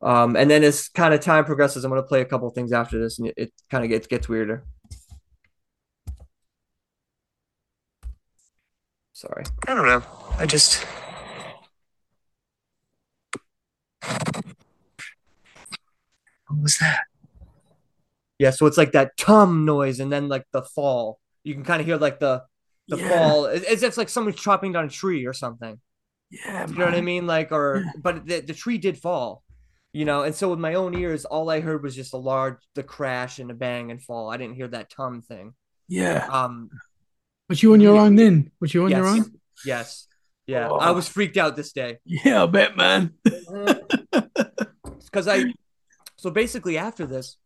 Um, 0.00 0.36
and 0.36 0.50
then 0.50 0.62
as 0.62 0.88
kind 0.88 1.12
of 1.12 1.20
time 1.20 1.44
progresses, 1.44 1.84
I'm 1.84 1.90
gonna 1.90 2.02
play 2.02 2.20
a 2.20 2.24
couple 2.24 2.48
things 2.50 2.72
after 2.72 2.98
this, 3.00 3.18
and 3.18 3.28
it, 3.28 3.34
it 3.36 3.52
kind 3.70 3.84
of 3.84 3.90
gets 3.90 4.06
gets 4.06 4.28
weirder. 4.28 4.64
Sorry. 9.12 9.44
I 9.66 9.74
don't 9.74 9.86
know. 9.86 10.02
I 10.38 10.46
just. 10.46 10.86
What 16.46 16.62
was 16.62 16.78
that? 16.78 17.00
Yeah, 18.38 18.50
so 18.50 18.66
it's 18.66 18.78
like 18.78 18.92
that 18.92 19.16
tum 19.16 19.64
noise, 19.64 19.98
and 19.98 20.12
then 20.12 20.28
like 20.28 20.44
the 20.52 20.62
fall. 20.62 21.18
You 21.42 21.54
can 21.54 21.64
kind 21.64 21.80
of 21.80 21.86
hear 21.86 21.96
like 21.96 22.20
the 22.20 22.44
the 22.86 22.96
Yeah. 22.96 23.08
fall 23.08 23.46
as 23.46 23.82
if 23.82 23.96
like 23.98 24.08
someone's 24.08 24.40
chopping 24.40 24.72
down 24.72 24.84
a 24.84 24.88
tree 24.88 25.26
or 25.26 25.32
something. 25.32 25.80
Yeah, 26.30 26.66
You 26.68 26.74
know 26.74 26.84
what 26.84 26.94
I 26.94 27.00
mean? 27.00 27.26
Like, 27.26 27.52
or 27.52 27.82
Yeah. 27.84 27.92
but 28.02 28.26
the, 28.26 28.40
the 28.40 28.54
tree 28.54 28.78
did 28.78 28.98
fall, 28.98 29.42
you 29.92 30.04
know. 30.04 30.22
And 30.22 30.34
so 30.34 30.50
with 30.50 30.58
my 30.58 30.74
own 30.74 30.94
ears, 30.94 31.24
all 31.24 31.48
I 31.50 31.60
heard 31.60 31.82
was 31.82 31.94
just 31.96 32.12
a 32.12 32.18
large, 32.18 32.56
the 32.74 32.82
crash 32.82 33.38
and 33.38 33.50
a 33.50 33.54
bang 33.54 33.90
and 33.90 34.02
fall. 34.02 34.30
I 34.30 34.36
didn't 34.36 34.56
hear 34.56 34.68
that 34.68 34.90
tum 34.90 35.22
thing. 35.22 35.54
Yeah. 35.88 36.26
Um, 36.30 36.70
but 37.48 37.62
you 37.62 37.72
on 37.72 37.80
your 37.80 37.94
Yeah. 37.94 38.02
own 38.02 38.16
then? 38.16 38.50
Was 38.60 38.74
you 38.74 38.84
on 38.84 38.90
yes, 38.90 38.98
your 38.98 39.06
own? 39.08 39.24
yes, 39.64 40.06
yeah. 40.46 40.68
I 40.68 40.90
Oh. 40.90 40.94
was 40.94 41.08
freaked 41.08 41.38
out 41.38 41.56
this 41.56 41.72
day 41.72 41.98
Yeah, 42.04 42.42
I 42.42 42.46
bet, 42.46 42.76
man. 42.76 43.14
because 45.04 45.26
I. 45.28 45.44
So 46.16 46.30
basically, 46.30 46.76
after 46.78 47.06
this, 47.06 47.36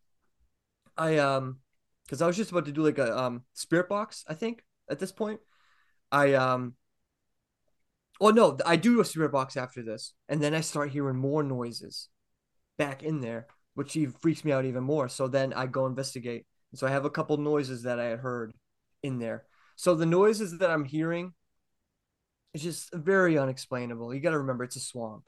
I 0.97 1.17
um, 1.19 1.59
because 2.05 2.21
I 2.21 2.27
was 2.27 2.35
just 2.35 2.51
about 2.51 2.65
to 2.65 2.71
do 2.71 2.83
like 2.83 2.97
a 2.97 3.17
um 3.17 3.43
spirit 3.53 3.87
box. 3.87 4.25
I 4.27 4.33
think 4.33 4.61
at 4.89 4.99
this 4.99 5.11
point, 5.11 5.39
I 6.11 6.33
um. 6.33 6.75
Well, 8.23 8.31
no, 8.33 8.57
I 8.65 8.77
do 8.77 9.01
a 9.01 9.05
spirit 9.05 9.33
box 9.33 9.57
after 9.57 9.83
this, 9.83 10.13
and 10.29 10.41
then 10.41 10.53
I 10.53 10.61
start 10.61 10.91
hearing 10.91 11.17
more 11.17 11.43
noises 11.43 12.07
back 12.77 13.03
in 13.03 13.19
there, 13.19 13.47
which 13.73 13.97
even 13.97 14.13
freaks 14.13 14.45
me 14.45 14.53
out 14.53 14.63
even 14.63 14.85
more. 14.85 15.09
So 15.09 15.27
then 15.27 15.51
I 15.51 15.65
go 15.67 15.87
investigate. 15.87 16.45
So 16.73 16.87
I 16.87 16.91
have 16.91 17.03
a 17.03 17.09
couple 17.09 17.35
noises 17.35 17.83
that 17.83 17.99
I 17.99 18.05
had 18.05 18.19
heard 18.19 18.53
in 19.01 19.19
there. 19.19 19.43
So 19.75 19.93
the 19.93 20.05
noises 20.05 20.57
that 20.59 20.71
I'm 20.71 20.85
hearing 20.85 21.33
is 22.53 22.63
just 22.63 22.93
very 22.93 23.37
unexplainable. 23.37 24.13
You 24.13 24.21
got 24.21 24.31
to 24.31 24.37
remember 24.37 24.63
it's 24.63 24.77
a 24.77 24.79
swamp. 24.79 25.25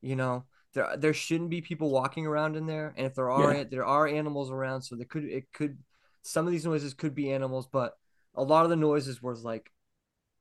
You 0.00 0.16
know, 0.16 0.44
there 0.72 0.96
there 0.96 1.12
shouldn't 1.12 1.50
be 1.50 1.60
people 1.60 1.90
walking 1.90 2.26
around 2.26 2.56
in 2.56 2.64
there, 2.64 2.94
and 2.96 3.06
if 3.06 3.14
there 3.14 3.30
are, 3.30 3.56
Yeah. 3.56 3.64
there 3.64 3.84
are 3.84 4.08
animals 4.08 4.50
around. 4.50 4.80
So 4.80 4.96
there 4.96 5.04
could 5.04 5.24
it 5.24 5.52
could 5.52 5.76
some 6.22 6.46
of 6.46 6.52
these 6.52 6.64
noises 6.64 6.94
could 6.94 7.14
be 7.14 7.30
animals, 7.30 7.68
but 7.70 7.98
a 8.34 8.42
lot 8.42 8.64
of 8.64 8.70
the 8.70 8.76
noises 8.76 9.22
was 9.22 9.44
like 9.44 9.70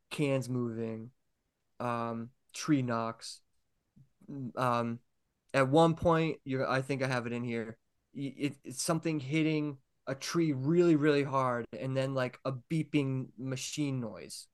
cans 0.10 0.48
moving, 0.48 1.12
um, 1.80 2.30
tree 2.54 2.82
knocks. 2.82 3.40
Um, 4.56 5.00
at 5.54 5.70
one 5.70 5.96
point, 5.96 6.38
you 6.44 6.66
I 6.66 6.82
think 6.82 7.02
I 7.02 7.08
have 7.08 7.26
it 7.28 7.34
in 7.34 7.44
here. 7.44 7.78
It, 8.14 8.56
it's 8.64 8.82
something 8.84 9.20
hitting 9.20 9.78
a 10.08 10.16
tree 10.16 10.54
really, 10.54 10.96
really 10.96 11.24
hard, 11.24 11.66
and 11.78 11.96
then 11.96 12.14
like 12.14 12.40
a 12.46 12.54
beeping 12.72 13.28
machine 13.38 14.00
noise. 14.00 14.48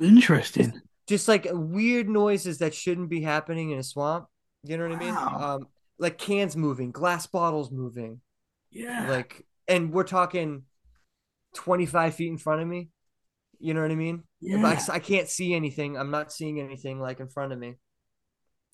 Interesting. 0.00 0.80
Just 1.06 1.28
like 1.28 1.46
weird 1.50 2.08
noises 2.08 2.58
that 2.58 2.74
shouldn't 2.74 3.10
be 3.10 3.20
happening 3.22 3.70
in 3.70 3.78
a 3.78 3.82
swamp. 3.82 4.26
You 4.62 4.76
know 4.78 4.88
what 4.88 4.96
I 4.96 4.98
mean? 4.98 5.14
Um, 5.14 5.68
like 5.98 6.18
cans 6.18 6.56
moving, 6.56 6.90
glass 6.90 7.26
bottles 7.26 7.70
moving, 7.70 8.20
Yeah. 8.70 9.08
like, 9.08 9.44
and 9.68 9.92
we're 9.92 10.04
talking 10.04 10.62
twenty 11.54 11.86
five 11.86 12.14
feet 12.14 12.28
in 12.30 12.38
front 12.38 12.62
of 12.62 12.68
me. 12.68 12.88
You 13.60 13.74
know 13.74 13.82
what 13.82 13.90
I 13.90 13.94
mean? 13.96 14.24
Yeah. 14.44 14.66
I, 14.66 14.94
I 14.94 14.98
can't 14.98 15.28
see 15.28 15.54
anything. 15.54 15.96
I'm 15.96 16.10
not 16.10 16.32
seeing 16.32 16.60
anything 16.60 17.00
like 17.00 17.20
in 17.20 17.28
front 17.28 17.52
of 17.52 17.58
me. 17.58 17.76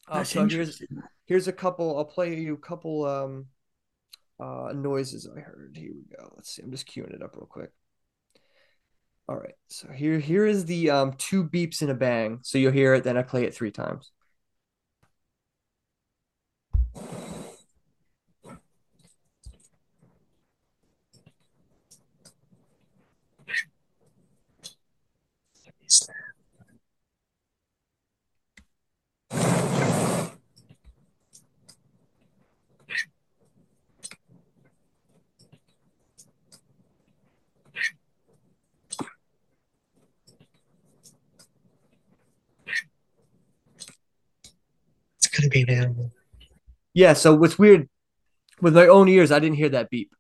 Uh, 0.09 0.25
so 0.25 0.47
here's 0.47 0.83
here's 1.27 1.47
a 1.47 1.53
couple. 1.53 1.97
I'll 1.97 2.05
play 2.05 2.35
you 2.35 2.55
a 2.55 2.59
couple 2.59 3.05
um 3.05 3.47
uh 4.41 4.73
noises 4.75 5.29
I 5.29 5.41
heard. 5.41 5.77
Here 5.79 5.93
we 5.95 6.17
go. 6.17 6.33
Let's 6.35 6.55
see. 6.55 6.63
I'm 6.63 6.71
just 6.71 6.89
queuing 6.89 7.15
it 7.15 7.23
up 7.23 7.37
real 7.37 7.47
quick. 7.47 7.71
All 9.29 9.37
right. 9.37 9.55
So 9.69 9.89
here 9.93 10.19
here 10.19 10.45
is 10.45 10.65
the 10.65 10.91
um 10.91 11.13
two 11.19 11.45
beeps 11.45 11.83
and 11.83 11.91
a 11.91 11.95
bang. 11.95 12.41
So 12.43 12.59
you'll 12.59 12.73
hear 12.73 12.95
it. 12.95 13.05
Then 13.05 13.17
I 13.17 13.23
play 13.23 13.45
it 13.45 13.55
three 13.55 13.71
times. 13.71 14.11
Be 45.49 45.63
an 45.63 45.71
animal. 45.71 46.13
Yeah. 46.95 47.13
So 47.15 47.35
what's 47.35 47.59
weird 47.59 47.89
with 48.61 48.75
my 48.75 48.87
own 48.87 49.09
ears, 49.09 49.33
I 49.33 49.39
didn't 49.39 49.57
hear 49.57 49.71
that 49.71 49.91
beep. 49.91 50.15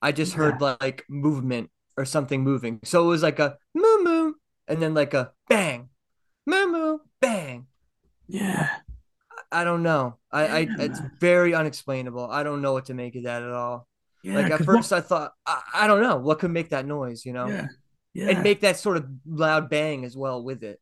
I 0.00 0.12
just 0.12 0.34
heard 0.34 0.60
like 0.60 1.04
movement 1.08 1.70
or 1.96 2.04
something 2.04 2.42
moving. 2.42 2.80
So 2.84 3.04
it 3.04 3.08
was 3.08 3.22
like 3.22 3.38
a 3.38 3.56
moo 3.74 4.02
moo, 4.02 4.32
and 4.66 4.82
then 4.82 4.94
like 4.94 5.14
a 5.14 5.32
bang, 5.48 5.90
moo 6.46 6.66
moo, 6.66 6.98
bang. 7.20 7.66
Yeah. 8.26 8.68
I 9.52 9.64
don't 9.64 9.82
know. 9.82 10.16
I, 10.30 10.46
I 10.46 10.68
it's 10.78 11.00
very 11.20 11.54
unexplainable. 11.54 12.28
I 12.30 12.42
don't 12.42 12.62
know 12.62 12.72
what 12.72 12.86
to 12.86 12.94
make 12.94 13.14
of 13.16 13.24
that 13.24 13.42
at 13.42 13.50
all. 13.50 13.86
Yeah. 14.24 14.36
like 14.36 14.50
at 14.50 14.64
first, 14.64 14.92
I 14.92 15.00
thought 15.00 15.32
I, 15.46 15.62
I 15.74 15.86
don't 15.86 16.02
know 16.02 16.16
what 16.16 16.38
could 16.38 16.50
make 16.50 16.70
that 16.70 16.86
noise, 16.86 17.26
you 17.26 17.32
know, 17.32 17.46
yeah. 17.46 17.66
Yeah. 18.14 18.28
and 18.30 18.42
make 18.42 18.60
that 18.60 18.78
sort 18.78 18.96
of 18.96 19.06
loud 19.26 19.68
bang 19.68 20.04
as 20.04 20.16
well 20.16 20.42
with 20.42 20.62
it. 20.62 20.80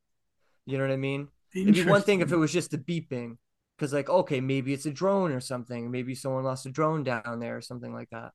You 0.66 0.78
know 0.78 0.84
what 0.84 0.92
I 0.92 0.96
mean? 0.96 1.28
It'd 1.54 1.74
be 1.74 1.84
one 1.84 2.02
thing 2.02 2.20
if 2.20 2.30
it 2.30 2.36
was 2.36 2.52
just 2.52 2.70
the 2.70 2.78
beeping, 2.78 3.38
because 3.80 3.94
like 3.94 4.10
okay, 4.10 4.40
maybe 4.40 4.74
it's 4.74 4.84
a 4.84 4.90
drone 4.90 5.32
or 5.32 5.40
something. 5.40 5.90
Maybe 5.90 6.14
someone 6.14 6.44
lost 6.44 6.66
a 6.66 6.70
drone 6.70 7.02
down 7.02 7.40
there 7.40 7.56
or 7.56 7.62
something 7.62 7.94
like 7.94 8.10
that. 8.10 8.32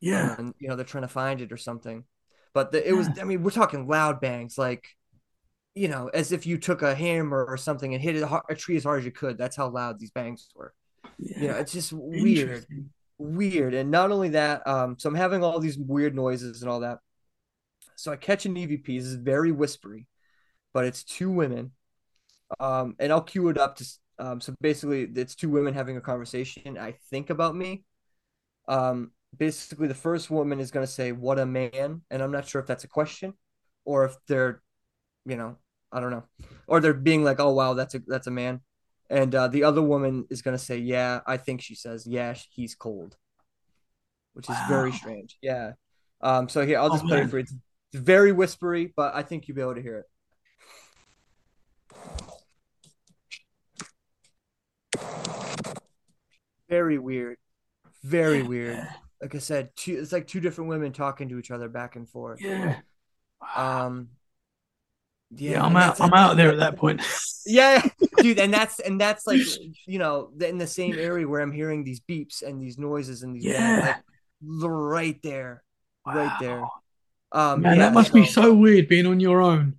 Yeah. 0.00 0.36
and 0.38 0.54
you 0.60 0.68
know 0.68 0.76
they're 0.76 0.84
trying 0.84 1.02
to 1.02 1.08
find 1.08 1.40
it 1.40 1.50
or 1.50 1.56
something. 1.56 2.04
But 2.52 2.70
the, 2.70 2.88
it 2.88 2.92
was, 2.92 3.08
I 3.20 3.24
mean, 3.24 3.42
we're 3.42 3.50
talking 3.50 3.88
loud 3.88 4.20
bangs, 4.20 4.56
like 4.56 4.86
you 5.74 5.88
know, 5.88 6.08
as 6.14 6.30
if 6.30 6.46
you 6.46 6.58
took 6.58 6.82
a 6.82 6.94
hammer 6.94 7.44
or 7.44 7.56
something 7.56 7.92
and 7.92 8.00
hit 8.00 8.14
it 8.14 8.22
har- 8.22 8.44
a 8.48 8.54
tree 8.54 8.76
as 8.76 8.84
hard 8.84 9.00
as 9.00 9.04
you 9.04 9.10
could. 9.10 9.36
That's 9.36 9.56
how 9.56 9.68
loud 9.68 9.98
these 9.98 10.12
bangs 10.12 10.48
were. 10.54 10.72
Yeah. 11.18 11.40
You 11.40 11.48
know, 11.48 11.54
it's 11.54 11.72
just 11.72 11.92
weird, 11.92 12.64
weird. 13.18 13.74
And 13.74 13.90
not 13.90 14.12
only 14.12 14.28
that, 14.30 14.64
um, 14.68 14.96
so 15.00 15.08
I'm 15.08 15.16
having 15.16 15.42
all 15.42 15.58
these 15.58 15.76
weird 15.76 16.14
noises 16.14 16.62
and 16.62 16.70
all 16.70 16.80
that. 16.80 17.00
So 17.96 18.12
I 18.12 18.16
catch 18.16 18.46
an 18.46 18.54
EVP. 18.54 18.86
This 18.86 19.06
is 19.06 19.14
very 19.16 19.50
whispery, 19.50 20.06
but 20.72 20.84
it's 20.84 21.02
two 21.02 21.30
women. 21.30 21.72
Um, 22.60 22.94
and 23.00 23.12
I'll 23.12 23.22
cue 23.22 23.48
it 23.48 23.58
up 23.58 23.74
to. 23.76 23.84
Um, 24.18 24.40
so 24.40 24.54
basically, 24.60 25.02
it's 25.16 25.34
two 25.34 25.50
women 25.50 25.74
having 25.74 25.96
a 25.96 26.00
conversation. 26.00 26.78
I 26.78 26.92
think 27.10 27.30
about 27.30 27.56
me. 27.56 27.84
Um, 28.68 29.12
basically, 29.36 29.88
the 29.88 29.94
first 29.94 30.30
woman 30.30 30.60
is 30.60 30.70
going 30.70 30.86
to 30.86 30.92
say, 30.92 31.12
"What 31.12 31.38
a 31.38 31.46
man," 31.46 32.02
and 32.10 32.22
I'm 32.22 32.32
not 32.32 32.48
sure 32.48 32.60
if 32.60 32.66
that's 32.66 32.84
a 32.84 32.88
question, 32.88 33.34
or 33.84 34.04
if 34.06 34.16
they're, 34.28 34.62
you 35.26 35.36
know, 35.36 35.56
I 35.92 36.00
don't 36.00 36.10
know, 36.10 36.24
or 36.66 36.80
they're 36.80 36.94
being 36.94 37.24
like, 37.24 37.40
"Oh 37.40 37.52
wow, 37.52 37.74
that's 37.74 37.94
a 37.94 38.00
that's 38.06 38.26
a 38.26 38.30
man," 38.30 38.60
and 39.10 39.34
uh, 39.34 39.48
the 39.48 39.64
other 39.64 39.82
woman 39.82 40.26
is 40.30 40.42
going 40.42 40.56
to 40.56 40.64
say, 40.64 40.78
"Yeah, 40.78 41.20
I 41.26 41.36
think 41.38 41.62
she 41.62 41.74
says, 41.74 42.06
yeah, 42.06 42.34
he's 42.52 42.74
cold," 42.74 43.16
which 44.34 44.48
is 44.48 44.56
very 44.68 44.92
strange. 44.92 45.36
Yeah. 45.42 45.72
Um. 46.20 46.48
So 46.48 46.64
here, 46.66 46.78
I'll 46.78 46.90
Oh, 46.90 46.94
just 46.94 47.06
play 47.06 47.18
man. 47.18 47.26
it 47.26 47.30
for 47.30 47.38
you. 47.38 47.42
It's 47.44 47.54
very 47.94 48.32
whispery, 48.32 48.92
but 48.96 49.14
I 49.14 49.22
think 49.22 49.46
you'll 49.48 49.56
be 49.56 49.62
able 49.62 49.74
to 49.74 49.82
hear 49.82 49.98
it. 49.98 50.06
Very 56.68 56.98
weird. 56.98 57.36
Very 58.02 58.42
weird. 58.42 58.86
Like 59.20 59.34
I 59.34 59.38
said, 59.38 59.70
two, 59.76 59.98
it's 60.00 60.12
like 60.12 60.26
two 60.26 60.40
different 60.40 60.68
women 60.68 60.92
talking 60.92 61.28
to 61.30 61.38
each 61.38 61.50
other 61.50 61.68
back 61.68 61.96
and 61.96 62.08
forth. 62.08 62.40
Yeah. 62.42 62.76
Um. 63.56 64.08
Yeah, 65.36 65.64
I'm 65.64 65.76
out. 65.76 66.00
I'm 66.00 66.12
out 66.12 66.36
there 66.36 66.50
at 66.50 66.58
that 66.58 66.76
point. 66.76 67.02
Yeah, 67.46 67.86
dude, 68.22 68.38
and 68.38 68.54
that's 68.54 68.80
and 68.80 68.98
that's 68.98 69.26
like 69.26 69.42
you 69.86 69.98
know 69.98 70.30
in 70.40 70.56
the 70.56 70.66
same 70.66 70.98
area 70.98 71.28
where 71.28 71.42
I'm 71.42 71.52
hearing 71.52 71.84
these 71.84 72.00
beeps 72.00 72.42
and 72.42 72.58
these 72.58 72.78
noises 72.78 73.22
and 73.22 73.36
these 73.36 73.44
Yeah. 73.44 73.80
like 73.84 74.02
right 74.40 75.22
there, 75.22 75.62
right 76.06 76.34
there. 76.40 76.62
Wow. 76.62 76.70
Um, 77.52 77.60
Man, 77.60 77.76
yeah, 77.76 77.82
that 77.82 77.92
must 77.92 78.14
be 78.14 78.24
so 78.24 78.54
weird 78.54 78.88
being 78.88 79.04
on 79.06 79.20
your 79.20 79.42
own 79.42 79.76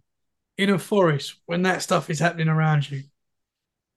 in 0.60 0.70
a 0.70 0.78
forest 0.78 1.38
when 1.48 1.64
that 1.64 1.82
stuff 1.82 2.12
is 2.12 2.20
happening 2.20 2.50
around 2.50 2.92
you. 2.92 3.02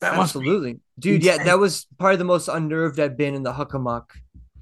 That 0.01 0.17
must 0.17 0.35
be 0.35 0.39
absolutely, 0.41 0.81
dude. 0.99 1.25
Yeah, 1.25 1.43
that 1.45 1.59
was 1.59 1.87
probably 1.99 2.17
the 2.17 2.25
most 2.25 2.49
unnerved 2.49 3.01
I've 3.01 3.17
been 3.17 3.35
in 3.35 3.43
the 3.43 3.53
Hockomock 3.53 4.05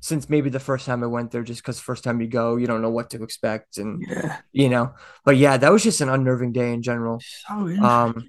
since 0.00 0.30
maybe 0.30 0.48
the 0.50 0.60
first 0.60 0.86
time 0.86 1.02
I 1.04 1.08
went 1.08 1.30
there. 1.30 1.42
Just 1.42 1.60
because 1.62 1.78
first 1.78 2.04
time 2.04 2.20
you 2.22 2.26
go, 2.26 2.56
you 2.56 2.66
don't 2.66 2.80
know 2.80 2.90
what 2.90 3.10
to 3.10 3.22
expect, 3.22 3.76
and 3.76 4.02
yeah, 4.08 4.38
you 4.52 4.68
know. 4.70 4.94
But 5.24 5.36
yeah, 5.36 5.56
that 5.58 5.70
was 5.70 5.82
just 5.82 6.00
an 6.00 6.08
unnerving 6.08 6.52
day 6.52 6.72
in 6.72 6.80
general. 6.82 7.20
so. 7.20 7.54
Um, 7.54 8.26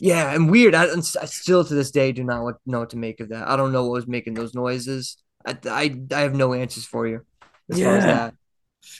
Yeah, 0.00 0.32
and 0.34 0.50
weird. 0.50 0.74
I, 0.74 0.86
I 0.86 1.26
still 1.26 1.64
to 1.64 1.74
this 1.74 1.90
day 1.92 2.10
do 2.12 2.24
not 2.24 2.42
what- 2.42 2.58
know 2.66 2.80
what 2.80 2.90
to 2.90 2.96
make 2.96 3.20
of 3.20 3.28
that. 3.28 3.46
I 3.46 3.56
don't 3.56 3.70
know 3.72 3.84
what 3.84 3.92
was 3.92 4.06
making 4.08 4.34
those 4.34 4.54
noises. 4.54 5.16
I 5.46 5.56
I, 5.66 5.96
I 6.12 6.20
have 6.20 6.34
no 6.34 6.54
answers 6.54 6.84
for 6.86 7.06
you 7.06 7.24
as 7.70 7.80
far 7.80 7.96
as 7.96 8.04
Yeah. 8.04 8.12
that. 8.14 8.34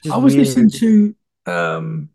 Just 0.05 0.15
I 0.15 0.19
was 0.19 0.35
weird. 0.37 0.47
listening 0.47 0.71
to, 0.71 1.17
um, 1.53 2.11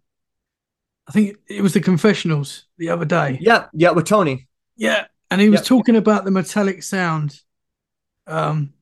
I 1.07 1.11
think 1.11 1.35
it 1.49 1.61
was 1.61 1.73
the 1.73 1.81
confessionals 1.81 2.65
the 2.77 2.89
other 2.89 3.05
day. 3.05 3.37
Yeah, 3.41 3.65
yeah, 3.73 3.91
with 3.91 4.05
Tony. 4.05 4.47
Yeah, 4.77 5.05
and 5.33 5.41
he 5.41 5.49
was 5.49 5.59
Yep. 5.61 5.65
talking 5.67 5.95
about 5.95 6.25
the 6.25 6.31
metallic 6.31 6.83
sound. 6.83 7.39
Um, 8.27 8.73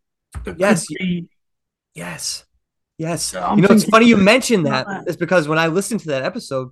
Yes. 0.57 0.85
be- 0.87 1.29
Yes. 1.95 2.45
Yes. 2.97 3.33
I'm 3.35 3.57
you 3.59 3.67
know, 3.67 3.73
it's 3.73 3.85
funny 3.85 4.05
you 4.05 4.17
mentioned 4.17 4.65
that. 4.67 4.85
that. 4.87 5.03
It's 5.07 5.17
because 5.17 5.47
when 5.47 5.57
I 5.59 5.67
listened 5.67 6.01
to 6.01 6.07
that 6.09 6.23
episode, 6.23 6.69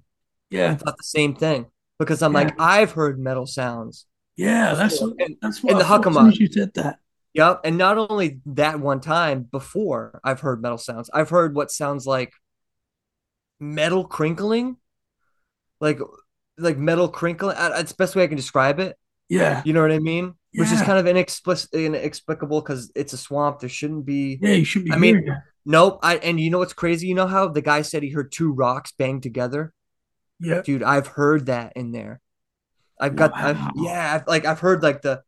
Yeah. 0.50 0.72
I 0.72 0.76
thought 0.76 0.98
the 0.98 1.04
same 1.04 1.36
thing 1.36 1.66
because 1.98 2.22
I'm 2.22 2.34
Yeah. 2.34 2.40
like, 2.40 2.60
I've 2.60 2.92
heard 2.92 3.20
metal 3.20 3.46
sounds. 3.48 4.06
Yeah. 4.38 4.74
That's 4.76 5.00
that's 5.42 5.64
what 5.64 5.76
I 5.76 5.80
the 5.80 5.84
thought 5.84 6.08
as 6.08 6.14
soon 6.14 6.14
Hockomock. 6.24 6.32
as 6.32 6.40
you 6.40 6.48
said 6.52 6.74
that. 6.76 7.00
Yep. 7.34 7.62
And 7.64 7.78
not 7.78 7.98
only 7.98 8.42
that 8.46 8.80
one 8.80 9.02
time 9.02 9.44
before 9.44 10.20
I've 10.24 10.40
heard 10.40 10.62
metal 10.62 10.78
sounds, 10.78 11.10
I've 11.14 11.30
heard 11.30 11.54
what 11.56 11.72
sounds 11.72 12.06
like 12.08 12.34
metal 13.60 14.06
crinkling. 14.06 14.78
Like 15.82 16.00
like 16.58 16.78
metal 16.78 17.08
crinkling. 17.10 17.56
Uh, 17.58 17.70
That's 17.70 17.92
the 17.92 17.98
best 17.98 18.16
way 18.16 18.24
I 18.24 18.28
can 18.28 18.38
describe 18.38 18.80
it. 18.80 18.98
Yeah. 19.30 19.62
You 19.64 19.74
know 19.74 19.82
what 19.82 19.92
I 19.92 20.00
mean? 20.00 20.34
Which 20.54 20.72
is 20.72 20.82
kind 20.82 20.98
of 20.98 21.06
inexplic- 21.06 21.72
inexplicable 21.72 22.62
because 22.62 22.92
it's 22.96 23.14
a 23.14 23.18
swamp. 23.18 23.60
There 23.60 23.70
shouldn't 23.70 24.06
be. 24.06 24.40
Yeah. 24.42 24.54
You 24.54 24.66
should 24.66 24.86
be. 24.86 24.92
I 24.92 24.98
mean- 24.98 25.26
that. 25.26 25.44
Nope. 25.66 26.00
I 26.02 26.18
and 26.18 26.40
you 26.40 26.50
know 26.50 26.58
what's 26.58 26.74
crazy? 26.74 27.08
You 27.08 27.14
know 27.16 27.28
how 27.28 27.48
the 27.50 27.62
guy 27.62 27.84
said 27.84 28.02
he 28.02 28.10
heard 28.10 28.32
two 28.32 28.52
rocks 28.52 28.92
bang 28.98 29.22
together? 29.22 29.72
Yeah. 30.40 30.62
Dude, 30.62 30.82
I've 30.82 31.06
heard 31.08 31.46
that 31.48 31.74
in 31.76 31.92
there. 31.92 32.22
I've 33.00 33.16
got 33.16 33.36
I've, 33.36 33.60
yeah, 33.76 34.16
I've, 34.16 34.28
like 34.28 34.46
I've 34.46 34.60
heard 34.62 34.82
like 34.82 35.02
the 35.04 35.22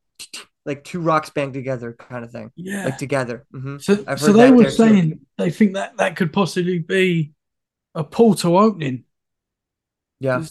like 0.65 0.84
two 0.84 1.02
rocks 1.02 1.30
bang 1.30 1.53
together 1.53 1.94
kind 1.94 2.26
of 2.26 2.32
thing. 2.32 2.52
Yeah. 2.56 2.86
Like 2.86 2.98
together. 2.98 3.45
hmm 3.52 3.78
So, 3.78 4.03
I've 4.07 4.19
so 4.19 4.34
they 4.34 4.49
were 4.52 4.64
there, 4.64 4.72
too. 4.72 4.78
saying 4.78 5.19
they 5.38 5.52
think 5.52 5.73
that 5.76 5.98
that 5.98 6.15
could 6.15 6.34
possibly 6.34 6.80
be 6.80 7.34
a 7.94 8.03
portal 8.03 8.57
opening. 8.57 9.03
Yeah. 10.19 10.45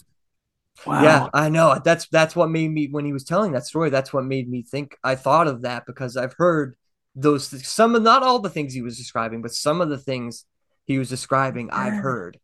Wow. 0.85 1.03
Yeah, 1.03 1.27
I 1.33 1.49
know. 1.49 1.79
That's 1.83 2.07
that's 2.07 2.35
what 2.35 2.49
made 2.49 2.71
me 2.71 2.87
when 2.89 3.05
he 3.05 3.13
was 3.13 3.23
telling 3.23 3.51
that 3.53 3.65
story. 3.65 3.89
That's 3.89 4.11
what 4.13 4.25
made 4.25 4.49
me 4.49 4.63
think. 4.63 4.97
I 5.03 5.15
thought 5.15 5.47
of 5.47 5.61
that 5.61 5.85
because 5.85 6.17
I've 6.17 6.33
heard 6.33 6.75
those 7.15 7.47
some 7.67 7.93
of 7.95 8.01
not 8.03 8.23
all 8.23 8.39
the 8.39 8.49
things 8.49 8.73
he 8.73 8.81
was 8.81 8.97
describing, 8.97 9.41
but 9.41 9.53
some 9.53 9.81
of 9.81 9.89
the 9.89 9.97
things 9.97 10.45
he 10.85 10.97
was 10.97 11.09
describing 11.09 11.69
I've 11.71 11.93
heard. 12.01 12.39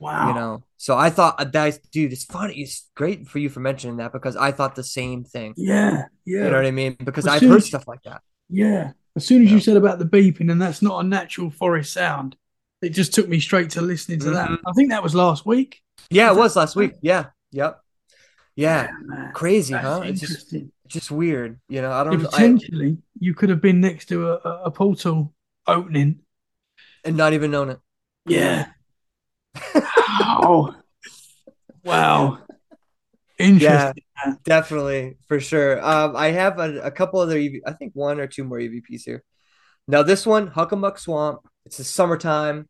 Wow. 0.00 0.28
You 0.28 0.34
know, 0.34 0.64
so 0.76 0.96
I 0.96 1.10
thought 1.10 1.40
uh, 1.40 1.44
that 1.44 1.78
dude, 1.90 2.12
it's 2.12 2.24
funny. 2.24 2.54
It's 2.60 2.88
great 2.94 3.26
for 3.26 3.38
you 3.40 3.48
for 3.48 3.58
mentioning 3.60 3.96
that 3.96 4.12
because 4.12 4.36
I 4.36 4.52
thought 4.52 4.76
the 4.76 4.84
same 4.84 5.24
thing. 5.24 5.54
Yeah. 5.56 6.04
Yeah. 6.24 6.44
You 6.44 6.50
know 6.50 6.56
what 6.56 6.66
I 6.66 6.70
mean? 6.70 6.96
Because 7.02 7.26
As 7.26 7.42
I've 7.42 7.48
heard 7.48 7.56
as- 7.58 7.66
stuff 7.66 7.88
like 7.88 8.02
that. 8.04 8.22
Yeah. 8.48 8.92
As 9.16 9.26
soon 9.26 9.42
as 9.42 9.48
Yeah. 9.48 9.54
you 9.56 9.60
said 9.60 9.76
about 9.76 9.98
the 9.98 10.04
beeping, 10.04 10.52
and 10.52 10.62
that's 10.62 10.82
not 10.82 11.04
a 11.04 11.08
natural 11.08 11.50
forest 11.50 11.92
sound, 11.92 12.36
it 12.80 12.90
just 12.90 13.12
took 13.12 13.28
me 13.28 13.40
straight 13.40 13.70
to 13.70 13.80
listening 13.82 14.20
to 14.20 14.30
that. 14.30 14.48
Mhm. 14.50 14.58
I 14.64 14.72
think 14.74 14.90
that 14.90 15.02
was 15.02 15.16
last 15.16 15.44
week. 15.44 15.80
Yeah, 16.10 16.28
it 16.28 16.30
Is 16.30 16.36
that- 16.36 16.42
was 16.42 16.56
last 16.56 16.76
week. 16.76 16.92
Yeah, 17.02 17.24
yep, 17.50 17.80
yeah. 18.56 18.88
Crazy, 19.34 19.72
That's 19.72 19.86
huh? 19.86 20.02
It's 20.04 20.20
just 20.20 20.54
just 20.88 21.10
weird. 21.10 21.60
You 21.68 21.82
know, 21.82 21.92
I 21.92 22.02
don't. 22.02 22.26
I, 22.26 22.28
potentially, 22.28 22.98
you 23.18 23.34
could 23.34 23.50
have 23.50 23.60
been 23.60 23.80
next 23.80 24.06
to 24.06 24.30
a, 24.32 24.34
a, 24.64 24.70
portal 24.70 25.32
opening. 25.66 26.20
and 27.04 27.16
not 27.16 27.34
even 27.34 27.50
known 27.50 27.70
it. 27.70 27.78
Yeah. 28.26 28.66
wow. 30.20 30.74
Wow. 31.84 32.38
Interesting. 33.38 34.02
Definitely, 34.42 35.18
for 35.28 35.38
sure. 35.38 35.80
Um, 35.84 36.16
I 36.16 36.32
have 36.32 36.58
a, 36.58 36.80
a 36.80 36.90
couple 36.90 37.20
other, 37.20 37.38
EV, 37.38 37.60
I 37.64 37.72
think 37.72 37.92
one 37.94 38.18
or 38.18 38.26
two 38.26 38.42
more 38.42 38.58
EVPs 38.58 39.02
here. 39.04 39.22
Now, 39.86 40.02
this 40.02 40.26
one, 40.26 40.50
Hockomock 40.50 40.98
Swamp. 40.98 41.42
It's 41.64 41.76
the 41.76 41.84
summertime. 41.84 42.68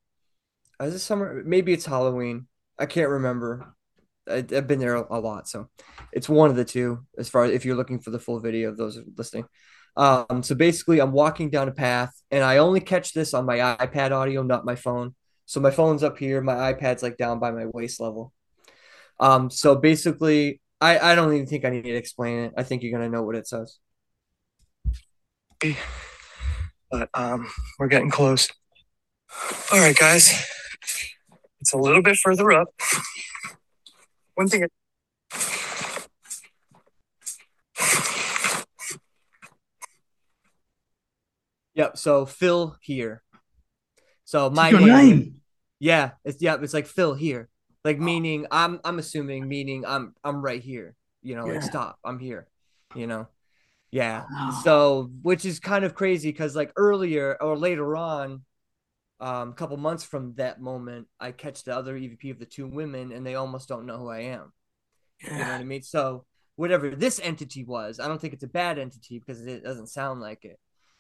Is 0.80 0.94
it 0.94 0.98
summer? 0.98 1.42
Maybe 1.44 1.72
it's 1.72 1.86
Halloween. 1.86 2.46
I 2.78 2.86
can't 2.86 3.08
remember. 3.08 3.74
I, 4.30 4.36
I've 4.36 4.66
been 4.66 4.78
there 4.78 4.94
a, 4.94 5.18
lot, 5.18 5.48
so 5.48 5.68
it's 6.12 6.28
one 6.28 6.50
of 6.50 6.56
the 6.56 6.64
two. 6.64 7.04
As 7.18 7.28
far 7.28 7.44
as 7.44 7.52
if 7.52 7.64
you're 7.64 7.76
looking 7.76 8.00
for 8.00 8.10
the 8.10 8.18
full 8.18 8.40
video 8.40 8.74
those 8.74 9.00
listening. 9.16 9.44
Um, 9.96 10.42
so 10.42 10.54
basically, 10.54 11.00
I'm 11.00 11.12
walking 11.12 11.50
down 11.50 11.68
a 11.68 11.72
path, 11.72 12.12
and 12.30 12.44
I 12.44 12.58
only 12.58 12.80
catch 12.80 13.12
this 13.12 13.34
on 13.34 13.46
my 13.46 13.58
iPad 13.58 14.12
audio, 14.12 14.42
not 14.42 14.64
my 14.64 14.76
phone. 14.76 15.14
So 15.46 15.60
my 15.60 15.70
phone's 15.70 16.02
up 16.02 16.18
here, 16.18 16.40
my 16.40 16.72
iPad's 16.72 17.02
like 17.02 17.16
down 17.16 17.38
by 17.38 17.50
my 17.50 17.66
waist 17.66 18.00
level. 18.00 18.32
Um, 19.18 19.50
so 19.50 19.74
basically, 19.74 20.60
I, 20.80 20.98
I 20.98 21.14
don't 21.14 21.32
even 21.32 21.46
think 21.46 21.64
I 21.64 21.70
need 21.70 21.82
to 21.82 21.94
explain 21.94 22.38
it. 22.38 22.52
I 22.56 22.62
think 22.62 22.82
you're 22.82 22.92
gonna 22.92 23.10
know 23.10 23.22
what 23.22 23.34
it 23.34 23.48
says. 23.48 23.78
but 26.90 27.08
um, 27.14 27.48
we're 27.78 27.88
getting 27.88 28.10
close. 28.10 28.48
All 29.72 29.80
right, 29.80 29.96
guys. 29.96 30.32
It's 31.60 31.72
a 31.72 31.78
little 31.78 32.02
bit 32.02 32.16
further 32.16 32.52
up. 32.52 32.68
One 34.38 34.46
thing. 34.46 34.64
Yep. 41.74 41.96
So 41.96 42.24
Phill 42.24 42.76
here. 42.80 43.24
So 44.24 44.48
my 44.48 44.70
name. 44.70 44.86
name. 44.86 45.40
Yeah. 45.80 46.12
It's 46.24 46.40
yeah. 46.40 46.56
It's 46.62 46.72
like 46.72 46.86
Phill 46.86 47.14
here. 47.14 47.48
Like 47.84 47.96
oh. 47.98 48.04
meaning 48.04 48.46
I'm 48.52 48.78
I'm 48.84 49.00
assuming 49.00 49.48
meaning 49.48 49.84
I'm 49.84 50.14
I'm 50.22 50.40
right 50.40 50.62
here. 50.62 50.94
You 51.20 51.34
know, 51.34 51.44
Yeah. 51.44 51.54
like 51.54 51.62
stop. 51.62 51.98
I'm 52.04 52.20
here. 52.20 52.46
You 52.94 53.08
know. 53.08 53.26
Yeah. 53.90 54.22
Wow. 54.30 54.60
So 54.62 55.10
which 55.22 55.46
is 55.46 55.58
kind 55.58 55.84
of 55.84 55.96
crazy 55.96 56.30
because 56.30 56.54
like 56.54 56.72
earlier 56.76 57.36
or 57.40 57.58
later 57.58 57.96
on, 57.96 58.42
um, 59.20 59.50
a 59.50 59.54
couple 59.54 59.76
months 59.76 60.04
from 60.04 60.34
that 60.36 60.60
moment, 60.60 61.08
I 61.20 61.32
catch 61.32 61.64
the 61.64 61.76
other 61.76 61.96
EVP 61.96 62.30
of 62.30 62.38
the 62.38 62.46
two 62.46 62.66
women 62.66 63.12
and 63.12 63.26
they 63.26 63.34
almost 63.34 63.68
don't 63.68 63.86
know 63.86 63.98
who 63.98 64.08
I 64.08 64.20
am. 64.20 64.52
You 65.36 65.44
know 65.44 65.52
what 65.52 65.60
I 65.60 65.64
mean? 65.64 65.82
So 65.82 66.24
whatever 66.56 66.90
this 66.90 67.20
entity 67.22 67.64
was, 67.64 68.00
I 68.00 68.08
don't 68.08 68.20
think 68.20 68.34
it's 68.34 68.44
a 68.44 68.48
bad 68.48 68.78
entity 68.78 69.18
because 69.18 69.46
it 69.46 69.64
doesn't 69.64 69.88
sound 69.88 70.20
like 70.20 70.44
it. 70.44 70.58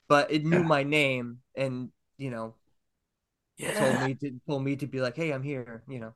But 0.08 0.30
it 0.30 0.44
knew 0.44 0.62
Yeah. 0.62 0.68
my 0.68 0.82
name 0.84 1.38
and 1.56 1.90
you 2.18 2.30
know 2.30 2.54
told 3.74 3.94
Yeah. 3.94 4.00
me 4.00 4.14
to 4.14 4.40
told 4.46 4.64
me 4.64 4.76
to 4.76 4.86
be 4.86 5.00
like, 5.00 5.16
hey, 5.16 5.30
I'm 5.32 5.42
here. 5.42 5.82
You 5.88 6.00
know. 6.00 6.14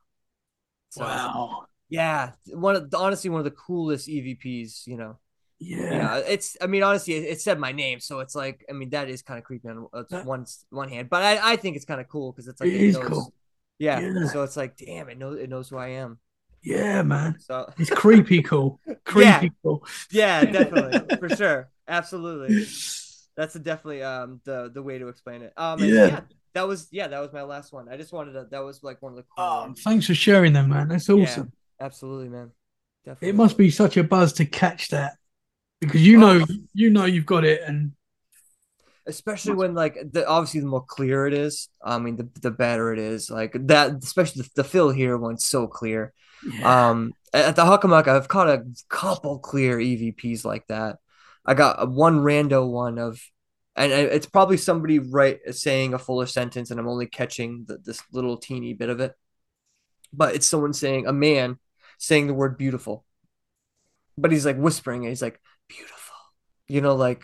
So 0.89 1.05
Wow. 1.05 1.67
yeah, 1.89 2.31
one 2.47 2.75
of 2.75 2.93
honestly 2.95 3.29
one 3.29 3.39
of 3.39 3.45
the 3.45 3.51
coolest 3.51 4.07
EVPs. 4.09 4.87
You 4.87 4.97
know. 4.97 5.19
Yeah. 5.63 5.93
Yeah, 5.93 6.17
it's. 6.27 6.57
I 6.61 6.67
mean, 6.67 6.83
honestly, 6.83 7.13
it, 7.15 7.23
it 7.23 7.41
said 7.41 7.59
my 7.59 7.71
name, 7.71 7.99
so 7.99 8.19
it's 8.19 8.35
like. 8.35 8.65
I 8.69 8.73
mean, 8.73 8.89
that 8.91 9.09
is 9.09 9.21
kind 9.21 9.37
of 9.37 9.43
creepy 9.43 9.69
on 9.69 9.87
uh, 9.93 10.03
one 10.23 10.45
one 10.69 10.89
hand, 10.89 11.09
but 11.09 11.23
I, 11.23 11.53
I 11.53 11.55
think 11.55 11.75
it's 11.75 11.85
kind 11.85 12.01
of 12.01 12.07
cool 12.07 12.31
because 12.31 12.47
it's 12.47 12.59
like 12.59 12.69
It 12.69 12.93
knows, 12.93 13.05
cool. 13.05 13.33
Yeah, 13.79 13.99
Yeah. 14.01 14.25
So 14.27 14.43
it's 14.43 14.57
like, 14.57 14.77
damn, 14.77 15.09
it 15.09 15.17
knows 15.17 15.39
it 15.39 15.49
knows 15.49 15.69
who 15.69 15.77
I 15.77 15.89
am. 15.89 16.19
Yeah, 16.63 17.01
man. 17.03 17.35
So 17.39 17.71
It's 17.77 17.89
creepy 17.89 18.41
cool. 18.41 18.79
Creepy 19.05 19.51
cool. 19.63 19.85
yeah, 20.11 20.45
definitely 20.45 21.17
for 21.19 21.29
sure, 21.29 21.69
absolutely. 21.87 22.65
That's 23.35 23.53
definitely 23.55 24.03
um 24.03 24.41
the 24.45 24.71
the 24.73 24.81
way 24.81 24.99
to 24.99 25.07
explain 25.07 25.41
it. 25.41 25.53
Um, 25.57 25.79
Yeah. 25.79 26.07
yeah. 26.07 26.21
that 26.53 26.67
was 26.67 26.87
yeah, 26.91 27.07
that 27.07 27.19
was 27.19 27.33
my 27.33 27.41
last 27.43 27.73
one. 27.73 27.89
I 27.89 27.97
just 27.97 28.13
wanted 28.13 28.33
to. 28.33 28.47
That 28.51 28.63
was 28.63 28.83
like 28.83 29.01
one 29.01 29.13
of 29.13 29.17
the 29.17 29.25
cool 29.35 29.45
Oh, 29.45 29.61
ones. 29.61 29.81
thanks 29.83 30.05
for 30.07 30.15
sharing 30.15 30.53
them, 30.53 30.69
man. 30.69 30.87
That's 30.87 31.09
awesome. 31.09 31.51
Absolutely, 31.79 32.29
man. 32.29 32.51
Definitely. 33.05 33.29
It 33.29 33.35
must 33.35 33.57
be 33.57 33.69
such 33.69 33.97
a 33.97 34.03
buzz 34.03 34.33
to 34.33 34.45
catch 34.45 34.89
that 34.89 35.13
because 35.85 36.05
you 36.05 36.17
know, 36.17 36.45
you 36.73 36.89
know, 36.89 37.05
you've 37.05 37.25
got 37.25 37.45
it, 37.45 37.61
and 37.65 37.93
especially 39.05 39.53
when 39.53 39.73
like 39.73 39.97
the 40.11 40.27
obviously 40.27 40.61
the 40.61 40.67
more 40.67 40.85
clear 40.85 41.27
it 41.27 41.33
is. 41.33 41.69
I 41.83 41.99
mean, 41.99 42.15
the 42.15 42.29
the 42.41 42.51
better 42.51 42.93
it 42.93 42.99
is. 42.99 43.29
Like 43.29 43.55
that, 43.67 44.03
especially 44.03 44.43
the, 44.43 44.49
the 44.55 44.63
Phill 44.63 44.91
here 44.91 45.17
one's 45.17 45.45
so 45.45 45.67
clear. 45.67 46.13
yeah, 46.41 46.89
Um, 46.89 47.13
at 47.33 47.55
the 47.55 47.63
Hockomock, 47.63 48.07
I've 48.07 48.27
caught 48.27 48.49
a 48.49 48.65
couple 48.89 49.39
clear 49.39 49.77
EVPs 49.77 50.45
like 50.45 50.67
that. 50.67 50.97
I 51.45 51.53
got 51.53 51.81
a 51.81 51.85
one 51.85 52.19
rando 52.19 52.69
one 52.69 52.97
of, 52.99 53.19
and 53.75 53.91
it's 53.91 54.25
probably 54.27 54.57
somebody 54.57 54.99
right 54.99 55.39
saying 55.53 55.93
a 55.93 55.99
fuller 55.99 56.25
sentence, 56.27 56.71
and 56.71 56.79
I'm 56.79 56.87
only 56.87 57.07
catching 57.07 57.65
the, 57.67 57.77
this 57.77 58.01
little 58.11 58.37
teeny 58.37 58.73
bit 58.73 58.89
of 58.89 58.99
it. 58.99 59.13
But 60.13 60.35
it's 60.35 60.47
someone 60.47 60.73
saying 60.73 61.07
a 61.07 61.13
man 61.13 61.57
saying 61.97 62.27
the 62.27 62.33
word 62.33 62.57
beautiful, 62.57 63.05
but 64.17 64.31
he's 64.31 64.45
like 64.45 64.57
whispering, 64.57 65.03
and 65.03 65.09
he's 65.09 65.21
like 65.21 65.39
beautiful, 65.75 66.15
you 66.67 66.81
know, 66.81 66.95
like. 66.95 67.23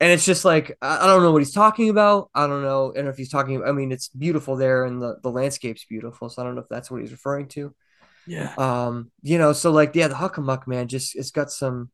And 0.00 0.10
it's 0.10 0.24
just 0.24 0.44
like 0.44 0.76
I 0.82 1.06
don't 1.06 1.22
know 1.22 1.30
what 1.30 1.42
he's 1.42 1.54
talking 1.54 1.88
about. 1.88 2.28
I 2.34 2.48
don't 2.48 2.62
know, 2.62 2.92
and 2.96 3.06
if 3.06 3.16
he's 3.16 3.30
talking, 3.30 3.62
I 3.62 3.70
mean, 3.70 3.92
it's 3.92 4.08
beautiful 4.08 4.56
there, 4.56 4.84
and 4.84 5.00
the 5.00 5.18
the 5.22 5.30
landscape's 5.30 5.84
beautiful. 5.84 6.28
So 6.28 6.42
I 6.42 6.44
don't 6.44 6.56
know 6.56 6.62
if 6.62 6.68
that's 6.68 6.90
what 6.90 7.02
he's 7.02 7.12
referring 7.12 7.46
to 7.50 7.72
yeah, 8.26 8.54
um 8.56 9.10
you 9.22 9.38
know 9.38 9.52
so 9.52 9.70
like 9.70 9.94
yeah 9.94 10.08
the 10.08 10.14
Hockomock 10.14 10.66
man 10.66 10.88
just 10.88 11.16
it's 11.16 11.30
got 11.30 11.50
some 11.50 11.90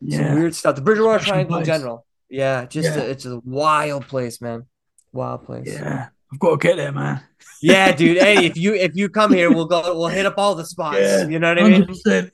some 0.00 0.20
yeah. 0.20 0.34
weird 0.34 0.54
stuff 0.54 0.76
the 0.76 0.80
bridgewater 0.82 1.18
Special 1.18 1.32
triangle 1.32 1.56
in 1.58 1.64
general 1.64 2.06
yeah 2.30 2.64
just 2.64 2.96
Yeah. 2.96 3.02
A, 3.02 3.10
it's 3.10 3.26
a 3.26 3.38
wild 3.44 4.06
place 4.08 4.40
man 4.40 4.66
wild 5.12 5.44
place 5.44 5.66
Yeah, 5.66 6.08
I've 6.32 6.38
got 6.38 6.60
to 6.60 6.68
get 6.68 6.76
there, 6.76 6.92
man. 6.92 7.20
Yeah, 7.60 7.92
dude 7.96 8.18
hey 8.18 8.46
if 8.46 8.56
you 8.56 8.74
if 8.74 8.96
you 8.96 9.10
come 9.10 9.32
here 9.32 9.52
we'll 9.52 9.66
go 9.66 9.82
we'll 9.94 10.08
hit 10.08 10.24
up 10.24 10.34
all 10.38 10.54
the 10.54 10.64
spots 10.64 10.98
Yeah, 10.98 11.28
you 11.28 11.38
know 11.38 11.48
what 11.50 11.58
i 11.58 11.68
mean. 11.68 11.86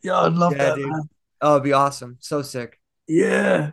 Yeah, 0.03 0.21
I'd 0.21 0.35
love 0.35 0.53
Yeah, 0.53 0.75
that. 0.77 1.09
Oh 1.47 1.55
it'd 1.57 1.65
be 1.65 1.73
awesome 1.73 2.17
so 2.21 2.43
sick 2.43 2.79
Yeah. 3.09 3.73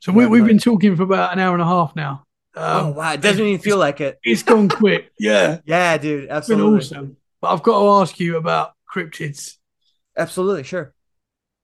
So 0.00 0.12
we, 0.12 0.26
we've 0.26 0.44
been 0.44 0.58
talking 0.58 0.96
for 0.96 1.02
about 1.04 1.32
an 1.32 1.38
hour 1.38 1.54
and 1.54 1.62
a 1.62 1.66
half 1.66 1.96
now. 1.96 2.24
oh 2.54 2.88
Um, 2.88 2.94
wow 2.94 3.12
it 3.12 3.20
doesn't 3.20 3.44
even 3.44 3.60
feel 3.60 3.78
like 3.78 4.00
it 4.00 4.20
it's 4.22 4.42
gone 4.42 4.68
quick. 4.70 5.12
Yeah, 5.18 5.60
yeah 5.64 5.98
dude 5.98 6.24
it's 6.24 6.46
been 6.46 6.60
absolutely 6.60 6.62
awesome. 6.62 7.16
But 7.40 7.52
I've 7.52 7.62
got 7.62 7.78
to 7.80 7.88
ask 8.02 8.20
you 8.20 8.36
about 8.36 8.72
cryptids. 8.92 9.56
absolutely 10.16 10.62
sure 10.64 10.94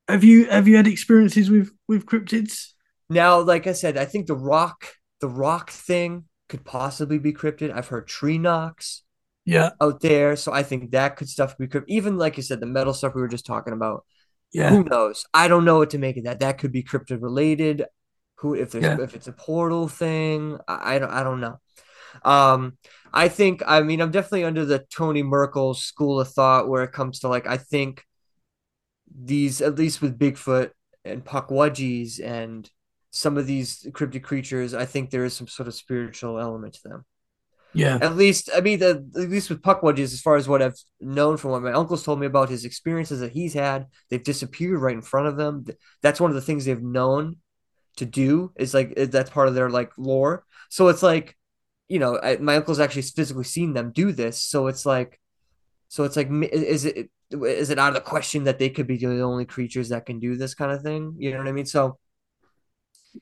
Have 0.08 0.24
you 0.24 0.46
have 0.46 0.68
you 0.68 0.76
had 0.76 0.86
experiences 0.86 1.50
with 1.50 1.70
with 1.88 2.06
cryptids? 2.06 2.72
Now, 3.08 3.40
like 3.40 3.66
I 3.66 3.72
said, 3.72 3.96
I 3.96 4.04
think 4.06 4.26
the 4.26 4.34
rock, 4.36 4.94
the 5.20 5.28
rock 5.28 5.70
thing 5.70 6.24
could 6.48 6.64
possibly 6.64 7.18
be 7.18 7.32
cryptid. 7.32 7.72
I've 7.72 7.88
heard 7.88 8.08
tree 8.08 8.38
knocks. 8.38 9.02
Yeah. 9.44 9.70
out 9.80 10.00
there. 10.00 10.36
So 10.36 10.52
I 10.52 10.62
think 10.62 10.92
that 10.92 11.16
could 11.16 11.28
stuff 11.28 11.56
we 11.58 11.66
could 11.66 11.84
even 11.88 12.18
like 12.18 12.36
you 12.36 12.42
said, 12.42 12.60
the 12.60 12.66
metal 12.66 12.94
stuff 12.94 13.14
we 13.14 13.20
were 13.22 13.28
just 13.28 13.46
talking 13.46 13.72
about. 13.72 14.04
Yeah. 14.52 14.70
Who 14.70 14.84
knows? 14.84 15.24
I 15.32 15.48
don't 15.48 15.64
know 15.64 15.78
what 15.78 15.90
to 15.90 15.98
make 15.98 16.16
of 16.16 16.24
that. 16.24 16.40
That 16.40 16.58
could 16.58 16.72
be 16.72 16.82
crypto 16.82 17.16
related. 17.16 17.84
Who 18.36 18.54
if 18.54 18.72
there's 18.72 18.84
Yeah. 18.84 19.00
if 19.00 19.14
it's 19.14 19.28
a 19.28 19.32
portal 19.32 19.88
thing, 19.88 20.58
I, 20.68 20.96
I 20.96 20.98
don't 20.98 21.10
I 21.10 21.22
don't 21.22 21.40
know. 21.40 21.58
Um, 22.24 22.78
I 23.12 23.28
think 23.28 23.62
I 23.66 23.82
mean 23.82 24.00
I'm 24.00 24.10
definitely 24.10 24.44
under 24.44 24.64
the 24.64 24.84
Tony 24.94 25.22
Merkel 25.22 25.74
school 25.74 26.20
of 26.20 26.28
thought 26.32 26.68
where 26.68 26.82
it 26.84 26.92
comes 26.92 27.20
to 27.20 27.28
like 27.28 27.46
I 27.46 27.56
think 27.56 28.02
these 29.14 29.60
at 29.60 29.76
least 29.76 30.00
with 30.02 30.18
Bigfoot 30.18 30.70
and 31.04 31.24
Pukwudgies 31.24 32.20
and 32.24 32.68
some 33.10 33.36
of 33.36 33.46
these 33.46 33.82
cryptid 33.90 34.22
creatures, 34.22 34.72
I 34.74 34.86
think 34.86 35.10
there 35.10 35.24
is 35.24 35.34
some 35.34 35.48
sort 35.48 35.68
of 35.68 35.74
spiritual 35.74 36.38
element 36.38 36.74
to 36.74 36.88
them. 36.88 37.04
Yeah. 37.74 37.98
At 38.00 38.16
least, 38.16 38.50
I 38.54 38.60
mean, 38.60 38.78
the, 38.80 39.08
at 39.16 39.30
least 39.30 39.48
with 39.48 39.62
Pukwudgies, 39.62 40.12
as 40.12 40.20
far 40.20 40.36
as 40.36 40.48
what 40.48 40.62
I've 40.62 40.78
known 41.00 41.36
from 41.36 41.52
what 41.52 41.62
my 41.62 41.72
uncles 41.72 42.04
told 42.04 42.20
me 42.20 42.26
about 42.26 42.50
his 42.50 42.64
experiences 42.64 43.20
that 43.20 43.32
he's 43.32 43.54
had, 43.54 43.86
they've 44.10 44.22
disappeared 44.22 44.80
right 44.80 44.94
in 44.94 45.02
front 45.02 45.28
of 45.28 45.36
them. 45.36 45.64
That's 46.02 46.20
one 46.20 46.30
of 46.30 46.34
the 46.34 46.42
things 46.42 46.64
they've 46.64 46.82
known 46.82 47.36
to 47.96 48.04
do 48.04 48.52
is 48.56 48.74
like 48.74 48.94
that's 48.94 49.30
part 49.30 49.48
of 49.48 49.54
their 49.54 49.70
like 49.70 49.92
lore. 49.96 50.44
So 50.68 50.88
it's 50.88 51.02
like, 51.02 51.36
you 51.88 51.98
know, 51.98 52.18
I, 52.22 52.36
my 52.36 52.56
uncle's 52.56 52.80
actually 52.80 53.02
physically 53.02 53.44
seen 53.44 53.74
them 53.74 53.92
do 53.92 54.12
this. 54.12 54.40
So 54.42 54.66
it's 54.66 54.86
like, 54.86 55.18
so 55.88 56.04
it's 56.04 56.16
like, 56.16 56.28
is 56.30 56.84
it 56.84 57.10
is 57.30 57.70
it 57.70 57.78
out 57.78 57.88
of 57.88 57.94
the 57.94 58.00
question 58.00 58.44
that 58.44 58.58
they 58.58 58.68
could 58.68 58.86
be 58.86 58.96
the 58.96 59.20
only 59.20 59.44
creatures 59.44 59.88
that 59.88 60.06
can 60.06 60.18
do 60.18 60.36
this 60.36 60.54
kind 60.54 60.72
of 60.72 60.82
thing? 60.82 61.14
You 61.18 61.32
know 61.32 61.38
what 61.38 61.48
I 61.48 61.52
mean? 61.52 61.66
So, 61.66 61.98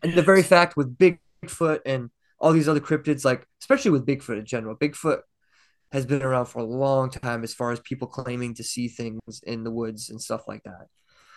and 0.03 0.15
the 0.15 0.23
very 0.23 0.43
fact 0.43 0.77
with 0.77 0.97
Bigfoot 0.99 1.81
and 1.87 2.11
all 2.41 2.53
these 2.53 2.69
other 2.69 2.81
cryptids, 2.81 3.25
like 3.25 3.47
especially 3.61 3.91
with 3.91 4.07
Bigfoot 4.07 4.39
in 4.39 4.47
general, 4.47 4.77
Bigfoot 4.77 5.21
has 5.93 6.07
been 6.07 6.23
around 6.23 6.47
for 6.47 6.61
a 6.61 6.65
long 6.65 7.11
time 7.11 7.43
as 7.43 7.53
far 7.53 7.73
as 7.73 7.81
people 7.81 8.09
claiming 8.09 8.55
to 8.55 8.65
see 8.65 8.89
things 8.89 9.21
in 9.43 9.65
the 9.65 9.71
woods 9.71 10.09
and 10.09 10.21
stuff 10.21 10.47
like 10.47 10.63
that. 10.65 10.87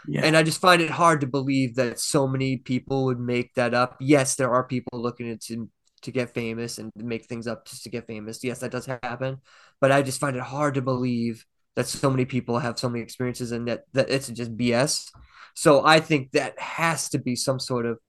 Yeah. 0.07 0.21
And 0.23 0.35
I 0.35 0.43
just 0.43 0.61
find 0.61 0.81
it 0.81 0.89
hard 0.89 1.21
to 1.21 1.27
believe 1.27 1.75
that 1.75 1.99
so 1.99 2.27
many 2.27 2.57
people 2.57 3.05
would 3.05 3.19
make 3.19 3.53
that 3.55 3.73
up. 3.73 3.97
Yes, 3.99 4.35
there 4.35 4.51
are 4.51 4.63
people 4.63 5.01
looking 5.01 5.37
to 5.47 5.69
to 6.03 6.11
get 6.11 6.33
famous 6.33 6.77
and 6.77 6.91
make 6.97 7.25
things 7.25 7.47
up 7.47 7.65
just 7.65 7.83
to 7.83 7.89
get 7.89 8.05
famous. 8.05 8.43
Yes, 8.43 8.59
that 8.59 8.71
does 8.71 8.85
happen, 8.85 9.37
but 9.79 9.91
I 9.91 10.01
just 10.01 10.19
find 10.19 10.35
it 10.35 10.41
hard 10.41 10.73
to 10.75 10.81
believe 10.81 11.45
that 11.75 11.87
so 11.87 12.09
many 12.09 12.25
people 12.25 12.59
have 12.59 12.77
so 12.77 12.89
many 12.89 13.01
experiences 13.01 13.51
and 13.51 13.67
that 13.67 13.83
that 13.93 14.09
it's 14.09 14.27
just 14.27 14.55
BS. 14.55 15.09
So 15.55 15.85
I 15.85 15.99
think 15.99 16.31
that 16.31 16.59
has 16.59 17.09
to 17.09 17.19
be 17.19 17.35
some 17.35 17.59
sort 17.59 17.85
of 17.85 17.99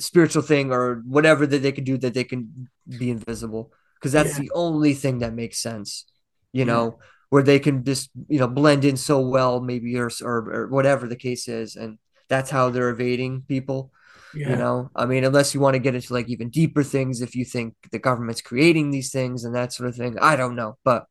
spiritual 0.00 0.42
thing 0.42 0.72
or 0.72 1.02
whatever 1.06 1.46
that 1.46 1.60
they 1.62 1.72
can 1.72 1.84
do 1.84 1.98
that 1.98 2.14
they 2.14 2.24
can 2.24 2.68
be 2.88 3.10
invisible 3.10 3.72
because 3.96 4.12
that's 4.12 4.36
Yeah. 4.36 4.44
the 4.44 4.50
only 4.54 4.94
thing 4.94 5.18
that 5.20 5.34
makes 5.34 5.58
sense. 5.62 6.06
You 6.52 6.64
Yeah. 6.64 6.72
know, 6.72 6.98
where 7.30 7.42
they 7.44 7.60
can 7.60 7.84
just 7.84 8.10
you 8.28 8.38
know 8.40 8.48
blend 8.48 8.84
in 8.84 8.96
so 8.96 9.20
well, 9.20 9.60
maybe 9.60 9.96
or 9.98 10.10
or, 10.22 10.36
or 10.56 10.68
whatever 10.68 11.06
the 11.08 11.16
case 11.16 11.48
is, 11.48 11.76
and 11.76 11.98
that's 12.28 12.50
how 12.50 12.70
they're 12.70 12.90
evading 12.90 13.42
people. 13.48 13.92
yeah. 14.34 14.50
You 14.50 14.56
know, 14.56 14.90
I 14.94 15.06
mean, 15.06 15.24
unless 15.24 15.54
you 15.54 15.60
want 15.60 15.74
to 15.74 15.80
get 15.80 15.94
into 15.96 16.12
like 16.14 16.28
even 16.28 16.50
deeper 16.50 16.82
things, 16.84 17.20
if 17.20 17.34
you 17.34 17.44
think 17.44 17.74
the 17.92 17.98
government's 17.98 18.40
creating 18.42 18.90
these 18.90 19.10
things 19.10 19.44
and 19.44 19.54
that 19.56 19.72
sort 19.72 19.88
of 19.88 19.96
thing, 19.96 20.18
I 20.20 20.36
don't 20.36 20.56
know. 20.56 20.78
But 20.84 21.06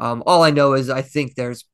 um, 0.00 0.22
all 0.26 0.42
I 0.42 0.50
know 0.50 0.74
is 0.74 0.88
I 0.88 1.02
think 1.02 1.34
there's, 1.34 1.64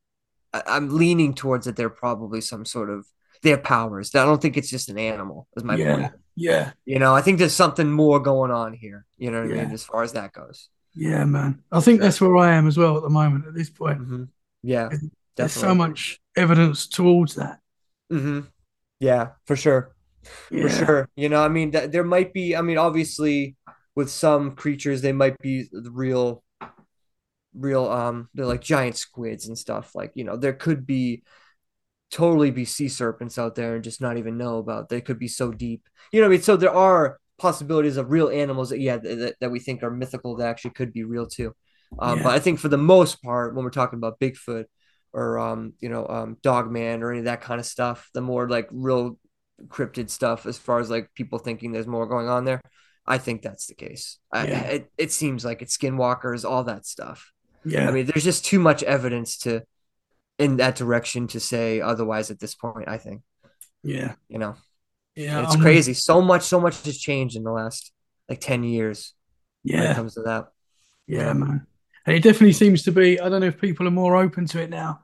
I- 0.55 0.63
I'm 0.67 0.89
leaning 0.97 1.35
towards 1.35 1.67
that 1.67 1.77
they're 1.77 1.91
probably 1.91 2.41
some 2.41 2.65
sort 2.65 2.91
of 2.91 3.07
have 3.45 3.63
powers. 3.63 4.15
I 4.15 4.25
don't 4.25 4.41
think 4.41 4.57
it's 4.57 4.71
just 4.71 4.89
an 4.89 4.99
animal. 4.99 5.49
Is 5.57 5.65
my 5.65 5.77
yeah. 5.77 5.95
point. 5.97 6.13
Yeah. 6.37 6.73
You 6.85 6.99
know, 6.99 7.15
I 7.15 7.23
think 7.23 7.39
there's 7.39 7.55
something 7.55 7.91
more 7.91 8.21
going 8.21 8.51
on 8.51 8.75
here. 8.75 9.07
You 9.17 9.31
know 9.31 9.43
what 9.43 9.51
I 9.51 9.55
mean, 9.63 9.73
as 9.73 9.85
far 9.85 10.03
as 10.03 10.13
that 10.13 10.33
goes. 10.33 10.69
Yeah, 10.95 11.25
man. 11.25 11.63
I 11.71 11.81
think 11.81 12.01
that's 12.01 12.21
where 12.21 12.37
I 12.37 12.55
am 12.55 12.67
as 12.67 12.79
well 12.79 12.97
at 12.97 13.03
the 13.03 13.11
moment 13.11 13.47
at 13.47 13.55
this 13.55 13.71
point. 13.71 13.99
hmm 13.99 14.25
Yeah, 14.63 14.91
There's 15.37 15.53
so 15.53 15.75
much 15.75 16.21
evidence 16.37 16.87
towards 16.87 17.35
that. 17.35 17.61
hmm 18.11 18.41
Yeah, 19.01 19.31
for 19.45 19.57
sure. 19.57 19.95
Yeah. 20.51 20.63
For 20.63 20.69
sure. 20.69 21.09
You 21.17 21.29
know, 21.29 21.43
I 21.43 21.49
mean, 21.49 21.73
th- 21.73 21.91
there 21.91 22.05
might 22.05 22.33
be, 22.33 22.57
I 22.57 22.63
mean, 22.63 22.79
obviously 22.79 23.57
with 23.95 24.11
some 24.11 24.57
creatures, 24.57 25.03
they 25.03 25.13
might 25.13 25.39
be 25.39 25.69
the 25.71 25.91
real, 25.91 26.43
real, 27.55 27.89
um, 27.89 28.29
they're 28.35 28.47
like 28.47 28.61
giant 28.61 28.97
squids 28.97 29.47
and 29.47 29.57
stuff. 29.57 29.95
Like, 29.95 30.13
you 30.15 30.25
know, 30.25 30.37
there 30.37 30.53
could 30.53 30.87
be 30.87 31.23
totally 32.11 32.51
be 32.51 32.65
sea 32.65 32.89
serpents 32.89 33.39
out 33.39 33.55
there 33.55 33.75
and 33.75 33.85
just 33.85 34.01
not 34.01 34.17
even 34.17 34.39
know 34.39 34.59
about. 34.59 34.89
They 34.89 35.01
could 35.01 35.19
be 35.19 35.29
so 35.29 35.51
deep. 35.51 35.89
You 36.13 36.21
know 36.21 36.27
what 36.27 36.35
I 36.35 36.37
mean? 36.37 36.43
So 36.43 36.57
there 36.57 36.75
are 36.75 37.19
possibilities 37.39 37.97
of 37.97 38.11
real 38.11 38.29
animals 38.29 38.71
that, 38.71 38.81
yeah, 38.81 38.97
that, 38.99 39.37
that 39.41 39.51
we 39.51 39.59
think 39.59 39.83
are 39.83 39.91
mythical 39.91 40.37
that 40.37 40.49
actually 40.49 40.71
could 40.71 40.93
be 40.93 41.05
real 41.05 41.27
too. 41.27 41.55
Um, 41.99 42.19
Yeah. 42.19 42.25
But 42.25 42.35
I 42.35 42.39
think 42.39 42.59
for 42.59 42.69
the 42.69 42.79
most 42.79 43.23
part, 43.23 43.55
when 43.55 43.65
we're 43.65 43.71
talking 43.71 43.99
about 43.99 44.21
Bigfoot 44.21 44.65
or, 45.13 45.39
um, 45.39 45.75
you 45.81 45.89
know, 45.89 46.07
um, 46.07 46.37
Dogman 46.43 47.03
or 47.03 47.11
any 47.11 47.21
of 47.21 47.25
that 47.27 47.41
kind 47.41 47.61
of 47.61 47.67
stuff, 47.67 48.09
the 48.15 48.21
more 48.21 48.49
like 48.49 48.69
real 48.71 49.19
cryptid 49.69 50.11
stuff 50.11 50.47
as 50.47 50.59
far 50.59 50.81
as 50.81 50.91
like 50.91 51.11
people 51.15 51.39
thinking 51.39 51.73
there's 51.73 51.87
more 51.87 52.07
going 52.07 52.29
on 52.29 52.45
there. 52.45 52.61
I 53.07 53.19
think 53.19 53.43
that's 53.43 53.67
the 53.67 53.75
case. 53.75 54.19
I, 54.33 54.47
it, 54.47 54.93
it 54.99 55.13
seems 55.13 55.45
like 55.45 55.63
it's 55.63 55.77
skinwalkers, 55.77 56.49
all 56.49 56.65
that 56.65 56.87
stuff. 56.87 57.33
Yeah. 57.65 57.89
I 57.89 57.93
mean, 57.93 58.07
there's 58.07 58.25
just 58.25 58.45
too 58.45 58.59
much 58.59 58.83
evidence 58.83 59.39
to 59.39 59.63
in 60.39 60.57
that 60.59 60.77
direction 60.77 61.27
to 61.29 61.41
say 61.41 61.81
otherwise 61.81 62.31
at 62.31 62.39
this 62.41 62.55
point, 62.55 62.89
I 62.89 62.99
think. 62.99 63.23
yeah. 63.83 64.15
You 64.29 64.39
know, 64.39 64.57
Yeah. 65.15 65.43
it's 65.43 65.53
I'm- 65.55 65.61
crazy. 65.63 65.95
So 65.95 66.21
much, 66.21 66.43
so 66.43 66.61
much 66.61 66.83
has 66.85 66.99
changed 66.99 67.37
in 67.37 67.45
the 67.45 67.53
last 67.53 67.93
like 68.29 68.41
10 68.41 68.65
years 68.65 69.15
when 69.63 69.79
it 69.79 69.83
Yeah. 69.85 69.95
comes 69.95 70.15
to 70.15 70.23
that. 70.23 70.49
Yeah, 71.07 71.33
man. 71.33 71.67
And 72.05 72.17
it 72.17 72.23
definitely 72.23 72.53
seems 72.53 72.83
to 72.85 72.93
be, 72.93 73.21
I 73.21 73.29
don't 73.29 73.41
know 73.41 73.47
if 73.47 73.61
people 73.61 73.87
are 73.87 73.91
more 73.93 74.17
open 74.17 74.47
to 74.47 74.61
it 74.63 74.71
now, 74.71 75.01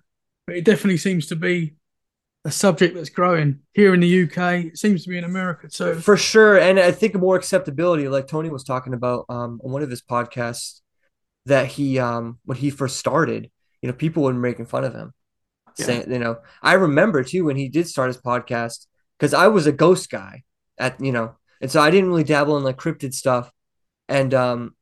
but 0.47 0.57
it 0.57 0.65
definitely 0.65 0.99
seems 0.99 1.27
to 1.29 1.37
be 1.37 1.77
a 2.45 2.51
subject 2.51 2.95
that's 2.97 3.09
growing 3.09 3.61
here 3.73 3.95
in 3.95 4.01
the 4.01 4.09
UK. 4.25 4.65
It 4.67 4.79
seems 4.79 5.05
to 5.05 5.09
be 5.11 5.17
in 5.19 5.23
America 5.25 5.69
too. 5.69 5.95
For 6.01 6.17
sure. 6.17 6.59
And 6.59 6.81
I 6.81 6.91
think 6.91 7.15
more 7.15 7.37
acceptability, 7.37 8.09
like 8.09 8.27
Tony 8.27 8.51
was 8.51 8.65
talking 8.65 8.95
about 8.95 9.27
um, 9.29 9.61
on 9.65 9.71
one 9.73 9.83
of 9.83 9.91
his 9.91 10.03
podcasts, 10.03 10.81
that 11.47 11.67
he, 11.67 11.99
um, 12.01 12.39
when 12.45 12.59
he 12.59 12.71
first 12.71 12.97
started, 12.97 13.51
you 13.81 13.89
know, 13.89 13.95
people 13.95 14.25
were 14.25 14.33
making 14.33 14.67
fun 14.67 14.83
of 14.85 14.93
him. 14.95 15.13
Yeah. 15.79 15.85
Saying, 15.87 16.13
you 16.13 16.19
know, 16.19 16.39
I 16.63 16.75
remember 16.75 17.23
too 17.25 17.45
when 17.45 17.57
he 17.57 17.69
did 17.69 17.89
start 17.89 18.09
his 18.09 18.19
podcast 18.19 18.87
because 19.19 19.35
I 19.35 19.49
was 19.49 19.67
a 19.67 19.73
ghost 19.73 20.11
guy 20.11 20.43
at, 20.79 21.01
you 21.01 21.13
know, 21.13 21.37
and 21.61 21.71
so 21.71 21.81
I 21.81 21.91
didn't 21.91 22.11
really 22.11 22.25
dabble 22.25 22.57
in 22.57 22.65
like 22.65 22.77
cryptid 22.77 23.15
stuff. 23.15 23.51
And 24.09 24.35
um, 24.35 24.75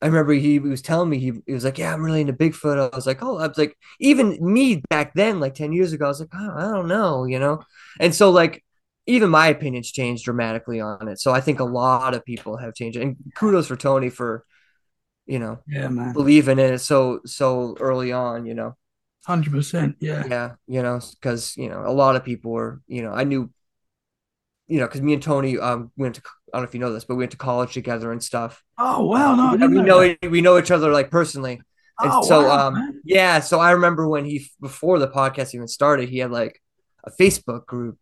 I 0.00 0.06
remember 0.06 0.32
he, 0.32 0.52
he 0.52 0.58
was 0.60 0.82
telling 0.82 1.10
me, 1.10 1.18
he, 1.18 1.32
he 1.46 1.52
was 1.52 1.64
like, 1.64 1.78
Yeah, 1.78 1.92
I'm 1.92 2.04
really 2.04 2.20
into 2.20 2.32
Bigfoot. 2.32 2.92
I 2.92 2.94
was 2.94 3.06
like, 3.06 3.22
Oh, 3.22 3.38
I 3.38 3.46
was 3.48 3.58
like, 3.58 3.76
even 4.00 4.38
me 4.40 4.82
back 4.88 5.14
then, 5.14 5.40
like 5.40 5.54
10 5.54 5.72
years 5.72 5.92
ago, 5.92 6.06
I 6.06 6.08
was 6.08 6.20
like, 6.20 6.30
oh, 6.34 6.52
I 6.56 6.62
don't 6.72 6.88
know, 6.88 7.24
you 7.24 7.38
know? 7.38 7.62
And 8.00 8.14
so, 8.14 8.30
like, 8.30 8.64
even 9.06 9.30
my 9.30 9.48
opinions 9.48 9.90
changed 9.90 10.24
dramatically 10.24 10.80
on 10.80 11.08
it. 11.08 11.18
So 11.18 11.32
I 11.32 11.40
think 11.40 11.60
a 11.60 11.64
lot 11.64 12.14
of 12.14 12.24
people 12.24 12.58
have 12.58 12.74
changed. 12.74 12.98
And 12.98 13.16
kudos 13.34 13.66
for 13.66 13.76
Tony 13.76 14.10
for, 14.10 14.44
you 15.26 15.38
know, 15.38 15.58
Yeah, 15.66 15.88
man. 15.88 16.12
believing 16.12 16.58
in 16.58 16.74
it 16.74 16.78
so 16.78 17.20
so 17.26 17.76
early 17.80 18.12
on, 18.12 18.46
you 18.46 18.54
know. 18.54 18.76
100%. 19.28 19.96
Yeah. 20.00 20.24
Yeah, 20.28 20.54
you 20.66 20.82
know, 20.82 21.00
because 21.20 21.56
you 21.56 21.68
know 21.68 21.84
a 21.86 21.92
lot 21.92 22.16
of 22.16 22.24
people 22.24 22.52
were, 22.52 22.80
you 22.86 23.02
know, 23.02 23.12
I 23.12 23.24
knew, 23.24 23.50
you 24.66 24.80
know, 24.80 24.86
because 24.86 25.00
me 25.02 25.14
and 25.14 25.22
Tony 25.22 25.58
um 25.58 25.90
went 25.96 26.16
to 26.16 26.22
I 26.52 26.58
don't 26.58 26.62
know 26.62 26.68
if 26.68 26.74
you 26.74 26.80
know 26.80 26.92
this, 26.92 27.04
but 27.04 27.14
we 27.16 27.22
went 27.22 27.32
to 27.32 27.36
college 27.36 27.74
together 27.74 28.10
and 28.12 28.22
stuff. 28.22 28.62
Oh, 28.78 29.04
wow. 29.06 29.34
No, 29.34 29.66
we 29.66 29.74
know. 29.74 29.82
know 29.82 30.00
that. 30.20 30.30
we 30.30 30.40
know 30.40 30.58
each 30.58 30.70
other 30.70 30.90
like 30.92 31.10
personally. 31.10 31.60
And 32.00 32.12
Oh, 32.12 32.22
so 32.22 32.46
wow, 32.46 32.68
um 32.68 32.74
man. 32.74 33.00
yeah, 33.04 33.40
so 33.40 33.58
I 33.60 33.72
remember 33.72 34.08
when 34.08 34.24
he 34.24 34.46
before 34.60 34.98
the 34.98 35.08
podcast 35.08 35.54
even 35.54 35.68
started, 35.68 36.08
he 36.08 36.18
had 36.18 36.30
like 36.30 36.60
a 37.04 37.10
Facebook 37.10 37.66
group 37.66 37.98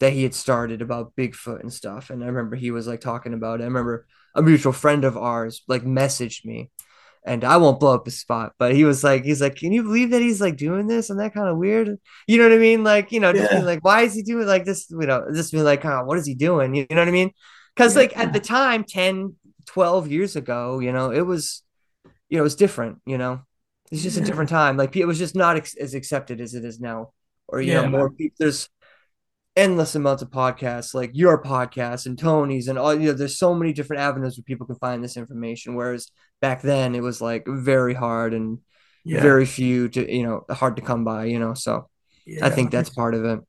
that 0.00 0.12
he 0.12 0.22
had 0.22 0.34
started 0.34 0.82
about 0.82 1.14
Bigfoot 1.16 1.60
and 1.60 1.72
stuff. 1.72 2.10
And 2.10 2.22
I 2.22 2.26
remember 2.26 2.56
he 2.56 2.70
was 2.70 2.86
like 2.86 3.00
talking 3.00 3.34
about 3.34 3.60
it. 3.60 3.64
I 3.64 3.66
remember 3.66 4.06
a 4.34 4.42
mutual 4.42 4.72
friend 4.72 5.04
of 5.04 5.16
ours 5.16 5.62
like 5.68 5.82
messaged 5.84 6.44
me 6.44 6.70
and 7.24 7.44
I 7.44 7.56
won't 7.56 7.78
blow 7.80 7.94
up 7.94 8.04
his 8.04 8.18
spot, 8.20 8.54
but 8.58 8.74
he 8.74 8.84
was 8.84 9.04
like, 9.04 9.24
he's 9.24 9.40
like, 9.40 9.56
can 9.56 9.72
you 9.72 9.82
believe 9.84 10.10
that 10.10 10.22
he's 10.22 10.40
like 10.40 10.56
doing 10.56 10.86
this 10.88 11.08
and 11.10 11.20
that 11.20 11.34
kind 11.34 11.48
of 11.48 11.56
weird? 11.56 11.98
You 12.26 12.38
know 12.38 12.44
what 12.48 12.54
I 12.54 12.58
mean? 12.58 12.82
Like, 12.84 13.12
you 13.12 13.20
know, 13.20 13.32
just 13.32 13.50
Yeah. 13.50 13.52
being 13.52 13.64
like, 13.64 13.84
why 13.84 14.02
is 14.02 14.14
he 14.14 14.22
doing 14.22 14.46
like 14.46 14.64
this? 14.64 14.90
You 14.90 14.98
know, 15.06 15.26
just 15.34 15.52
being 15.52 15.64
like, 15.64 15.84
oh, 15.84 16.04
what 16.04 16.18
is 16.18 16.26
he 16.26 16.34
doing? 16.34 16.74
You 16.74 16.86
know 16.90 16.96
what 17.02 17.08
I 17.08 17.12
mean? 17.12 17.30
Because 17.76 17.96
like 17.96 18.16
at 18.18 18.32
the 18.32 18.40
time, 18.40 18.84
10, 18.84 19.36
12 19.66 20.10
years 20.10 20.36
ago, 20.36 20.80
you 20.80 20.92
know, 20.92 21.10
it 21.12 21.22
was, 21.22 21.62
you 22.28 22.36
know, 22.38 22.42
it 22.42 22.44
was 22.44 22.56
different, 22.56 22.98
you 23.06 23.18
know, 23.18 23.42
it's 23.90 24.02
just 24.02 24.16
a 24.16 24.22
different 24.22 24.50
time. 24.50 24.76
Like 24.76 24.96
it 24.96 25.06
was 25.06 25.18
just 25.18 25.34
not 25.36 25.56
ex- 25.56 25.76
as 25.76 25.94
accepted 25.94 26.40
as 26.40 26.54
it 26.54 26.64
is 26.64 26.80
now. 26.80 27.12
Or, 27.48 27.60
you 27.60 27.72
Yeah, 27.72 27.82
know, 27.82 27.84
more 27.84 28.10
people, 28.10 28.36
there's 28.38 28.68
endless 29.56 29.94
amounts 29.94 30.22
of 30.22 30.30
podcasts, 30.30 30.94
like 30.94 31.10
your 31.12 31.42
podcast 31.42 32.06
and 32.06 32.18
Tony's 32.18 32.68
and 32.68 32.78
all, 32.78 32.94
you 32.94 33.08
know, 33.08 33.12
there's 33.12 33.36
so 33.38 33.54
many 33.54 33.72
different 33.72 34.00
avenues 34.02 34.36
where 34.38 34.44
people 34.44 34.66
can 34.66 34.76
find 34.76 35.04
this 35.04 35.16
information. 35.16 35.74
Whereas 35.74 36.08
back 36.40 36.62
then 36.62 36.94
it 36.94 37.02
was 37.02 37.20
like 37.20 37.44
very 37.46 37.94
hard 37.94 38.32
and 38.34 38.58
Yeah. 39.04 39.20
very 39.20 39.44
few 39.46 39.88
to, 39.90 40.00
you 40.16 40.22
know, 40.22 40.44
hard 40.50 40.76
to 40.76 40.82
come 40.82 41.04
by, 41.04 41.24
you 41.26 41.38
know, 41.38 41.54
so 41.54 41.88
yeah. 42.24 42.46
I 42.46 42.50
think 42.50 42.70
that's 42.70 42.88
part 42.90 43.14
of 43.14 43.24
it. 43.24 43.40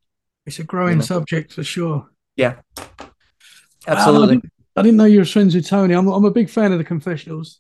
It's 0.46 0.60
a 0.60 0.64
growing 0.64 0.94
you 0.94 0.98
know. 1.00 1.06
subject 1.06 1.54
for 1.54 1.64
sure. 1.64 2.08
Yeah. 2.36 2.56
Wow, 2.78 2.86
I 3.88 3.92
Absolutely. 3.92 4.36
didn't, 4.36 4.54
I 4.76 4.82
didn't 4.82 4.98
know 4.98 5.06
you 5.06 5.20
were 5.20 5.26
friends 5.26 5.56
with 5.56 5.68
Tony. 5.68 5.94
I'm, 5.94 6.08
I'm 6.08 6.26
a 6.26 6.32
big 6.32 6.50
fan 6.50 6.72
of 6.72 6.80
the 6.80 6.84
confessionals. 6.84 7.60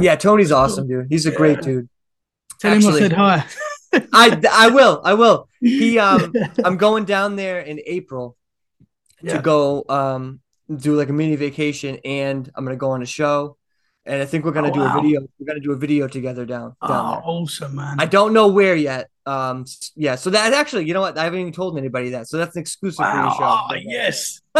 Yeah, 0.00 0.16
Tony's 0.16 0.50
awesome, 0.50 0.88
dude. 0.88 1.06
He's 1.10 1.26
a 1.26 1.30
great 1.30 1.60
dude. 1.62 1.88
Tell 2.60 2.72
him 2.72 2.86
I 2.86 2.98
said 2.98 3.12
hi. 3.12 3.44
I 4.12 4.40
I 4.50 4.68
will. 4.78 5.00
I 5.04 5.14
will. 5.14 5.48
He 5.64 5.98
um 6.08 6.32
I'm 6.64 6.76
going 6.76 7.04
down 7.04 7.36
there 7.36 7.60
in 7.60 7.80
April 7.86 8.36
Yeah. 9.22 9.36
to 9.36 9.42
go 9.42 9.84
um 9.88 10.40
do 10.74 10.96
like 10.96 11.08
a 11.08 11.12
mini 11.12 11.36
vacation 11.36 11.98
and 12.04 12.50
I'm 12.54 12.64
gonna 12.64 12.76
go 12.76 12.90
on 12.92 13.02
a 13.02 13.06
show. 13.06 13.56
And 14.06 14.20
I 14.20 14.26
think 14.26 14.44
we're 14.44 14.52
gonna 14.52 14.68
Oh, 14.68 14.74
do 14.74 14.80
wow. 14.80 14.98
a 14.98 15.00
video. 15.02 15.20
We're 15.38 15.46
gonna 15.46 15.60
do 15.60 15.72
a 15.72 15.76
video 15.76 16.06
together 16.08 16.44
down 16.44 16.74
down 16.86 17.04
Oh, 17.06 17.10
there. 17.12 17.22
awesome, 17.24 17.74
man. 17.76 17.96
I 17.98 18.06
don't 18.06 18.32
know 18.34 18.48
where 18.48 18.76
yet. 18.76 19.08
Um 19.26 19.64
yeah, 19.96 20.16
so 20.16 20.28
that 20.30 20.52
actually, 20.52 20.84
you 20.86 20.92
know 20.92 21.00
what? 21.00 21.16
I 21.16 21.24
haven't 21.24 21.40
even 21.40 21.52
told 21.52 21.78
anybody 21.78 22.10
that. 22.10 22.28
So 22.28 22.36
that's 22.36 22.54
an 22.56 22.60
exclusive 22.60 23.04
for 23.06 23.14
your 23.20 23.24
wow. 23.32 23.38
show. 23.38 23.74
Oh, 23.74 23.74
yes. 23.82 24.42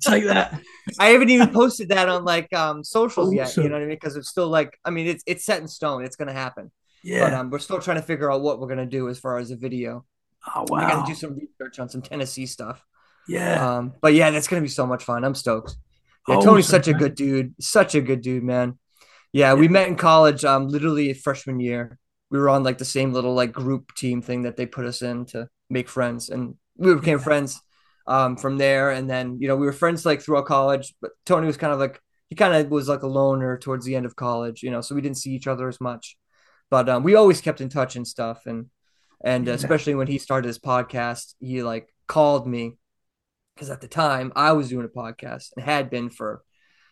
Take 0.00 0.24
that. 0.26 0.60
I 1.00 1.06
haven't 1.08 1.30
even 1.30 1.48
posted 1.52 1.88
that 1.88 2.08
on 2.08 2.24
like 2.24 2.52
um 2.54 2.84
socials 2.84 3.34
yet. 3.34 3.56
You 3.56 3.64
know 3.68 3.74
what 3.76 3.82
I 3.82 3.86
mean? 3.86 3.96
Because 4.00 4.14
it's 4.16 4.28
still 4.28 4.48
like 4.48 4.78
I 4.84 4.90
mean 4.90 5.06
it's 5.08 5.24
it's 5.26 5.44
set 5.44 5.60
in 5.60 5.66
stone. 5.68 6.04
It's 6.04 6.14
gonna 6.16 6.32
happen. 6.44 6.70
yeah 7.02 7.24
But 7.24 7.34
um 7.34 7.50
we're 7.50 7.58
still 7.68 7.80
trying 7.80 7.96
to 8.02 8.06
figure 8.12 8.30
out 8.30 8.40
what 8.42 8.60
we're 8.60 8.68
gonna 8.68 8.86
do 8.86 9.08
as 9.08 9.18
far 9.18 9.38
as 9.38 9.50
a 9.50 9.56
video. 9.56 10.04
Oh, 10.54 10.64
I 10.76 10.84
wow. 10.84 10.86
gotta 10.86 11.02
do 11.02 11.14
some 11.14 11.34
research 11.38 11.78
on 11.78 11.88
some 11.88 12.02
Tennessee 12.02 12.46
stuff. 12.46 12.84
Yeah. 13.26 13.68
Um, 13.78 13.94
but 14.02 14.14
yeah, 14.14 14.30
that's 14.30 14.48
gonna 14.48 14.62
be 14.62 14.68
so 14.68 14.86
much 14.86 15.04
fun. 15.04 15.24
I'm 15.24 15.34
stoked. 15.34 15.76
Yeah, 16.28 16.36
Tony's 16.36 16.68
Awesome, 16.68 16.68
such 16.68 16.88
a 16.88 16.94
good 16.94 17.14
dude. 17.14 17.54
Such 17.60 17.94
a 17.94 18.00
good 18.00 18.20
dude, 18.22 18.44
man. 18.44 18.78
Yeah, 19.32 19.54
we 19.54 19.68
met 19.68 19.88
in 19.88 19.96
college, 19.96 20.44
um, 20.44 20.68
literally 20.68 21.12
freshman 21.14 21.60
year. 21.60 21.98
We 22.30 22.38
were 22.38 22.50
on 22.50 22.64
like 22.64 22.78
the 22.78 22.84
same 22.84 23.12
little 23.12 23.34
like 23.34 23.52
group 23.52 23.94
team 23.96 24.22
thing 24.22 24.42
that 24.42 24.56
they 24.56 24.66
put 24.66 24.86
us 24.86 25.02
in 25.02 25.26
to 25.26 25.48
make 25.70 25.88
friends, 25.88 26.30
and 26.30 26.56
we 26.76 26.94
became 26.94 27.18
Yeah. 27.18 27.20
friends 27.20 27.62
um 28.06 28.36
from 28.36 28.58
there. 28.58 28.90
And 28.90 29.10
then 29.10 29.38
you 29.40 29.48
know 29.48 29.56
we 29.56 29.66
were 29.66 29.72
friends 29.72 30.06
like 30.06 30.22
throughout 30.22 30.46
college, 30.46 30.94
but 31.00 31.12
Tony 31.26 31.46
was 31.46 31.56
kind 31.56 31.72
of 31.72 31.78
like 31.80 32.00
he 32.30 32.36
kind 32.36 32.54
of 32.54 32.70
was 32.70 32.88
like 32.88 33.02
a 33.02 33.06
loner 33.08 33.58
towards 33.58 33.84
the 33.86 33.96
end 33.96 34.06
of 34.06 34.16
college, 34.16 34.62
you 34.62 34.70
know, 34.70 34.80
so 34.80 34.94
we 34.94 35.00
didn't 35.02 35.18
see 35.18 35.32
each 35.32 35.46
other 35.46 35.68
as 35.68 35.80
much. 35.80 36.16
But 36.70 36.88
um, 36.88 37.02
we 37.04 37.14
always 37.14 37.40
kept 37.40 37.60
in 37.60 37.68
touch 37.68 37.96
and 37.96 38.06
stuff, 38.06 38.46
and 38.46 38.66
and 39.24 39.48
especially 39.48 39.94
when 39.94 40.06
he 40.06 40.18
started 40.18 40.46
his 40.46 40.58
podcast, 40.58 41.34
he 41.40 41.62
like 41.62 41.88
called 42.06 42.46
me 42.46 42.76
because 43.54 43.70
at 43.70 43.80
the 43.80 43.88
time 43.88 44.32
I 44.36 44.52
was 44.52 44.68
doing 44.68 44.84
a 44.84 44.88
podcast 44.88 45.52
and 45.56 45.64
had 45.64 45.90
been 45.90 46.10
for 46.10 46.42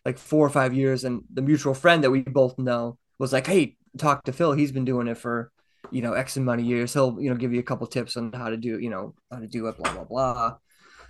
like 0.04 0.18
four 0.18 0.46
or 0.46 0.50
five 0.50 0.74
years, 0.74 1.04
and 1.04 1.22
the 1.32 1.42
mutual 1.42 1.74
friend 1.74 2.04
that 2.04 2.10
we 2.10 2.22
both 2.22 2.58
know 2.58 2.98
was 3.18 3.32
like, 3.32 3.46
"Hey, 3.46 3.76
talk 3.98 4.24
to 4.24 4.32
Phill. 4.32 4.52
He's 4.52 4.72
been 4.72 4.84
doing 4.84 5.08
it 5.08 5.18
for 5.18 5.50
you 5.90 6.02
know 6.02 6.14
X 6.14 6.36
amount 6.36 6.60
of 6.60 6.66
years. 6.66 6.92
He'll 6.92 7.16
you 7.20 7.30
know 7.30 7.36
give 7.36 7.52
you 7.52 7.60
a 7.60 7.64
couple 7.64 7.86
tips 7.86 8.16
on 8.16 8.32
how 8.32 8.48
to 8.48 8.56
do 8.56 8.78
you 8.78 8.90
know 8.90 9.14
how 9.30 9.38
to 9.38 9.46
do 9.46 9.66
it, 9.68 9.76
blah 9.76 9.92
blah 9.92 10.04
blah." 10.04 10.56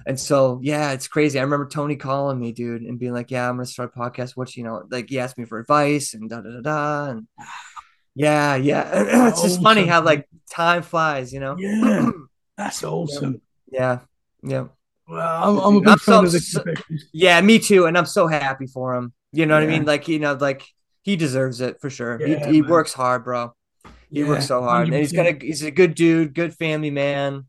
And 0.07 0.19
so 0.19 0.61
yeah, 0.63 0.93
it's 0.93 1.09
crazy. 1.09 1.39
I 1.39 1.43
remember 1.43 1.69
Tony 1.69 1.97
calling 1.97 2.39
me, 2.39 2.53
dude, 2.53 2.83
and 2.83 2.99
being 2.99 3.13
like, 3.13 3.31
"Yeah, 3.31 3.49
I'm 3.49 3.57
gonna 3.57 3.67
start 3.67 3.93
a 3.95 3.99
podcast. 3.99 4.33
What 4.37 4.55
you 4.57 4.65
know?" 4.65 4.83
Like 4.91 5.09
he 5.09 5.19
asked 5.19 5.39
me 5.39 5.45
for 5.45 5.59
advice 5.59 6.15
and 6.15 6.29
da 6.29 6.41
da 6.41 6.51
da 6.51 6.61
da, 6.61 7.11
and 7.11 7.27
yeah, 8.15 8.57
yeah. 8.57 8.91
it's 9.29 9.43
just 9.43 9.63
funny 9.63 9.87
how 9.87 10.03
like 10.03 10.29
time 10.51 10.83
flies, 10.83 11.33
you 11.33 11.41
know? 11.41 11.57
Yeah. 11.59 12.11
That's 12.57 12.85
awesome. 12.85 13.41
yeah, 13.71 14.01
yeah. 14.43 14.67
Well, 15.09 15.21
I'm, 15.21 15.59
I'm 15.59 15.75
a 15.75 15.79
I'm 15.79 15.85
big 15.85 15.99
so- 16.01 16.25
of 16.25 16.33
the 16.33 16.83
Yeah, 17.13 17.41
me 17.41 17.59
too. 17.59 17.87
And 17.87 17.99
I'm 17.99 18.07
so 18.07 18.27
happy 18.27 18.67
for 18.67 18.95
him. 18.95 19.13
You 19.33 19.47
know 19.47 19.55
what 19.55 19.65
I 19.65 19.67
mean? 19.67 19.85
Like, 19.85 20.07
you 20.09 20.19
know, 20.21 20.35
like 20.35 20.63
he 21.03 21.17
deserves 21.17 21.61
it 21.61 21.81
for 21.81 21.91
sure. 21.91 22.19
Yeah, 22.25 22.47
he 22.47 22.53
he 22.55 22.63
works 22.63 22.93
hard, 22.93 23.25
bro. 23.25 23.55
He 24.09 24.21
Yeah, 24.21 24.29
works 24.29 24.47
so 24.47 24.63
hard. 24.63 24.87
And 24.89 24.97
he's 24.97 25.13
100%. 25.13 25.17
gonna 25.17 25.37
he's 25.41 25.63
a 25.63 25.71
good 25.73 25.95
dude, 25.95 26.35
good 26.35 26.55
family 26.55 26.91
man. 26.91 27.47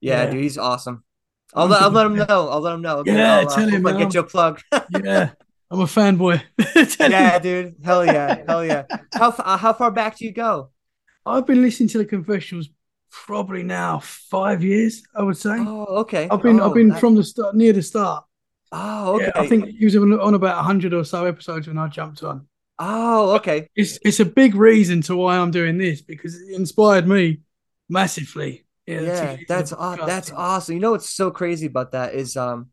Yeah, 0.00 0.26
dude, 0.30 0.40
he's 0.40 0.56
awesome. 0.56 1.04
I'll, 1.52 1.66
let- 1.66 1.82
I'll 1.82 1.90
let 1.90 2.06
him 2.06 2.14
know. 2.14 2.48
I'll 2.48 2.60
let 2.60 2.74
him 2.74 2.80
know. 2.82 3.02
Yeah, 3.04 3.38
I'll, 3.40 3.48
uh, 3.48 3.54
tell 3.56 3.68
him, 3.68 3.84
I 3.86 3.90
man. 3.92 4.00
get 4.00 4.14
you 4.14 4.20
a 4.20 4.24
plug. 4.24 4.60
Yeah. 4.90 5.30
I'm 5.70 5.80
a 5.80 5.84
fanboy. 5.84 6.42
Yeah, 7.00 7.38
dude. 7.38 7.76
Hell 7.84 8.04
yeah. 8.04 8.42
Hell 8.46 8.64
yeah. 8.64 8.84
How, 9.12 9.28
uh, 9.30 9.56
how 9.56 9.72
far 9.72 9.90
back 9.90 10.16
do 10.18 10.24
you 10.24 10.32
go? 10.32 10.70
I've 11.26 11.46
been 11.46 11.62
listening 11.62 11.88
to 11.90 11.98
the 11.98 12.04
confessionals 12.04 12.68
probably 13.10 13.62
now 13.62 13.98
five 14.00 14.62
years, 14.64 15.02
I 15.14 15.22
would 15.22 15.36
say. 15.36 15.56
Oh, 15.58 15.84
okay. 16.02 16.28
I've 16.30 16.42
been 16.42 16.60
Oh, 16.60 16.68
I've 16.68 16.74
been 16.74 16.88
that- 16.88 17.00
from 17.00 17.14
the 17.14 17.24
start 17.24 17.54
near 17.54 17.72
the 17.72 17.82
start. 17.82 18.24
Oh, 18.72 19.16
okay. 19.16 19.24
Yeah, 19.26 19.32
I 19.42 19.48
think 19.48 19.66
he 19.78 19.84
was 19.84 19.96
on 19.96 20.34
about 20.34 20.64
hundred 20.64 20.94
or 20.94 21.04
so 21.04 21.24
episodes 21.26 21.66
when 21.66 21.76
I 21.78 21.88
jumped 21.88 22.22
on. 22.22 22.46
Oh, 22.78 23.32
okay. 23.36 23.68
It's 23.76 23.98
it's 24.04 24.20
a 24.20 24.24
big 24.24 24.54
reason 24.54 25.02
to 25.02 25.16
why 25.16 25.36
I'm 25.38 25.50
doing 25.50 25.76
this 25.76 26.00
because 26.00 26.40
it 26.40 26.54
inspired 26.54 27.06
me 27.06 27.40
massively. 27.88 28.64
Yeah, 28.86 29.36
get 29.36 29.48
that's 29.48 29.72
aw- 29.72 30.06
that's 30.06 30.30
awesome. 30.32 30.74
You 30.74 30.80
know 30.80 30.92
what's 30.92 31.10
so 31.10 31.30
crazy 31.30 31.66
about 31.66 31.92
that 31.92 32.14
is 32.14 32.36
um 32.36 32.70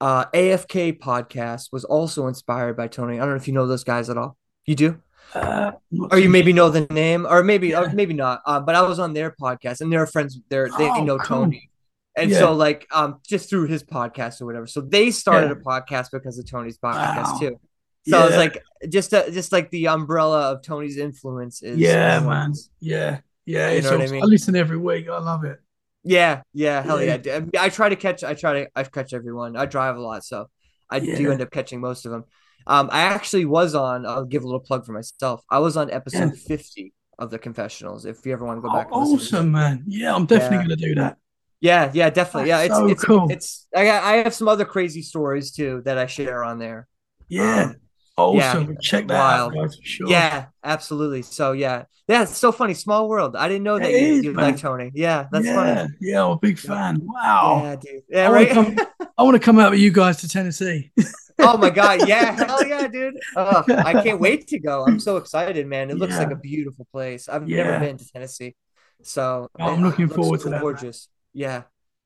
uh 0.00 0.24
AFK 0.26 0.98
podcast 0.98 1.72
was 1.72 1.84
also 1.84 2.26
inspired 2.26 2.76
by 2.76 2.88
Tony. 2.88 3.16
I 3.16 3.20
don't 3.20 3.30
know 3.30 3.36
if 3.36 3.46
you 3.48 3.54
know 3.54 3.66
those 3.66 3.84
guys 3.84 4.08
at 4.10 4.16
all. 4.18 4.36
You 4.66 4.74
do? 4.74 5.00
Uh, 5.34 5.72
Or 6.10 6.18
you 6.18 6.28
maybe 6.28 6.52
know 6.52 6.70
the 6.70 6.86
name, 6.90 7.26
or 7.26 7.42
maybe 7.44 7.74
or 7.74 7.88
maybe 7.92 8.14
not. 8.14 8.42
Uh, 8.46 8.60
but 8.60 8.74
I 8.74 8.82
was 8.82 8.98
on 8.98 9.12
their 9.12 9.30
podcast 9.40 9.80
and 9.80 9.92
they're 9.92 10.06
friends, 10.06 10.38
they're 10.48 10.68
they 10.78 10.88
Oh, 10.90 11.04
know 11.04 11.18
cool. 11.18 11.44
Tony. 11.44 11.70
And 12.16 12.30
Yeah. 12.30 12.38
so 12.40 12.52
like 12.52 12.86
um 12.92 13.20
just 13.26 13.48
through 13.48 13.66
his 13.68 13.84
podcast 13.84 14.40
or 14.40 14.46
whatever. 14.46 14.66
So 14.66 14.80
they 14.80 15.10
started 15.10 15.46
Yeah. 15.50 15.52
a 15.52 15.56
podcast 15.56 16.08
because 16.12 16.38
of 16.38 16.50
Tony's 16.50 16.78
podcast 16.78 17.32
Wow. 17.34 17.38
too. 17.38 17.60
So 18.08 18.24
it's 18.24 18.32
Yeah. 18.32 18.38
like 18.38 18.62
just 18.88 19.14
uh, 19.14 19.30
just 19.30 19.52
like 19.52 19.70
the 19.70 19.86
umbrella 19.88 20.50
of 20.52 20.62
Tony's 20.62 20.96
influence 20.96 21.62
is 21.62 21.78
Yeah, 21.78 22.18
man. 22.20 22.54
Yeah, 22.80 23.20
yeah. 23.44 23.70
You 23.70 23.78
It's 23.78 23.90
know 23.90 23.98
what 23.98 24.08
I 24.08 24.10
mean? 24.10 24.22
I 24.22 24.26
listen 24.26 24.56
every 24.56 24.78
week. 24.78 25.08
I 25.08 25.18
love 25.18 25.44
it. 25.44 25.60
Yeah, 26.02 26.42
yeah, 26.52 26.82
hell 26.82 27.02
Yeah. 27.02 27.18
yeah. 27.22 27.40
I, 27.60 27.66
I 27.66 27.68
try 27.68 27.88
to 27.88 27.96
catch. 27.96 28.24
I 28.24 28.34
try 28.34 28.64
to. 28.64 28.70
I 28.74 28.84
catch 28.84 29.12
everyone. 29.12 29.56
I 29.56 29.66
drive 29.66 29.96
a 29.96 30.00
lot, 30.00 30.24
so 30.24 30.46
I 30.88 31.00
do 31.00 31.30
end 31.30 31.42
up 31.42 31.50
catching 31.50 31.80
most 31.80 32.06
of 32.06 32.12
them. 32.12 32.24
Um, 32.66 32.88
I 32.92 33.02
actually 33.02 33.44
was 33.44 33.74
on. 33.74 34.06
I'll 34.06 34.24
give 34.24 34.42
a 34.42 34.46
little 34.46 34.60
plug 34.60 34.86
for 34.86 34.92
myself. 34.92 35.42
I 35.50 35.58
was 35.58 35.76
on 35.76 35.90
episode 35.90 36.32
Yeah. 36.34 36.40
fifty 36.46 36.94
of 37.18 37.30
the 37.30 37.38
Confessionals. 37.38 38.06
If 38.06 38.24
you 38.24 38.32
ever 38.32 38.44
want 38.46 38.58
to 38.58 38.62
go 38.62 38.68
Oh, 38.72 38.76
back, 38.78 38.88
to 38.88 38.94
awesome, 38.94 39.52
man. 39.52 39.84
Yeah, 39.86 40.14
I'm 40.14 40.26
definitely 40.26 40.56
Yeah. 40.58 40.62
gonna 40.62 40.76
do 40.76 40.94
that. 40.96 41.18
Yeah, 41.60 41.90
yeah, 41.92 42.08
definitely. 42.08 42.48
Yeah, 42.48 42.60
it's 42.62 42.74
so 42.74 42.86
it's 42.88 43.04
cool. 43.04 43.30
it's. 43.30 43.66
I 43.76 43.84
got. 43.84 44.02
I 44.02 44.12
have 44.16 44.34
some 44.34 44.48
other 44.48 44.64
crazy 44.64 45.02
stories 45.02 45.52
too 45.52 45.82
that 45.84 45.98
I 45.98 46.06
share 46.06 46.42
on 46.44 46.58
there. 46.58 46.88
Yeah, 47.28 47.64
Um, 47.64 47.76
Oh, 48.16 48.36
yeah, 48.36 48.50
awesome. 48.50 48.76
Check 48.80 49.08
that 49.08 49.18
wild. 49.18 49.56
out, 49.56 49.70
for 49.74 49.82
sure. 49.82 50.08
Yeah, 50.08 50.46
absolutely. 50.62 51.22
So 51.22 51.52
yeah, 51.52 51.84
yeah. 52.06 52.22
It's 52.22 52.36
so 52.36 52.52
funny. 52.52 52.74
Small 52.74 53.08
world. 53.08 53.34
I 53.36 53.48
didn't 53.48 53.62
know 53.62 53.78
that 53.78 53.90
It 53.90 54.02
you, 54.02 54.14
is, 54.18 54.24
you 54.24 54.32
like 54.34 54.58
Tony. 54.58 54.90
Yeah, 54.94 55.26
that's 55.32 55.46
yeah, 55.46 55.54
funny. 55.54 55.88
yeah. 56.00 56.24
I'm 56.24 56.32
a 56.32 56.38
big 56.38 56.58
fan. 56.58 57.00
Wow. 57.02 57.62
Yeah, 57.64 57.76
dude. 57.76 58.02
Yeah, 58.08 58.28
I 58.28 58.32
right. 58.32 58.56
want 58.56 58.78
to 58.78 58.86
come. 58.86 59.08
I 59.18 59.22
want 59.22 59.34
to 59.36 59.40
come 59.40 59.58
out 59.58 59.70
with 59.70 59.80
you 59.80 59.90
guys 59.90 60.18
to 60.18 60.28
Tennessee. 60.28 60.92
Oh 61.38 61.56
my 61.56 61.70
god, 61.70 62.06
yeah, 62.06 62.32
hell 62.46 62.66
yeah, 62.66 62.86
dude. 62.88 63.14
Oh, 63.36 63.64
I 63.68 64.02
can't 64.02 64.20
wait 64.26 64.48
to 64.48 64.58
go. 64.58 64.84
I'm 64.86 65.00
so 65.00 65.16
excited, 65.16 65.66
man. 65.66 65.90
It 65.90 65.96
looks 65.96 66.18
like 66.18 66.30
a 66.30 66.36
beautiful 66.36 66.86
place. 66.92 67.28
I've 67.28 67.48
Yeah. 67.48 67.64
never 67.64 67.78
been 67.78 67.96
to 67.96 68.06
Tennessee. 68.12 68.56
So 69.02 69.48
I'm 69.58 69.82
it 69.82 69.82
uh, 69.82 69.86
looking 69.88 70.08
forward 70.08 70.40
to 70.40 70.50
that, 70.50 70.50
man. 70.50 70.60
Gorgeous. 70.60 71.08
Yeah. 71.32 71.62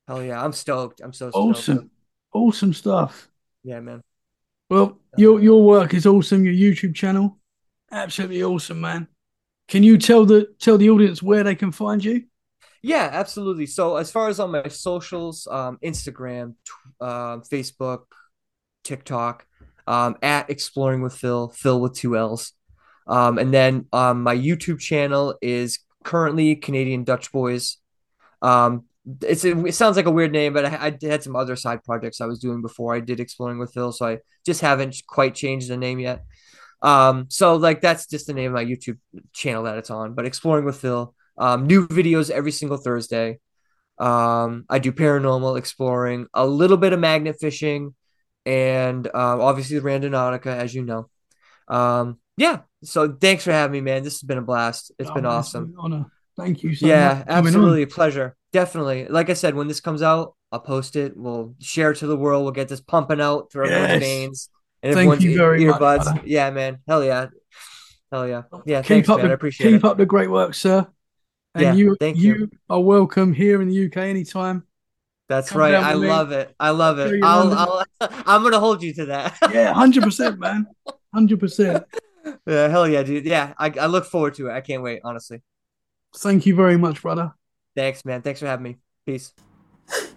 Hell 0.06 0.22
yeah. 0.22 0.42
I'm 0.42 0.52
stoked. 0.52 1.00
I'm 1.00 1.12
so 1.12 1.30
stoked. 1.30 1.36
awesome, 1.36 1.90
awesome 2.32 2.72
stuff. 2.74 3.28
Yeah, 3.64 3.80
man. 3.80 4.02
Well, 4.74 4.98
your 5.16 5.40
your 5.40 5.62
work 5.62 5.94
is 5.94 6.04
awesome. 6.04 6.44
Your 6.44 6.52
YouTube 6.52 6.96
channel, 6.96 7.38
absolutely 7.92 8.42
awesome, 8.42 8.80
man. 8.80 9.06
Can 9.68 9.84
you 9.84 9.98
tell 9.98 10.26
the 10.26 10.48
tell 10.58 10.78
the 10.78 10.90
audience 10.90 11.22
where 11.22 11.44
they 11.44 11.54
can 11.54 11.70
find 11.70 12.04
you? 12.04 12.24
Yeah, 12.82 13.08
absolutely. 13.12 13.66
So 13.66 13.94
as 13.94 14.10
far 14.10 14.28
as 14.28 14.40
on 14.40 14.50
my 14.50 14.66
socials, 14.66 15.46
um, 15.48 15.78
Instagram, 15.80 16.56
um, 17.00 17.42
Facebook, 17.42 18.06
TikTok, 18.82 19.46
um, 19.86 20.16
at 20.22 20.50
Exploring 20.50 21.02
with 21.02 21.14
Phill, 21.14 21.50
Phill 21.50 21.80
with 21.80 21.94
two 21.94 22.16
L's. 22.16 22.52
Um, 23.06 23.38
and 23.38 23.54
then 23.54 23.86
um, 23.92 24.24
my 24.24 24.36
YouTube 24.36 24.80
channel 24.80 25.38
is 25.40 25.78
currently 26.02 26.56
Canadian 26.56 27.04
Dutch 27.04 27.30
Boys. 27.30 27.76
Um, 28.42 28.86
it's 29.22 29.44
a, 29.44 29.66
it 29.66 29.74
sounds 29.74 29.96
like 29.96 30.06
a 30.06 30.10
weird 30.10 30.32
name, 30.32 30.52
but 30.54 30.64
I, 30.64 30.86
I 31.02 31.06
had 31.06 31.22
some 31.22 31.36
other 31.36 31.56
side 31.56 31.84
projects 31.84 32.20
I 32.20 32.26
was 32.26 32.38
doing 32.38 32.62
before 32.62 32.94
I 32.94 33.00
did 33.00 33.20
Exploring 33.20 33.58
with 33.58 33.72
Phill, 33.74 33.92
so 33.92 34.06
I 34.06 34.18
just 34.46 34.60
haven't 34.60 34.96
quite 35.06 35.34
changed 35.34 35.68
the 35.68 35.76
name 35.76 35.98
yet. 35.98 36.24
Um, 36.82 37.26
so 37.30 37.56
like 37.56 37.80
that's 37.80 38.06
just 38.06 38.26
the 38.26 38.34
name 38.34 38.46
of 38.48 38.54
my 38.54 38.64
YouTube 38.64 38.98
channel 39.32 39.64
that 39.64 39.78
it's 39.78 39.90
on. 39.90 40.14
But 40.14 40.26
Exploring 40.26 40.64
with 40.64 40.76
Phill, 40.80 41.14
um, 41.38 41.66
new 41.66 41.86
videos 41.88 42.30
every 42.30 42.52
single 42.52 42.76
Thursday. 42.78 43.38
Um, 43.98 44.64
I 44.68 44.78
do 44.80 44.90
paranormal 44.92 45.56
exploring, 45.58 46.26
a 46.34 46.46
little 46.46 46.76
bit 46.76 46.92
of 46.92 46.98
magnet 47.00 47.36
fishing, 47.40 47.94
and 48.44 49.06
um, 49.06 49.40
obviously 49.40 49.78
the 49.78 49.84
Randonautica, 49.86 50.46
as 50.46 50.74
you 50.74 50.82
know. 50.82 51.08
Um, 51.68 52.18
yeah. 52.36 52.60
So 52.82 53.12
thanks 53.12 53.44
for 53.44 53.52
having 53.52 53.72
me, 53.72 53.80
man. 53.80 54.02
This 54.02 54.14
has 54.14 54.22
been 54.26 54.38
a 54.38 54.42
blast. 54.42 54.92
It's 54.98 55.08
Oh, 55.10 55.14
been 55.14 55.26
awesome. 55.26 55.74
honor. 55.78 56.06
Thank 56.36 56.62
you 56.64 56.74
so 56.74 56.86
Yeah, 56.86 57.08
much. 57.08 57.18
for 57.18 57.24
coming 57.24 57.38
on. 57.38 57.46
absolutely 57.46 57.82
a 57.82 57.86
pleasure. 57.86 58.36
Definitely. 58.54 59.08
Like 59.08 59.30
I 59.30 59.32
said, 59.34 59.56
when 59.56 59.66
this 59.66 59.80
comes 59.80 60.00
out, 60.00 60.36
I'll 60.52 60.60
post 60.60 60.94
it. 60.94 61.16
We'll 61.16 61.56
share 61.60 61.90
it 61.90 61.96
to 61.96 62.06
the 62.06 62.16
world. 62.16 62.44
We'll 62.44 62.52
get 62.52 62.68
this 62.68 62.80
pumping 62.80 63.20
out 63.20 63.50
through 63.50 63.66
everyone's 63.68 64.00
veins 64.00 64.48
and 64.80 64.94
Thank 64.94 64.98
everyone's 65.08 65.24
you 65.24 65.36
very 65.36 65.64
much, 65.64 65.80
earbuds. 65.80 66.04
brother. 66.04 66.20
yeah, 66.24 66.50
man. 66.50 66.78
Hell 66.86 67.02
yeah. 67.04 67.26
Hell 68.12 68.28
yeah. 68.28 68.42
Yeah. 68.64 68.82
keep 68.82 68.86
thanks, 68.88 69.08
up 69.08 69.16
man. 69.18 69.26
the 69.26 69.32
I 69.32 69.34
appreciate 69.34 69.66
keep 69.72 69.78
it. 69.78 69.84
up 69.84 69.96
the 69.96 70.06
great 70.06 70.30
work, 70.30 70.54
sir. 70.54 70.86
And 71.56 71.62
Yeah, 71.64 71.74
you 71.74 71.96
thank 71.98 72.16
you 72.16 72.34
you. 72.36 72.50
are 72.70 72.78
welcome 72.80 73.32
here 73.32 73.60
in 73.60 73.68
the 73.68 73.86
UK 73.86 73.96
anytime. 73.96 74.62
That's 75.28 75.50
come 75.50 75.60
right. 75.60 75.74
I 75.74 75.94
me. 75.96 76.06
love 76.06 76.30
it. 76.30 76.54
I 76.60 76.70
love 76.70 77.00
it. 77.00 77.24
I'll, 77.24 77.52
I'll, 77.52 77.84
I'm 78.24 78.44
gonna 78.44 78.60
hold 78.60 78.84
you 78.84 78.94
to 78.94 79.06
that. 79.06 79.36
Yeah, 79.52 79.72
hundred 79.72 80.04
percent, 80.08 80.38
man. 80.38 80.66
Hundred 81.12 81.40
percent. 81.40 81.82
Yeah, 82.46 82.68
hell 82.68 82.86
yeah, 82.86 83.02
dude. 83.02 83.24
Yeah, 83.24 83.52
I, 83.58 83.72
I 83.80 83.86
look 83.86 84.04
forward 84.04 84.34
to 84.34 84.48
it. 84.48 84.52
I 84.52 84.60
can't 84.60 84.82
wait, 84.84 85.00
honestly. 85.02 85.42
Thank 86.16 86.46
you 86.46 86.54
very 86.54 86.76
much, 86.76 87.02
brother. 87.02 87.32
Thanks, 87.74 88.04
man. 88.04 88.22
Thanks 88.22 88.40
for 88.40 88.46
having 88.46 88.64
me. 88.64 88.76
Peace. 89.06 89.32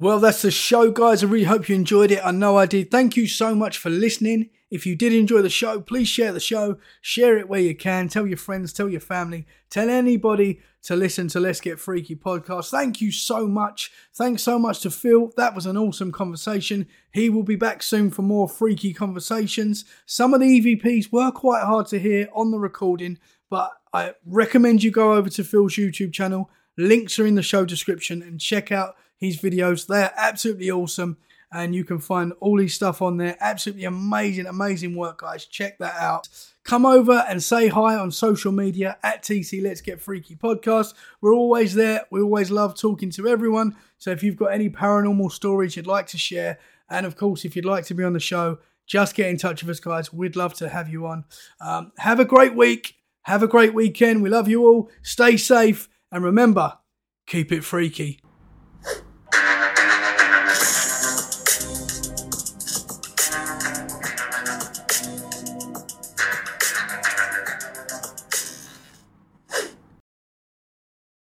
Well, 0.00 0.18
that's 0.18 0.40
the 0.40 0.50
show, 0.50 0.90
guys. 0.90 1.22
I 1.22 1.26
really 1.26 1.44
hope 1.44 1.68
you 1.68 1.74
enjoyed 1.74 2.10
it. 2.10 2.24
I 2.24 2.30
know 2.30 2.56
I 2.56 2.64
did. 2.64 2.90
Thank 2.90 3.18
you 3.18 3.26
so 3.26 3.54
much 3.54 3.76
for 3.76 3.90
listening. 3.90 4.48
If 4.70 4.86
you 4.86 4.96
did 4.96 5.12
enjoy 5.12 5.42
the 5.42 5.50
show, 5.50 5.78
please 5.82 6.08
share 6.08 6.32
the 6.32 6.40
show. 6.40 6.78
Share 7.02 7.36
it 7.36 7.50
where 7.50 7.60
you 7.60 7.76
can. 7.76 8.08
Tell 8.08 8.26
your 8.26 8.38
friends, 8.38 8.72
tell 8.72 8.88
your 8.88 9.00
family, 9.00 9.46
tell 9.68 9.90
anybody 9.90 10.60
to 10.84 10.96
listen 10.96 11.28
to 11.28 11.40
Let's 11.40 11.60
Get 11.60 11.78
Freaky 11.78 12.16
podcast. 12.16 12.70
Thank 12.70 13.02
you 13.02 13.12
so 13.12 13.46
much. 13.46 13.92
Thanks 14.14 14.42
so 14.42 14.58
much 14.58 14.80
to 14.80 14.90
Phill. 14.90 15.32
That 15.36 15.54
was 15.54 15.66
an 15.66 15.76
awesome 15.76 16.12
conversation. 16.12 16.86
He 17.12 17.28
will 17.28 17.42
be 17.42 17.56
back 17.56 17.82
soon 17.82 18.10
for 18.10 18.22
more 18.22 18.48
freaky 18.48 18.94
conversations. 18.94 19.84
Some 20.06 20.32
of 20.32 20.40
the 20.40 20.60
EVPs 20.60 21.12
were 21.12 21.30
quite 21.30 21.64
hard 21.64 21.88
to 21.88 21.98
hear 21.98 22.28
on 22.32 22.52
the 22.52 22.58
recording, 22.58 23.18
but 23.50 23.70
I 23.92 24.14
recommend 24.24 24.82
you 24.82 24.90
go 24.90 25.12
over 25.12 25.28
to 25.28 25.44
Phill's 25.44 25.74
YouTube 25.74 26.14
channel. 26.14 26.48
Links 26.80 27.18
are 27.18 27.26
in 27.26 27.34
the 27.34 27.42
show 27.42 27.64
description 27.64 28.22
and 28.22 28.40
check 28.40 28.72
out 28.72 28.96
his 29.16 29.38
videos. 29.38 29.86
They're 29.86 30.12
absolutely 30.16 30.70
awesome. 30.70 31.18
And 31.52 31.74
you 31.74 31.84
can 31.84 31.98
find 31.98 32.32
all 32.40 32.58
his 32.60 32.74
stuff 32.74 33.02
on 33.02 33.16
there. 33.16 33.36
Absolutely 33.40 33.84
amazing, 33.84 34.46
amazing 34.46 34.94
work, 34.94 35.20
guys. 35.20 35.46
Check 35.46 35.78
that 35.78 35.96
out. 35.96 36.28
Come 36.62 36.86
over 36.86 37.24
and 37.28 37.42
say 37.42 37.68
hi 37.68 37.96
on 37.96 38.12
social 38.12 38.52
media 38.52 38.98
at 39.02 39.22
TC 39.22 39.62
Let's 39.62 39.80
Get 39.80 40.00
Freaky 40.00 40.36
Podcast. 40.36 40.94
We're 41.20 41.34
always 41.34 41.74
there. 41.74 42.04
We 42.10 42.20
always 42.20 42.50
love 42.50 42.78
talking 42.78 43.10
to 43.10 43.26
everyone. 43.26 43.76
So 43.98 44.10
if 44.12 44.22
you've 44.22 44.36
got 44.36 44.52
any 44.52 44.70
paranormal 44.70 45.32
stories 45.32 45.76
you'd 45.76 45.88
like 45.88 46.06
to 46.08 46.18
share, 46.18 46.58
and 46.88 47.04
of 47.04 47.16
course, 47.16 47.44
if 47.44 47.56
you'd 47.56 47.64
like 47.64 47.84
to 47.86 47.94
be 47.94 48.04
on 48.04 48.12
the 48.12 48.20
show, 48.20 48.58
just 48.86 49.14
get 49.14 49.28
in 49.28 49.36
touch 49.36 49.62
with 49.62 49.70
us, 49.70 49.80
guys. 49.80 50.12
We'd 50.12 50.36
love 50.36 50.54
to 50.54 50.68
have 50.68 50.88
you 50.88 51.06
on. 51.06 51.24
Um, 51.60 51.92
have 51.98 52.20
a 52.20 52.24
great 52.24 52.54
week. 52.54 52.96
Have 53.22 53.42
a 53.42 53.48
great 53.48 53.74
weekend. 53.74 54.22
We 54.22 54.30
love 54.30 54.48
you 54.48 54.66
all. 54.66 54.90
Stay 55.02 55.36
safe. 55.36 55.88
And 56.12 56.24
remember, 56.24 56.78
keep 57.26 57.52
it 57.52 57.64
freaky. 57.64 58.19